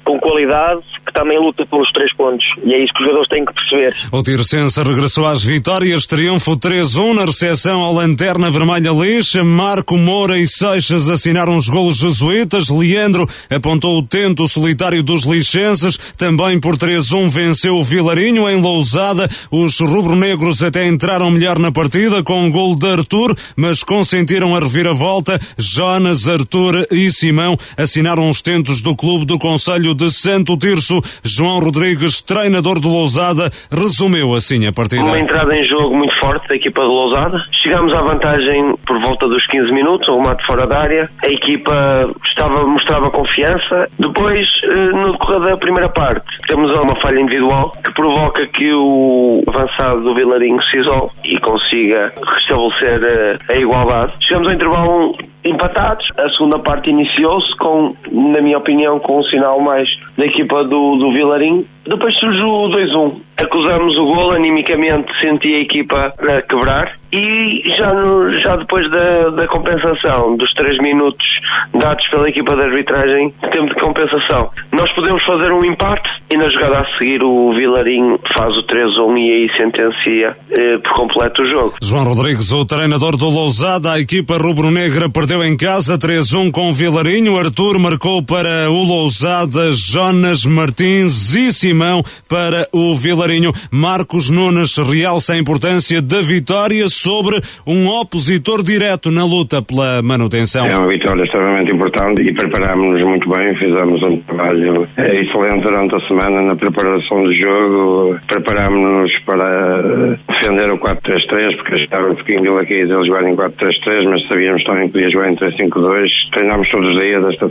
com 0.06 0.18
qualidade 0.20 0.82
que 1.04 1.12
também 1.12 1.38
luta 1.38 1.66
pelos 1.66 1.90
três 1.92 2.14
pontos. 2.14 2.44
E 2.64 2.72
é 2.72 2.82
isso 2.82 2.92
que 2.94 3.00
os 3.00 3.06
jogadores 3.06 3.28
têm 3.28 3.44
que 3.44 3.52
perceber. 3.52 3.94
O 4.12 4.22
Tircense 4.22 4.82
regressou 4.82 5.26
às 5.26 5.42
vitórias, 5.42 6.06
triunfo 6.06 6.56
3-1 6.56 7.14
na 7.14 7.24
recepção 7.24 7.80
ao 7.80 7.92
Lanterna 7.92 8.50
Vermelha 8.50 8.90
Lixa. 8.90 9.42
Marco 9.44 9.96
Moura 9.96 10.38
e 10.38 10.46
Seixas 10.46 11.08
assinaram 11.08 11.56
os 11.56 11.68
golos 11.68 11.98
jesuítas. 11.98 12.70
Leandro 12.70 13.26
apontou 13.50 13.98
o 13.98 14.02
tento 14.02 14.48
solitário 14.48 15.02
dos 15.02 15.24
lixenses. 15.24 15.96
Também 16.16 16.58
por 16.60 16.76
3-1 16.76 17.28
venceu 17.28 17.74
o 17.74 17.84
Vilarinho 17.84 18.48
em 18.48 18.60
Lousada. 18.60 19.28
Os 19.50 19.80
rubro-negros 19.80 20.62
até 20.62 20.86
entraram 20.86 21.30
melhor 21.30 21.58
na 21.58 21.72
partida 21.72 22.22
com 22.22 22.44
um 22.44 22.50
gol 22.50 22.76
de 22.76 22.86
Arthur, 22.86 23.36
mas 23.56 23.82
consentiram 23.82 24.54
a 24.54 24.60
reviravolta. 24.60 25.38
Jonas, 25.58 26.28
Arthur 26.28 26.86
e 26.92 27.10
Simão 27.10 27.56
assinaram 27.76 28.28
os 28.28 28.40
tentos 28.40 28.80
do 28.80 28.94
clube 28.94 29.24
do 29.24 29.38
Conselho 29.38 29.95
de 29.96 30.10
Santo 30.12 30.56
Tirso. 30.56 31.00
João 31.24 31.58
Rodrigues, 31.58 32.20
treinador 32.20 32.78
de 32.78 32.86
Lousada, 32.86 33.50
resumiu 33.70 34.34
assim 34.34 34.66
a 34.66 34.72
partida. 34.72 35.02
Uma 35.02 35.18
entrada 35.18 35.56
em 35.56 35.64
jogo 35.64 35.96
muito 35.96 36.14
forte 36.20 36.46
da 36.48 36.54
equipa 36.54 36.82
de 36.82 36.88
Lousada. 36.88 37.38
Chegámos 37.62 37.92
à 37.94 38.02
vantagem 38.02 38.76
por 38.86 39.00
volta 39.00 39.26
dos 39.26 39.46
15 39.46 39.72
minutos, 39.72 40.08
um 40.08 40.20
mate 40.20 40.44
fora 40.46 40.66
da 40.66 40.78
área. 40.78 41.10
A 41.24 41.28
equipa 41.28 42.08
estava, 42.24 42.66
mostrava 42.66 43.10
confiança. 43.10 43.88
Depois, 43.98 44.46
eh, 44.64 44.92
no 44.92 45.12
decorrer 45.12 45.40
da 45.40 45.56
primeira 45.56 45.88
parte, 45.88 46.26
temos 46.46 46.70
uma 46.70 46.94
falha 47.00 47.20
individual 47.20 47.72
que 47.82 47.92
provoca 47.94 48.46
que 48.46 48.72
o 48.72 49.42
avançado 49.48 50.02
do 50.02 50.14
Vilarinho 50.14 50.62
se 50.64 50.78
isole 50.78 51.10
e 51.24 51.38
consiga 51.40 52.12
restabelecer 52.22 53.00
eh, 53.02 53.38
a 53.48 53.56
igualdade. 53.56 54.12
Chegamos 54.20 54.48
ao 54.48 54.54
intervalo 54.54 55.16
empatados. 55.46 56.06
A 56.16 56.28
segunda 56.30 56.58
parte 56.58 56.90
iniciou-se 56.90 57.54
com, 57.56 57.94
na 58.10 58.40
minha 58.40 58.58
opinião, 58.58 58.98
com 58.98 59.18
um 59.18 59.24
sinal 59.24 59.60
mais 59.60 59.88
da 60.16 60.26
equipa 60.26 60.64
do, 60.64 60.96
do 60.96 61.12
Vilarinho. 61.12 61.64
Depois 61.86 62.14
surgiu 62.18 62.48
o 62.48 62.68
2-1. 62.68 63.14
Acusamos 63.42 63.96
o 63.98 64.04
gol, 64.06 64.32
animicamente 64.32 65.12
senti 65.20 65.54
a 65.54 65.60
equipa 65.60 66.12
a 66.18 66.42
quebrar 66.42 66.94
e 67.12 67.62
já, 67.78 67.92
no, 67.92 68.30
já 68.40 68.56
depois 68.56 68.90
da, 68.90 69.30
da 69.30 69.48
compensação, 69.48 70.36
dos 70.36 70.52
3 70.54 70.78
minutos 70.80 71.24
dados 71.72 72.06
pela 72.08 72.28
equipa 72.28 72.54
de 72.54 72.62
arbitragem, 72.62 73.32
tempo 73.52 73.74
de 73.74 73.80
compensação, 73.80 74.50
nós 74.72 74.90
podemos 74.92 75.22
fazer 75.24 75.52
um 75.52 75.64
empate 75.64 76.08
e 76.30 76.36
na 76.36 76.48
jogada 76.48 76.80
a 76.80 76.98
seguir 76.98 77.22
o 77.22 77.52
Vilarinho 77.54 78.18
faz 78.36 78.56
o 78.56 78.62
3-1 78.64 79.18
e 79.18 79.32
aí 79.32 79.50
sentencia 79.56 80.36
eh, 80.50 80.78
por 80.78 80.92
completo 80.94 81.42
o 81.42 81.46
jogo. 81.46 81.74
João 81.80 82.04
Rodrigues, 82.04 82.50
o 82.52 82.64
treinador 82.64 83.16
do 83.16 83.30
Lousada, 83.30 83.92
a 83.92 84.00
equipa 84.00 84.36
rubro-negra 84.36 85.08
perdeu 85.08 85.35
em 85.44 85.56
casa 85.56 85.98
3-1 85.98 86.50
com 86.50 86.72
Vilarinho. 86.72 87.36
Arthur 87.36 87.78
marcou 87.78 88.22
para 88.22 88.70
o 88.70 88.84
Lousada, 88.84 89.72
Jonas 89.72 90.44
Martins 90.44 91.34
e 91.34 91.52
Simão 91.52 92.02
para 92.28 92.68
o 92.72 92.94
Vilarinho. 92.96 93.52
Marcos 93.70 94.30
Nunes 94.30 94.76
realça 94.76 95.34
a 95.34 95.38
importância 95.38 96.00
da 96.00 96.22
vitória 96.22 96.88
sobre 96.88 97.40
um 97.66 97.88
opositor 97.88 98.62
direto 98.62 99.10
na 99.10 99.24
luta 99.24 99.60
pela 99.60 100.02
manutenção. 100.02 100.66
É 100.66 100.76
uma 100.76 100.88
vitória 100.88 101.24
extremamente 101.24 101.70
importante 101.70 102.22
e 102.22 102.32
preparámos-nos 102.32 103.02
muito 103.02 103.28
bem, 103.28 103.54
fizemos 103.56 104.02
um 104.02 104.16
trabalho 104.18 104.88
excelente 104.96 105.62
durante 105.62 105.94
a 105.94 106.00
semana 106.08 106.42
na 106.42 106.56
preparação 106.56 107.22
do 107.22 107.34
jogo, 107.34 108.18
preparámos-nos 108.26 109.10
para 109.24 110.18
defender 110.28 110.70
o 110.70 110.78
4-3-3, 110.78 111.56
porque 111.56 111.74
estava 111.76 112.10
um 112.10 112.14
pouquinho 112.14 112.58
aqui 112.58 112.74
eles 112.74 113.06
jogarem 113.06 113.34
4-3-3, 113.34 114.08
mas 114.08 114.26
sabíamos 114.28 114.64
também 114.64 114.86
que 114.86 114.92
podia 114.92 115.10
jogar 115.10 115.25
em 115.28 115.36
3-5-2. 115.36 116.08
Treinámos 116.32 116.68
todos 116.70 116.94
os 116.94 117.02
dias 117.02 117.24
esta 117.24 117.50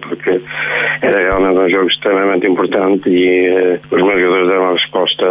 porque 0.00 0.40
era 1.02 1.18
realmente 1.18 1.58
um 1.58 1.68
jogo 1.68 1.88
extremamente 1.88 2.46
importante 2.46 3.08
e 3.08 3.50
uh, 3.50 3.80
os 3.90 4.02
meus 4.02 4.20
jogadores 4.20 4.48
deram 4.48 4.62
uma 4.62 4.72
resposta 4.72 5.26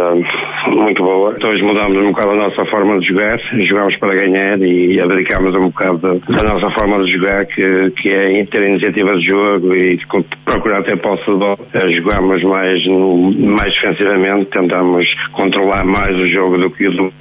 muito 0.68 1.02
boa. 1.02 1.36
Hoje 1.42 1.62
mudámos 1.62 1.98
um 1.98 2.12
bocado 2.12 2.30
a 2.30 2.36
nossa 2.36 2.64
forma 2.66 2.98
de 3.00 3.08
jogar, 3.08 3.38
jogámos 3.64 3.96
para 3.96 4.14
ganhar 4.14 4.58
e 4.60 5.00
abdicámos 5.00 5.54
um 5.54 5.66
bocado 5.66 6.20
da, 6.28 6.42
nossa 6.42 6.70
forma 6.70 7.04
de 7.04 7.12
jogar, 7.12 7.46
que, 7.46 7.90
que 7.96 8.08
é 8.10 8.44
ter 8.44 8.62
iniciativa 8.62 9.16
de 9.16 9.26
jogo 9.26 9.74
e 9.74 9.98
procurar 10.44 10.82
ter 10.82 10.96
posse 10.98 11.24
de 11.24 11.36
bola. 11.36 11.58
Uh, 11.74 11.94
jogámos 11.94 12.42
mais, 12.42 12.86
mais 12.86 13.74
defensivamente, 13.74 14.46
tentamos 14.46 15.06
controlar 15.32 15.84
mais 15.84 16.16
o 16.16 16.26
jogo 16.28 16.58
do 16.58 16.70
que 16.70 16.88
o 16.88 16.92
do 16.92 17.12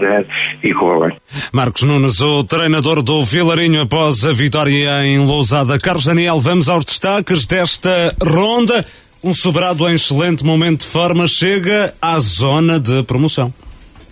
e 0.63 0.73
correu 0.73 1.07
bem. 1.07 1.17
Marcos 1.51 1.83
Nunes, 1.83 2.21
o 2.21 2.43
treinador 2.43 3.01
do 3.01 3.21
Vilarinho 3.23 3.81
após 3.81 4.25
a 4.25 4.31
vitória 4.31 5.05
em 5.05 5.19
Lousada. 5.19 5.79
Carlos 5.79 6.05
Daniel, 6.05 6.39
vamos 6.39 6.69
aos 6.69 6.85
destaques 6.85 7.34
desta 7.43 8.15
ronda. 8.23 8.85
Um 9.21 9.33
sobrado 9.33 9.89
em 9.89 9.95
excelente 9.95 10.45
momento 10.45 10.81
de 10.81 10.87
forma 10.87 11.27
chega 11.27 11.93
à 11.99 12.19
zona 12.19 12.79
de 12.79 13.01
promoção. 13.03 13.51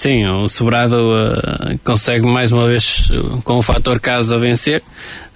Sim, 0.03 0.25
o 0.25 0.49
Sobrado 0.49 0.97
uh, 0.97 1.79
consegue 1.83 2.25
mais 2.25 2.51
uma 2.51 2.67
vez, 2.67 3.09
uh, 3.11 3.41
com 3.43 3.59
o 3.59 3.61
fator 3.61 4.01
casa, 4.01 4.37
vencer. 4.37 4.83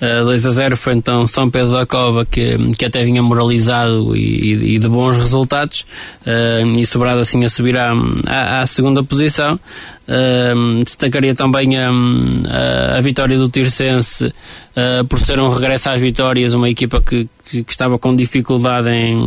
Uh, 0.01 0.25
2 0.25 0.45
a 0.45 0.51
0 0.51 0.77
foi 0.77 0.93
então 0.93 1.25
São 1.25 1.49
Pedro 1.49 1.71
da 1.71 1.85
Cova, 1.85 2.25
que, 2.25 2.55
que 2.77 2.85
até 2.85 3.03
vinha 3.03 3.21
moralizado 3.23 4.15
e, 4.15 4.75
e 4.75 4.79
de 4.79 4.87
bons 4.87 5.17
resultados, 5.17 5.85
uh, 6.21 6.77
e 6.77 6.85
Sobrado 6.85 7.19
assim 7.19 7.43
a 7.43 7.49
subir 7.49 7.77
à, 7.77 7.93
à, 8.27 8.61
à 8.61 8.65
segunda 8.65 9.03
posição. 9.03 9.59
Uh, 10.07 10.83
destacaria 10.85 11.35
também 11.35 11.77
a, 11.77 11.89
a, 12.97 13.01
vitória 13.01 13.37
do 13.37 13.49
Tircense 13.49 14.25
uh, 14.27 15.03
por 15.05 15.19
ser 15.19 15.37
um 15.41 15.49
regresso 15.49 15.89
às 15.89 15.99
vitórias, 15.99 16.53
uma 16.53 16.69
equipa 16.69 17.01
que, 17.01 17.27
que, 17.43 17.61
que 17.63 17.71
estava 17.71 17.99
com 17.99 18.15
dificuldade 18.15 18.87
em, 18.87 19.19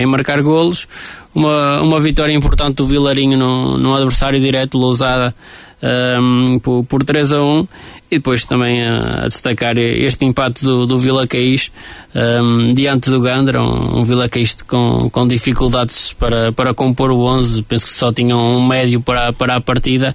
em 0.00 0.06
marcar 0.06 0.42
golos. 0.42 0.88
Uma, 1.32 1.80
uma 1.80 2.00
vitória 2.00 2.32
importante 2.32 2.76
do 2.76 2.86
Vilarinho 2.88 3.38
no, 3.38 3.78
no 3.78 3.94
adversário 3.94 4.40
direto, 4.40 4.76
Lousada, 4.76 5.32
um, 5.82 6.58
por, 6.58 6.84
por 6.84 7.04
3 7.04 7.32
a 7.32 7.42
1 7.42 7.68
e 8.10 8.18
depois 8.18 8.44
também 8.44 8.82
a, 8.82 9.24
a 9.24 9.28
destacar 9.28 9.78
este 9.78 10.24
empate 10.24 10.64
do, 10.64 10.86
do 10.86 10.98
Vila 10.98 11.26
Caís 11.26 11.70
um, 12.14 12.74
diante 12.74 13.08
do 13.08 13.20
Gandra, 13.20 13.62
um, 13.62 14.00
um 14.00 14.04
Vila 14.04 14.28
Caís 14.28 14.56
com, 14.66 15.08
com 15.10 15.28
dificuldades 15.28 16.12
para, 16.12 16.52
para 16.52 16.74
compor 16.74 17.10
o 17.10 17.20
11, 17.20 17.62
penso 17.62 17.86
que 17.86 17.92
só 17.92 18.12
tinham 18.12 18.38
um 18.38 18.66
médio 18.66 19.00
para, 19.00 19.32
para 19.32 19.56
a 19.56 19.60
partida 19.60 20.14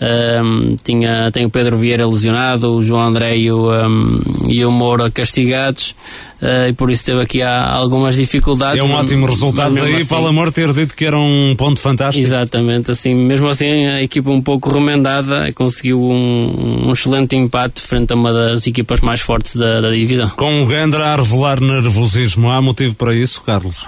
um, 0.00 0.76
tinha, 0.82 1.30
tem 1.32 1.46
o 1.46 1.50
Pedro 1.50 1.78
Vieira 1.78 2.06
lesionado, 2.06 2.70
o 2.70 2.82
João 2.82 3.02
André 3.02 3.36
e 3.38 3.50
o, 3.50 3.70
um, 3.70 4.20
e 4.46 4.64
o 4.64 4.70
Moura 4.70 5.10
castigados 5.10 5.94
uh, 6.42 6.68
e 6.68 6.72
por 6.74 6.90
isso 6.90 7.04
teve 7.04 7.20
aqui 7.20 7.40
algumas 7.42 8.14
dificuldades. 8.16 8.78
É 8.78 8.82
um 8.82 8.92
ótimo 8.92 9.26
resultado 9.26 9.74
daí, 9.74 9.96
assim, 9.96 10.06
Paulo 10.06 10.28
Amor 10.28 10.52
ter 10.52 10.72
dito 10.72 10.94
que 10.94 11.04
era 11.04 11.18
um 11.18 11.54
ponto 11.56 11.80
fantástico. 11.80 12.24
Exatamente, 12.24 12.90
assim, 12.90 13.14
mesmo 13.14 13.48
assim 13.48 13.86
a 13.86 14.02
equipa 14.02 14.30
um 14.30 14.42
pouco 14.42 14.70
remendada 14.70 15.50
conseguiu 15.54 16.02
um, 16.02 16.88
um 16.88 16.92
excelente 16.92 17.34
empate 17.34 17.80
frente 17.80 18.12
a 18.12 18.16
uma 18.16 18.32
das 18.32 18.66
equipas 18.66 19.00
mais 19.00 19.20
fortes 19.20 19.56
da, 19.56 19.80
da 19.80 19.90
divisão. 19.90 20.28
Com 20.30 20.62
o 20.62 20.66
Gandra 20.66 21.06
a 21.06 21.16
revelar 21.16 21.60
nervosismo, 21.60 22.50
há 22.50 22.60
motivo 22.60 22.94
para 22.94 23.14
isso, 23.14 23.40
Carlos? 23.42 23.86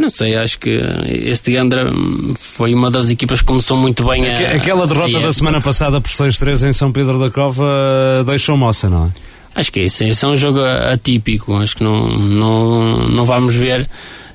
Não 0.00 0.08
sei, 0.08 0.34
acho 0.34 0.58
que 0.58 0.80
este 1.06 1.52
Gandra 1.52 1.92
foi 2.40 2.72
uma 2.72 2.90
das 2.90 3.10
equipas 3.10 3.40
que 3.40 3.46
começou 3.46 3.76
muito 3.76 4.02
bem 4.06 4.26
a, 4.26 4.56
Aquela 4.56 4.86
derrota 4.86 5.18
a... 5.18 5.20
da 5.20 5.32
semana 5.32 5.60
passada 5.60 6.00
por 6.00 6.10
6-3 6.10 6.68
em 6.68 6.72
São 6.72 6.90
Pedro 6.90 7.18
da 7.18 7.30
Cova 7.30 8.24
deixou 8.26 8.56
moça, 8.56 8.88
não 8.88 9.06
é? 9.06 9.10
Acho 9.54 9.70
que 9.70 9.80
é 9.80 9.84
isso. 9.84 10.02
Esse 10.04 10.24
é 10.24 10.28
um 10.28 10.36
jogo 10.36 10.60
atípico. 10.60 11.54
Acho 11.56 11.76
que 11.76 11.84
não, 11.84 12.08
não, 12.08 13.08
não 13.08 13.24
vamos 13.26 13.54
ver 13.54 13.86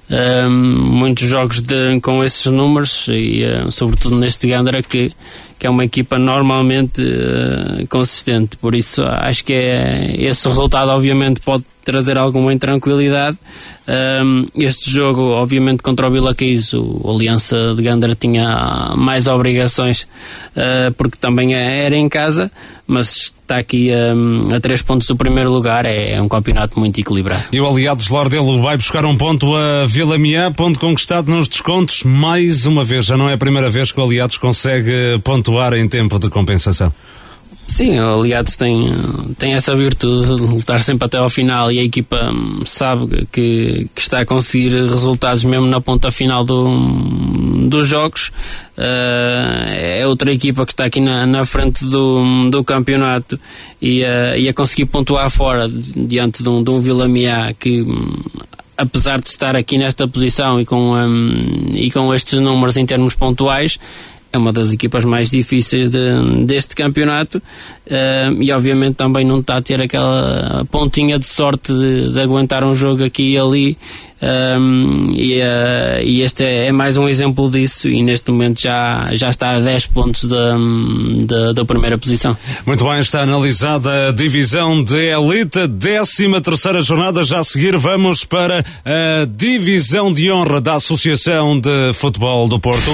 um, 0.10 0.50
muitos 0.50 1.28
jogos 1.28 1.62
de, 1.62 2.00
com 2.00 2.24
esses 2.24 2.46
números 2.52 3.08
e 3.10 3.44
uh, 3.44 3.72
sobretudo 3.72 4.16
neste 4.18 4.48
Gandra 4.48 4.84
que, 4.84 5.12
que 5.58 5.66
é 5.66 5.70
uma 5.70 5.84
equipa 5.84 6.20
normalmente 6.20 7.02
uh, 7.02 7.88
consistente. 7.88 8.56
Por 8.58 8.76
isso 8.76 9.02
acho 9.04 9.44
que 9.44 9.54
é, 9.54 10.16
esse 10.16 10.48
resultado 10.48 10.92
obviamente 10.92 11.40
pode 11.42 11.64
trazer 11.84 12.18
alguma 12.18 12.54
intranquilidade. 12.54 13.40
Um, 13.88 14.46
este 14.56 14.90
jogo, 14.90 15.22
obviamente, 15.22 15.84
contra 15.84 16.08
o 16.08 16.12
Vila 16.12 16.34
Quis, 16.34 16.74
o 16.74 17.02
Aliança 17.08 17.74
de 17.76 17.84
Gandra 17.84 18.16
tinha 18.16 18.94
mais 18.96 19.28
obrigações 19.28 20.08
uh, 20.56 20.92
porque 20.98 21.18
também 21.20 21.54
é, 21.54 21.86
era 21.86 21.96
em 21.96 22.10
casa, 22.10 22.52
mas 22.88 23.32
está 23.46 23.58
aqui 23.58 23.92
um, 23.92 24.56
a 24.56 24.60
três 24.60 24.82
pontos 24.82 25.06
do 25.06 25.16
primeiro 25.16 25.52
lugar, 25.52 25.86
é, 25.86 26.14
é, 26.14 26.22
um 26.22 26.28
campeonato 26.28 26.80
muito 26.80 27.00
equilibrado. 27.00 27.44
E 27.52 27.62
o 27.62 27.68
Aliados 27.68 28.08
Lordelo 28.08 28.60
vai 28.60 28.76
buscar 28.76 29.06
um 29.06 29.16
ponto 29.16 29.54
a 29.56 29.86
Vila 29.86 30.18
Miã, 30.18 30.52
ponto 30.52 30.80
conquistado 30.80 31.32
nos 31.32 31.48
descontos, 31.48 32.02
mais 32.04 32.66
uma 32.66 32.84
vez, 32.84 33.06
já 33.06 33.16
não 33.16 33.30
é 33.30 33.34
a 33.34 33.38
primeira 33.38 33.70
vez 33.70 33.92
que 33.92 34.00
o 34.00 34.04
Aliados 34.04 34.38
consegue 34.38 35.20
pontuar 35.24 35.74
em 35.74 35.88
tempo 35.88 36.18
de 36.18 36.28
compensação. 36.30 36.92
Sim, 37.68 37.98
Aliados 37.98 38.56
tem, 38.56 38.90
tem 39.38 39.54
essa 39.54 39.76
virtude 39.76 40.36
de 40.36 40.42
lutar 40.42 40.82
sempre 40.82 41.06
até 41.06 41.18
ao 41.18 41.30
final 41.30 41.72
e 41.72 41.80
a 41.80 41.84
equipa 41.84 42.32
hum, 42.32 42.62
sabe 42.64 43.28
que, 43.32 43.90
que 43.94 44.02
está 44.02 44.20
a 44.20 44.26
conseguir 44.26 44.70
resultados 44.70 45.44
mesmo 45.44 45.66
na 45.66 45.82
ponta 45.82 46.12
final 46.12 46.44
do, 46.44 46.70
dos 47.68 47.88
jogos. 47.88 48.32
Uh, 48.78 49.68
é 49.68 50.08
outra 50.08 50.32
equipa 50.32 50.66
que 50.66 50.74
está 50.74 50.86
aqui 50.86 51.00
na, 51.00 51.26
na 51.26 51.44
frente 51.46 51.84
do, 51.86 52.50
do 52.50 52.64
campeonato 52.64 53.40
e, 53.82 54.04
uh, 54.04 54.38
e 54.38 54.48
a 54.48 54.54
conseguir 54.54 54.86
pontuar 54.86 55.30
fora 55.30 55.68
diante 55.68 56.44
de 56.44 56.50
um, 56.50 56.64
de 56.64 56.70
um 56.70 56.80
Vila 56.80 57.08
Miá 57.08 57.52
que 57.54 57.82
hum, 57.82 58.16
apesar 58.78 59.20
de 59.20 59.30
estar 59.30 59.56
aqui 59.56 59.78
nesta 59.78 60.08
posição 60.08 60.60
e 60.60 60.66
com, 60.66 60.94
um, 60.94 61.72
e 61.74 61.90
com 61.92 62.14
estes 62.14 62.40
números 62.40 62.78
em 62.78 62.86
termos 62.86 63.16
pontuais, 63.16 63.80
é 64.36 64.38
uma 64.38 64.54
das 64.54 64.74
equipas 64.74 65.04
mais 65.06 65.30
difíceis 65.30 65.90
de, 65.90 66.46
deste 66.46 66.76
campeonato 66.76 67.38
uh, 67.38 68.42
e 68.42 68.52
obviamente 68.52 68.96
também 68.96 69.26
não 69.26 69.40
está 69.40 69.58
a 69.58 69.62
ter 69.62 69.82
aquela 69.82 70.66
pontinha 70.70 71.18
de 71.18 71.26
sorte 71.26 71.74
de, 71.74 72.12
de 72.12 72.20
aguentar 72.20 72.64
um 72.64 72.76
jogo 72.76 73.04
aqui 73.04 73.34
e 73.34 73.38
ali 73.38 73.78
um, 74.22 75.12
eh, 75.12 75.14
e, 75.14 75.42
uh, 75.42 76.04
e, 76.04 76.22
este 76.22 76.44
é, 76.44 76.68
é, 76.68 76.72
mais 76.72 76.98
um 76.98 77.08
exemplo 77.08 77.50
disso 77.52 77.88
e 77.90 78.02
neste 78.02 78.32
momento 78.32 78.62
já, 78.62 79.10
já 79.14 79.30
está 79.30 79.52
a 79.52 79.60
10 79.60 79.88
pontos 79.88 80.24
da, 80.24 80.56
da, 81.26 81.52
da 81.52 81.66
primeira 81.66 81.98
posição. 81.98 82.36
Muito 82.66 82.84
bem, 82.86 83.00
está 83.00 83.22
analisada 83.22 84.10
a 84.10 84.12
divisão 84.12 84.84
de 84.84 84.96
elite, 84.96 85.68
13 85.68 86.42
terceira 86.42 86.82
jornada, 86.82 87.24
já 87.24 87.40
a 87.40 87.44
seguir 87.44 87.78
vamos 87.78 88.24
para 88.24 88.60
a 88.60 89.26
divisão 89.26 90.12
de 90.12 90.32
honra 90.32 90.62
da 90.62 90.76
Associação 90.76 91.60
de 91.60 91.94
Futebol 91.94 92.48
do 92.48 92.60
Porto. 92.60 92.92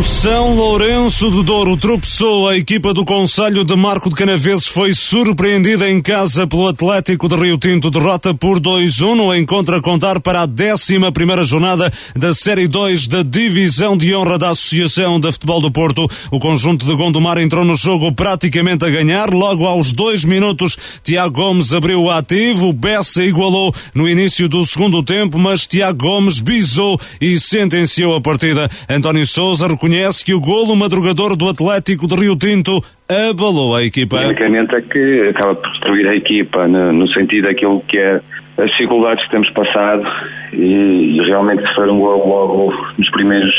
São 0.00 0.54
Lourenço 0.54 1.28
de 1.30 1.42
Douro 1.42 1.76
tropeçou. 1.76 2.48
A 2.48 2.56
equipa 2.56 2.94
do 2.94 3.04
Conselho 3.04 3.64
de 3.64 3.74
Marco 3.74 4.08
de 4.08 4.14
Canaveses 4.14 4.68
foi 4.68 4.94
surpreendida 4.94 5.90
em 5.90 6.00
casa 6.00 6.46
pelo 6.46 6.68
Atlético 6.68 7.28
de 7.28 7.34
Rio 7.34 7.58
Tinto. 7.58 7.90
Derrota 7.90 8.32
por 8.32 8.60
2-1 8.60 9.14
no 9.16 9.34
encontro 9.34 9.74
a 9.74 9.82
contar 9.82 10.20
para 10.20 10.42
a 10.42 10.46
11 10.46 11.44
jornada 11.44 11.92
da 12.14 12.32
Série 12.32 12.68
2 12.68 13.08
da 13.08 13.22
Divisão 13.22 13.96
de 13.96 14.14
Honra 14.14 14.38
da 14.38 14.50
Associação 14.50 15.18
de 15.18 15.32
Futebol 15.32 15.60
do 15.60 15.70
Porto. 15.70 16.08
O 16.30 16.38
conjunto 16.38 16.86
de 16.86 16.94
Gondomar 16.94 17.38
entrou 17.38 17.64
no 17.64 17.74
jogo 17.74 18.12
praticamente 18.12 18.84
a 18.84 18.90
ganhar. 18.90 19.30
Logo 19.30 19.66
aos 19.66 19.92
dois 19.92 20.24
minutos, 20.24 20.78
Tiago 21.02 21.34
Gomes 21.34 21.74
abriu 21.74 22.02
o 22.02 22.10
ativo. 22.10 22.72
Bessa 22.72 23.24
igualou 23.24 23.74
no 23.94 24.08
início 24.08 24.48
do 24.48 24.64
segundo 24.64 25.02
tempo, 25.02 25.38
mas 25.38 25.66
Tiago 25.66 25.98
Gomes 25.98 26.40
bisou 26.40 26.98
e 27.20 27.38
sentenciou 27.40 28.14
a 28.14 28.20
partida. 28.20 28.70
António 28.88 29.26
Souza 29.26 29.66
reconhece 29.82 30.24
que 30.24 30.32
o 30.32 30.40
golo 30.40 30.76
madrugador 30.76 31.34
do 31.34 31.48
Atlético 31.48 32.06
de 32.06 32.14
Rio 32.14 32.36
Tinto 32.36 32.80
abalou 33.08 33.74
a 33.74 33.82
equipa. 33.82 34.16
Basicamente 34.16 34.76
é 34.76 34.80
que 34.80 35.28
acaba 35.30 35.56
por 35.56 35.68
destruir 35.72 36.06
a 36.06 36.14
equipa, 36.14 36.68
no, 36.68 36.92
no 36.92 37.08
sentido 37.08 37.48
daquilo 37.48 37.80
que 37.80 37.98
é 37.98 38.20
as 38.58 38.70
dificuldades 38.70 39.24
que 39.24 39.30
temos 39.32 39.50
passado 39.50 40.06
e, 40.52 41.16
e 41.16 41.20
realmente 41.26 41.62
foi 41.74 41.90
um 41.90 41.98
golo 41.98 42.28
logo 42.28 42.92
nos 42.96 43.10
primeiros 43.10 43.52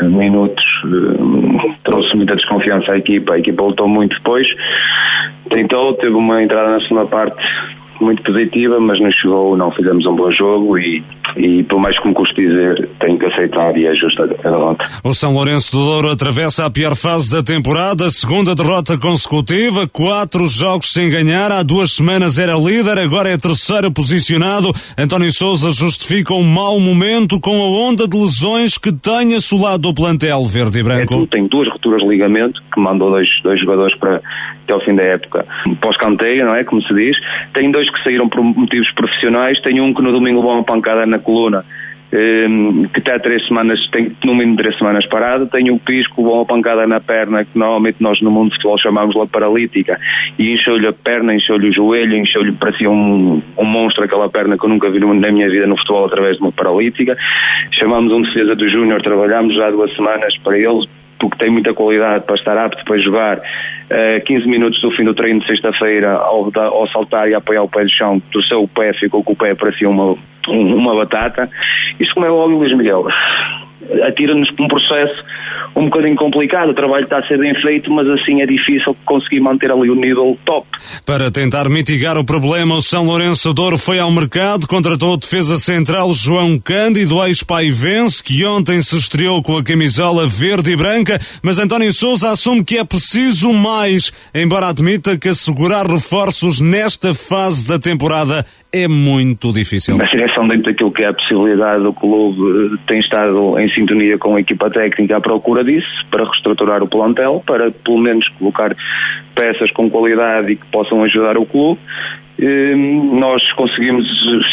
minutos 0.00 0.64
eh, 0.84 1.74
trouxe 1.84 2.16
muita 2.16 2.34
desconfiança 2.34 2.92
à 2.92 2.96
equipa. 2.96 3.34
A 3.34 3.38
equipa 3.38 3.62
lutou 3.62 3.88
muito 3.88 4.16
depois, 4.16 4.46
tentou, 5.50 5.92
teve 5.94 6.14
uma 6.14 6.42
entrada 6.42 6.70
na 6.70 6.80
segunda 6.80 7.04
parte 7.04 7.44
muito 8.00 8.22
positiva, 8.22 8.78
mas 8.80 9.00
não 9.00 9.10
chegou, 9.10 9.56
não 9.56 9.70
fizemos 9.70 10.06
um 10.06 10.14
bom 10.14 10.30
jogo 10.30 10.78
e, 10.78 11.02
e 11.36 11.62
por 11.64 11.78
mais 11.78 11.98
que 11.98 12.08
me 12.08 12.14
custe 12.14 12.34
dizer, 12.34 12.88
tenho 12.98 13.18
que 13.18 13.26
aceitar 13.26 13.76
e 13.76 13.86
é 13.86 13.94
justa 13.94 14.24
a 14.24 14.26
derrota. 14.26 14.84
O 15.02 15.14
São 15.14 15.32
Lourenço 15.32 15.72
do 15.72 15.84
Douro 15.84 16.10
atravessa 16.10 16.64
a 16.66 16.70
pior 16.70 16.94
fase 16.94 17.30
da 17.30 17.42
temporada, 17.42 18.10
segunda 18.10 18.54
derrota 18.54 18.98
consecutiva, 18.98 19.86
quatro 19.86 20.46
jogos 20.46 20.92
sem 20.92 21.10
ganhar, 21.10 21.50
há 21.50 21.62
duas 21.62 21.92
semanas 21.92 22.38
era 22.38 22.54
líder, 22.54 22.98
agora 22.98 23.30
é 23.30 23.36
terceiro 23.36 23.90
posicionado. 23.90 24.72
António 24.98 25.32
Souza 25.32 25.70
justifica 25.70 26.34
um 26.34 26.44
mau 26.44 26.78
momento 26.80 27.40
com 27.40 27.62
a 27.62 27.88
onda 27.88 28.06
de 28.08 28.16
lesões 28.16 28.78
que 28.78 28.92
tem 28.92 29.34
assolado 29.34 29.88
o 29.88 29.94
plantel 29.94 30.44
verde 30.44 30.80
e 30.80 30.82
branco. 30.82 31.14
É, 31.14 31.26
tem 31.26 31.46
duas 31.46 31.68
rupturas 31.68 32.02
de 32.02 32.08
ligamento, 32.08 32.62
que 32.72 32.80
mandou 32.80 33.10
dois, 33.10 33.28
dois 33.42 33.60
jogadores 33.60 33.96
para 33.96 34.20
até 34.66 34.74
ao 34.74 34.80
fim 34.80 34.94
da 34.94 35.02
época 35.02 35.46
pós-canteio, 35.80 36.44
não 36.44 36.54
é? 36.54 36.64
Como 36.64 36.82
se 36.82 36.92
diz. 36.92 37.16
Tem 37.52 37.70
dois 37.70 37.88
que 37.88 38.02
saíram 38.02 38.28
por 38.28 38.42
motivos 38.42 38.90
profissionais, 38.92 39.60
tem 39.60 39.80
um 39.80 39.94
que 39.94 40.02
no 40.02 40.12
domingo 40.12 40.40
levou 40.40 40.54
uma 40.54 40.64
pancada 40.64 41.06
na 41.06 41.18
coluna 41.18 41.64
um, 42.12 42.84
que 42.88 43.00
está 43.00 43.18
três 43.18 43.46
semanas, 43.46 43.86
tem 43.90 44.12
no 44.24 44.34
mínimo 44.34 44.56
três 44.56 44.76
semanas 44.78 45.06
parado, 45.06 45.46
tem 45.46 45.70
o 45.70 45.78
pisco, 45.78 46.22
uma 46.22 46.44
pancada 46.44 46.86
na 46.86 47.00
perna, 47.00 47.44
que 47.44 47.58
normalmente 47.58 47.96
nós 48.00 48.20
no 48.20 48.30
mundo 48.30 48.50
de 48.50 48.56
futebol 48.56 48.78
chamamos 48.78 49.16
la 49.16 49.26
paralítica, 49.26 49.98
e 50.38 50.52
encheu-lhe 50.52 50.86
a 50.86 50.92
perna, 50.92 51.34
encheu-lhe 51.34 51.68
o 51.68 51.72
joelho, 51.72 52.16
encheu-lhe, 52.16 52.52
parecia 52.52 52.90
um, 52.90 53.42
um 53.56 53.64
monstro 53.64 54.04
aquela 54.04 54.28
perna 54.28 54.56
que 54.56 54.64
eu 54.64 54.68
nunca 54.68 54.88
vi 54.90 55.00
na 55.00 55.32
minha 55.32 55.48
vida 55.48 55.66
no 55.66 55.76
futebol 55.76 56.06
através 56.06 56.36
de 56.36 56.42
uma 56.42 56.52
paralítica. 56.52 57.16
Chamamos 57.72 58.12
um 58.12 58.22
defesa 58.22 58.54
do 58.54 58.68
Júnior, 58.68 59.02
trabalhámos 59.02 59.54
já 59.54 59.70
duas 59.70 59.94
semanas 59.94 60.36
para 60.38 60.58
eles, 60.58 60.86
porque 61.18 61.38
tem 61.38 61.50
muita 61.50 61.72
qualidade 61.72 62.24
para 62.24 62.34
estar 62.34 62.56
apto 62.56 62.84
para 62.84 62.98
jogar. 62.98 63.38
Uh, 63.38 64.24
15 64.24 64.48
minutos 64.48 64.80
do 64.80 64.90
fim 64.90 65.04
do 65.04 65.14
treino 65.14 65.40
de 65.40 65.46
sexta-feira, 65.46 66.14
ao, 66.16 66.50
ao, 66.56 66.88
saltar 66.88 67.28
e 67.28 67.34
apoiar 67.34 67.62
o 67.62 67.68
pé 67.68 67.84
do 67.84 67.90
chão, 67.90 68.20
torceu 68.32 68.62
o 68.62 68.68
pé, 68.68 68.92
ficou 68.92 69.22
com 69.22 69.32
o 69.32 69.36
pé, 69.36 69.54
parecia 69.54 69.88
uma, 69.88 70.16
uma 70.48 70.94
batata. 70.96 71.48
Isso 72.00 72.12
como 72.12 72.26
é 72.26 72.30
óbvio, 72.30 72.58
Luís 72.58 72.76
Miguel, 72.76 73.06
atira-nos 74.02 74.50
para 74.50 74.64
um 74.64 74.68
processo 74.68 75.24
um 75.74 75.84
bocadinho 75.84 76.16
complicado. 76.16 76.70
O 76.70 76.74
trabalho 76.74 77.04
está 77.04 77.18
a 77.18 77.26
ser 77.26 77.38
bem 77.38 77.54
feito, 77.54 77.90
mas 77.92 78.08
assim 78.08 78.40
é 78.40 78.46
difícil 78.46 78.96
conseguir 79.04 79.40
manter 79.40 79.70
ali 79.70 79.90
o 79.90 79.94
nível 79.94 80.38
top. 80.44 80.66
Para 81.04 81.30
tentar 81.30 81.68
mitigar 81.68 82.16
o 82.16 82.24
problema, 82.24 82.74
o 82.74 82.82
São 82.82 83.04
Lourenço 83.04 83.52
Douro 83.52 83.76
foi 83.76 83.98
ao 83.98 84.10
mercado, 84.10 84.66
contratou 84.66 85.12
o 85.12 85.16
defesa 85.16 85.58
central 85.58 86.12
João 86.14 86.58
Cândido, 86.58 87.22
ex-paivense, 87.24 88.22
que 88.22 88.44
ontem 88.44 88.80
se 88.80 88.96
estreou 88.96 89.42
com 89.42 89.58
a 89.58 89.62
camisola 89.62 90.26
verde 90.26 90.70
e 90.70 90.76
branca, 90.76 91.20
mas 91.42 91.58
António 91.58 91.92
Souza 91.92 92.30
assume 92.30 92.64
que 92.64 92.78
é 92.78 92.84
preciso 92.84 93.52
mais, 93.52 94.12
embora 94.34 94.68
admita 94.68 95.18
que 95.18 95.28
assegurar 95.28 95.86
reforços 95.86 96.60
nesta 96.60 97.12
fase 97.12 97.66
da 97.66 97.78
temporada 97.78 98.46
é 98.72 98.88
muito 98.88 99.52
difícil. 99.52 99.98
A 100.00 100.08
seleção, 100.08 100.46
dentro 100.48 100.70
daquilo 100.70 100.90
que 100.90 101.02
é 101.02 101.08
a 101.08 101.14
possibilidade 101.14 101.82
do 101.82 101.92
clube, 101.92 102.78
tem 102.86 103.00
estado 103.00 103.58
em 103.58 103.68
sintonia 103.70 104.18
com 104.18 104.36
a 104.36 104.40
equipa 104.40 104.70
técnica 104.70 105.16
à 105.16 105.20
procura 105.20 105.64
disso, 105.64 106.06
para 106.10 106.24
reestruturar 106.24 106.82
o 106.82 106.88
plantel, 106.88 107.42
para 107.46 107.70
pelo 107.70 107.98
menos 107.98 108.28
colocar 108.38 108.74
peças 109.34 109.70
com 109.70 109.88
qualidade 109.90 110.52
e 110.52 110.56
que 110.56 110.66
possam 110.66 111.02
ajudar 111.04 111.38
o 111.38 111.46
clube 111.46 111.80
nós 112.38 113.50
conseguimos, 113.52 114.06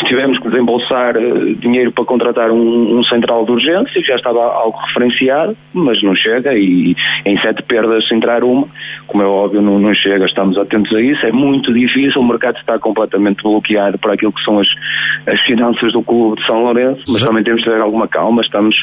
tivemos 0.07 0.39
que 0.39 0.47
desembolsar 0.47 1.18
eh, 1.18 1.53
dinheiro 1.60 1.91
para 1.91 2.05
contratar 2.05 2.49
um, 2.49 2.97
um, 2.97 3.03
central 3.03 3.43
de 3.43 3.51
urgência, 3.51 4.01
já 4.01 4.15
estava 4.15 4.39
algo 4.39 4.77
referenciado, 4.88 5.55
mas 5.73 6.01
não 6.01 6.15
chega 6.15 6.53
e 6.53 6.95
em 7.26 7.38
sete 7.41 7.61
perdas 7.64 8.10
entrar 8.10 8.41
uma, 8.43 8.68
como 9.05 9.22
é 9.22 9.26
óbvio, 9.26 9.61
não, 9.61 9.80
não 9.80 9.93
chega, 9.93 10.26
estamos 10.26 10.57
atentos 10.57 10.95
a 10.95 11.01
isso, 11.01 11.26
é 11.26 11.31
muito 11.34 11.73
difícil, 11.73 12.22
o 12.22 12.26
mercado 12.26 12.57
está 12.57 12.80
completamente 12.80 13.43
bloqueado 13.43 13.97
para 13.97 14.14
aquilo 14.14 14.31
que 14.31 14.43
são 14.43 14.60
as, 14.60 14.68
as 15.27 15.41
finanças 15.41 15.91
do 15.91 16.01
clube 16.01 16.39
de 16.39 16.47
São 16.47 16.64
Lourenço, 16.64 17.03
mas 17.10 17.22
também 17.22 17.43
temos 17.43 17.64
de 17.64 17.69
ter 17.69 17.81
alguma 17.81 18.07
calma, 18.07 18.41
estamos 18.41 18.77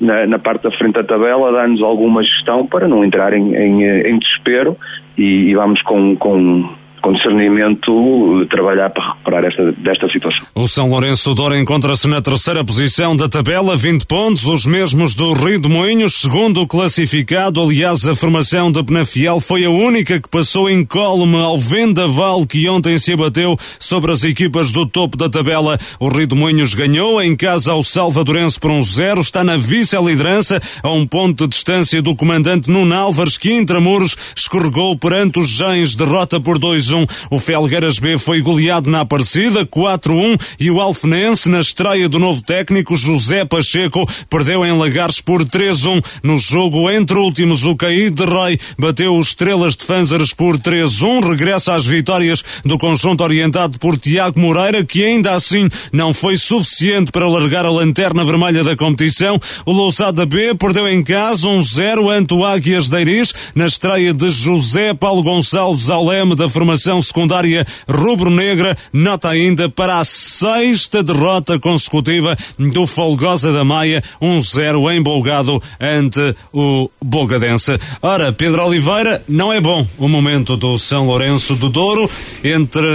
na, 0.00 0.26
na 0.26 0.40
parte 0.40 0.64
da 0.64 0.72
frente 0.72 0.94
da 0.94 1.04
tabela, 1.04 1.52
dá-nos 1.52 1.80
alguma 1.80 2.20
gestão 2.20 2.66
para 2.66 2.88
não 2.88 3.04
entrar 3.04 3.32
em, 3.32 3.54
em, 3.54 3.84
em 3.84 4.18
desespero 4.18 4.76
e, 5.16 5.50
e 5.50 5.54
vamos 5.54 5.80
com, 5.82 6.16
com 6.16 6.68
com 7.04 7.12
discernimento, 7.12 8.46
trabalhar 8.48 8.88
para 8.88 9.08
recuperar 9.08 9.44
esta, 9.44 9.72
desta 9.72 10.08
situação. 10.08 10.46
O 10.54 10.66
São 10.66 10.88
Lourenço 10.88 11.34
Douro 11.34 11.54
encontra-se 11.54 12.08
na 12.08 12.22
terceira 12.22 12.64
posição 12.64 13.14
da 13.14 13.28
tabela, 13.28 13.76
20 13.76 14.06
pontos, 14.06 14.46
os 14.46 14.64
mesmos 14.64 15.14
do 15.14 15.34
Rio 15.34 15.60
de 15.60 15.68
Moinhos, 15.68 16.14
segundo 16.14 16.66
classificado. 16.66 17.60
Aliás, 17.60 18.08
a 18.08 18.14
formação 18.16 18.72
de 18.72 18.82
Penafiel 18.82 19.38
foi 19.38 19.66
a 19.66 19.70
única 19.70 20.18
que 20.18 20.30
passou 20.30 20.70
incólume 20.70 21.36
ao 21.36 21.58
vendaval 21.58 22.46
que 22.46 22.66
ontem 22.70 22.96
se 22.96 23.12
abateu 23.12 23.54
sobre 23.78 24.10
as 24.10 24.24
equipas 24.24 24.70
do 24.70 24.86
topo 24.86 25.18
da 25.18 25.28
tabela. 25.28 25.78
O 26.00 26.08
Rio 26.08 26.26
de 26.26 26.34
Moinhos 26.34 26.72
ganhou 26.72 27.22
em 27.22 27.36
casa 27.36 27.72
ao 27.72 27.82
Salvadorense 27.82 28.58
por 28.58 28.70
um 28.70 28.80
zero, 28.80 29.20
está 29.20 29.44
na 29.44 29.58
vice-liderança 29.58 30.58
a 30.82 30.90
um 30.90 31.06
ponto 31.06 31.44
de 31.44 31.50
distância 31.50 32.00
do 32.00 32.16
comandante 32.16 32.70
Nuno 32.70 32.94
Álvares, 32.94 33.36
que 33.36 33.52
intramuros 33.52 34.16
escorregou 34.34 34.96
perante 34.96 35.38
os 35.38 35.50
Gens, 35.50 35.94
derrota 35.94 36.40
por 36.40 36.58
2-1. 36.58 36.93
O 37.30 37.40
Felgueiras 37.40 37.98
B 37.98 38.16
foi 38.18 38.40
goleado 38.40 38.90
na 38.90 39.00
Aparecida, 39.00 39.66
4-1, 39.66 40.40
e 40.60 40.70
o 40.70 40.80
Alfenense, 40.80 41.48
na 41.48 41.60
estreia 41.60 42.08
do 42.08 42.18
novo 42.18 42.42
técnico 42.42 42.96
José 42.96 43.44
Pacheco, 43.44 44.08
perdeu 44.30 44.64
em 44.64 44.72
Lagares 44.76 45.20
por 45.20 45.44
3-1. 45.44 46.02
No 46.22 46.38
jogo 46.38 46.90
entre 46.90 47.18
últimos, 47.18 47.64
o 47.64 47.74
Caído 47.74 48.24
de 48.24 48.32
Rei 48.32 48.58
bateu 48.78 49.16
os 49.16 49.28
Estrelas 49.28 49.74
de 49.74 49.84
Fanzares 49.84 50.32
por 50.32 50.58
3-1, 50.58 51.28
regressa 51.28 51.74
às 51.74 51.86
vitórias 51.86 52.42
do 52.64 52.78
conjunto 52.78 53.24
orientado 53.24 53.78
por 53.78 53.96
Tiago 53.96 54.38
Moreira, 54.38 54.84
que 54.84 55.04
ainda 55.04 55.32
assim 55.32 55.68
não 55.92 56.14
foi 56.14 56.36
suficiente 56.36 57.10
para 57.10 57.28
largar 57.28 57.64
a 57.64 57.70
lanterna 57.70 58.24
vermelha 58.24 58.62
da 58.62 58.76
competição. 58.76 59.40
O 59.66 59.72
Lousada 59.72 60.24
B 60.26 60.54
perdeu 60.54 60.88
em 60.88 61.02
casa 61.02 61.46
1-0 61.46 62.10
ante 62.10 62.34
o 62.34 62.44
Águias 62.44 62.88
de 62.88 63.00
Iris, 63.00 63.32
na 63.54 63.66
estreia 63.66 64.12
de 64.12 64.30
José 64.30 64.94
Paulo 64.94 65.22
Gonçalves 65.22 65.90
ao 65.90 66.04
leme 66.04 66.34
da 66.34 66.48
formação 66.48 66.83
secundária 67.02 67.66
rubro-negra, 67.88 68.76
nota 68.92 69.28
ainda 69.28 69.68
para 69.68 69.98
a 69.98 70.04
sexta 70.04 71.02
derrota 71.02 71.58
consecutiva 71.58 72.36
do 72.58 72.86
Folgosa 72.86 73.52
da 73.52 73.64
Maia, 73.64 74.02
1-0 74.20 74.96
embolgado 74.96 75.62
ante 75.80 76.34
o 76.52 76.90
Bogadense. 77.02 77.78
Ora, 78.02 78.32
Pedro 78.32 78.64
Oliveira, 78.64 79.22
não 79.28 79.52
é 79.52 79.60
bom 79.60 79.86
o 79.98 80.08
momento 80.08 80.56
do 80.56 80.78
São 80.78 81.06
Lourenço 81.06 81.54
do 81.54 81.68
Douro. 81.68 82.10
Entre 82.42 82.86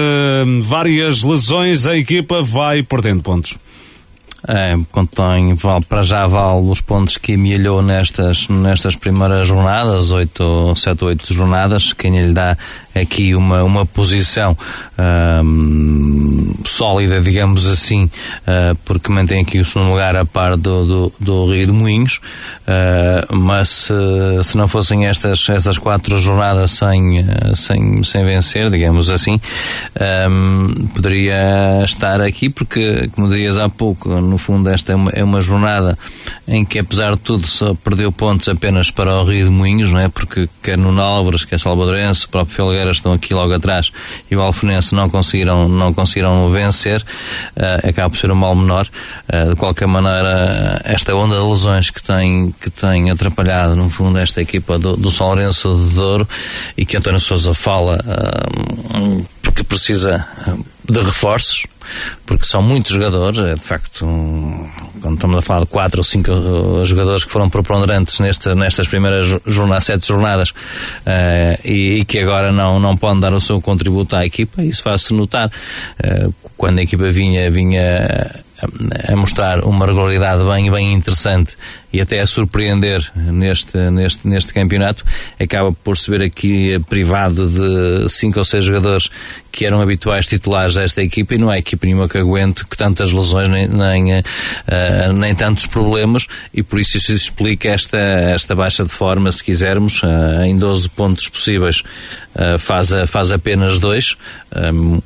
hum, 0.46 0.60
várias 0.62 1.24
lesões, 1.24 1.86
a 1.86 1.98
equipa 1.98 2.42
vai 2.42 2.84
perdendo 2.84 3.24
pontos. 3.24 3.58
É, 4.48 4.78
contém, 4.92 5.54
vale, 5.54 5.84
para 5.86 6.02
já 6.02 6.26
vale 6.26 6.66
os 6.70 6.80
pontos 6.80 7.18
que 7.18 7.34
amelhou 7.34 7.82
nestas, 7.82 8.48
nestas 8.48 8.96
primeiras 8.96 9.48
jornadas, 9.48 10.12
8, 10.12 10.76
7 10.76 11.04
ou 11.04 11.10
8 11.10 11.34
jornadas, 11.34 11.92
quem 11.92 12.18
lhe 12.18 12.32
dá 12.32 12.58
aqui 12.96 13.36
uma, 13.36 13.64
uma 13.64 13.86
posição 13.86 14.58
um, 15.44 16.54
sólida, 16.66 17.22
digamos 17.22 17.66
assim, 17.68 18.06
uh, 18.06 18.76
porque 18.86 19.12
mantém 19.12 19.42
aqui 19.42 19.60
o 19.60 19.66
segundo 19.66 19.90
lugar 19.90 20.16
a 20.16 20.26
par 20.26 20.58
do, 20.58 20.86
do, 20.86 21.14
do 21.20 21.52
Rio 21.52 21.68
de 21.68 21.72
Moinhos, 21.72 22.20
uh, 22.68 23.36
mas 23.36 23.70
se, 23.70 23.94
se 24.44 24.58
não 24.58 24.68
fossem 24.68 25.08
estas, 25.08 25.48
estas 25.50 25.78
quatro 25.78 26.18
jornadas 26.18 26.72
sem, 26.72 27.26
sem, 27.56 28.04
sem 28.04 28.26
vencer, 28.26 28.70
digamos 28.70 29.10
assim, 29.10 29.40
um, 30.30 30.88
poderia 30.88 31.84
estar 31.84 32.22
aqui, 32.22 32.50
porque, 32.50 33.10
como 33.16 33.30
dizias 33.30 33.58
há 33.58 33.70
pouco, 33.70 34.10
no 34.30 34.38
fundo 34.38 34.70
esta 34.70 34.94
é 34.94 34.96
uma, 34.96 35.12
é 35.12 35.24
uma 35.24 35.42
jornada 35.42 35.98
em 36.48 36.64
que, 36.64 36.80
apesar 36.80 37.16
de 37.16 37.22
tudo, 37.22 37.48
só 37.48 37.74
perdeu 37.74 38.12
pontos 38.12 38.48
apenas 38.48 38.92
para 38.92 39.14
o 39.16 39.24
Rio 39.24 39.46
de 39.46 39.52
Moinhos, 39.52 39.92
não 39.92 40.00
é? 40.00 40.08
Porque 40.08 40.48
quer 40.64 40.78
no 40.78 40.92
Nálvares, 40.92 41.46
quer 41.46 41.60
Salvadorense, 41.60 42.26
o 42.26 42.30
próprio 42.30 42.56
Felgueiras 42.56 42.98
estão 42.98 43.14
aqui 43.14 43.34
logo 43.34 43.54
atrás 43.54 43.92
e 44.30 44.36
o 44.36 44.42
Alfenense 44.42 44.96
não 44.96 45.10
conseguiram, 45.10 45.68
não 45.68 45.94
conseguiram 45.94 46.50
vencer, 46.52 47.02
uh, 47.02 47.88
acaba 47.88 48.10
por 48.10 48.18
ser 48.18 48.32
um 48.32 48.36
mal 48.36 48.56
menor. 48.56 48.88
Uh, 49.28 49.50
de 49.50 49.56
qualquer 49.56 49.88
maneira, 49.88 50.82
esta 50.84 51.16
onda 51.16 51.36
de 51.36 51.44
lesões 51.44 51.90
que 51.90 52.02
tem, 52.02 52.54
que 52.60 52.70
tem 52.70 53.10
atrapalhado, 53.12 53.76
no 53.76 53.90
fundo, 53.90 54.18
esta 54.18 54.42
equipa 54.42 54.80
do, 54.80 54.96
do 54.96 55.12
São 55.12 55.28
Lourenço 55.28 55.76
de 55.76 55.96
Douro 55.96 56.28
e 56.78 56.86
que 56.86 56.98
António 56.98 57.20
Souza 57.20 57.54
fala 57.54 58.00
uh, 58.06 59.26
porque 59.42 59.64
precisa 59.64 60.26
de 60.92 61.00
reforços, 61.00 61.66
porque 62.26 62.46
são 62.46 62.62
muitos 62.62 62.92
jogadores, 62.92 63.40
é 63.40 63.56
de 63.56 63.62
facto, 63.62 64.06
um, 64.06 64.70
quando 65.02 65.16
estamos 65.16 65.38
a 65.38 65.42
falar 65.42 65.62
de 65.62 65.66
quatro 65.68 66.00
ou 66.00 66.04
cinco 66.04 66.32
uh, 66.32 66.86
jogadores 66.86 67.24
que 67.24 67.32
foram 67.32 67.50
preponderantes 67.50 68.20
neste, 68.20 68.54
nestas 68.56 68.88
primeiras 68.88 69.28
jornadas, 69.46 69.86
sete 69.86 70.08
jornadas, 70.08 70.50
uh, 70.50 71.60
e, 71.64 72.00
e, 72.00 72.06
que 72.06 72.20
agora 72.20 72.52
não, 72.52 72.80
não 72.80 72.96
podem 72.98 73.20
dar 73.20 73.34
o 73.34 73.42
seu 73.42 73.60
contributo 73.62 74.16
à 74.16 74.26
equipa, 74.26 74.64
isso 74.64 74.84
faz-se 74.84 75.14
notar. 75.14 75.52
Uh, 76.04 76.34
quando 76.58 76.80
a 76.80 76.82
equipa 76.82 77.10
vinha, 77.10 77.50
vinha 77.50 78.44
a, 79.08 79.16
mostrar 79.16 79.64
uma 79.64 79.86
regularidade 79.86 80.44
bem, 80.44 80.70
bem 80.70 80.94
interessante 80.94 81.56
e 81.92 82.02
até 82.02 82.20
a 82.20 82.28
surpreender 82.28 83.12
neste, 83.16 83.78
neste, 83.90 84.28
neste 84.28 84.54
campeonato, 84.54 85.04
acaba 85.40 85.72
por 85.72 85.98
se 85.98 86.10
ver 86.10 86.22
aqui 86.22 86.80
privado 86.90 87.50
de 87.50 88.10
cinco 88.10 88.40
ou 88.40 88.46
seis 88.46 88.64
jogadores 88.64 89.10
que 89.52 89.66
eram 89.66 89.82
habituais 89.82 90.28
titulares 90.28 90.76
desta 90.76 91.02
equipa 91.02 91.36
e 91.36 91.38
não 91.38 91.50
há 91.50 91.58
equipa 91.58 91.86
nenhuma 91.86 92.08
que 92.08 92.18
aguente 92.18 92.66
que 92.66 92.78
tantas 92.78 93.12
lesões 93.12 93.50
nem, 93.50 93.68
nem, 93.68 94.20
uh, 94.20 95.14
nem 95.14 95.34
tantos 95.36 95.66
problemas 95.66 96.28
e 96.54 96.62
por 96.62 96.80
isso 96.80 96.98
isso 96.98 97.12
explica 97.14 97.70
esta, 97.70 97.98
esta 97.98 98.56
baixa 98.56 98.84
de 98.84 98.92
forma, 98.92 99.32
se 99.32 99.44
quisermos, 99.44 100.02
uh, 100.04 100.44
em 100.46 100.58
12 100.58 100.90
pontos 100.90 101.28
possíveis 101.28 101.84
uh, 102.36 102.60
faz, 102.60 102.92
faz 103.08 103.32
apenas 103.32 103.80
dois 103.80 104.16
um, 104.74 105.02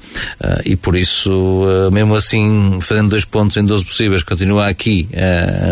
e 0.66 0.76
por 0.76 0.96
isso, 0.96 1.66
mesmo 1.92 2.16
assim, 2.16 2.80
fazendo 2.82 3.10
dois 3.10 3.26
pontos 3.26 3.58
em 3.58 3.66
12 3.66 3.86
possíveis, 3.86 4.24
continua 4.24 4.68
aqui 4.68 5.08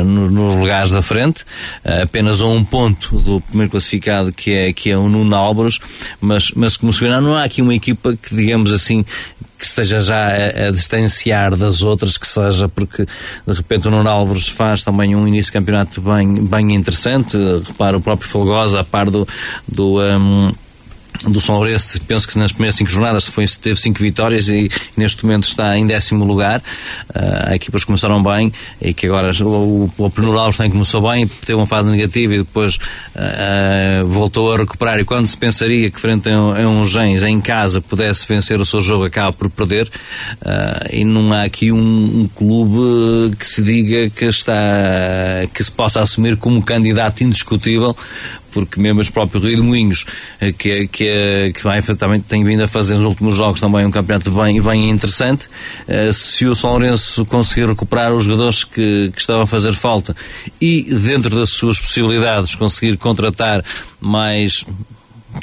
nos 0.06 0.56
lugares 0.56 0.92
da 0.92 1.01
frente, 1.02 1.46
eh, 1.84 2.04
apenas 2.04 2.42
a 2.42 2.46
um 2.46 2.64
ponto 2.64 3.20
do 3.20 3.42
primeiro 3.42 3.72
classificado 3.72 4.32
que 4.32 4.52
é, 4.54 4.74
que 4.74 4.92
é 4.92 4.98
o 4.98 5.10
Nuno 5.10 5.36
Álvares, 5.36 5.80
mas, 6.20 6.52
mas 6.52 6.78
como 6.78 6.94
se 6.94 7.04
não 7.08 7.36
há 7.36 7.44
aqui 7.44 7.62
uma 7.62 7.76
equipa 7.76 8.16
que, 8.16 8.36
digamos 8.36 8.72
assim, 8.72 9.06
que 9.62 9.66
esteja 9.66 10.02
já 10.02 10.28
a, 10.28 10.68
a, 10.68 10.72
distanciar 10.72 11.56
das 11.56 11.84
outras, 11.84 12.18
que 12.18 12.28
seja 12.28 12.68
porque 12.68 13.06
de 13.06 13.54
repente 13.54 13.88
o 13.88 13.92
Nuno 13.92 14.10
Álvares 14.10 14.48
faz 14.48 14.84
também 14.84 15.16
um 15.16 15.28
início 15.28 15.52
de 15.52 15.54
campeonato 15.54 16.02
bem, 16.02 16.44
bem 16.44 16.74
interessante, 16.74 17.38
repara 17.66 17.96
o 17.96 18.02
próprio 18.02 18.28
Folgosa 18.28 18.80
a 18.80 18.84
par 18.84 19.12
do, 19.12 19.28
do 19.68 20.02
um, 20.02 20.52
do 21.28 21.40
São 21.40 21.56
Lourenço, 21.56 22.00
penso 22.02 22.28
que 22.28 22.38
nas 22.38 22.52
primeiras 22.52 22.76
cinco 22.76 22.90
jornadas 22.90 23.28
foi, 23.28 23.46
teve 23.48 23.80
cinco 23.80 24.00
vitórias 24.00 24.50
e, 24.50 24.70
neste 24.98 25.24
momento 25.24 25.44
está 25.44 25.78
em 25.78 25.86
décimo 25.86 26.26
lugar. 26.26 26.60
Uh, 27.10 27.48
as 27.48 27.54
equipas 27.54 27.84
começaram 27.84 28.22
bem 28.24 28.52
e 28.82 28.94
que 28.94 29.06
agora 29.06 29.32
o, 29.44 29.92
o, 29.98 30.06
o 30.06 30.10
Penur 30.10 30.54
também 30.54 30.72
começou 30.72 31.02
bem, 31.10 31.28
teve 31.28 31.54
uma 31.54 31.68
fase 31.68 31.90
negativa 31.90 32.34
e 32.34 32.38
depois 32.40 32.76
uh, 32.76 34.08
voltou 34.08 34.54
a 34.54 34.58
recuperar. 34.58 35.00
E 35.00 35.06
quando 35.06 35.28
se 35.28 35.38
pensaria 35.38 35.92
que 35.92 36.00
frente 36.00 36.30
a 36.30 36.42
um, 36.42 36.56
a 36.56 36.70
um 36.70 36.86
Gens 36.86 37.24
em 37.24 37.40
casa 37.40 37.82
pudesse 37.82 38.28
vencer 38.28 38.60
o 38.60 38.66
seu 38.66 38.82
jogo, 38.82 39.06
acaba 39.06 39.32
por 39.32 39.50
perder. 39.50 39.88
Uh, 40.42 40.90
e 40.92 41.04
não 41.04 41.32
há 41.34 41.44
aqui 41.44 41.72
um, 41.72 41.78
um, 41.78 42.30
clube 42.34 43.36
que 43.36 43.46
se 43.46 43.62
diga 43.62 44.10
que 44.10 44.26
está 44.26 44.54
que 45.54 45.64
se 45.64 45.72
possa 45.72 46.02
assumir 46.02 46.36
como 46.38 46.62
candidato 46.62 47.24
indiscutível 47.24 47.96
porque 48.52 48.80
mesmo 48.80 49.02
os 49.02 49.10
próprios 49.10 49.44
Rio 49.44 49.58
de 49.58 49.64
Moinhos, 49.64 50.06
eh, 50.40 50.52
que, 50.52 50.72
é, 50.72 50.88
que, 50.88 51.08
é, 51.08 51.52
que 51.52 51.64
vai, 51.64 51.82
também 51.82 52.20
tem 52.20 52.44
vindo 52.44 52.64
a 52.64 52.68
fazer 52.68 52.96
nos 52.96 53.06
últimos 53.06 53.36
jogos 53.36 53.60
também 53.60 53.86
um 53.86 53.92
campeonato 53.92 54.32
bem, 54.32 54.62
bem 54.62 54.90
interessante, 54.90 55.48
eh, 55.88 56.12
se 56.14 56.46
o 56.46 56.56
São 56.56 56.72
Lourenço 56.72 57.26
conseguir 57.26 57.68
recuperar 57.68 58.14
os 58.14 58.26
jogadores 58.26 58.64
que, 58.64 59.12
que 59.14 59.20
estavam 59.20 59.44
a 59.44 59.48
fazer 59.48 59.74
falta 59.74 60.16
e, 60.60 60.84
dentro 60.84 61.36
das 61.36 61.50
suas 61.50 61.80
possibilidades, 61.80 62.56
conseguir 62.56 62.98
contratar 62.98 63.64
mais 64.00 64.66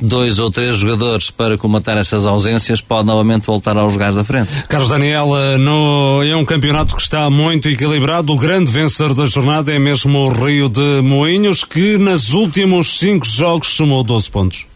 dois 0.01 0.39
ou 0.39 0.51
três 0.51 0.77
jogadores 0.77 1.31
para 1.31 1.57
comatar 1.57 1.97
estas 1.97 2.27
ausências, 2.27 2.81
pode 2.81 3.07
novamente 3.07 3.47
voltar 3.47 3.77
aos 3.77 3.93
lugares 3.93 4.15
da 4.15 4.25
frente. 4.25 4.49
Carlos 4.69 4.89
Daniel, 4.89 5.29
eh, 5.37 5.59
no, 5.59 6.23
é 6.23 6.37
um 6.37 6.45
campeonato 6.45 6.95
que 6.95 7.03
está 7.03 7.29
muito 7.31 7.69
equilibrado. 7.69 8.33
O 8.33 8.37
grande 8.37 8.71
vencedor 8.71 9.15
da 9.15 9.27
jornada 9.27 9.73
é 9.73 9.79
mesmo 9.79 10.19
o 10.19 10.29
Rio 10.29 10.69
de 10.69 11.01
Moinhos, 11.03 11.65
que 11.65 11.99
nos 11.99 12.33
últimos 12.33 12.99
cinco 12.99 13.27
jogos 13.27 13.69
somou 13.69 14.03
12 14.05 14.31
pontos. 14.31 14.67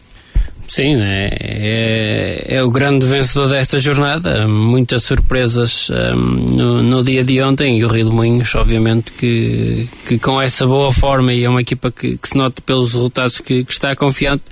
Sim, 0.67 0.95
é, 1.01 1.29
é, 1.39 2.55
é, 2.55 2.63
o 2.63 2.71
grande 2.71 3.05
vencedor 3.05 3.49
desta 3.49 3.77
jornada. 3.77 4.47
Muitas 4.47 5.03
surpresas 5.03 5.87
um, 5.89 6.15
no, 6.15 6.81
no, 6.81 7.03
dia 7.03 7.23
de 7.23 7.39
ontem 7.43 7.77
e 7.77 7.85
o 7.85 7.87
Rio 7.87 8.09
de 8.09 8.15
Moinhos, 8.15 8.55
obviamente, 8.55 9.11
que, 9.11 9.87
que 10.07 10.17
com 10.17 10.41
essa 10.41 10.65
boa 10.65 10.91
forma 10.91 11.31
e 11.31 11.43
é 11.43 11.49
uma 11.49 11.61
equipa 11.61 11.91
que, 11.91 12.17
que 12.17 12.27
se 12.27 12.35
nota 12.35 12.59
pelos 12.65 12.93
resultados 12.93 13.39
que, 13.39 13.63
que 13.63 13.71
está 13.71 13.95
confiante 13.95 14.43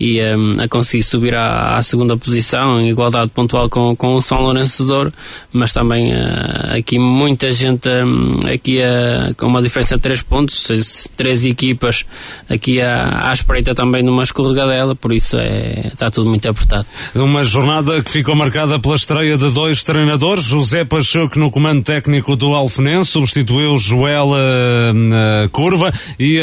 e 0.00 0.18
um, 0.34 0.52
a 0.58 0.66
conseguir 0.66 1.02
subir 1.02 1.34
à, 1.34 1.76
à, 1.76 1.82
segunda 1.82 2.16
posição 2.16 2.80
em 2.80 2.88
igualdade 2.88 3.30
pontual 3.34 3.68
com, 3.68 3.94
com 3.94 4.14
o 4.14 4.22
São 4.22 4.40
Lourenço 4.40 4.82
de 4.82 4.88
Douro, 4.88 5.12
mas 5.52 5.74
também 5.74 6.10
uh, 6.10 6.78
aqui 6.78 6.98
muita 6.98 7.50
gente 7.50 7.86
um, 7.86 8.46
aqui 8.50 8.78
uh, 8.78 9.34
com 9.34 9.46
uma 9.46 9.60
diferença 9.60 9.96
de 9.96 10.00
3 10.00 10.22
pontos, 10.22 10.62
seja, 10.62 10.82
três 11.14 11.44
equipas 11.44 12.06
aqui 12.48 12.80
à, 12.80 13.28
à 13.28 13.32
espreita 13.34 13.74
também 13.74 14.02
numa 14.02 14.22
escorregadela, 14.22 14.94
por 14.96 15.12
isso 15.12 15.36
é 15.36 15.90
está 15.92 16.10
tudo 16.10 16.30
muito 16.30 16.48
apertado. 16.48 16.86
Uma 17.14 17.44
jornada 17.44 18.02
que 18.02 18.10
ficou 18.10 18.34
marcada 18.34 18.78
pela 18.78 18.96
estreia 18.96 19.36
de 19.36 19.50
dois 19.50 19.82
treinadores, 19.82 20.44
José 20.44 20.82
Pacheco 20.82 21.38
no 21.38 21.50
comando 21.50 21.82
técnico 21.82 22.34
do 22.36 22.54
Alfenense, 22.54 23.10
substituiu 23.10 23.76
Joel 23.78 24.30
uh, 24.30 25.50
Curva 25.50 25.92
e 26.18 26.40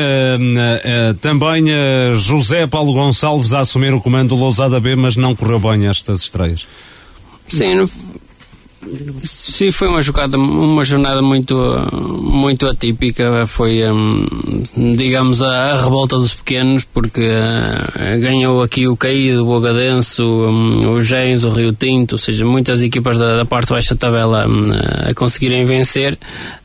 também 1.21 1.65
José 2.17 2.67
Paulo 2.67 2.93
Gonçalves 2.93 3.46
a 3.53 3.59
assumir 3.59 3.93
o 3.93 4.01
comando 4.01 4.29
do 4.29 4.35
Lousada 4.35 4.79
B, 4.79 4.95
mas 4.95 5.15
não 5.15 5.35
correu 5.35 5.59
bem 5.59 5.87
estas 5.87 6.21
estreias. 6.21 6.67
Sim, 7.47 7.87
Sim, 9.23 9.71
foi 9.71 9.87
uma 9.87 10.03
jogada, 10.03 10.37
uma 10.37 10.83
jornada 10.83 11.21
muito, 11.21 11.55
muito 11.91 12.67
atípica. 12.67 13.45
Foi, 13.47 13.81
um, 13.91 14.25
digamos, 14.95 15.41
a, 15.41 15.73
a, 15.73 15.81
revolta 15.81 16.15
dos 16.15 16.35
pequenos, 16.35 16.85
porque 16.85 17.21
uh, 17.21 18.19
ganhou 18.21 18.61
aqui 18.61 18.87
o 18.87 18.95
Caído, 18.95 19.43
o 19.43 19.45
Bogadense, 19.45 20.21
o, 20.21 20.49
um, 20.49 20.93
o 20.93 21.01
Gens, 21.01 21.43
o 21.43 21.49
Rio 21.49 21.73
Tinto, 21.73 22.13
ou 22.13 22.17
seja, 22.17 22.45
muitas 22.45 22.83
equipas 22.83 23.17
da, 23.17 23.37
da 23.37 23.45
parte 23.45 23.69
baixa 23.69 23.95
da 23.95 23.99
tabela 23.99 24.47
um, 24.47 24.63
a 25.09 25.13
conseguirem 25.15 25.65
vencer. 25.65 26.17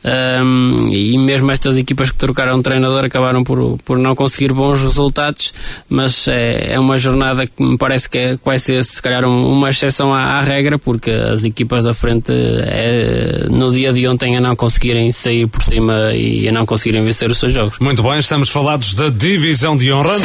Hum, 0.05 0.89
e 0.91 1.17
mesmo 1.17 1.51
estas 1.51 1.77
equipas 1.77 2.11
que 2.11 2.17
trocaram 2.17 2.61
treinador 2.61 3.05
acabaram 3.05 3.43
por, 3.43 3.79
por 3.79 3.97
não 3.97 4.15
conseguir 4.15 4.53
bons 4.53 4.81
resultados. 4.81 5.51
Mas 5.89 6.27
é, 6.27 6.73
é 6.75 6.79
uma 6.79 6.97
jornada 6.97 7.47
que 7.47 7.63
me 7.63 7.77
parece 7.77 8.09
que, 8.09 8.17
é, 8.17 8.37
que 8.37 8.45
vai 8.45 8.59
ser, 8.59 8.83
se 8.83 9.01
calhar, 9.01 9.25
uma 9.25 9.69
exceção 9.71 10.13
à, 10.13 10.21
à 10.21 10.41
regra, 10.41 10.77
porque 10.77 11.09
as 11.09 11.43
equipas 11.43 11.83
da 11.83 11.93
frente 12.03 12.33
é, 12.33 13.47
no 13.49 13.71
dia 13.71 13.93
de 13.93 14.05
ontem 14.05 14.35
a 14.35 14.41
não 14.41 14.57
conseguirem 14.57 15.09
sair 15.13 15.47
por 15.47 15.63
cima 15.63 16.11
e 16.13 16.49
a 16.49 16.51
não 16.51 16.65
conseguirem 16.65 17.01
vencer 17.01 17.31
os 17.31 17.39
seus 17.39 17.53
jogos. 17.53 17.79
Muito 17.79 18.03
bem, 18.03 18.19
estamos 18.19 18.49
falados 18.49 18.93
da 18.93 19.07
divisão 19.07 19.77
de 19.77 19.89
honra. 19.93 20.17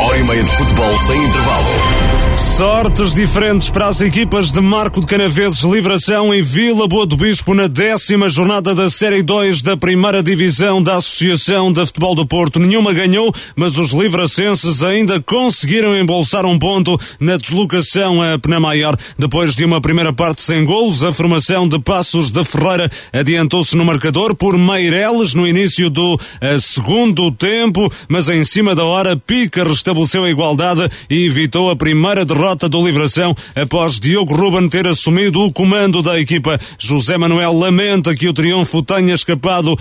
Hora 0.00 0.18
e 0.18 0.24
meia 0.24 0.42
de 0.42 0.50
futebol 0.50 0.98
sem 1.06 1.16
intervalo. 1.16 1.95
Sortes 2.56 3.12
diferentes 3.12 3.68
para 3.68 3.86
as 3.86 4.00
equipas 4.00 4.50
de 4.50 4.62
Marco 4.62 5.02
de 5.02 5.06
Canaveses, 5.06 5.62
Livração 5.62 6.34
e 6.34 6.40
Vila 6.40 6.88
Boa 6.88 7.04
do 7.04 7.14
Bispo 7.14 7.52
na 7.52 7.66
décima 7.66 8.30
jornada 8.30 8.74
da 8.74 8.88
Série 8.88 9.22
2 9.22 9.60
da 9.60 9.76
primeira 9.76 10.22
divisão 10.22 10.82
da 10.82 10.96
Associação 10.96 11.70
de 11.70 11.84
Futebol 11.84 12.14
do 12.14 12.24
Porto. 12.24 12.58
Nenhuma 12.58 12.94
ganhou, 12.94 13.30
mas 13.54 13.76
os 13.76 13.90
livracenses 13.90 14.82
ainda 14.82 15.20
conseguiram 15.20 15.94
embolsar 15.94 16.46
um 16.46 16.58
ponto 16.58 16.98
na 17.20 17.36
deslocação 17.36 18.22
a 18.22 18.38
Penamaior. 18.38 18.96
Depois 19.18 19.54
de 19.54 19.62
uma 19.66 19.78
primeira 19.78 20.10
parte 20.10 20.40
sem 20.40 20.64
golos, 20.64 21.04
a 21.04 21.12
formação 21.12 21.68
de 21.68 21.78
Passos 21.78 22.30
de 22.30 22.42
Ferreira 22.42 22.90
adiantou-se 23.12 23.76
no 23.76 23.84
marcador 23.84 24.34
por 24.34 24.56
Meireles 24.56 25.34
no 25.34 25.46
início 25.46 25.90
do 25.90 26.18
eh, 26.40 26.56
segundo 26.56 27.30
tempo, 27.30 27.92
mas 28.08 28.30
em 28.30 28.42
cima 28.44 28.74
da 28.74 28.84
hora 28.84 29.14
Pica 29.14 29.62
restabeleceu 29.62 30.24
a 30.24 30.30
igualdade 30.30 30.88
e 31.10 31.26
evitou 31.26 31.68
a 31.68 31.76
primeira 31.76 32.24
derrota 32.24 32.45
do 32.54 32.84
Livração 32.84 33.34
após 33.54 33.98
Diogo 33.98 34.34
Ruben 34.34 34.68
ter 34.68 34.86
assumido 34.86 35.40
o 35.40 35.52
comando 35.52 36.00
da 36.00 36.20
equipa. 36.20 36.58
José 36.78 37.18
Manuel 37.18 37.52
lamenta 37.52 38.14
que 38.14 38.28
o 38.28 38.32
triunfo 38.32 38.82
tenha 38.82 39.14
escapado 39.14 39.76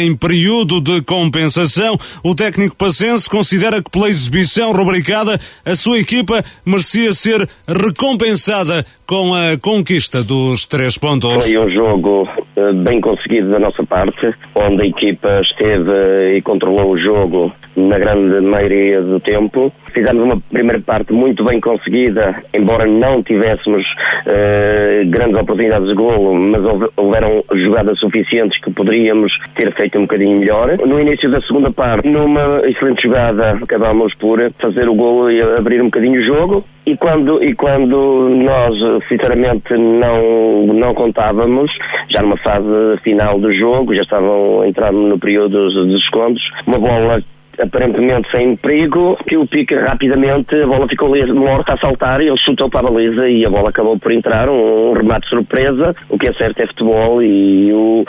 em 0.00 0.16
período 0.16 0.80
de 0.80 1.02
compensação. 1.02 1.98
O 2.22 2.34
técnico 2.34 2.74
pacense 2.74 3.28
considera 3.28 3.82
que 3.82 3.90
pela 3.90 4.08
exibição 4.08 4.72
rubricada 4.72 5.38
a 5.64 5.76
sua 5.76 5.98
equipa 5.98 6.42
merecia 6.64 7.12
ser 7.12 7.46
recompensada 7.68 8.86
com 9.06 9.32
a 9.32 9.56
conquista 9.62 10.22
dos 10.22 10.66
três 10.66 10.98
pontos. 10.98 11.46
Foi 11.46 11.58
um 11.58 11.70
jogo 11.70 12.28
uh, 12.56 12.74
bem 12.74 13.00
conseguido 13.00 13.50
da 13.50 13.58
nossa 13.58 13.84
parte, 13.84 14.34
onde 14.54 14.82
a 14.82 14.86
equipa 14.86 15.40
esteve 15.40 16.36
e 16.36 16.42
controlou 16.42 16.90
o 16.90 16.98
jogo 16.98 17.52
na 17.76 17.98
grande 17.98 18.40
maioria 18.40 19.00
do 19.00 19.20
tempo. 19.20 19.72
Fizemos 19.92 20.24
uma 20.24 20.40
primeira 20.50 20.80
parte 20.80 21.12
muito 21.12 21.44
bem 21.44 21.60
conseguida, 21.60 22.42
embora 22.52 22.86
não 22.86 23.22
tivéssemos 23.22 23.84
uh, 24.26 25.08
grandes 25.08 25.36
oportunidades 25.36 25.88
de 25.88 25.94
golo, 25.94 26.34
mas 26.34 26.62
houveram 26.96 27.44
jogadas 27.54 27.98
suficientes 28.00 28.60
que 28.60 28.72
poderíamos 28.72 29.32
ter 29.54 29.72
feito 29.74 29.98
um 29.98 30.02
bocadinho 30.02 30.40
melhor. 30.40 30.76
No 30.78 31.00
início 31.00 31.30
da 31.30 31.40
segunda 31.42 31.70
parte, 31.70 32.10
numa 32.10 32.60
excelente 32.64 33.02
jogada, 33.02 33.52
acabámos 33.52 34.14
por 34.14 34.38
fazer 34.58 34.88
o 34.88 34.94
golo 34.94 35.30
e 35.30 35.40
abrir 35.40 35.80
um 35.80 35.86
bocadinho 35.86 36.20
o 36.20 36.24
jogo. 36.24 36.64
E 36.86 36.96
quando, 36.96 37.42
e 37.42 37.52
quando 37.52 38.28
nós, 38.28 38.95
sinceramente, 39.08 39.74
não, 39.74 40.66
não 40.66 40.94
contávamos, 40.94 41.70
já 42.08 42.22
numa 42.22 42.36
fase 42.36 42.66
final 43.02 43.38
do 43.38 43.52
jogo, 43.52 43.94
já 43.94 44.02
estavam 44.02 44.64
entrando 44.64 44.98
no 44.98 45.18
período 45.18 45.68
dos 45.68 45.88
descontos, 45.88 46.42
uma 46.66 46.78
bola 46.78 47.22
aparentemente 47.60 48.30
sem 48.30 48.54
perigo, 48.56 49.16
que 49.26 49.36
o 49.36 49.46
pica 49.46 49.80
rapidamente, 49.80 50.54
a 50.54 50.66
bola 50.66 50.86
ficou 50.86 51.14
morta 51.34 51.72
a 51.72 51.78
saltar 51.78 52.20
e 52.20 52.28
ele 52.28 52.36
chutou 52.36 52.68
para 52.68 52.88
a 52.88 52.90
baliza 52.90 53.28
e 53.28 53.44
a 53.44 53.50
bola 53.50 53.70
acabou 53.70 53.98
por 53.98 54.12
entrar, 54.12 54.48
um, 54.48 54.90
um 54.90 54.92
remate 54.92 55.28
surpresa, 55.28 55.94
o 56.08 56.18
que 56.18 56.28
é 56.28 56.32
certo 56.34 56.60
é 56.60 56.66
futebol 56.66 57.22
e 57.22 57.72
o, 57.72 58.04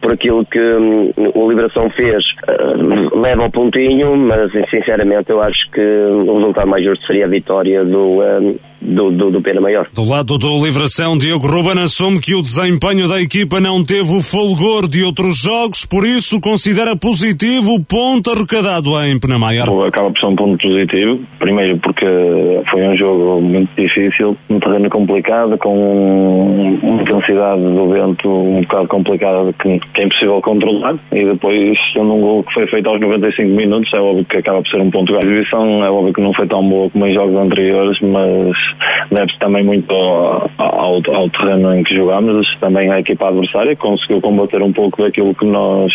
por 0.00 0.12
aquilo 0.12 0.44
que 0.44 0.58
um, 0.58 1.12
o 1.34 1.48
Liberação 1.48 1.90
fez, 1.90 2.22
uh, 2.48 3.20
leva 3.20 3.42
ao 3.42 3.50
pontinho, 3.50 4.16
mas 4.16 4.50
sinceramente 4.70 5.30
eu 5.30 5.42
acho 5.42 5.70
que 5.70 5.80
o 5.80 6.38
resultado 6.38 6.68
mais 6.68 6.84
justo 6.84 7.06
seria 7.06 7.26
a 7.26 7.28
vitória 7.28 7.84
do, 7.84 8.20
um, 8.22 8.56
do, 8.80 9.10
do, 9.10 9.30
do, 9.30 9.42
Pena 9.42 9.60
Maior. 9.60 9.86
Do 9.92 10.04
lado 10.04 10.38
do 10.38 10.64
Livração, 10.64 11.18
Diogo 11.18 11.46
Ruben 11.46 11.82
assume 11.82 12.20
que 12.20 12.34
o 12.34 12.42
desempenho 12.42 13.08
da 13.08 13.20
equipa 13.20 13.60
não 13.60 13.84
teve 13.84 14.10
o 14.16 14.22
folgor 14.22 14.88
de 14.88 15.02
outros 15.04 15.38
jogos, 15.38 15.84
por 15.84 16.06
isso 16.06 16.40
considera 16.40 16.96
positivo 16.96 17.74
o 17.74 17.84
ponto 17.84 18.30
arrecadado 18.30 18.90
em 19.04 19.18
Pena 19.18 19.38
Maior. 19.38 19.86
Acaba 19.86 20.10
por 20.10 20.18
ser 20.18 20.26
um 20.26 20.36
ponto 20.36 20.62
positivo, 20.62 21.20
primeiro 21.38 21.78
porque 21.78 22.06
foi 22.70 22.88
um 22.88 22.96
jogo 22.96 23.40
muito 23.40 23.70
difícil, 23.76 24.36
um 24.48 24.58
terreno 24.58 24.88
complicado, 24.88 25.58
com 25.58 26.78
uma 26.82 27.02
intensidade 27.02 27.62
do 27.62 27.88
vento 27.88 28.28
um 28.28 28.62
bocado 28.62 28.88
complicada 28.88 29.52
que, 29.52 29.80
que 29.92 30.00
é 30.00 30.04
impossível 30.04 30.40
controlar, 30.40 30.96
e 31.12 31.24
depois, 31.24 31.78
sendo 31.92 32.14
um 32.14 32.20
gol 32.20 32.44
que 32.44 32.54
foi 32.54 32.66
feito 32.66 32.88
aos 32.88 33.00
95 33.00 33.48
minutos, 33.48 33.92
é 33.92 34.00
óbvio 34.00 34.24
que 34.24 34.36
acaba 34.36 34.62
por 34.62 34.68
ser 34.68 34.80
um 34.80 34.90
ponto. 34.90 35.16
A 35.16 35.20
divisão 35.20 35.84
é 35.84 35.90
óbvio 35.90 36.14
que 36.14 36.20
não 36.20 36.32
foi 36.32 36.46
tão 36.46 36.66
boa 36.68 36.90
como 36.90 37.06
em 37.06 37.14
jogos 37.14 37.36
anteriores, 37.36 38.00
mas 38.00 38.56
deve-se 39.10 39.38
também 39.38 39.64
muito 39.64 39.92
ao, 39.92 40.50
ao, 40.58 41.00
ao, 41.14 41.30
terreno 41.30 41.74
em 41.74 41.82
que 41.82 41.94
jogamos, 41.94 42.46
também 42.60 42.90
a 42.90 43.00
equipa 43.00 43.28
adversária 43.28 43.76
conseguiu 43.76 44.20
combater 44.20 44.62
um 44.62 44.72
pouco 44.72 45.02
daquilo 45.02 45.34
que 45.34 45.44
nós 45.44 45.92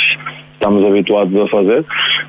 estamos 0.56 0.84
habituados 0.86 1.36
a 1.36 1.48
fazer, 1.48 1.86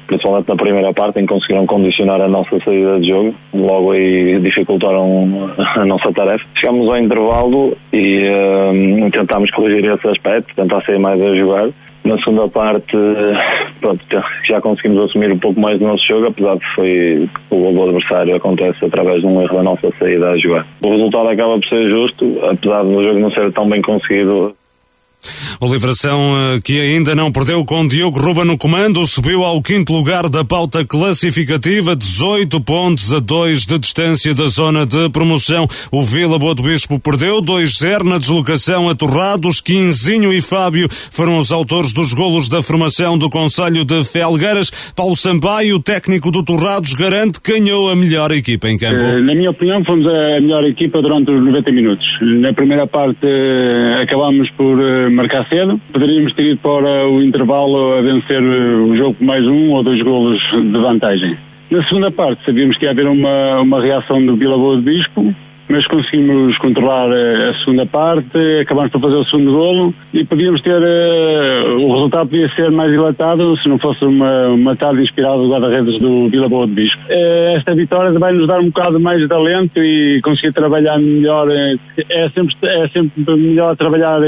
principalmente 0.07 0.49
na 0.49 0.57
primeira 0.57 0.93
parte, 0.93 1.19
em 1.19 1.23
que 1.23 1.33
conseguiram 1.33 1.67
condicionar 1.67 2.21
a 2.21 2.29
nossa 2.29 2.59
saída 2.61 3.01
de 3.01 3.09
jogo, 3.09 3.35
logo 3.55 3.93
aí 3.93 4.39
dificultaram 4.41 5.51
a 5.59 5.85
nossa 5.85 6.13
tarefa. 6.13 6.45
Chegamos 6.55 6.87
ao 6.89 6.99
intervalo 6.99 7.77
e 7.93 8.29
um, 8.73 9.11
tentámos 9.11 9.51
corrigir 9.51 9.85
esse 9.91 10.09
aspecto, 10.09 10.55
tentar 10.55 10.83
sair 10.83 10.99
mais 10.99 11.21
a 11.21 11.35
jogar 11.35 11.69
na 12.07 12.17
segunda 12.19 12.47
parte, 12.49 12.97
pronto, 13.81 14.01
já 14.49 14.61
conseguimos 14.61 15.05
assumir 15.05 15.33
um 15.33 15.39
pouco 15.39 15.61
mais 15.61 15.79
do 15.81 15.87
nosso 15.87 16.07
jogo, 16.07 16.29
apesar 16.29 16.57
de 16.57 16.75
foi 16.75 17.29
o 17.51 17.57
gol 17.57 17.73
do 17.73 17.83
adversário 17.83 18.37
acontece 18.37 18.85
através 18.85 19.21
de 19.21 19.27
um 19.27 19.43
erro 19.43 19.57
da 19.57 19.63
nossa 19.65 19.91
saída 19.99 20.31
a 20.31 20.37
jogar. 20.37 20.65
O 20.83 20.91
resultado 20.91 21.29
acaba 21.29 21.59
por 21.59 21.69
ser 21.69 21.91
justo, 21.91 22.39
apesar 22.49 22.85
do 22.85 23.03
jogo 23.03 23.19
não 23.19 23.31
ser 23.31 23.53
tão 23.53 23.69
bem 23.69 23.83
conseguido. 23.83 24.55
O 25.61 25.73
Livração, 25.73 26.35
eh, 26.37 26.61
que 26.63 26.81
ainda 26.81 27.15
não 27.15 27.33
perdeu 27.33 27.65
com 27.65 27.87
Diogo 27.87 28.19
Ruba 28.19 28.45
no 28.45 28.57
comando, 28.57 29.07
subiu 29.07 29.45
ao 29.45 29.61
quinto 29.61 29.93
lugar 29.93 30.29
da 30.29 30.45
pauta 30.45 30.85
classificativa, 30.85 31.97
18 31.97 32.61
pontos 32.61 33.13
a 33.13 33.19
2 33.19 33.67
de 33.67 33.79
distância 33.79 34.35
da 34.35 34.47
zona 34.47 34.87
de 34.87 35.09
promoção. 35.11 35.69
O 35.91 36.05
Vila 36.05 36.39
Boa 36.39 36.55
do 36.55 36.63
Bispo 36.63 36.99
perdeu 36.99 37.43
2-0 37.43 38.05
na 38.05 38.19
deslocação 38.19 38.89
a 38.89 38.95
Torrados. 38.95 39.61
Quinzinho 39.61 40.33
e 40.33 40.41
Fábio 40.41 40.89
foram 41.11 41.39
os 41.39 41.51
autores 41.51 41.93
dos 41.93 42.13
golos 42.13 42.49
da 42.49 42.63
formação 42.63 43.19
do 43.19 43.29
Conselho 43.29 43.85
de 43.85 44.05
Felgueiras. 44.05 44.71
Paulo 44.95 45.17
Sampaio, 45.17 45.79
técnico 45.79 46.31
do 46.31 46.43
Torrados, 46.43 46.93
garante 46.95 47.41
que 47.41 47.59
ganhou 47.59 47.91
a 47.91 47.97
melhor 47.97 48.33
equipa 48.33 48.69
em 48.69 48.77
campo. 48.77 49.03
Na 49.03 49.35
minha 49.35 49.51
opinião, 49.51 49.83
fomos 49.85 50.07
a 50.07 50.41
melhor 50.41 50.65
equipa 50.65 51.01
durante 51.01 51.31
os 51.31 51.43
90 51.43 51.73
minutos. 51.73 52.07
Na 52.21 52.53
primeira 52.53 52.87
parte, 52.87 53.25
eh, 53.25 54.03
acabámos 54.03 54.51
por 54.51 54.81
eh, 54.81 55.09
marcar 55.17 55.47
cedo. 55.49 55.81
Poderíamos 55.93 56.33
ter 56.35 56.45
ido 56.45 56.59
para 56.59 57.09
o 57.09 57.23
intervalo 57.23 57.95
a 57.95 58.03
vencer 58.03 58.41
o 58.43 58.97
jogo 58.97 59.15
por 59.15 59.25
mais 59.25 59.45
um 59.45 59.71
ou 59.73 59.83
dois 59.83 60.01
golos 60.03 60.41
de 60.51 60.79
vantagem. 60.79 61.37
Na 61.71 61.83
segunda 61.83 62.11
parte, 62.11 62.45
sabíamos 62.45 62.77
que 62.77 62.85
ia 62.85 62.93
haver 62.93 63.09
uma, 63.09 63.61
uma 63.61 63.81
reação 63.81 64.25
do 64.25 64.37
Vila 64.37 64.57
Boa 64.57 64.77
de 64.77 64.83
Bispo 64.83 65.35
mas 65.69 65.87
conseguimos 65.87 66.57
controlar 66.59 67.11
a 67.11 67.55
segunda 67.59 67.85
parte, 67.87 68.39
acabamos 68.61 68.93
por 68.93 69.01
fazer 69.01 69.17
o 69.17 69.25
segundo 69.25 69.53
golo 69.53 69.95
e 70.13 70.25
podíamos 70.25 70.61
ter, 70.61 70.81
o 70.81 71.93
resultado 71.93 72.29
podia 72.29 72.49
ser 72.51 72.71
mais 72.71 72.91
dilatado 72.91 73.57
se 73.57 73.69
não 73.69 73.79
fosse 73.79 74.05
uma, 74.05 74.49
uma 74.49 74.77
tarde 74.77 75.03
inspirada 75.03 75.39
do 75.39 75.49
guarda-redes 75.49 75.99
do 75.99 76.29
Vila 76.29 76.49
Boa 76.49 76.67
de 76.67 76.73
Bispo. 76.73 77.03
Esta 77.09 77.75
vitória 77.75 78.17
vai 78.19 78.33
nos 78.33 78.47
dar 78.47 78.61
um 78.61 78.67
bocado 78.67 79.01
mais 79.01 79.21
de 79.21 79.29
talento 79.29 79.83
e 79.83 80.21
conseguir 80.23 80.53
trabalhar 80.53 80.99
melhor, 80.99 81.49
é 81.51 82.29
sempre, 82.29 82.55
é 82.63 82.89
sempre 82.89 83.37
melhor 83.37 83.77
trabalhar 83.77 84.21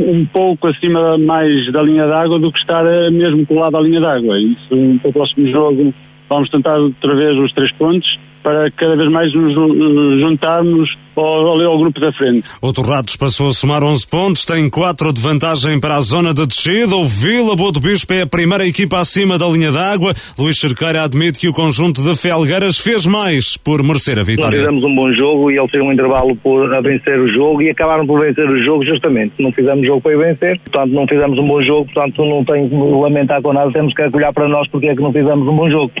um 0.00 0.26
pouco 0.26 0.66
acima 0.66 1.16
mais 1.18 1.72
da 1.72 1.82
linha 1.82 2.06
d'água 2.06 2.38
do 2.38 2.50
que 2.50 2.58
estar 2.58 2.84
mesmo 3.12 3.46
colado 3.46 3.76
à 3.76 3.80
linha 3.80 4.00
d'água. 4.00 4.40
Isso, 4.40 4.98
para 5.00 5.10
o 5.10 5.12
próximo 5.12 5.46
jogo, 5.46 5.94
vamos 6.28 6.50
tentar 6.50 6.78
outra 6.78 7.14
vez 7.14 7.38
os 7.38 7.52
três 7.52 7.70
pontos 7.72 8.18
para 8.42 8.70
cada 8.72 8.96
vez 8.96 9.10
mais 9.10 9.32
nos 9.34 9.54
juntarmos 10.20 10.96
ao, 11.16 11.60
ao 11.60 11.78
grupo 11.78 12.00
da 12.00 12.12
frente. 12.12 12.46
O 12.60 12.72
Torrados 12.72 13.16
passou 13.16 13.48
a 13.48 13.52
somar 13.52 13.82
11 13.82 14.06
pontos, 14.06 14.44
tem 14.44 14.68
4 14.68 15.12
de 15.12 15.20
vantagem 15.20 15.78
para 15.78 15.96
a 15.96 16.00
zona 16.00 16.32
de 16.32 16.46
descida. 16.46 16.96
O 16.96 17.04
Vila 17.04 17.54
Boa 17.54 17.72
do 17.72 17.80
Bispo 17.80 18.12
é 18.12 18.22
a 18.22 18.26
primeira 18.26 18.66
equipa 18.66 18.98
acima 18.98 19.38
da 19.38 19.46
linha 19.46 19.70
d'água. 19.70 20.14
Luís 20.38 20.58
Cerqueira 20.58 21.04
admite 21.04 21.38
que 21.38 21.48
o 21.48 21.52
conjunto 21.52 22.02
de 22.02 22.16
Felgueiras 22.16 22.78
fez 22.78 23.06
mais 23.06 23.56
por 23.56 23.82
merecer 23.82 24.18
a 24.18 24.22
vitória. 24.22 24.58
Nós 24.58 24.66
fizemos 24.66 24.84
um 24.84 24.94
bom 24.94 25.12
jogo 25.12 25.50
e 25.50 25.58
eles 25.58 25.70
têm 25.70 25.82
um 25.82 25.92
intervalo 25.92 26.34
por 26.36 26.72
a 26.74 26.80
vencer 26.80 27.18
o 27.18 27.28
jogo 27.28 27.62
e 27.62 27.70
acabaram 27.70 28.06
por 28.06 28.20
vencer 28.20 28.48
o 28.48 28.62
jogo 28.62 28.84
justamente. 28.84 29.34
Não 29.38 29.52
fizemos 29.52 29.86
jogo 29.86 30.00
para 30.00 30.16
vencer, 30.16 30.58
portanto 30.60 30.92
não 30.92 31.06
fizemos 31.06 31.38
um 31.38 31.46
bom 31.46 31.62
jogo, 31.62 31.84
portanto 31.92 32.24
não 32.24 32.44
tenho 32.44 32.68
que 32.68 32.74
lamentar 32.74 33.42
com 33.42 33.52
nada, 33.52 33.70
temos 33.70 33.94
que 33.94 34.02
olhar 34.02 34.32
para 34.32 34.48
nós 34.48 34.66
porque 34.68 34.88
é 34.88 34.94
que 34.94 35.02
não 35.02 35.12
fizemos 35.12 35.46
um 35.46 35.56
bom 35.56 35.70
jogo 35.70 35.92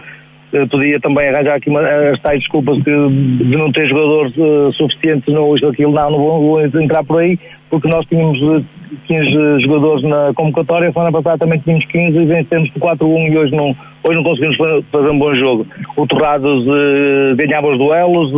podia 0.70 1.00
também 1.00 1.28
arranjar 1.28 1.56
aqui 1.56 1.70
uma, 1.70 1.80
as 1.80 2.20
tais 2.20 2.40
desculpas 2.40 2.78
de 2.82 3.56
não 3.56 3.72
ter 3.72 3.86
jogadores 3.86 4.32
uh, 4.36 4.72
suficientes 4.72 5.32
no 5.32 5.54
isto 5.54 5.66
aquilo, 5.66 5.92
não, 5.92 6.10
não 6.10 6.18
vou, 6.18 6.60
entrar 6.64 7.02
por 7.02 7.20
aí, 7.20 7.38
porque 7.70 7.88
nós 7.88 8.04
tínhamos 8.06 8.40
uh, 8.42 8.58
eh, 8.58 8.62
15 9.06 9.60
jogadores 9.60 10.04
na 10.04 10.32
convocatória, 10.34 10.90
a 10.90 10.92
semana 10.92 11.10
passada 11.10 11.38
também 11.38 11.58
tínhamos 11.58 11.86
15 11.86 12.18
e 12.18 12.24
vencemos 12.26 12.70
por 12.70 12.96
4-1 12.96 13.32
e 13.32 13.38
hoje 13.38 13.56
não, 13.56 13.74
hoje 14.04 14.14
não 14.14 14.22
conseguimos 14.22 14.56
fazer 14.90 15.10
um 15.10 15.18
bom 15.18 15.34
jogo. 15.34 15.66
O 15.96 16.06
Torrados 16.06 16.66
uh, 16.66 17.34
ganhava 17.34 17.68
os 17.68 17.78
duelos, 17.78 18.30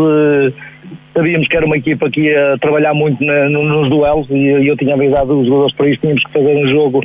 sabíamos 1.13 1.49
que 1.49 1.57
era 1.57 1.67
uma 1.67 1.77
equipa 1.77 2.09
que 2.09 2.21
ia 2.21 2.57
trabalhar 2.61 2.95
muito 2.95 3.25
na, 3.25 3.49
nos 3.49 3.89
duelos 3.91 4.31
e, 4.31 4.35
e 4.35 4.69
eu 4.69 4.77
tinha 4.77 4.95
avisado 4.95 5.41
os 5.41 5.47
jogadores 5.47 5.75
para 5.75 5.89
isso, 5.89 6.01
tínhamos 6.01 6.23
que 6.23 6.33
fazer 6.33 6.57
um 6.57 6.69
jogo 6.69 7.05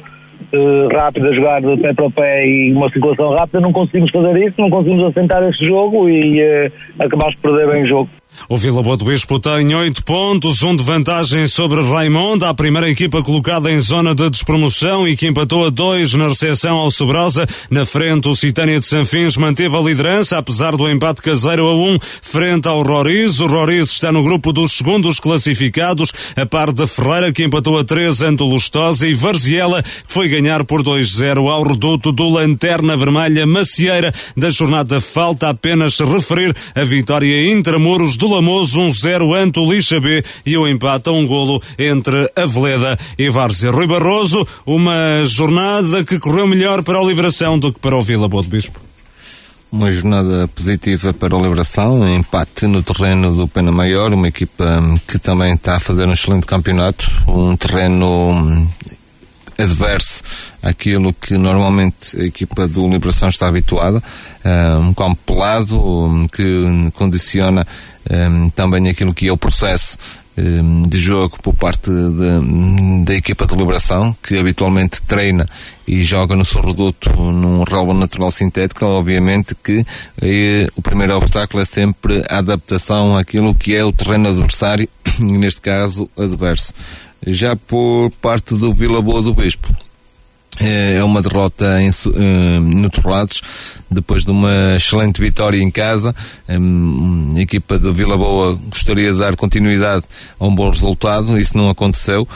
uh, 0.54 0.88
rápida, 0.94 1.34
jogar 1.34 1.62
de 1.62 1.78
pé 1.78 1.94
para 1.94 2.10
pé 2.10 2.48
e 2.48 2.74
uma 2.74 2.90
circulação 2.90 3.32
rápida, 3.32 3.60
não 3.60 3.72
conseguimos 3.74 4.12
fazer 4.12 4.48
isso, 4.48 4.60
não 4.60 4.70
conseguimos 4.70 5.06
assentar 5.06 5.44
esse 5.44 5.66
jogo 5.66 6.10
e 6.10 6.42
uh, 6.42 6.72
acabámos 7.00 7.36
de 7.36 7.42
perder 7.42 7.68
bem 7.68 7.84
o 7.84 7.88
jogo. 7.88 8.10
O 8.48 8.58
Vila 8.58 8.82
Boa 8.82 8.96
do 8.96 9.06
Bispo 9.06 9.40
tem 9.40 9.74
8 9.76 10.04
pontos, 10.04 10.64
um 10.64 10.76
de 10.76 10.84
vantagem 10.84 11.48
sobre 11.48 11.82
Raimonda, 11.84 12.50
a 12.50 12.54
primeira 12.54 12.90
equipa 12.90 13.22
colocada 13.22 13.72
em 13.72 13.80
zona 13.80 14.16
de 14.16 14.30
despromoção 14.30 15.08
e 15.08 15.16
que 15.16 15.28
empatou 15.28 15.66
a 15.66 15.70
2 15.70 16.14
na 16.14 16.30
recepção 16.30 16.78
ao 16.78 16.90
Sobrosa. 16.90 17.46
Na 17.70 17.86
frente, 17.86 18.28
o 18.28 18.36
Citânia 18.36 18.80
de 18.80 18.86
Sanfins 18.86 19.36
manteve 19.36 19.76
a 19.76 19.82
liderança, 19.82 20.38
apesar 20.38 20.76
do 20.76 20.90
empate 20.90 21.22
caseiro 21.22 21.68
a 21.68 21.76
1 21.76 21.94
um, 21.94 22.00
frente 22.22 22.68
ao 22.68 22.82
Roriz. 22.82 23.40
O 23.40 23.48
Roriz 23.48 23.92
está 23.92 24.12
no 24.12 24.24
grupo 24.24 24.54
dos 24.54 24.72
segundos 24.74 25.20
classificados, 25.20 26.12
a 26.36 26.46
par 26.46 26.72
da 26.72 26.88
Ferreira, 26.88 27.32
que 27.32 27.44
empatou 27.44 27.78
a 27.78 27.84
3 27.84 28.22
ante 28.22 28.44
o 28.44 28.48
Lustosa, 28.48 29.08
e 29.08 29.14
Varziela, 29.14 29.84
que 29.84 29.90
foi 30.08 30.30
ganhar 30.30 30.64
por 30.64 30.82
2-0 30.82 31.50
ao 31.50 31.64
reduto 31.64 32.12
do 32.12 32.30
Lanterna 32.30 32.96
Vermelha 32.96 33.46
Macieira. 33.46 34.14
Da 34.36 34.50
jornada 34.50 35.02
falta 35.02 35.50
apenas 35.50 36.00
referir 36.00 36.56
a 36.74 36.84
vitória 36.84 37.52
intramuros 37.52 38.16
do 38.16 38.29
Lamoso 38.30 38.82
1-0 38.82 39.36
ante 39.36 39.60
o 39.60 39.72
Lixa 39.72 40.00
B 40.00 40.24
e 40.46 40.58
o 40.58 40.68
empate 40.68 41.10
a 41.10 41.12
um 41.12 41.26
golo 41.26 41.62
entre 41.78 42.32
a 42.36 42.46
Veleda 42.46 42.98
e 43.18 43.30
Várzea. 43.30 43.72
Rui 43.72 43.88
Barroso, 43.88 44.48
uma 44.66 45.26
jornada 45.26 46.04
que 46.04 46.20
correu 46.20 46.48
melhor 46.48 46.84
para 46.84 47.00
a 47.00 47.04
Liberação 47.04 47.58
do 47.58 47.74
que 47.74 47.80
para 47.80 47.98
o 47.98 48.02
Vila 48.02 48.28
Boa 48.28 48.44
de 48.44 48.50
Bispo. 48.50 48.80
Uma 49.72 49.92
jornada 49.92 50.48
positiva 50.48 51.14
para 51.14 51.36
a 51.36 51.40
Liberação, 51.40 52.08
empate 52.08 52.66
no 52.66 52.82
terreno 52.82 53.36
do 53.36 53.48
Pena 53.48 53.72
Maior, 53.72 54.12
uma 54.14 54.28
equipa 54.28 54.82
que 55.08 55.20
também 55.20 55.54
está 55.54 55.76
a 55.76 55.80
fazer 55.80 56.08
um 56.08 56.12
excelente 56.12 56.48
campeonato, 56.48 57.10
um 57.28 57.56
terreno 57.56 58.68
adverso 59.60 60.24
àquilo 60.64 61.14
que 61.14 61.38
normalmente 61.38 62.20
a 62.20 62.24
equipa 62.24 62.68
do 62.68 62.90
Liberação 62.90 63.30
está 63.30 63.48
habituada, 63.48 64.02
um 64.82 64.94
campo 64.94 65.18
pelado 65.26 66.28
que 66.32 66.92
condiciona 66.94 67.66
um, 68.10 68.50
também 68.50 68.88
aquilo 68.88 69.14
que 69.14 69.28
é 69.28 69.32
o 69.32 69.38
processo 69.38 69.98
de 70.88 70.98
jogo 70.98 71.38
por 71.42 71.54
parte 71.54 71.90
da 73.04 73.14
equipa 73.14 73.46
de 73.46 73.56
Liberação, 73.56 74.16
que 74.24 74.38
habitualmente 74.38 75.02
treina 75.02 75.46
e 75.88 76.04
joga 76.04 76.36
no 76.36 76.46
seu 76.46 76.62
reduto 76.62 77.10
num 77.10 77.64
relva 77.64 77.94
natural 77.94 78.32
sintético, 78.32 78.86
obviamente 78.86 79.56
que 79.56 79.86
eh, 80.22 80.68
o 80.76 80.82
primeiro 80.82 81.16
obstáculo 81.18 81.62
é 81.62 81.66
sempre 81.66 82.24
a 82.30 82.38
adaptação 82.38 83.18
àquilo 83.18 83.56
que 83.56 83.76
é 83.76 83.84
o 83.84 83.92
terreno 83.92 84.30
adversário, 84.30 84.88
neste 85.20 85.62
caso 85.62 86.10
adverso. 86.18 86.74
Já 87.26 87.56
por 87.56 88.12
parte 88.22 88.56
do 88.56 88.74
Vila 88.74 89.02
Boa 89.02 89.22
do 89.22 89.34
Bispo, 89.34 89.74
eh, 90.60 90.96
é 90.96 91.04
uma 91.04 91.22
derrota 91.22 91.82
em, 91.82 91.90
uh, 91.90 92.60
no 92.60 92.90
Torrados, 92.90 93.42
depois 93.90 94.26
de 94.26 94.32
uma 94.32 94.76
excelente 94.76 95.22
vitória 95.22 95.62
em 95.62 95.72
casa. 95.72 96.14
A 96.48 97.40
equipa 97.40 97.80
de 97.80 97.92
Vila 97.94 98.18
Boa 98.18 98.60
gostaria 98.70 99.14
de 99.14 99.20
dar 99.20 99.36
continuidade 99.36 100.04
a 100.40 100.46
um 100.46 100.54
bom 100.54 100.70
resultado, 100.70 101.40
isso 101.40 101.58
não 101.58 101.70
aconteceu. 101.70 102.28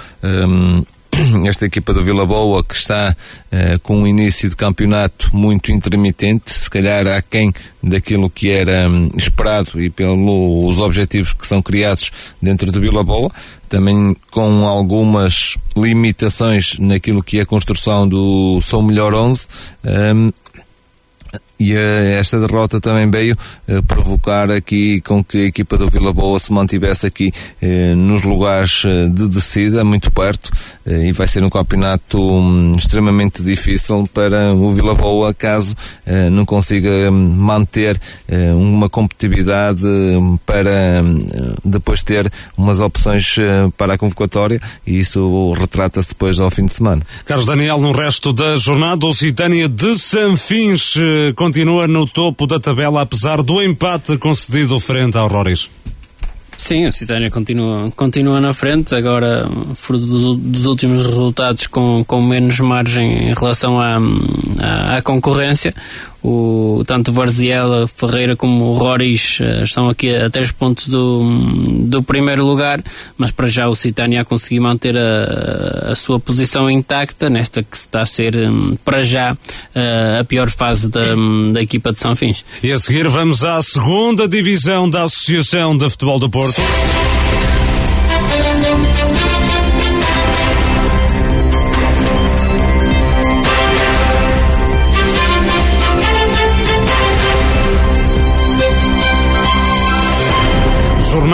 Esta 1.46 1.66
equipa 1.66 1.94
do 1.94 2.04
Vila 2.04 2.26
Boa 2.26 2.64
que 2.64 2.76
está 2.76 3.16
uh, 3.52 3.80
com 3.80 3.98
um 3.98 4.08
início 4.08 4.50
de 4.50 4.56
campeonato 4.56 5.30
muito 5.36 5.72
intermitente, 5.72 6.52
se 6.52 6.70
calhar 6.70 7.06
aquém 7.08 7.54
daquilo 7.82 8.30
que 8.30 8.50
era 8.50 8.90
um, 8.90 9.10
esperado 9.16 9.82
e 9.82 9.90
pelos 9.90 10.80
objetivos 10.80 11.34
que 11.34 11.46
são 11.46 11.62
criados 11.62 12.12
dentro 12.42 12.72
do 12.72 12.80
Vila 12.80 13.04
Boa, 13.04 13.32
também 13.74 14.16
com 14.30 14.68
algumas 14.68 15.58
limitações 15.76 16.78
naquilo 16.78 17.24
que 17.24 17.40
é 17.40 17.42
a 17.42 17.46
construção 17.46 18.08
do 18.08 18.62
São 18.62 18.84
Melhor 18.84 19.16
11. 19.16 19.48
Um, 20.16 20.32
e 21.60 21.74
uh, 21.74 21.78
esta 22.20 22.40
derrota 22.40 22.82
também 22.82 23.10
veio 23.10 23.38
uh, 23.68 23.84
provocar 23.84 24.50
aqui 24.50 25.00
com 25.02 25.24
que 25.24 25.38
a 25.38 25.46
equipa 25.46 25.78
do 25.78 25.90
Vila 25.90 26.12
Boa 26.12 26.40
se 26.40 26.52
mantivesse 26.52 27.06
aqui 27.06 27.32
uh, 27.62 27.96
nos 27.96 28.24
lugares 28.24 28.84
de 29.12 29.28
descida, 29.28 29.84
muito 29.84 30.12
perto, 30.12 30.52
e 30.86 31.12
vai 31.12 31.28
ser 31.28 31.44
um 31.44 31.50
campeonato 31.50 32.20
um, 32.20 32.76
extremamente 32.76 33.42
difícil 33.42 34.10
para 34.14 34.54
o 34.54 34.74
Vila 34.74 34.94
Boa 34.94 35.34
caso 35.34 35.76
não 36.32 36.46
consiga 36.46 37.10
manter 37.10 38.00
uma 38.58 38.90
competitividade 38.90 39.82
para 40.46 41.02
depois 41.64 42.04
ter 42.04 42.32
umas 42.58 42.80
opções 42.80 43.36
para 43.78 43.94
a 43.94 43.98
convocatória 43.98 44.62
e 44.86 45.00
isso 45.00 45.54
retrata-se 45.54 46.10
depois 46.10 46.40
ao 46.40 46.52
fim 46.52 46.66
de 46.66 46.74
semana. 46.74 47.02
Carlos 47.26 47.46
Daniel, 47.46 47.80
no 47.80 47.92
resto 47.92 48.34
da 48.34 48.58
jornada, 48.58 49.06
o 49.06 49.14
Citânia 49.14 49.70
de 49.70 49.96
Sanfins 49.96 50.96
continua 51.44 51.90
no 51.90 52.08
topo 52.08 52.48
da 52.48 52.58
tabela, 52.58 53.02
apesar 53.02 53.44
do 53.44 53.62
empate 53.62 54.18
concedido 54.18 54.80
frente 54.80 55.18
ao 55.18 55.28
Roriz. 55.28 55.70
Sim, 56.58 56.88
o 56.88 56.94
Citânia 56.94 57.30
continua, 57.30 57.92
continua 57.98 58.40
na 58.40 58.54
frente, 58.54 58.96
agora 58.96 59.46
fruto 59.76 60.06
do, 60.06 60.36
dos 60.36 60.66
últimos 60.66 61.06
resultados 61.06 61.68
com, 61.68 62.02
com 62.08 62.22
menos 62.22 62.62
margem 62.62 63.30
em 63.30 63.34
relação 63.34 63.78
à, 63.78 63.98
à, 64.58 64.98
à 64.98 65.02
concorrência 65.02 65.76
o, 66.24 66.84
tanto 66.88 67.12
Varziela, 67.12 67.88
Ferreira 67.88 68.36
como 68.36 68.66
o 68.66 68.78
Roriz 68.78 69.40
uh, 69.40 69.64
estão 69.64 69.90
aqui 69.90 70.16
a 70.16 70.30
3 70.30 70.52
pontos 70.52 70.88
do, 70.88 71.22
do 71.86 72.02
primeiro 72.02 72.46
lugar, 72.46 72.82
mas 73.18 73.32
para 73.32 73.48
já 73.48 73.68
o 73.68 73.76
Citânia 73.76 74.22
a 74.22 74.26
conseguir 74.26 74.60
manter 74.60 74.98
a, 74.98 75.92
a 75.92 75.96
sua 75.96 76.20
posição 76.20 76.70
intacta 76.72 77.30
nesta 77.30 77.62
que 77.62 77.76
está 77.76 78.02
a 78.02 78.06
ser 78.06 78.36
um, 78.36 78.76
para 78.86 79.02
já 79.02 79.34
uh, 79.34 80.20
a 80.22 80.24
pior 80.24 80.50
fase 80.50 80.88
da, 80.90 81.16
um, 81.16 81.52
da 81.52 81.62
equipa 81.62 81.92
de 81.92 82.00
São 82.00 82.16
Fins. 82.16 82.46
E 82.64 82.72
a 82.72 82.80
seguir 82.80 83.10
vamos 83.10 83.44
à 83.44 83.62
segunda 83.62 84.28
divisão 84.28 84.90
da 84.90 85.04
Associação 85.04 85.78
de 85.78 85.90
Futebol 85.90 86.20
do 86.20 86.30
Porto. 86.30 86.62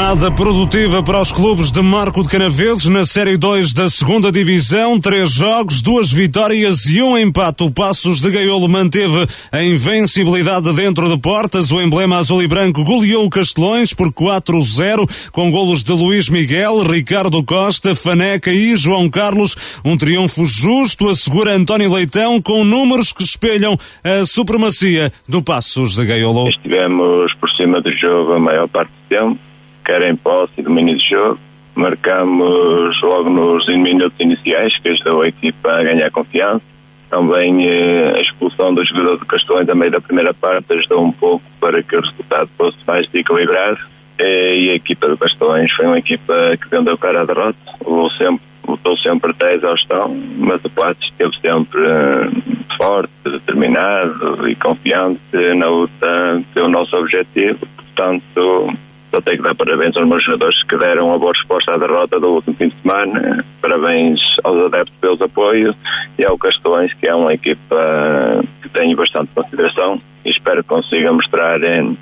Jornada 0.09 0.31
produtiva 0.31 1.03
para 1.03 1.21
os 1.21 1.31
clubes 1.31 1.71
de 1.71 1.83
Marco 1.83 2.23
de 2.23 2.29
Canaveses 2.29 2.87
na 2.87 3.05
Série 3.05 3.37
2 3.37 3.73
da 3.73 3.87
segunda 3.87 4.31
Divisão. 4.31 4.99
Três 4.99 5.29
jogos, 5.29 5.83
duas 5.83 6.11
vitórias 6.11 6.87
e 6.87 6.99
um 6.99 7.15
empate. 7.15 7.63
O 7.63 7.71
Passos 7.71 8.19
de 8.19 8.31
Gaiolo 8.31 8.67
manteve 8.67 9.27
a 9.51 9.63
invencibilidade 9.63 10.73
dentro 10.73 11.07
de 11.07 11.19
portas. 11.19 11.71
O 11.71 11.79
emblema 11.79 12.17
azul 12.17 12.41
e 12.41 12.47
branco 12.47 12.83
goleou 12.83 13.23
o 13.23 13.29
Castelões 13.29 13.93
por 13.93 14.11
4-0 14.11 15.29
com 15.31 15.51
golos 15.51 15.83
de 15.83 15.91
Luís 15.91 16.27
Miguel, 16.27 16.81
Ricardo 16.81 17.43
Costa, 17.43 17.93
Faneca 17.93 18.51
e 18.51 18.75
João 18.75 19.11
Carlos. 19.11 19.79
Um 19.85 19.95
triunfo 19.95 20.43
justo 20.47 21.07
assegura 21.07 21.53
António 21.53 21.93
Leitão 21.93 22.41
com 22.41 22.63
números 22.63 23.11
que 23.11 23.21
espelham 23.21 23.77
a 24.03 24.25
supremacia 24.25 25.11
do 25.27 25.43
Passos 25.43 25.93
de 25.93 26.03
Gaiolo. 26.03 26.49
Estivemos 26.49 27.31
por 27.35 27.51
cima 27.51 27.79
do 27.79 27.91
jogo 27.91 28.33
a 28.33 28.39
maior 28.39 28.67
parte 28.67 28.89
do 28.89 29.07
tempo 29.07 29.48
quer 29.89 30.03
em 30.03 30.15
posse 30.15 30.61
domínio 30.61 30.95
de 30.95 31.09
jogo. 31.09 31.39
Marcamos 31.73 33.01
logo 33.01 33.27
nos 33.27 33.67
minutos 33.67 34.19
iniciais, 34.19 34.77
que 34.77 34.89
ajudou 34.89 35.23
a 35.23 35.27
equipa 35.27 35.71
a 35.71 35.83
ganhar 35.83 36.11
confiança. 36.11 36.61
Também 37.09 37.67
eh, 37.67 38.13
a 38.15 38.21
expulsão 38.21 38.71
do 38.71 38.85
jogador 38.85 39.17
do 39.17 39.25
Castelões 39.25 39.67
a 39.67 39.73
meio 39.73 39.89
da 39.89 39.99
primeira 39.99 40.31
parte 40.31 40.71
ajudou 40.73 41.03
um 41.03 41.11
pouco 41.11 41.43
para 41.59 41.81
que 41.81 41.95
o 41.95 42.01
resultado 42.01 42.47
fosse 42.55 42.77
mais 42.85 43.07
equilibrado. 43.11 43.79
E 44.19 44.69
a 44.71 44.75
equipa 44.75 45.07
do 45.07 45.17
Castelões 45.17 45.71
foi 45.71 45.87
uma 45.87 45.97
equipa 45.97 46.33
que 46.61 46.69
vendeu 46.69 46.95
cara 46.97 47.21
à 47.21 47.25
derrota, 47.25 47.57
lutou 47.83 48.09
sempre, 48.11 48.41
lutou 48.67 48.97
sempre 48.97 49.31
até 49.31 49.47
a 49.47 49.53
exaustão, 49.55 50.15
mas 50.37 50.63
o 50.63 50.69
Patos 50.69 51.07
esteve 51.07 51.31
sempre 51.39 51.81
eh, 51.81 52.29
forte, 52.77 53.11
determinado 53.23 54.47
e 54.47 54.55
confiante 54.55 55.55
na 55.55 55.67
luta 55.67 56.43
pelo 56.53 56.69
nosso 56.69 56.95
objetivo. 56.95 57.65
Portanto, 57.75 58.77
só 59.11 59.21
tenho 59.21 59.37
que 59.37 59.43
dar 59.43 59.55
parabéns 59.55 59.95
aos 59.97 60.07
meus 60.07 60.23
jogadores 60.23 60.63
que 60.63 60.77
deram 60.77 61.07
uma 61.07 61.19
boa 61.19 61.33
resposta 61.33 61.73
à 61.73 61.77
derrota 61.77 62.19
do 62.19 62.27
último 62.27 62.55
fim 62.55 62.67
de 62.67 62.75
semana. 62.75 63.43
Parabéns 63.61 64.19
aos 64.43 64.65
adeptos 64.65 64.95
pelos 64.99 65.21
apoios 65.21 65.75
e 66.17 66.25
ao 66.25 66.37
Castelões, 66.37 66.93
que 66.93 67.07
é 67.07 67.15
uma 67.15 67.33
equipa 67.33 68.43
que 68.61 68.69
tenho 68.69 68.95
bastante 68.95 69.29
consideração 69.33 69.99
e 70.23 70.29
espero 70.29 70.63
que 70.63 70.69
consiga 70.69 71.11
mostrar 71.11 71.61
em 71.63 71.97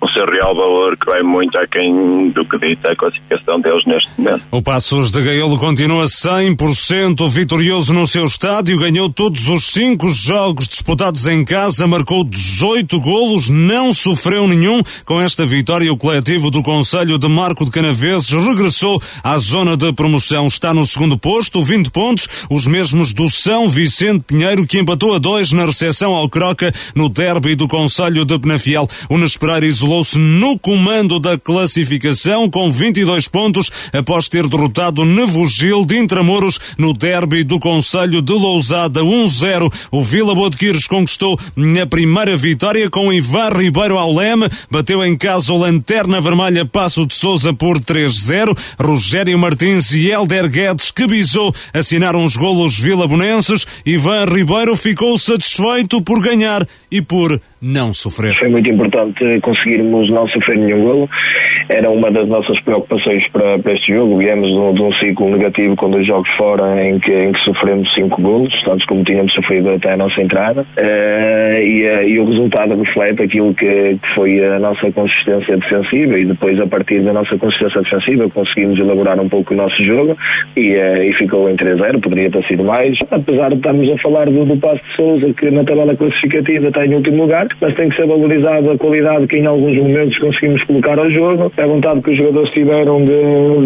o 0.00 0.08
seu 0.08 0.26
real 0.26 0.54
valor 0.54 0.96
que 0.96 1.06
vai 1.06 1.22
muito 1.22 1.58
aquém 1.58 2.30
do 2.30 2.44
que 2.44 2.58
dita 2.58 2.92
a 2.92 2.96
classificação 2.96 3.60
deles 3.60 3.84
neste 3.84 4.08
momento. 4.16 4.44
O 4.50 4.62
Passos 4.62 5.10
de 5.10 5.20
Gaiolo 5.20 5.58
continua 5.58 6.04
100% 6.04 7.28
vitorioso 7.28 7.92
no 7.92 8.06
seu 8.06 8.24
estádio, 8.24 8.78
ganhou 8.78 9.10
todos 9.10 9.48
os 9.48 9.66
cinco 9.66 10.10
jogos 10.10 10.68
disputados 10.68 11.26
em 11.26 11.44
casa, 11.44 11.86
marcou 11.86 12.22
18 12.22 13.00
golos, 13.00 13.48
não 13.48 13.92
sofreu 13.92 14.46
nenhum. 14.46 14.82
Com 15.04 15.20
esta 15.20 15.44
vitória, 15.44 15.92
o 15.92 15.96
coletivo 15.96 16.50
do 16.50 16.62
Conselho 16.62 17.18
de 17.18 17.28
Marco 17.28 17.64
de 17.64 17.70
Canaveses 17.70 18.30
regressou 18.30 19.02
à 19.22 19.36
zona 19.38 19.76
de 19.76 19.92
promoção. 19.92 20.46
Está 20.46 20.72
no 20.72 20.86
segundo 20.86 21.18
posto, 21.18 21.62
20 21.62 21.90
pontos, 21.90 22.28
os 22.50 22.66
mesmos 22.66 23.12
do 23.12 23.28
São 23.28 23.68
Vicente 23.68 24.24
Pinheiro, 24.26 24.66
que 24.66 24.78
empatou 24.78 25.14
a 25.14 25.18
dois 25.18 25.52
na 25.52 25.66
recepção 25.66 26.14
ao 26.14 26.28
Croca 26.28 26.72
no 26.94 27.08
derby 27.08 27.54
do 27.54 27.66
Conselho 27.66 28.24
de 28.24 28.38
Penafiel. 28.38 28.88
O 29.08 29.18
Nesperar 29.18 29.64
isolou-se 29.88 30.18
no 30.18 30.58
comando 30.58 31.18
da 31.18 31.38
classificação 31.38 32.50
com 32.50 32.70
22 32.70 33.26
pontos 33.26 33.70
após 33.90 34.28
ter 34.28 34.46
derrotado 34.46 35.02
Nevogil 35.02 35.86
de 35.86 35.96
Intramuros 35.96 36.60
no 36.76 36.92
derby 36.92 37.42
do 37.42 37.58
Conselho 37.58 38.20
de 38.20 38.32
Lousada 38.34 39.00
1-0. 39.00 39.72
O 39.90 40.04
Vila 40.04 40.34
Botequires 40.34 40.86
conquistou 40.86 41.40
a 41.82 41.86
primeira 41.86 42.36
vitória 42.36 42.90
com 42.90 43.10
Ivar 43.10 43.56
Ribeiro 43.56 43.96
ao 43.96 44.12
leme, 44.12 44.46
bateu 44.70 45.02
em 45.02 45.16
casa 45.16 45.54
o 45.54 45.58
Lanterna 45.58 46.20
Vermelha 46.20 46.66
Passo 46.66 47.06
de 47.06 47.14
Souza 47.14 47.54
por 47.54 47.80
3-0. 47.80 48.56
Rogério 48.78 49.38
Martins 49.38 49.92
e 49.92 50.08
Helder 50.08 50.50
Guedes 50.50 50.90
que 50.90 51.06
bisou 51.06 51.54
assinaram 51.72 52.24
os 52.24 52.36
golos 52.36 52.78
vilabonenses. 52.78 53.66
Ivan 53.86 54.26
Ribeiro 54.26 54.76
ficou 54.76 55.18
satisfeito 55.18 56.02
por 56.02 56.20
ganhar 56.20 56.66
e 56.90 57.00
por 57.00 57.40
não 57.60 57.92
sofrer. 57.92 58.34
Foi 58.34 58.48
muito 58.48 58.68
importante 58.68 59.24
conseguirmos 59.40 60.10
não 60.10 60.26
sofrer 60.28 60.58
nenhum 60.58 60.82
golo. 60.82 61.10
Era 61.68 61.90
uma 61.90 62.10
das 62.10 62.28
nossas 62.28 62.58
preocupações 62.60 63.26
para, 63.28 63.58
para 63.58 63.72
este 63.72 63.92
jogo. 63.92 64.18
Viemos 64.18 64.48
de 64.48 64.56
um, 64.56 64.74
de 64.74 64.82
um, 64.82 64.92
ciclo 64.92 65.30
negativo 65.30 65.76
com 65.76 65.90
dois 65.90 66.06
jogos 66.06 66.30
fora 66.36 66.82
em 66.84 66.98
que, 66.98 67.12
em 67.12 67.32
que 67.32 67.40
sofremos 67.40 67.92
cinco 67.94 68.22
golos, 68.22 68.62
tantos 68.62 68.86
como 68.86 69.04
tínhamos 69.04 69.32
sofrido 69.32 69.70
até 69.70 69.92
a 69.92 69.96
nossa 69.96 70.22
entrada. 70.22 70.62
Uh, 70.62 71.60
e, 71.60 71.86
uh, 71.86 72.08
e, 72.08 72.18
o 72.18 72.24
resultado 72.26 72.74
reflete 72.80 73.22
aquilo 73.22 73.52
que, 73.52 73.98
que, 74.00 74.14
foi 74.14 74.44
a 74.44 74.58
nossa 74.58 74.90
consistência 74.92 75.56
defensiva 75.56 76.18
e 76.18 76.24
depois 76.24 76.58
a 76.60 76.66
partir 76.66 77.00
da 77.00 77.12
nossa 77.12 77.36
consistência 77.36 77.82
defensiva 77.82 78.30
conseguimos 78.30 78.78
elaborar 78.78 79.20
um 79.20 79.28
pouco 79.28 79.52
o 79.52 79.56
nosso 79.56 79.82
jogo 79.82 80.16
e, 80.56 80.74
uh, 80.74 81.02
e 81.02 81.12
ficou 81.14 81.50
em 81.50 81.56
3-0, 81.56 82.00
poderia 82.00 82.30
ter 82.30 82.44
sido 82.46 82.64
mais. 82.64 82.96
Apesar 83.10 83.50
de 83.50 83.56
estarmos 83.56 83.90
a 83.90 83.98
falar 83.98 84.26
do, 84.26 84.44
do 84.44 84.56
Passo 84.56 84.82
de 84.84 84.96
Souza 84.96 85.34
que 85.34 85.50
na 85.50 85.64
tabela 85.64 85.96
classificativa 85.96 86.68
está 86.68 86.86
em 86.86 86.94
último 86.94 87.22
lugar, 87.22 87.47
mas 87.60 87.74
tem 87.74 87.88
que 87.88 87.96
ser 87.96 88.06
valorizado 88.06 88.70
a 88.70 88.78
qualidade 88.78 89.26
que 89.26 89.36
em 89.36 89.46
alguns 89.46 89.76
momentos 89.76 90.18
conseguimos 90.18 90.62
colocar 90.64 90.98
ao 90.98 91.10
jogo, 91.10 91.52
a 91.56 91.66
vontade 91.66 92.02
que 92.02 92.10
os 92.10 92.16
jogadores 92.16 92.50
tiveram 92.50 93.04
de, 93.04 93.06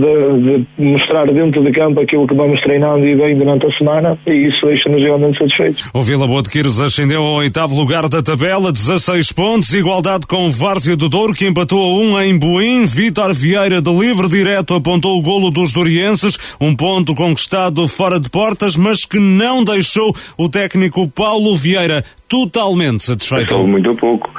de, 0.00 0.66
de 0.78 0.84
mostrar 0.84 1.26
dentro 1.26 1.62
de 1.62 1.72
campo 1.72 2.00
aquilo 2.00 2.26
que 2.26 2.34
vamos 2.34 2.60
treinando 2.60 3.06
e 3.06 3.14
bem 3.14 3.36
durante 3.36 3.66
a 3.66 3.70
semana 3.72 4.18
e 4.26 4.48
isso 4.48 4.66
deixa-nos 4.66 5.02
realmente 5.02 5.38
satisfeitos. 5.38 5.90
O 5.94 6.02
Vila 6.02 6.26
Boa 6.26 6.42
de 6.42 6.50
Quires 6.50 6.80
ascendeu 6.80 7.22
ao 7.22 7.36
oitavo 7.36 7.74
lugar 7.74 8.08
da 8.08 8.22
tabela, 8.22 8.72
16 8.72 9.32
pontos, 9.32 9.74
igualdade 9.74 10.26
com 10.26 10.50
Várzea 10.50 10.96
do 10.96 11.08
Douro 11.08 11.34
que 11.34 11.46
empatou 11.46 11.80
a 11.80 12.00
um 12.00 12.20
em 12.20 12.36
Boim, 12.36 12.84
Vítor 12.84 13.32
Vieira 13.34 13.80
de 13.80 13.92
livre 13.92 14.28
direto 14.28 14.74
apontou 14.74 15.18
o 15.18 15.22
golo 15.22 15.50
dos 15.50 15.72
dorienses, 15.72 16.38
um 16.60 16.74
ponto 16.74 17.14
conquistado 17.14 17.86
fora 17.88 18.18
de 18.18 18.28
portas, 18.28 18.76
mas 18.76 19.04
que 19.04 19.18
não 19.18 19.62
deixou 19.62 20.14
o 20.36 20.48
técnico 20.48 21.08
Paulo 21.08 21.56
Vieira 21.56 22.04
totalmente 22.32 23.04
satisfeito. 23.04 23.42
Estou 23.42 23.66
muito 23.66 23.94
pouco, 23.94 24.32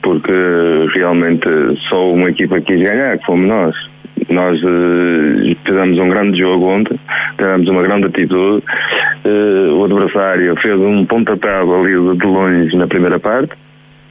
porque 0.00 0.32
realmente 0.94 1.48
só 1.88 2.12
uma 2.12 2.30
equipa 2.30 2.60
quis 2.60 2.80
ganhar, 2.80 3.18
que 3.18 3.26
fomos 3.26 3.48
nós. 3.48 3.74
Nós 4.28 4.62
uh, 4.62 6.00
um 6.00 6.08
grande 6.08 6.38
jogo 6.38 6.66
ontem, 6.66 6.96
tivemos 7.36 7.68
uma 7.68 7.82
grande 7.82 8.06
atitude. 8.06 8.62
Uh, 9.24 9.74
o 9.74 9.84
adversário 9.84 10.54
fez 10.62 10.78
um 10.78 11.04
pontapé 11.04 11.58
ali 11.58 12.16
de 12.16 12.24
longe 12.24 12.76
na 12.76 12.86
primeira 12.86 13.18
parte 13.18 13.52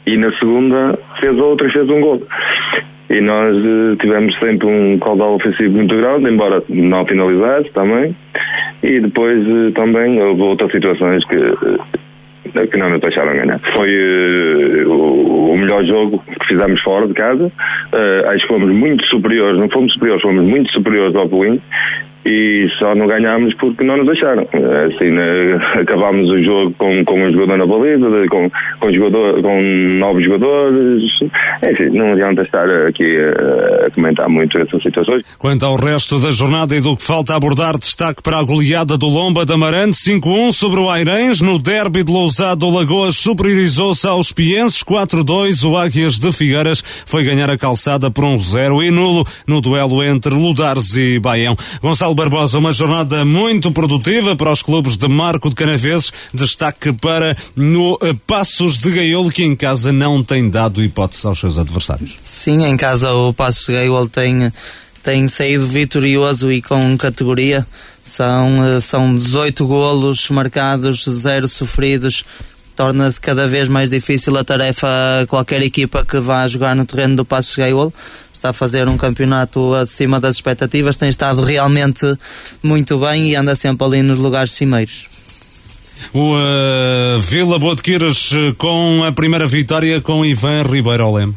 e 0.06 0.18
na 0.18 0.32
segunda 0.34 1.00
fez 1.22 1.38
outra 1.38 1.68
e 1.68 1.72
fez 1.72 1.90
um 1.90 2.02
gol. 2.02 2.22
E 3.10 3.22
nós 3.22 3.56
uh, 3.56 3.95
tivemos 4.02 4.38
sempre 4.38 4.68
um 4.68 5.00
caudal 5.00 5.36
ofensivo 5.36 5.78
muito 5.78 5.95
grande, 5.95 6.30
embora 6.30 6.62
não 6.68 7.06
finalizasse 7.06 7.70
também. 7.72 8.14
E 8.84 9.00
depois 9.00 9.45
também 9.74 10.22
houve 10.22 10.41
outras 10.41 10.72
situações 10.74 11.24
que 11.24 11.38
que 12.44 12.78
não 12.78 12.90
nos 12.90 13.02
deixaram 13.02 13.34
ganhar. 13.34 13.60
Foi 13.76 13.90
uh, 14.86 15.52
o, 15.52 15.57
melhor 15.57 15.84
jogo 15.86 16.24
que 16.40 16.48
fizemos 16.48 16.82
fora 16.82 17.07
de 17.07 17.14
casa. 17.14 17.45
Uh, 17.45 18.30
acho 18.30 18.41
que 18.41 18.53
fomos 18.53 18.72
muito 18.72 19.06
superiores, 19.06 19.60
não 19.60 19.70
fomos 19.70 19.94
superiores, 19.94 20.22
fomos 20.22 20.44
muito 20.44 20.72
superiores 20.72 21.15
ao 21.15 21.28
Pelim 21.28 21.61
e 22.26 22.68
só 22.80 22.95
não 22.95 23.08
ganhámos 23.08 23.54
porque 23.56 23.84
não 23.84 23.98
nos 23.98 24.06
deixaram. 24.06 24.48
Assim, 24.88 25.12
né, 25.12 25.56
acabámos 25.82 26.30
o 26.30 26.41
jogo 26.41 26.74
com, 26.78 27.04
com 27.04 27.24
um 27.24 27.32
jogador 27.32 27.58
na 27.58 27.66
baliza, 27.66 28.08
com, 28.30 28.50
com, 28.80 28.94
jogador, 28.94 29.41
com 29.41 29.62
novos 30.00 30.24
jogadores. 30.24 31.04
Enfim, 31.64 31.98
não 31.98 32.14
adianta 32.14 32.41
estar 32.41 32.70
aqui 32.88 33.18
a, 33.18 33.88
a 33.88 33.91
comentar 33.91 34.30
muito 34.30 34.58
essas 34.58 34.82
situações. 34.82 35.24
Quanto 35.38 35.66
ao 35.66 35.76
resto 35.76 36.20
da 36.20 36.32
jornada 36.32 36.76
e 36.76 36.82
do 36.82 36.95
que 36.95 37.04
falta 37.04 37.36
abordar, 37.36 37.78
destaque 37.78 38.22
para 38.22 38.40
a 38.40 38.44
goleada 38.44 38.98
do 38.98 39.08
Lomba 39.08 39.45
da 39.45 39.56
Amarante, 39.56 39.98
5-1 39.98 40.54
sobre 40.54 40.80
o 40.80 40.90
Airens. 40.90 41.41
No 41.41 41.60
derby 41.60 42.04
de 42.04 42.12
Lousado, 42.12 42.66
o 42.66 42.74
Lagoas 42.74 43.18
superiorizou-se 43.18 44.08
aos 44.08 44.32
Pienses, 44.32 44.84
4-2. 44.84 45.68
O 45.68 45.78
Águias 45.78 46.20
de 46.20 46.32
Figueiras 46.32 46.84
foi 47.06 47.24
ganhar 47.24 47.50
a 47.50 47.58
calçada 47.58 48.10
por 48.10 48.24
um 48.24 48.38
0 48.38 48.82
e 48.84 48.91
nulo 48.91 49.26
no 49.48 49.62
duelo 49.62 50.04
entre 50.04 50.34
Ludares 50.34 50.95
e 50.95 51.20
Baião. 51.20 51.56
Gonçalo 51.82 52.12
Barbosa, 52.15 52.57
uma 52.57 52.73
jornada 52.73 53.26
muito 53.26 53.72
produtiva 53.72 54.35
para 54.35 54.52
os 54.52 54.61
clubes 54.61 54.98
de 54.98 55.07
Marco 55.07 55.49
de 55.49 55.56
Canaveses. 55.56 56.11
Destaque 56.34 56.91
para 56.94 57.35
no 57.56 57.98
Passos 58.27 58.80
de 58.80 58.91
Gaiolo, 58.91 59.31
que 59.31 59.44
em 59.44 59.56
casa 59.56 59.91
não 59.91 60.23
tem 60.23 60.49
dado 60.49 60.84
hipótese 60.84 61.26
aos 61.27 61.40
seus 61.40 61.57
adversários. 61.57 62.18
Sim, 62.23 62.65
em 62.65 62.77
casa 62.77 63.14
o 63.14 63.34
Passos 63.34 63.65
de 63.65 63.73
Gaiolo 63.73 64.10
tem, 64.10 64.52
tem 65.02 65.27
saído 65.27 65.68
vitorioso 65.68 66.52
e 66.52 66.61
com 66.61 66.98
categoria. 66.98 67.65
São, 68.03 68.81
são 68.81 69.15
18 69.15 69.65
golos 69.65 70.30
marcados, 70.30 71.06
zero 71.06 71.48
sofridos. 71.48 72.26
Torna-se 72.76 73.22
cada 73.22 73.48
vez 73.48 73.69
mais 73.69 73.90
difícil 73.90 74.38
a 74.38 74.44
tarefa 74.44 74.88
a 75.22 75.27
qualquer 75.27 75.61
equipa 75.61 76.03
que 76.03 76.19
vá 76.19 76.48
jogar 76.48 76.76
no 76.76 76.85
terreno 76.85 77.15
do 77.15 77.26
Passos 77.26 77.53
de 77.53 77.61
Gaiolo 77.61 77.94
está 78.44 78.49
a 78.49 78.53
fazer 78.53 78.90
um 78.90 78.98
campeonato 78.98 79.74
acima 79.74 80.20
das 80.20 80.36
expectativas, 80.36 80.98
tem 80.98 81.07
estado 81.07 81.41
realmente 81.41 82.06
muito 82.61 82.99
bem 82.99 83.30
e 83.30 83.36
anda 83.36 83.56
sempre 83.56 83.86
ali 83.88 84.02
nos 84.02 84.18
lugares 84.18 84.52
cimeiros. 84.52 85.06
O 86.14 86.36
uh, 86.36 87.20
Vila 87.20 87.57
Botequeiras 87.57 88.32
com 88.57 89.02
a 89.07 89.14
primeira 89.14 89.48
vitória 89.48 90.02
com 90.02 90.26
Ivan 90.26 90.64
Ribeiro 90.64 91.07
Olem. 91.07 91.34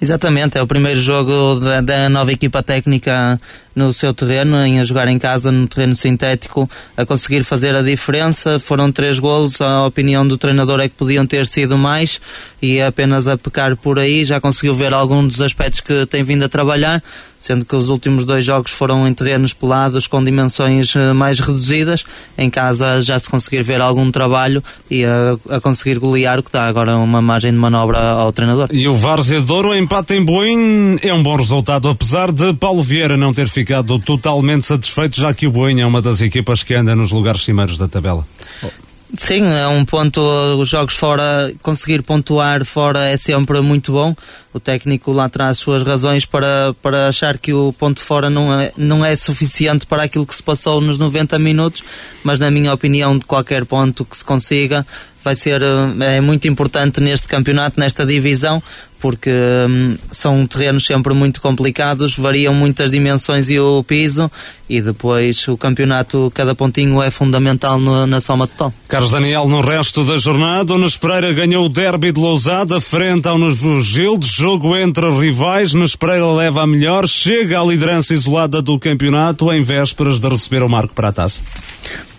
Exatamente, 0.00 0.56
é 0.56 0.62
o 0.62 0.66
primeiro 0.66 1.00
jogo 1.00 1.58
da, 1.58 1.80
da, 1.80 2.08
nova 2.08 2.30
equipa 2.30 2.62
técnica 2.62 3.40
no 3.74 3.92
seu 3.92 4.14
terreno, 4.14 4.64
em 4.64 4.78
a 4.78 4.84
jogar 4.84 5.08
em 5.08 5.18
casa 5.18 5.50
no 5.50 5.66
terreno 5.66 5.96
sintético, 5.96 6.70
a 6.96 7.04
conseguir 7.04 7.42
fazer 7.42 7.74
a 7.74 7.82
diferença. 7.82 8.60
Foram 8.60 8.92
três 8.92 9.18
golos, 9.18 9.60
a 9.60 9.86
opinião 9.86 10.26
do 10.26 10.38
treinador 10.38 10.78
é 10.78 10.88
que 10.88 10.94
podiam 10.94 11.26
ter 11.26 11.48
sido 11.48 11.76
mais 11.76 12.20
e 12.62 12.80
apenas 12.80 13.26
a 13.26 13.36
pecar 13.36 13.76
por 13.76 13.98
aí. 13.98 14.24
Já 14.24 14.40
conseguiu 14.40 14.74
ver 14.74 14.94
algum 14.94 15.26
dos 15.26 15.40
aspectos 15.40 15.80
que 15.80 16.06
tem 16.06 16.22
vindo 16.22 16.44
a 16.44 16.48
trabalhar, 16.48 17.02
sendo 17.38 17.64
que 17.64 17.76
os 17.76 17.88
últimos 17.88 18.24
dois 18.24 18.44
jogos 18.44 18.72
foram 18.72 19.06
em 19.06 19.14
terrenos 19.14 19.52
pelados 19.52 20.06
com 20.06 20.22
dimensões 20.22 20.94
eh, 20.94 21.12
mais 21.12 21.40
reduzidas. 21.40 22.04
Em 22.36 22.50
casa 22.50 23.00
já 23.02 23.18
se 23.18 23.28
conseguir 23.28 23.62
ver 23.62 23.80
algum 23.80 24.10
trabalho 24.10 24.62
e 24.90 25.04
a, 25.04 25.56
a 25.56 25.60
conseguir 25.60 25.98
golear, 25.98 26.38
o 26.38 26.42
que 26.42 26.52
dá 26.52 26.66
agora 26.66 26.96
uma 26.96 27.22
margem 27.22 27.52
de 27.52 27.58
manobra 27.58 27.98
ao 27.98 28.32
treinador. 28.32 28.68
E 28.72 28.88
o 28.88 28.96
Várzea 28.96 29.40
Douro 29.40 29.74
empate 29.74 30.14
em 30.14 30.24
Boim 30.24 30.96
é 31.02 31.12
um 31.12 31.22
bom 31.22 31.36
resultado, 31.36 31.88
apesar 31.88 32.32
de 32.32 32.52
Paulo 32.54 32.82
Vieira 32.82 33.16
não 33.16 33.32
ter 33.32 33.48
ficado 33.48 33.98
totalmente 33.98 34.66
satisfeito, 34.66 35.20
já 35.20 35.32
que 35.32 35.46
o 35.46 35.50
Boim 35.50 35.80
é 35.80 35.86
uma 35.86 36.02
das 36.02 36.20
equipas 36.20 36.62
que 36.62 36.74
anda 36.74 36.94
nos 36.94 37.12
lugares 37.12 37.44
cimeiros 37.44 37.78
da 37.78 37.88
tabela. 37.88 38.26
Sim, 39.16 39.42
é 39.46 39.66
um 39.66 39.86
ponto, 39.86 40.20
os 40.58 40.68
jogos 40.68 40.94
fora, 40.94 41.50
conseguir 41.62 42.02
pontuar 42.02 42.62
fora 42.64 43.06
é 43.06 43.16
sempre 43.16 43.58
muito 43.62 43.92
bom. 43.92 44.14
O 44.52 44.60
técnico 44.60 45.12
lá 45.12 45.30
traz 45.30 45.56
suas 45.56 45.82
razões 45.82 46.26
para, 46.26 46.74
para 46.82 47.08
achar 47.08 47.38
que 47.38 47.54
o 47.54 47.72
ponto 47.72 48.00
fora 48.00 48.28
não 48.28 48.60
é, 48.60 48.70
não 48.76 49.02
é 49.02 49.16
suficiente 49.16 49.86
para 49.86 50.02
aquilo 50.02 50.26
que 50.26 50.34
se 50.34 50.42
passou 50.42 50.80
nos 50.82 50.98
90 50.98 51.38
minutos, 51.38 51.82
mas 52.22 52.38
na 52.38 52.50
minha 52.50 52.72
opinião, 52.72 53.18
de 53.18 53.24
qualquer 53.24 53.64
ponto 53.64 54.04
que 54.04 54.16
se 54.16 54.24
consiga, 54.24 54.86
vai 55.28 55.34
ser 55.34 55.60
eh, 55.62 56.16
é 56.16 56.20
muito 56.20 56.48
importante 56.48 57.00
neste 57.00 57.28
campeonato, 57.28 57.78
nesta 57.78 58.06
divisão, 58.06 58.62
porque 58.98 59.30
hum, 59.30 59.96
são 60.10 60.46
terrenos 60.46 60.86
sempre 60.86 61.12
muito 61.12 61.40
complicados, 61.40 62.16
variam 62.16 62.54
muitas 62.54 62.90
dimensões 62.90 63.50
e 63.50 63.60
o 63.60 63.84
piso, 63.84 64.30
e 64.68 64.80
depois 64.80 65.46
o 65.46 65.56
campeonato, 65.56 66.32
cada 66.34 66.54
pontinho 66.54 67.02
é 67.02 67.10
fundamental 67.10 67.78
no, 67.78 68.06
na 68.06 68.22
soma 68.22 68.46
total. 68.46 68.72
Carlos 68.88 69.10
Daniel, 69.10 69.46
no 69.46 69.60
resto 69.60 70.02
da 70.02 70.18
jornada, 70.18 70.72
o 70.72 70.78
Nunes 70.78 70.96
Pereira 70.96 71.32
ganhou 71.34 71.66
o 71.66 71.68
derby 71.68 72.10
de 72.10 72.20
Lousada, 72.20 72.80
frente 72.80 73.28
ao 73.28 73.36
Novo 73.36 73.82
Gilde, 73.82 74.26
jogo 74.26 74.74
entre 74.76 75.10
rivais, 75.10 75.74
Nunes 75.74 75.94
Pereira 75.94 76.26
leva 76.32 76.62
a 76.62 76.66
melhor, 76.66 77.06
chega 77.06 77.60
à 77.60 77.64
liderança 77.64 78.14
isolada 78.14 78.62
do 78.62 78.78
campeonato, 78.78 79.52
em 79.52 79.62
vésperas 79.62 80.18
de 80.18 80.28
receber 80.28 80.62
o 80.62 80.68
marco 80.68 80.94
para 80.94 81.08
a 81.08 81.12
taça. 81.12 81.42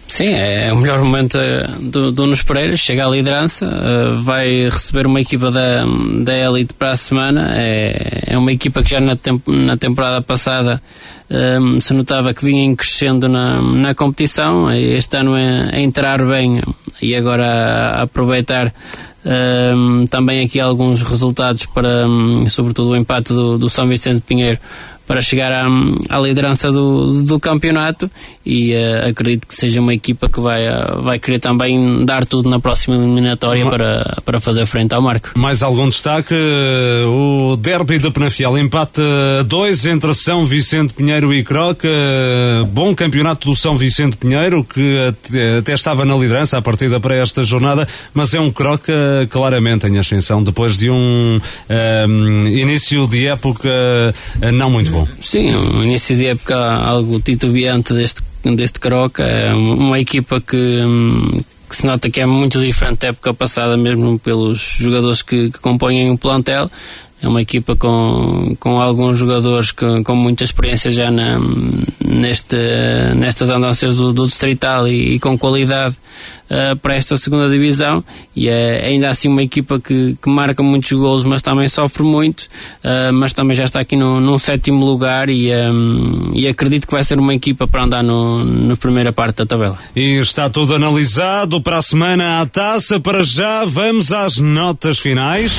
Sim, 0.09 0.33
é 0.33 0.73
o 0.73 0.75
melhor 0.75 1.03
momento 1.03 1.37
eh, 1.37 1.67
do, 1.79 2.11
do 2.11 2.23
Nunes 2.23 2.41
Pereira, 2.41 2.75
chega 2.75 3.05
à 3.05 3.09
liderança, 3.09 3.65
uh, 3.67 4.21
vai 4.23 4.63
receber 4.63 5.05
uma 5.05 5.21
equipa 5.21 5.51
da, 5.51 5.85
da 6.23 6.35
Elite 6.35 6.73
para 6.73 6.91
a 6.91 6.95
semana, 6.95 7.51
é, 7.55 8.23
é 8.25 8.37
uma 8.37 8.51
equipa 8.51 8.81
que 8.81 8.89
já 8.89 8.99
na, 8.99 9.15
temp 9.15 9.47
na 9.47 9.77
temporada 9.77 10.19
passada 10.19 10.81
um, 11.29 11.77
eh, 11.77 11.79
se 11.79 11.93
notava 11.93 12.33
que 12.33 12.43
vinha 12.43 12.75
crescendo 12.75 13.29
na, 13.29 13.61
na 13.61 13.93
competição, 13.93 14.69
este 14.73 15.15
ano 15.15 15.37
é, 15.37 15.69
é 15.73 15.81
entrar 15.81 16.25
bem 16.25 16.59
e 16.99 17.15
agora 17.15 17.45
a, 17.45 17.99
a 17.99 18.01
aproveitar 18.01 18.73
um, 19.23 20.07
também 20.07 20.43
aqui 20.43 20.59
alguns 20.59 21.03
resultados 21.03 21.67
para, 21.67 22.07
um, 22.07 22.49
sobretudo 22.49 22.89
o 22.89 22.95
empate 22.95 23.31
do, 23.31 23.59
do 23.59 23.69
São 23.69 23.87
Vicente 23.87 24.21
Pinheiro 24.21 24.59
para 25.09 25.21
chegar 25.21 25.51
à, 25.51 25.65
à 26.07 26.19
liderança 26.19 26.71
do, 26.71 27.23
do 27.23 27.39
campeonato 27.39 28.11
e 28.45 28.75
uh, 28.75 29.09
acredito 29.09 29.47
que 29.47 29.55
seja 29.55 29.81
uma 29.81 29.91
equipa 29.91 30.29
que 30.29 30.39
vai, 30.39 30.69
uh, 30.69 31.01
vai 31.01 31.17
querer 31.17 31.39
também 31.39 32.05
dar 32.05 32.27
tudo 32.27 32.47
na 32.47 32.59
próxima 32.59 32.95
eliminatória 32.95 33.67
para, 33.67 34.21
para 34.23 34.39
fazer 34.39 34.67
frente 34.67 34.93
ao 34.93 35.01
Marco. 35.01 35.31
Mais 35.33 35.63
algum 35.63 35.89
destaque? 35.89 36.35
O 37.07 37.55
derby 37.57 37.97
de 37.97 38.11
Penafiel, 38.11 38.55
empate 38.59 39.01
2 39.47 39.87
entre 39.87 40.13
São 40.13 40.45
Vicente 40.45 40.93
Pinheiro 40.93 41.33
e 41.33 41.43
Croca. 41.43 41.89
Bom 42.71 42.93
campeonato 42.93 43.49
do 43.49 43.55
São 43.55 43.75
Vicente 43.75 44.15
Pinheiro, 44.15 44.63
que 44.63 44.95
até, 45.57 45.73
estava 45.73 46.05
na 46.05 46.15
liderança 46.15 46.55
a 46.55 46.61
partida 46.61 46.99
para 46.99 47.15
esta 47.15 47.43
jornada, 47.43 47.87
mas 48.13 48.35
é 48.35 48.39
um 48.39 48.51
Croca 48.51 48.93
claramente 49.31 49.87
em 49.87 49.97
ascensão, 49.97 50.43
depois 50.43 50.77
de 50.77 50.91
um, 50.91 51.41
um 52.07 52.45
início 52.45 53.07
de 53.07 53.25
época 53.25 53.69
não 54.53 54.69
muito 54.69 54.91
bom 54.91 54.98
bom. 54.99 55.07
Sim, 55.21 55.55
um 55.55 55.83
início 55.83 56.15
de 56.15 56.27
época 56.27 56.55
algo 56.57 57.19
titubeante 57.19 57.93
deste, 57.93 58.21
deste 58.43 58.79
Croca. 58.79 59.23
É 59.23 59.53
uma 59.53 59.99
equipa 59.99 60.41
que, 60.41 60.83
que 61.69 61.75
se 61.75 61.85
nota 61.85 62.09
que 62.09 62.21
é 62.21 62.25
muito 62.25 62.59
diferente 62.59 62.99
da 62.99 63.07
época 63.09 63.33
passada, 63.33 63.77
mesmo 63.77 64.19
pelos 64.19 64.59
jogadores 64.79 65.21
que, 65.21 65.51
que 65.51 65.59
compõem 65.59 66.11
o 66.11 66.17
plantel. 66.17 66.69
É 67.21 67.27
uma 67.27 67.41
equipa 67.41 67.75
com, 67.75 68.55
com 68.59 68.79
alguns 68.79 69.17
jogadores 69.17 69.73
que, 69.73 70.03
com 70.03 70.15
muita 70.15 70.45
experiência 70.45 70.89
já 70.89 71.11
na, 71.11 71.37
neste, 71.99 72.55
nestas 73.15 73.49
andanças 73.49 73.97
do, 73.97 74.13
do 74.13 74.25
Distrital 74.25 74.87
e, 74.87 75.15
e, 75.15 75.19
com 75.19 75.37
qualidade 75.37 75.97
uh, 76.49 76.77
para 76.77 76.95
esta 76.95 77.17
segunda 77.17 77.49
divisão. 77.49 78.01
E 78.33 78.47
é 78.47 78.85
ainda 78.85 79.09
assim 79.09 79.27
uma 79.27 79.43
equipa 79.43 79.81
que, 79.81 80.15
que 80.21 80.29
marca 80.29 80.63
muitos 80.63 80.93
golos, 80.93 81.25
mas 81.25 81.41
também 81.41 81.67
sofre 81.67 82.03
muito. 82.03 82.43
Uh, 82.83 83.11
mas 83.11 83.33
também 83.33 83.53
já 83.53 83.65
está 83.65 83.81
aqui 83.81 83.97
no, 83.97 84.21
num 84.21 84.37
sétimo 84.37 84.85
lugar 84.85 85.29
e, 85.29 85.51
um, 85.53 86.31
e 86.33 86.47
acredito 86.47 86.87
que 86.87 86.93
vai 86.93 87.03
ser 87.03 87.19
uma 87.19 87.33
equipa 87.33 87.67
para 87.67 87.83
andar 87.83 88.01
no, 88.01 88.45
na 88.45 88.77
primeira 88.77 89.11
parte 89.11 89.39
da 89.39 89.45
tabela. 89.45 89.77
E 89.93 90.17
está 90.19 90.49
tudo 90.49 90.73
analisado 90.73 91.61
para 91.61 91.79
a 91.79 91.81
semana 91.81 92.39
à 92.39 92.45
taça. 92.45 92.97
Para 92.97 93.25
já, 93.25 93.65
vamos 93.65 94.13
às 94.13 94.37
notas 94.37 94.99
finais. 94.99 95.51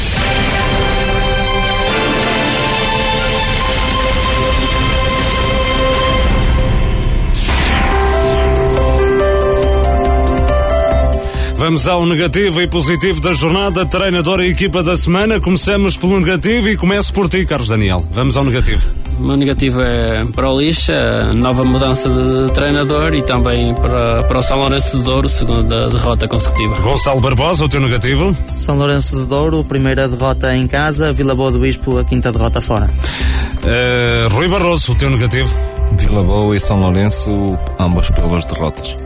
Vamos 11.60 11.86
ao 11.86 12.06
negativo 12.06 12.62
e 12.62 12.66
positivo 12.66 13.20
da 13.20 13.34
jornada, 13.34 13.84
treinador 13.84 14.40
e 14.40 14.48
equipa 14.48 14.82
da 14.82 14.96
semana. 14.96 15.38
Começamos 15.38 15.94
pelo 15.94 16.18
negativo 16.18 16.70
e 16.70 16.74
começo 16.74 17.12
por 17.12 17.28
ti, 17.28 17.44
Carlos 17.44 17.68
Daniel. 17.68 18.02
Vamos 18.12 18.34
ao 18.38 18.44
negativo. 18.44 18.80
O 19.18 19.22
meu 19.24 19.36
negativo 19.36 19.78
é 19.82 20.24
para 20.34 20.50
o 20.50 20.58
Lixa, 20.58 21.34
nova 21.34 21.62
mudança 21.62 22.08
de 22.08 22.50
treinador 22.54 23.14
e 23.14 23.22
também 23.22 23.74
para, 23.74 24.22
para 24.22 24.38
o 24.38 24.42
São 24.42 24.58
Lourenço 24.58 24.96
de 24.96 25.02
Douro, 25.02 25.28
segunda 25.28 25.90
derrota 25.90 26.26
consecutiva. 26.26 26.80
Gonçalo 26.80 27.20
Barbosa, 27.20 27.66
o 27.66 27.68
teu 27.68 27.82
negativo? 27.82 28.34
São 28.48 28.78
Lourenço 28.78 29.20
de 29.20 29.26
Douro, 29.26 29.62
primeira 29.62 30.08
derrota 30.08 30.56
em 30.56 30.66
casa, 30.66 31.12
Vila 31.12 31.34
Boa 31.34 31.52
do 31.52 31.58
Bispo, 31.58 31.98
a 31.98 32.04
quinta 32.06 32.32
derrota 32.32 32.62
fora. 32.62 32.88
Uh, 32.88 34.34
Rui 34.34 34.48
Barroso, 34.48 34.92
o 34.92 34.94
teu 34.94 35.10
negativo? 35.10 35.54
Vila 35.92 36.22
Boa 36.22 36.56
e 36.56 36.58
São 36.58 36.80
Lourenço, 36.80 37.58
ambas 37.78 38.08
pelas 38.08 38.46
derrotas. 38.46 38.96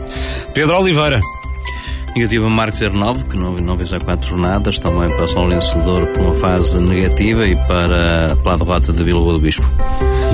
Pedro 0.53 0.79
Oliveira. 0.79 1.19
Negativa 2.15 2.49
Marcos 2.49 2.79
09, 2.79 3.25
que 3.25 3.37
não, 3.37 3.51
não 3.57 3.77
fez 3.77 3.89
já 3.89 3.99
quatro 3.99 4.29
jornadas, 4.29 4.79
também 4.79 5.09
para 5.09 5.27
São 5.27 5.41
Lourenço 5.41 5.77
Douro 5.79 6.07
por 6.07 6.21
uma 6.21 6.35
fase 6.35 6.81
negativa 6.81 7.45
e 7.45 7.57
para, 7.67 8.37
para 8.41 8.53
a 8.53 8.57
derrota 8.57 8.93
de 8.93 9.03
Vila 9.03 9.19
Boa 9.19 9.33
do 9.33 9.39
Bispo. 9.41 9.65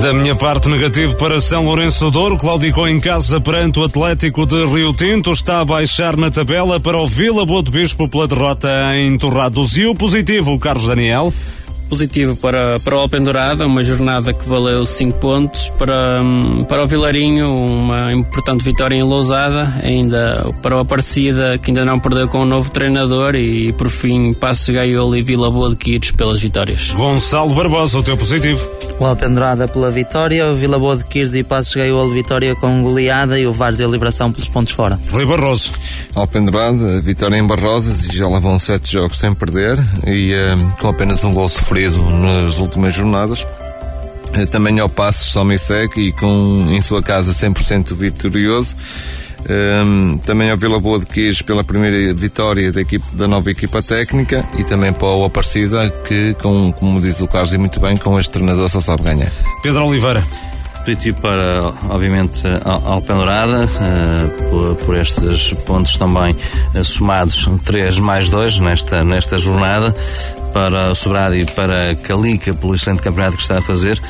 Da 0.00 0.12
minha 0.12 0.36
parte, 0.36 0.68
negativo 0.68 1.16
para 1.16 1.40
São 1.40 1.64
Lourenço 1.64 2.08
Douro, 2.08 2.38
claudicou 2.38 2.88
em 2.88 3.00
casa 3.00 3.40
perante 3.40 3.80
o 3.80 3.84
Atlético 3.84 4.46
de 4.46 4.64
Rio 4.64 4.92
Tinto, 4.92 5.32
está 5.32 5.58
a 5.58 5.64
baixar 5.64 6.16
na 6.16 6.30
tabela 6.30 6.78
para 6.78 6.98
o 6.98 7.06
Vila 7.06 7.44
Boa 7.44 7.62
do 7.62 7.72
Bispo 7.72 8.08
pela 8.08 8.28
derrota 8.28 8.68
em 8.96 9.18
Torrados. 9.18 9.76
E 9.76 9.84
o 9.84 9.94
positivo, 9.94 10.56
Carlos 10.60 10.86
Daniel? 10.86 11.34
Positivo 11.92 12.34
para, 12.36 12.80
para 12.80 12.96
o 12.96 13.00
Alpendurada, 13.00 13.66
uma 13.66 13.82
jornada 13.82 14.32
que 14.32 14.48
valeu 14.48 14.86
5 14.86 15.18
pontos. 15.18 15.68
Para, 15.76 16.22
para 16.66 16.82
o 16.82 16.86
Vilarinho, 16.86 17.54
uma 17.54 18.10
importante 18.14 18.64
vitória 18.64 18.96
em 18.96 19.02
Lousada. 19.02 19.70
Ainda 19.82 20.42
para 20.62 20.76
o 20.76 20.78
Aparecida, 20.78 21.58
que 21.58 21.70
ainda 21.70 21.84
não 21.84 22.00
perdeu 22.00 22.26
com 22.28 22.38
o 22.38 22.42
um 22.42 22.46
novo 22.46 22.70
treinador. 22.70 23.34
E 23.34 23.74
por 23.74 23.90
fim, 23.90 24.32
Passos 24.32 24.70
Gaiolo 24.70 25.14
e 25.14 25.22
Vila 25.22 25.50
Boa 25.50 25.68
de 25.68 25.76
Quires 25.76 26.10
pelas 26.12 26.40
vitórias. 26.40 26.92
Gonçalo 26.92 27.54
Barbosa, 27.54 27.98
o 27.98 28.02
teu 28.02 28.16
positivo. 28.16 28.66
O 28.98 29.04
Alpendurada 29.04 29.68
pela 29.68 29.90
vitória, 29.90 30.46
o 30.46 30.56
Vila 30.56 30.78
Boa 30.78 30.96
de 30.96 31.04
Quires 31.04 31.34
e 31.34 31.42
Passos 31.42 31.74
Gaiolo 31.74 32.14
vitória 32.14 32.54
com 32.54 32.82
goleada 32.82 33.38
e 33.38 33.46
o 33.46 33.52
Várzea 33.52 33.86
Liberação 33.86 34.32
pelos 34.32 34.48
pontos 34.48 34.72
fora. 34.72 34.98
Rui 35.10 35.26
Barroso. 35.26 35.72
Alpendurada, 36.14 37.02
vitória 37.02 37.36
em 37.36 37.46
Barrosas 37.46 38.06
e 38.06 38.16
já 38.16 38.28
lá 38.28 38.38
vão 38.38 38.58
7 38.58 38.92
jogos 38.92 39.18
sem 39.18 39.34
perder 39.34 39.78
e 40.06 40.32
um, 40.34 40.70
com 40.72 40.88
apenas 40.88 41.24
um 41.24 41.34
gol 41.34 41.48
sofrido 41.48 41.81
nas 41.90 42.58
últimas 42.58 42.94
jornadas. 42.94 43.46
Eh, 44.34 44.46
também 44.46 44.78
ao 44.80 44.88
Passos 44.88 45.32
São 45.32 45.44
Missec 45.44 46.00
e 46.00 46.12
com 46.12 46.68
em 46.70 46.80
sua 46.80 47.02
casa 47.02 47.32
100% 47.32 47.94
vitorioso. 47.94 48.74
Um, 49.42 50.12
ehm, 50.12 50.18
também 50.18 50.50
ao 50.50 50.56
Vila 50.56 50.78
Boa 50.78 51.00
de 51.00 51.06
Queijo 51.06 51.44
pela 51.44 51.64
primeira 51.64 52.14
vitória 52.14 52.70
da, 52.70 52.80
equipe, 52.80 53.04
da 53.14 53.26
nova 53.26 53.50
equipa 53.50 53.82
técnica 53.82 54.46
e 54.56 54.62
também 54.62 54.92
para 54.92 55.08
o 55.08 55.24
Aparecida 55.24 55.90
que, 56.06 56.34
com, 56.34 56.72
como 56.72 57.00
diz 57.00 57.20
o 57.20 57.26
Carlos 57.26 57.52
e 57.52 57.58
muito 57.58 57.80
bem, 57.80 57.96
com 57.96 58.18
este 58.18 58.30
treinador 58.30 58.68
só 58.68 58.80
sabe 58.80 59.02
ganhar. 59.02 59.32
Pedro 59.62 59.86
Oliveira 59.86 60.24
positivo 60.84 61.20
para, 61.20 61.72
obviamente, 61.90 62.42
a 62.46 62.92
Alpendurada, 62.92 63.66
uh, 63.66 64.50
por, 64.50 64.76
por, 64.84 64.96
estes 64.96 65.52
pontos 65.64 65.96
também 65.96 66.34
uh, 66.74 66.84
somados 66.84 67.48
3 67.64 67.98
mais 68.00 68.28
2 68.28 68.58
nesta, 68.58 69.04
nesta 69.04 69.38
jornada. 69.38 69.94
Para 70.52 70.94
Sobrado 70.94 71.36
e 71.36 71.44
para 71.44 71.94
Calica 71.96 72.54
pelo 72.54 72.74
excelente 72.74 73.02
campeonato 73.02 73.36
que 73.36 73.42
está 73.42 73.58
a 73.58 73.62
fazer 73.62 74.00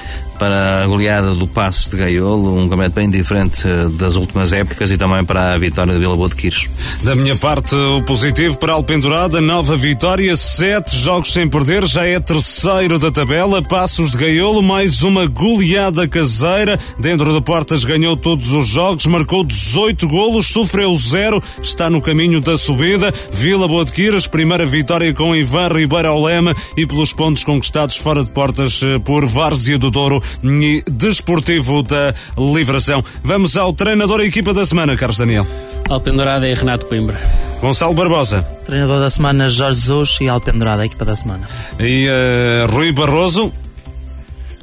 para 0.43 0.83
a 0.83 0.87
goleada 0.89 1.37
do 1.37 1.47
Passos 1.47 1.89
de 1.89 1.97
Gaiolo, 1.97 2.59
um 2.59 2.69
campeonato 2.69 2.97
bem 2.97 3.09
diferente 3.09 3.63
eh, 3.65 3.89
das 3.93 4.17
últimas 4.17 4.53
épocas 4.53 4.91
e 4.91 4.97
também 4.97 5.25
para 5.25 5.55
a 5.55 5.59
vitória 5.59 5.93
de 5.93 6.01
Vila 6.01 6.17
Boa 6.17 6.29
de 6.29 6.35
Quires. 6.35 6.69
Da 7.05 7.15
minha 7.15 7.37
parte, 7.37 7.77
o 7.77 8.03
positivo 8.03 8.59
para 8.59 8.73
Alpendurada, 8.73 9.41
nova 9.41 9.77
vitória, 9.77 10.37
sete 10.37 10.97
jogos 10.97 11.33
sem 11.33 11.49
perder, 11.49 11.87
já 11.87 12.09
é 12.09 12.19
terceiro 12.19 12.99
da 12.99 13.13
tabela, 13.13 13.63
Passos 13.63 14.11
de 14.11 14.17
Gaiolo, 14.17 14.65
mais 14.65 15.03
uma 15.03 15.27
goleada 15.27 16.09
caseira, 16.09 16.77
dentro 16.99 17.33
de 17.33 17.41
portas 17.41 17.85
ganhou 17.85 18.17
todos 18.17 18.51
os 18.53 18.67
jogos, 18.67 19.07
marcou 19.07 19.45
18 19.45 20.09
golos, 20.09 20.49
sofreu 20.49 20.93
zero, 20.97 21.41
está 21.63 21.89
no 21.89 22.03
caminho 22.03 22.41
da 22.41 22.57
subida, 22.57 23.15
Vila 23.33 23.69
Boa 23.69 23.85
de 23.85 23.93
Quires, 23.93 24.27
primeira 24.27 24.67
vitória 24.67 25.15
com 25.15 25.37
Ivan 25.37 25.69
Ribeiro 25.69 26.09
ao 26.09 26.21
lema 26.33 26.57
e 26.77 26.87
pelos 26.87 27.13
pontos 27.13 27.45
conquistados 27.45 27.97
fora 27.97 28.25
de 28.25 28.31
portas 28.31 28.81
eh, 28.83 28.99
por 28.99 29.27
Várzea 29.27 29.79
do 29.79 29.91
Douro 29.91 30.23
e 30.43 30.83
Desportivo 30.91 31.83
da 31.83 32.15
Livração. 32.39 33.05
Vamos 33.23 33.57
ao 33.57 33.73
treinador 33.73 34.21
e 34.21 34.27
equipa 34.27 34.55
da 34.55 34.65
semana, 34.65 34.97
Carlos 34.97 35.19
Daniel. 35.19 35.47
Alpendurada 35.91 36.49
e 36.49 36.55
Renato 36.55 36.87
Coimbra. 36.87 37.21
Gonçalo 37.61 37.93
Barbosa. 37.93 38.43
Treinador 38.65 39.01
da 39.01 39.11
semana, 39.11 39.49
Jorge 39.51 39.81
Jesus 39.81 40.19
e 40.21 40.29
Alpendurada, 40.29 40.83
a 40.83 40.87
equipa 40.87 41.05
da 41.05 41.15
semana. 41.15 41.47
E 41.79 42.07
uh, 42.09 42.73
Rui 42.73 42.93
Barroso. 42.93 43.53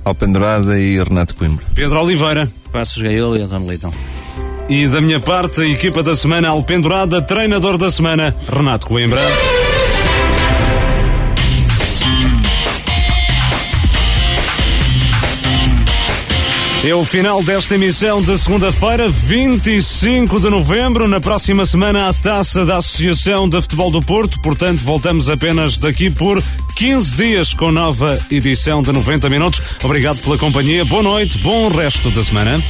Alpendurada 0.04 0.80
e 0.80 0.98
Renato 1.04 1.36
Coimbra. 1.36 1.66
Pedro 1.76 2.02
Oliveira. 2.02 2.50
Passos 2.72 3.02
Gaiolo 3.02 3.38
e 3.38 3.42
António 3.44 3.68
Leitão. 3.68 3.94
E 4.68 4.88
da 4.88 5.02
minha 5.02 5.20
parte, 5.20 5.62
a 5.62 5.68
equipa 5.68 6.02
da 6.02 6.16
semana 6.16 6.50
Alpendurada, 6.50 7.22
treinador 7.22 7.78
da 7.78 7.92
semana, 7.92 8.36
Renato 8.48 8.88
Coimbra. 8.88 9.22
É 16.82 16.96
o 16.96 17.04
final 17.04 17.44
desta 17.44 17.76
emissão 17.76 18.22
de 18.22 18.38
segunda-feira, 18.38 19.10
25 19.10 20.40
de 20.40 20.50
novembro. 20.50 21.10
Na 21.10 21.20
próxima 21.20 21.66
semana, 21.66 22.08
a 22.08 22.14
taça 22.14 22.66
da 22.66 22.78
Associação 22.78 23.50
de 23.50 23.62
Futebol 23.62 23.92
do 23.92 24.02
Porto. 24.02 24.40
Portanto, 24.40 24.80
voltamos 24.80 25.30
apenas 25.30 25.78
daqui 25.78 26.10
por 26.10 26.42
15 26.78 27.16
dias 27.18 27.54
com 27.54 27.70
nova 27.70 28.18
edição 28.32 28.82
de 28.82 28.94
90 28.94 29.30
minutos. 29.30 29.62
Obrigado 29.84 30.22
pela 30.22 30.38
companhia. 30.38 30.86
Boa 30.86 31.04
noite, 31.04 31.38
bom 31.40 31.68
resto 31.68 32.10
da 32.12 32.24
semana. 32.24 32.64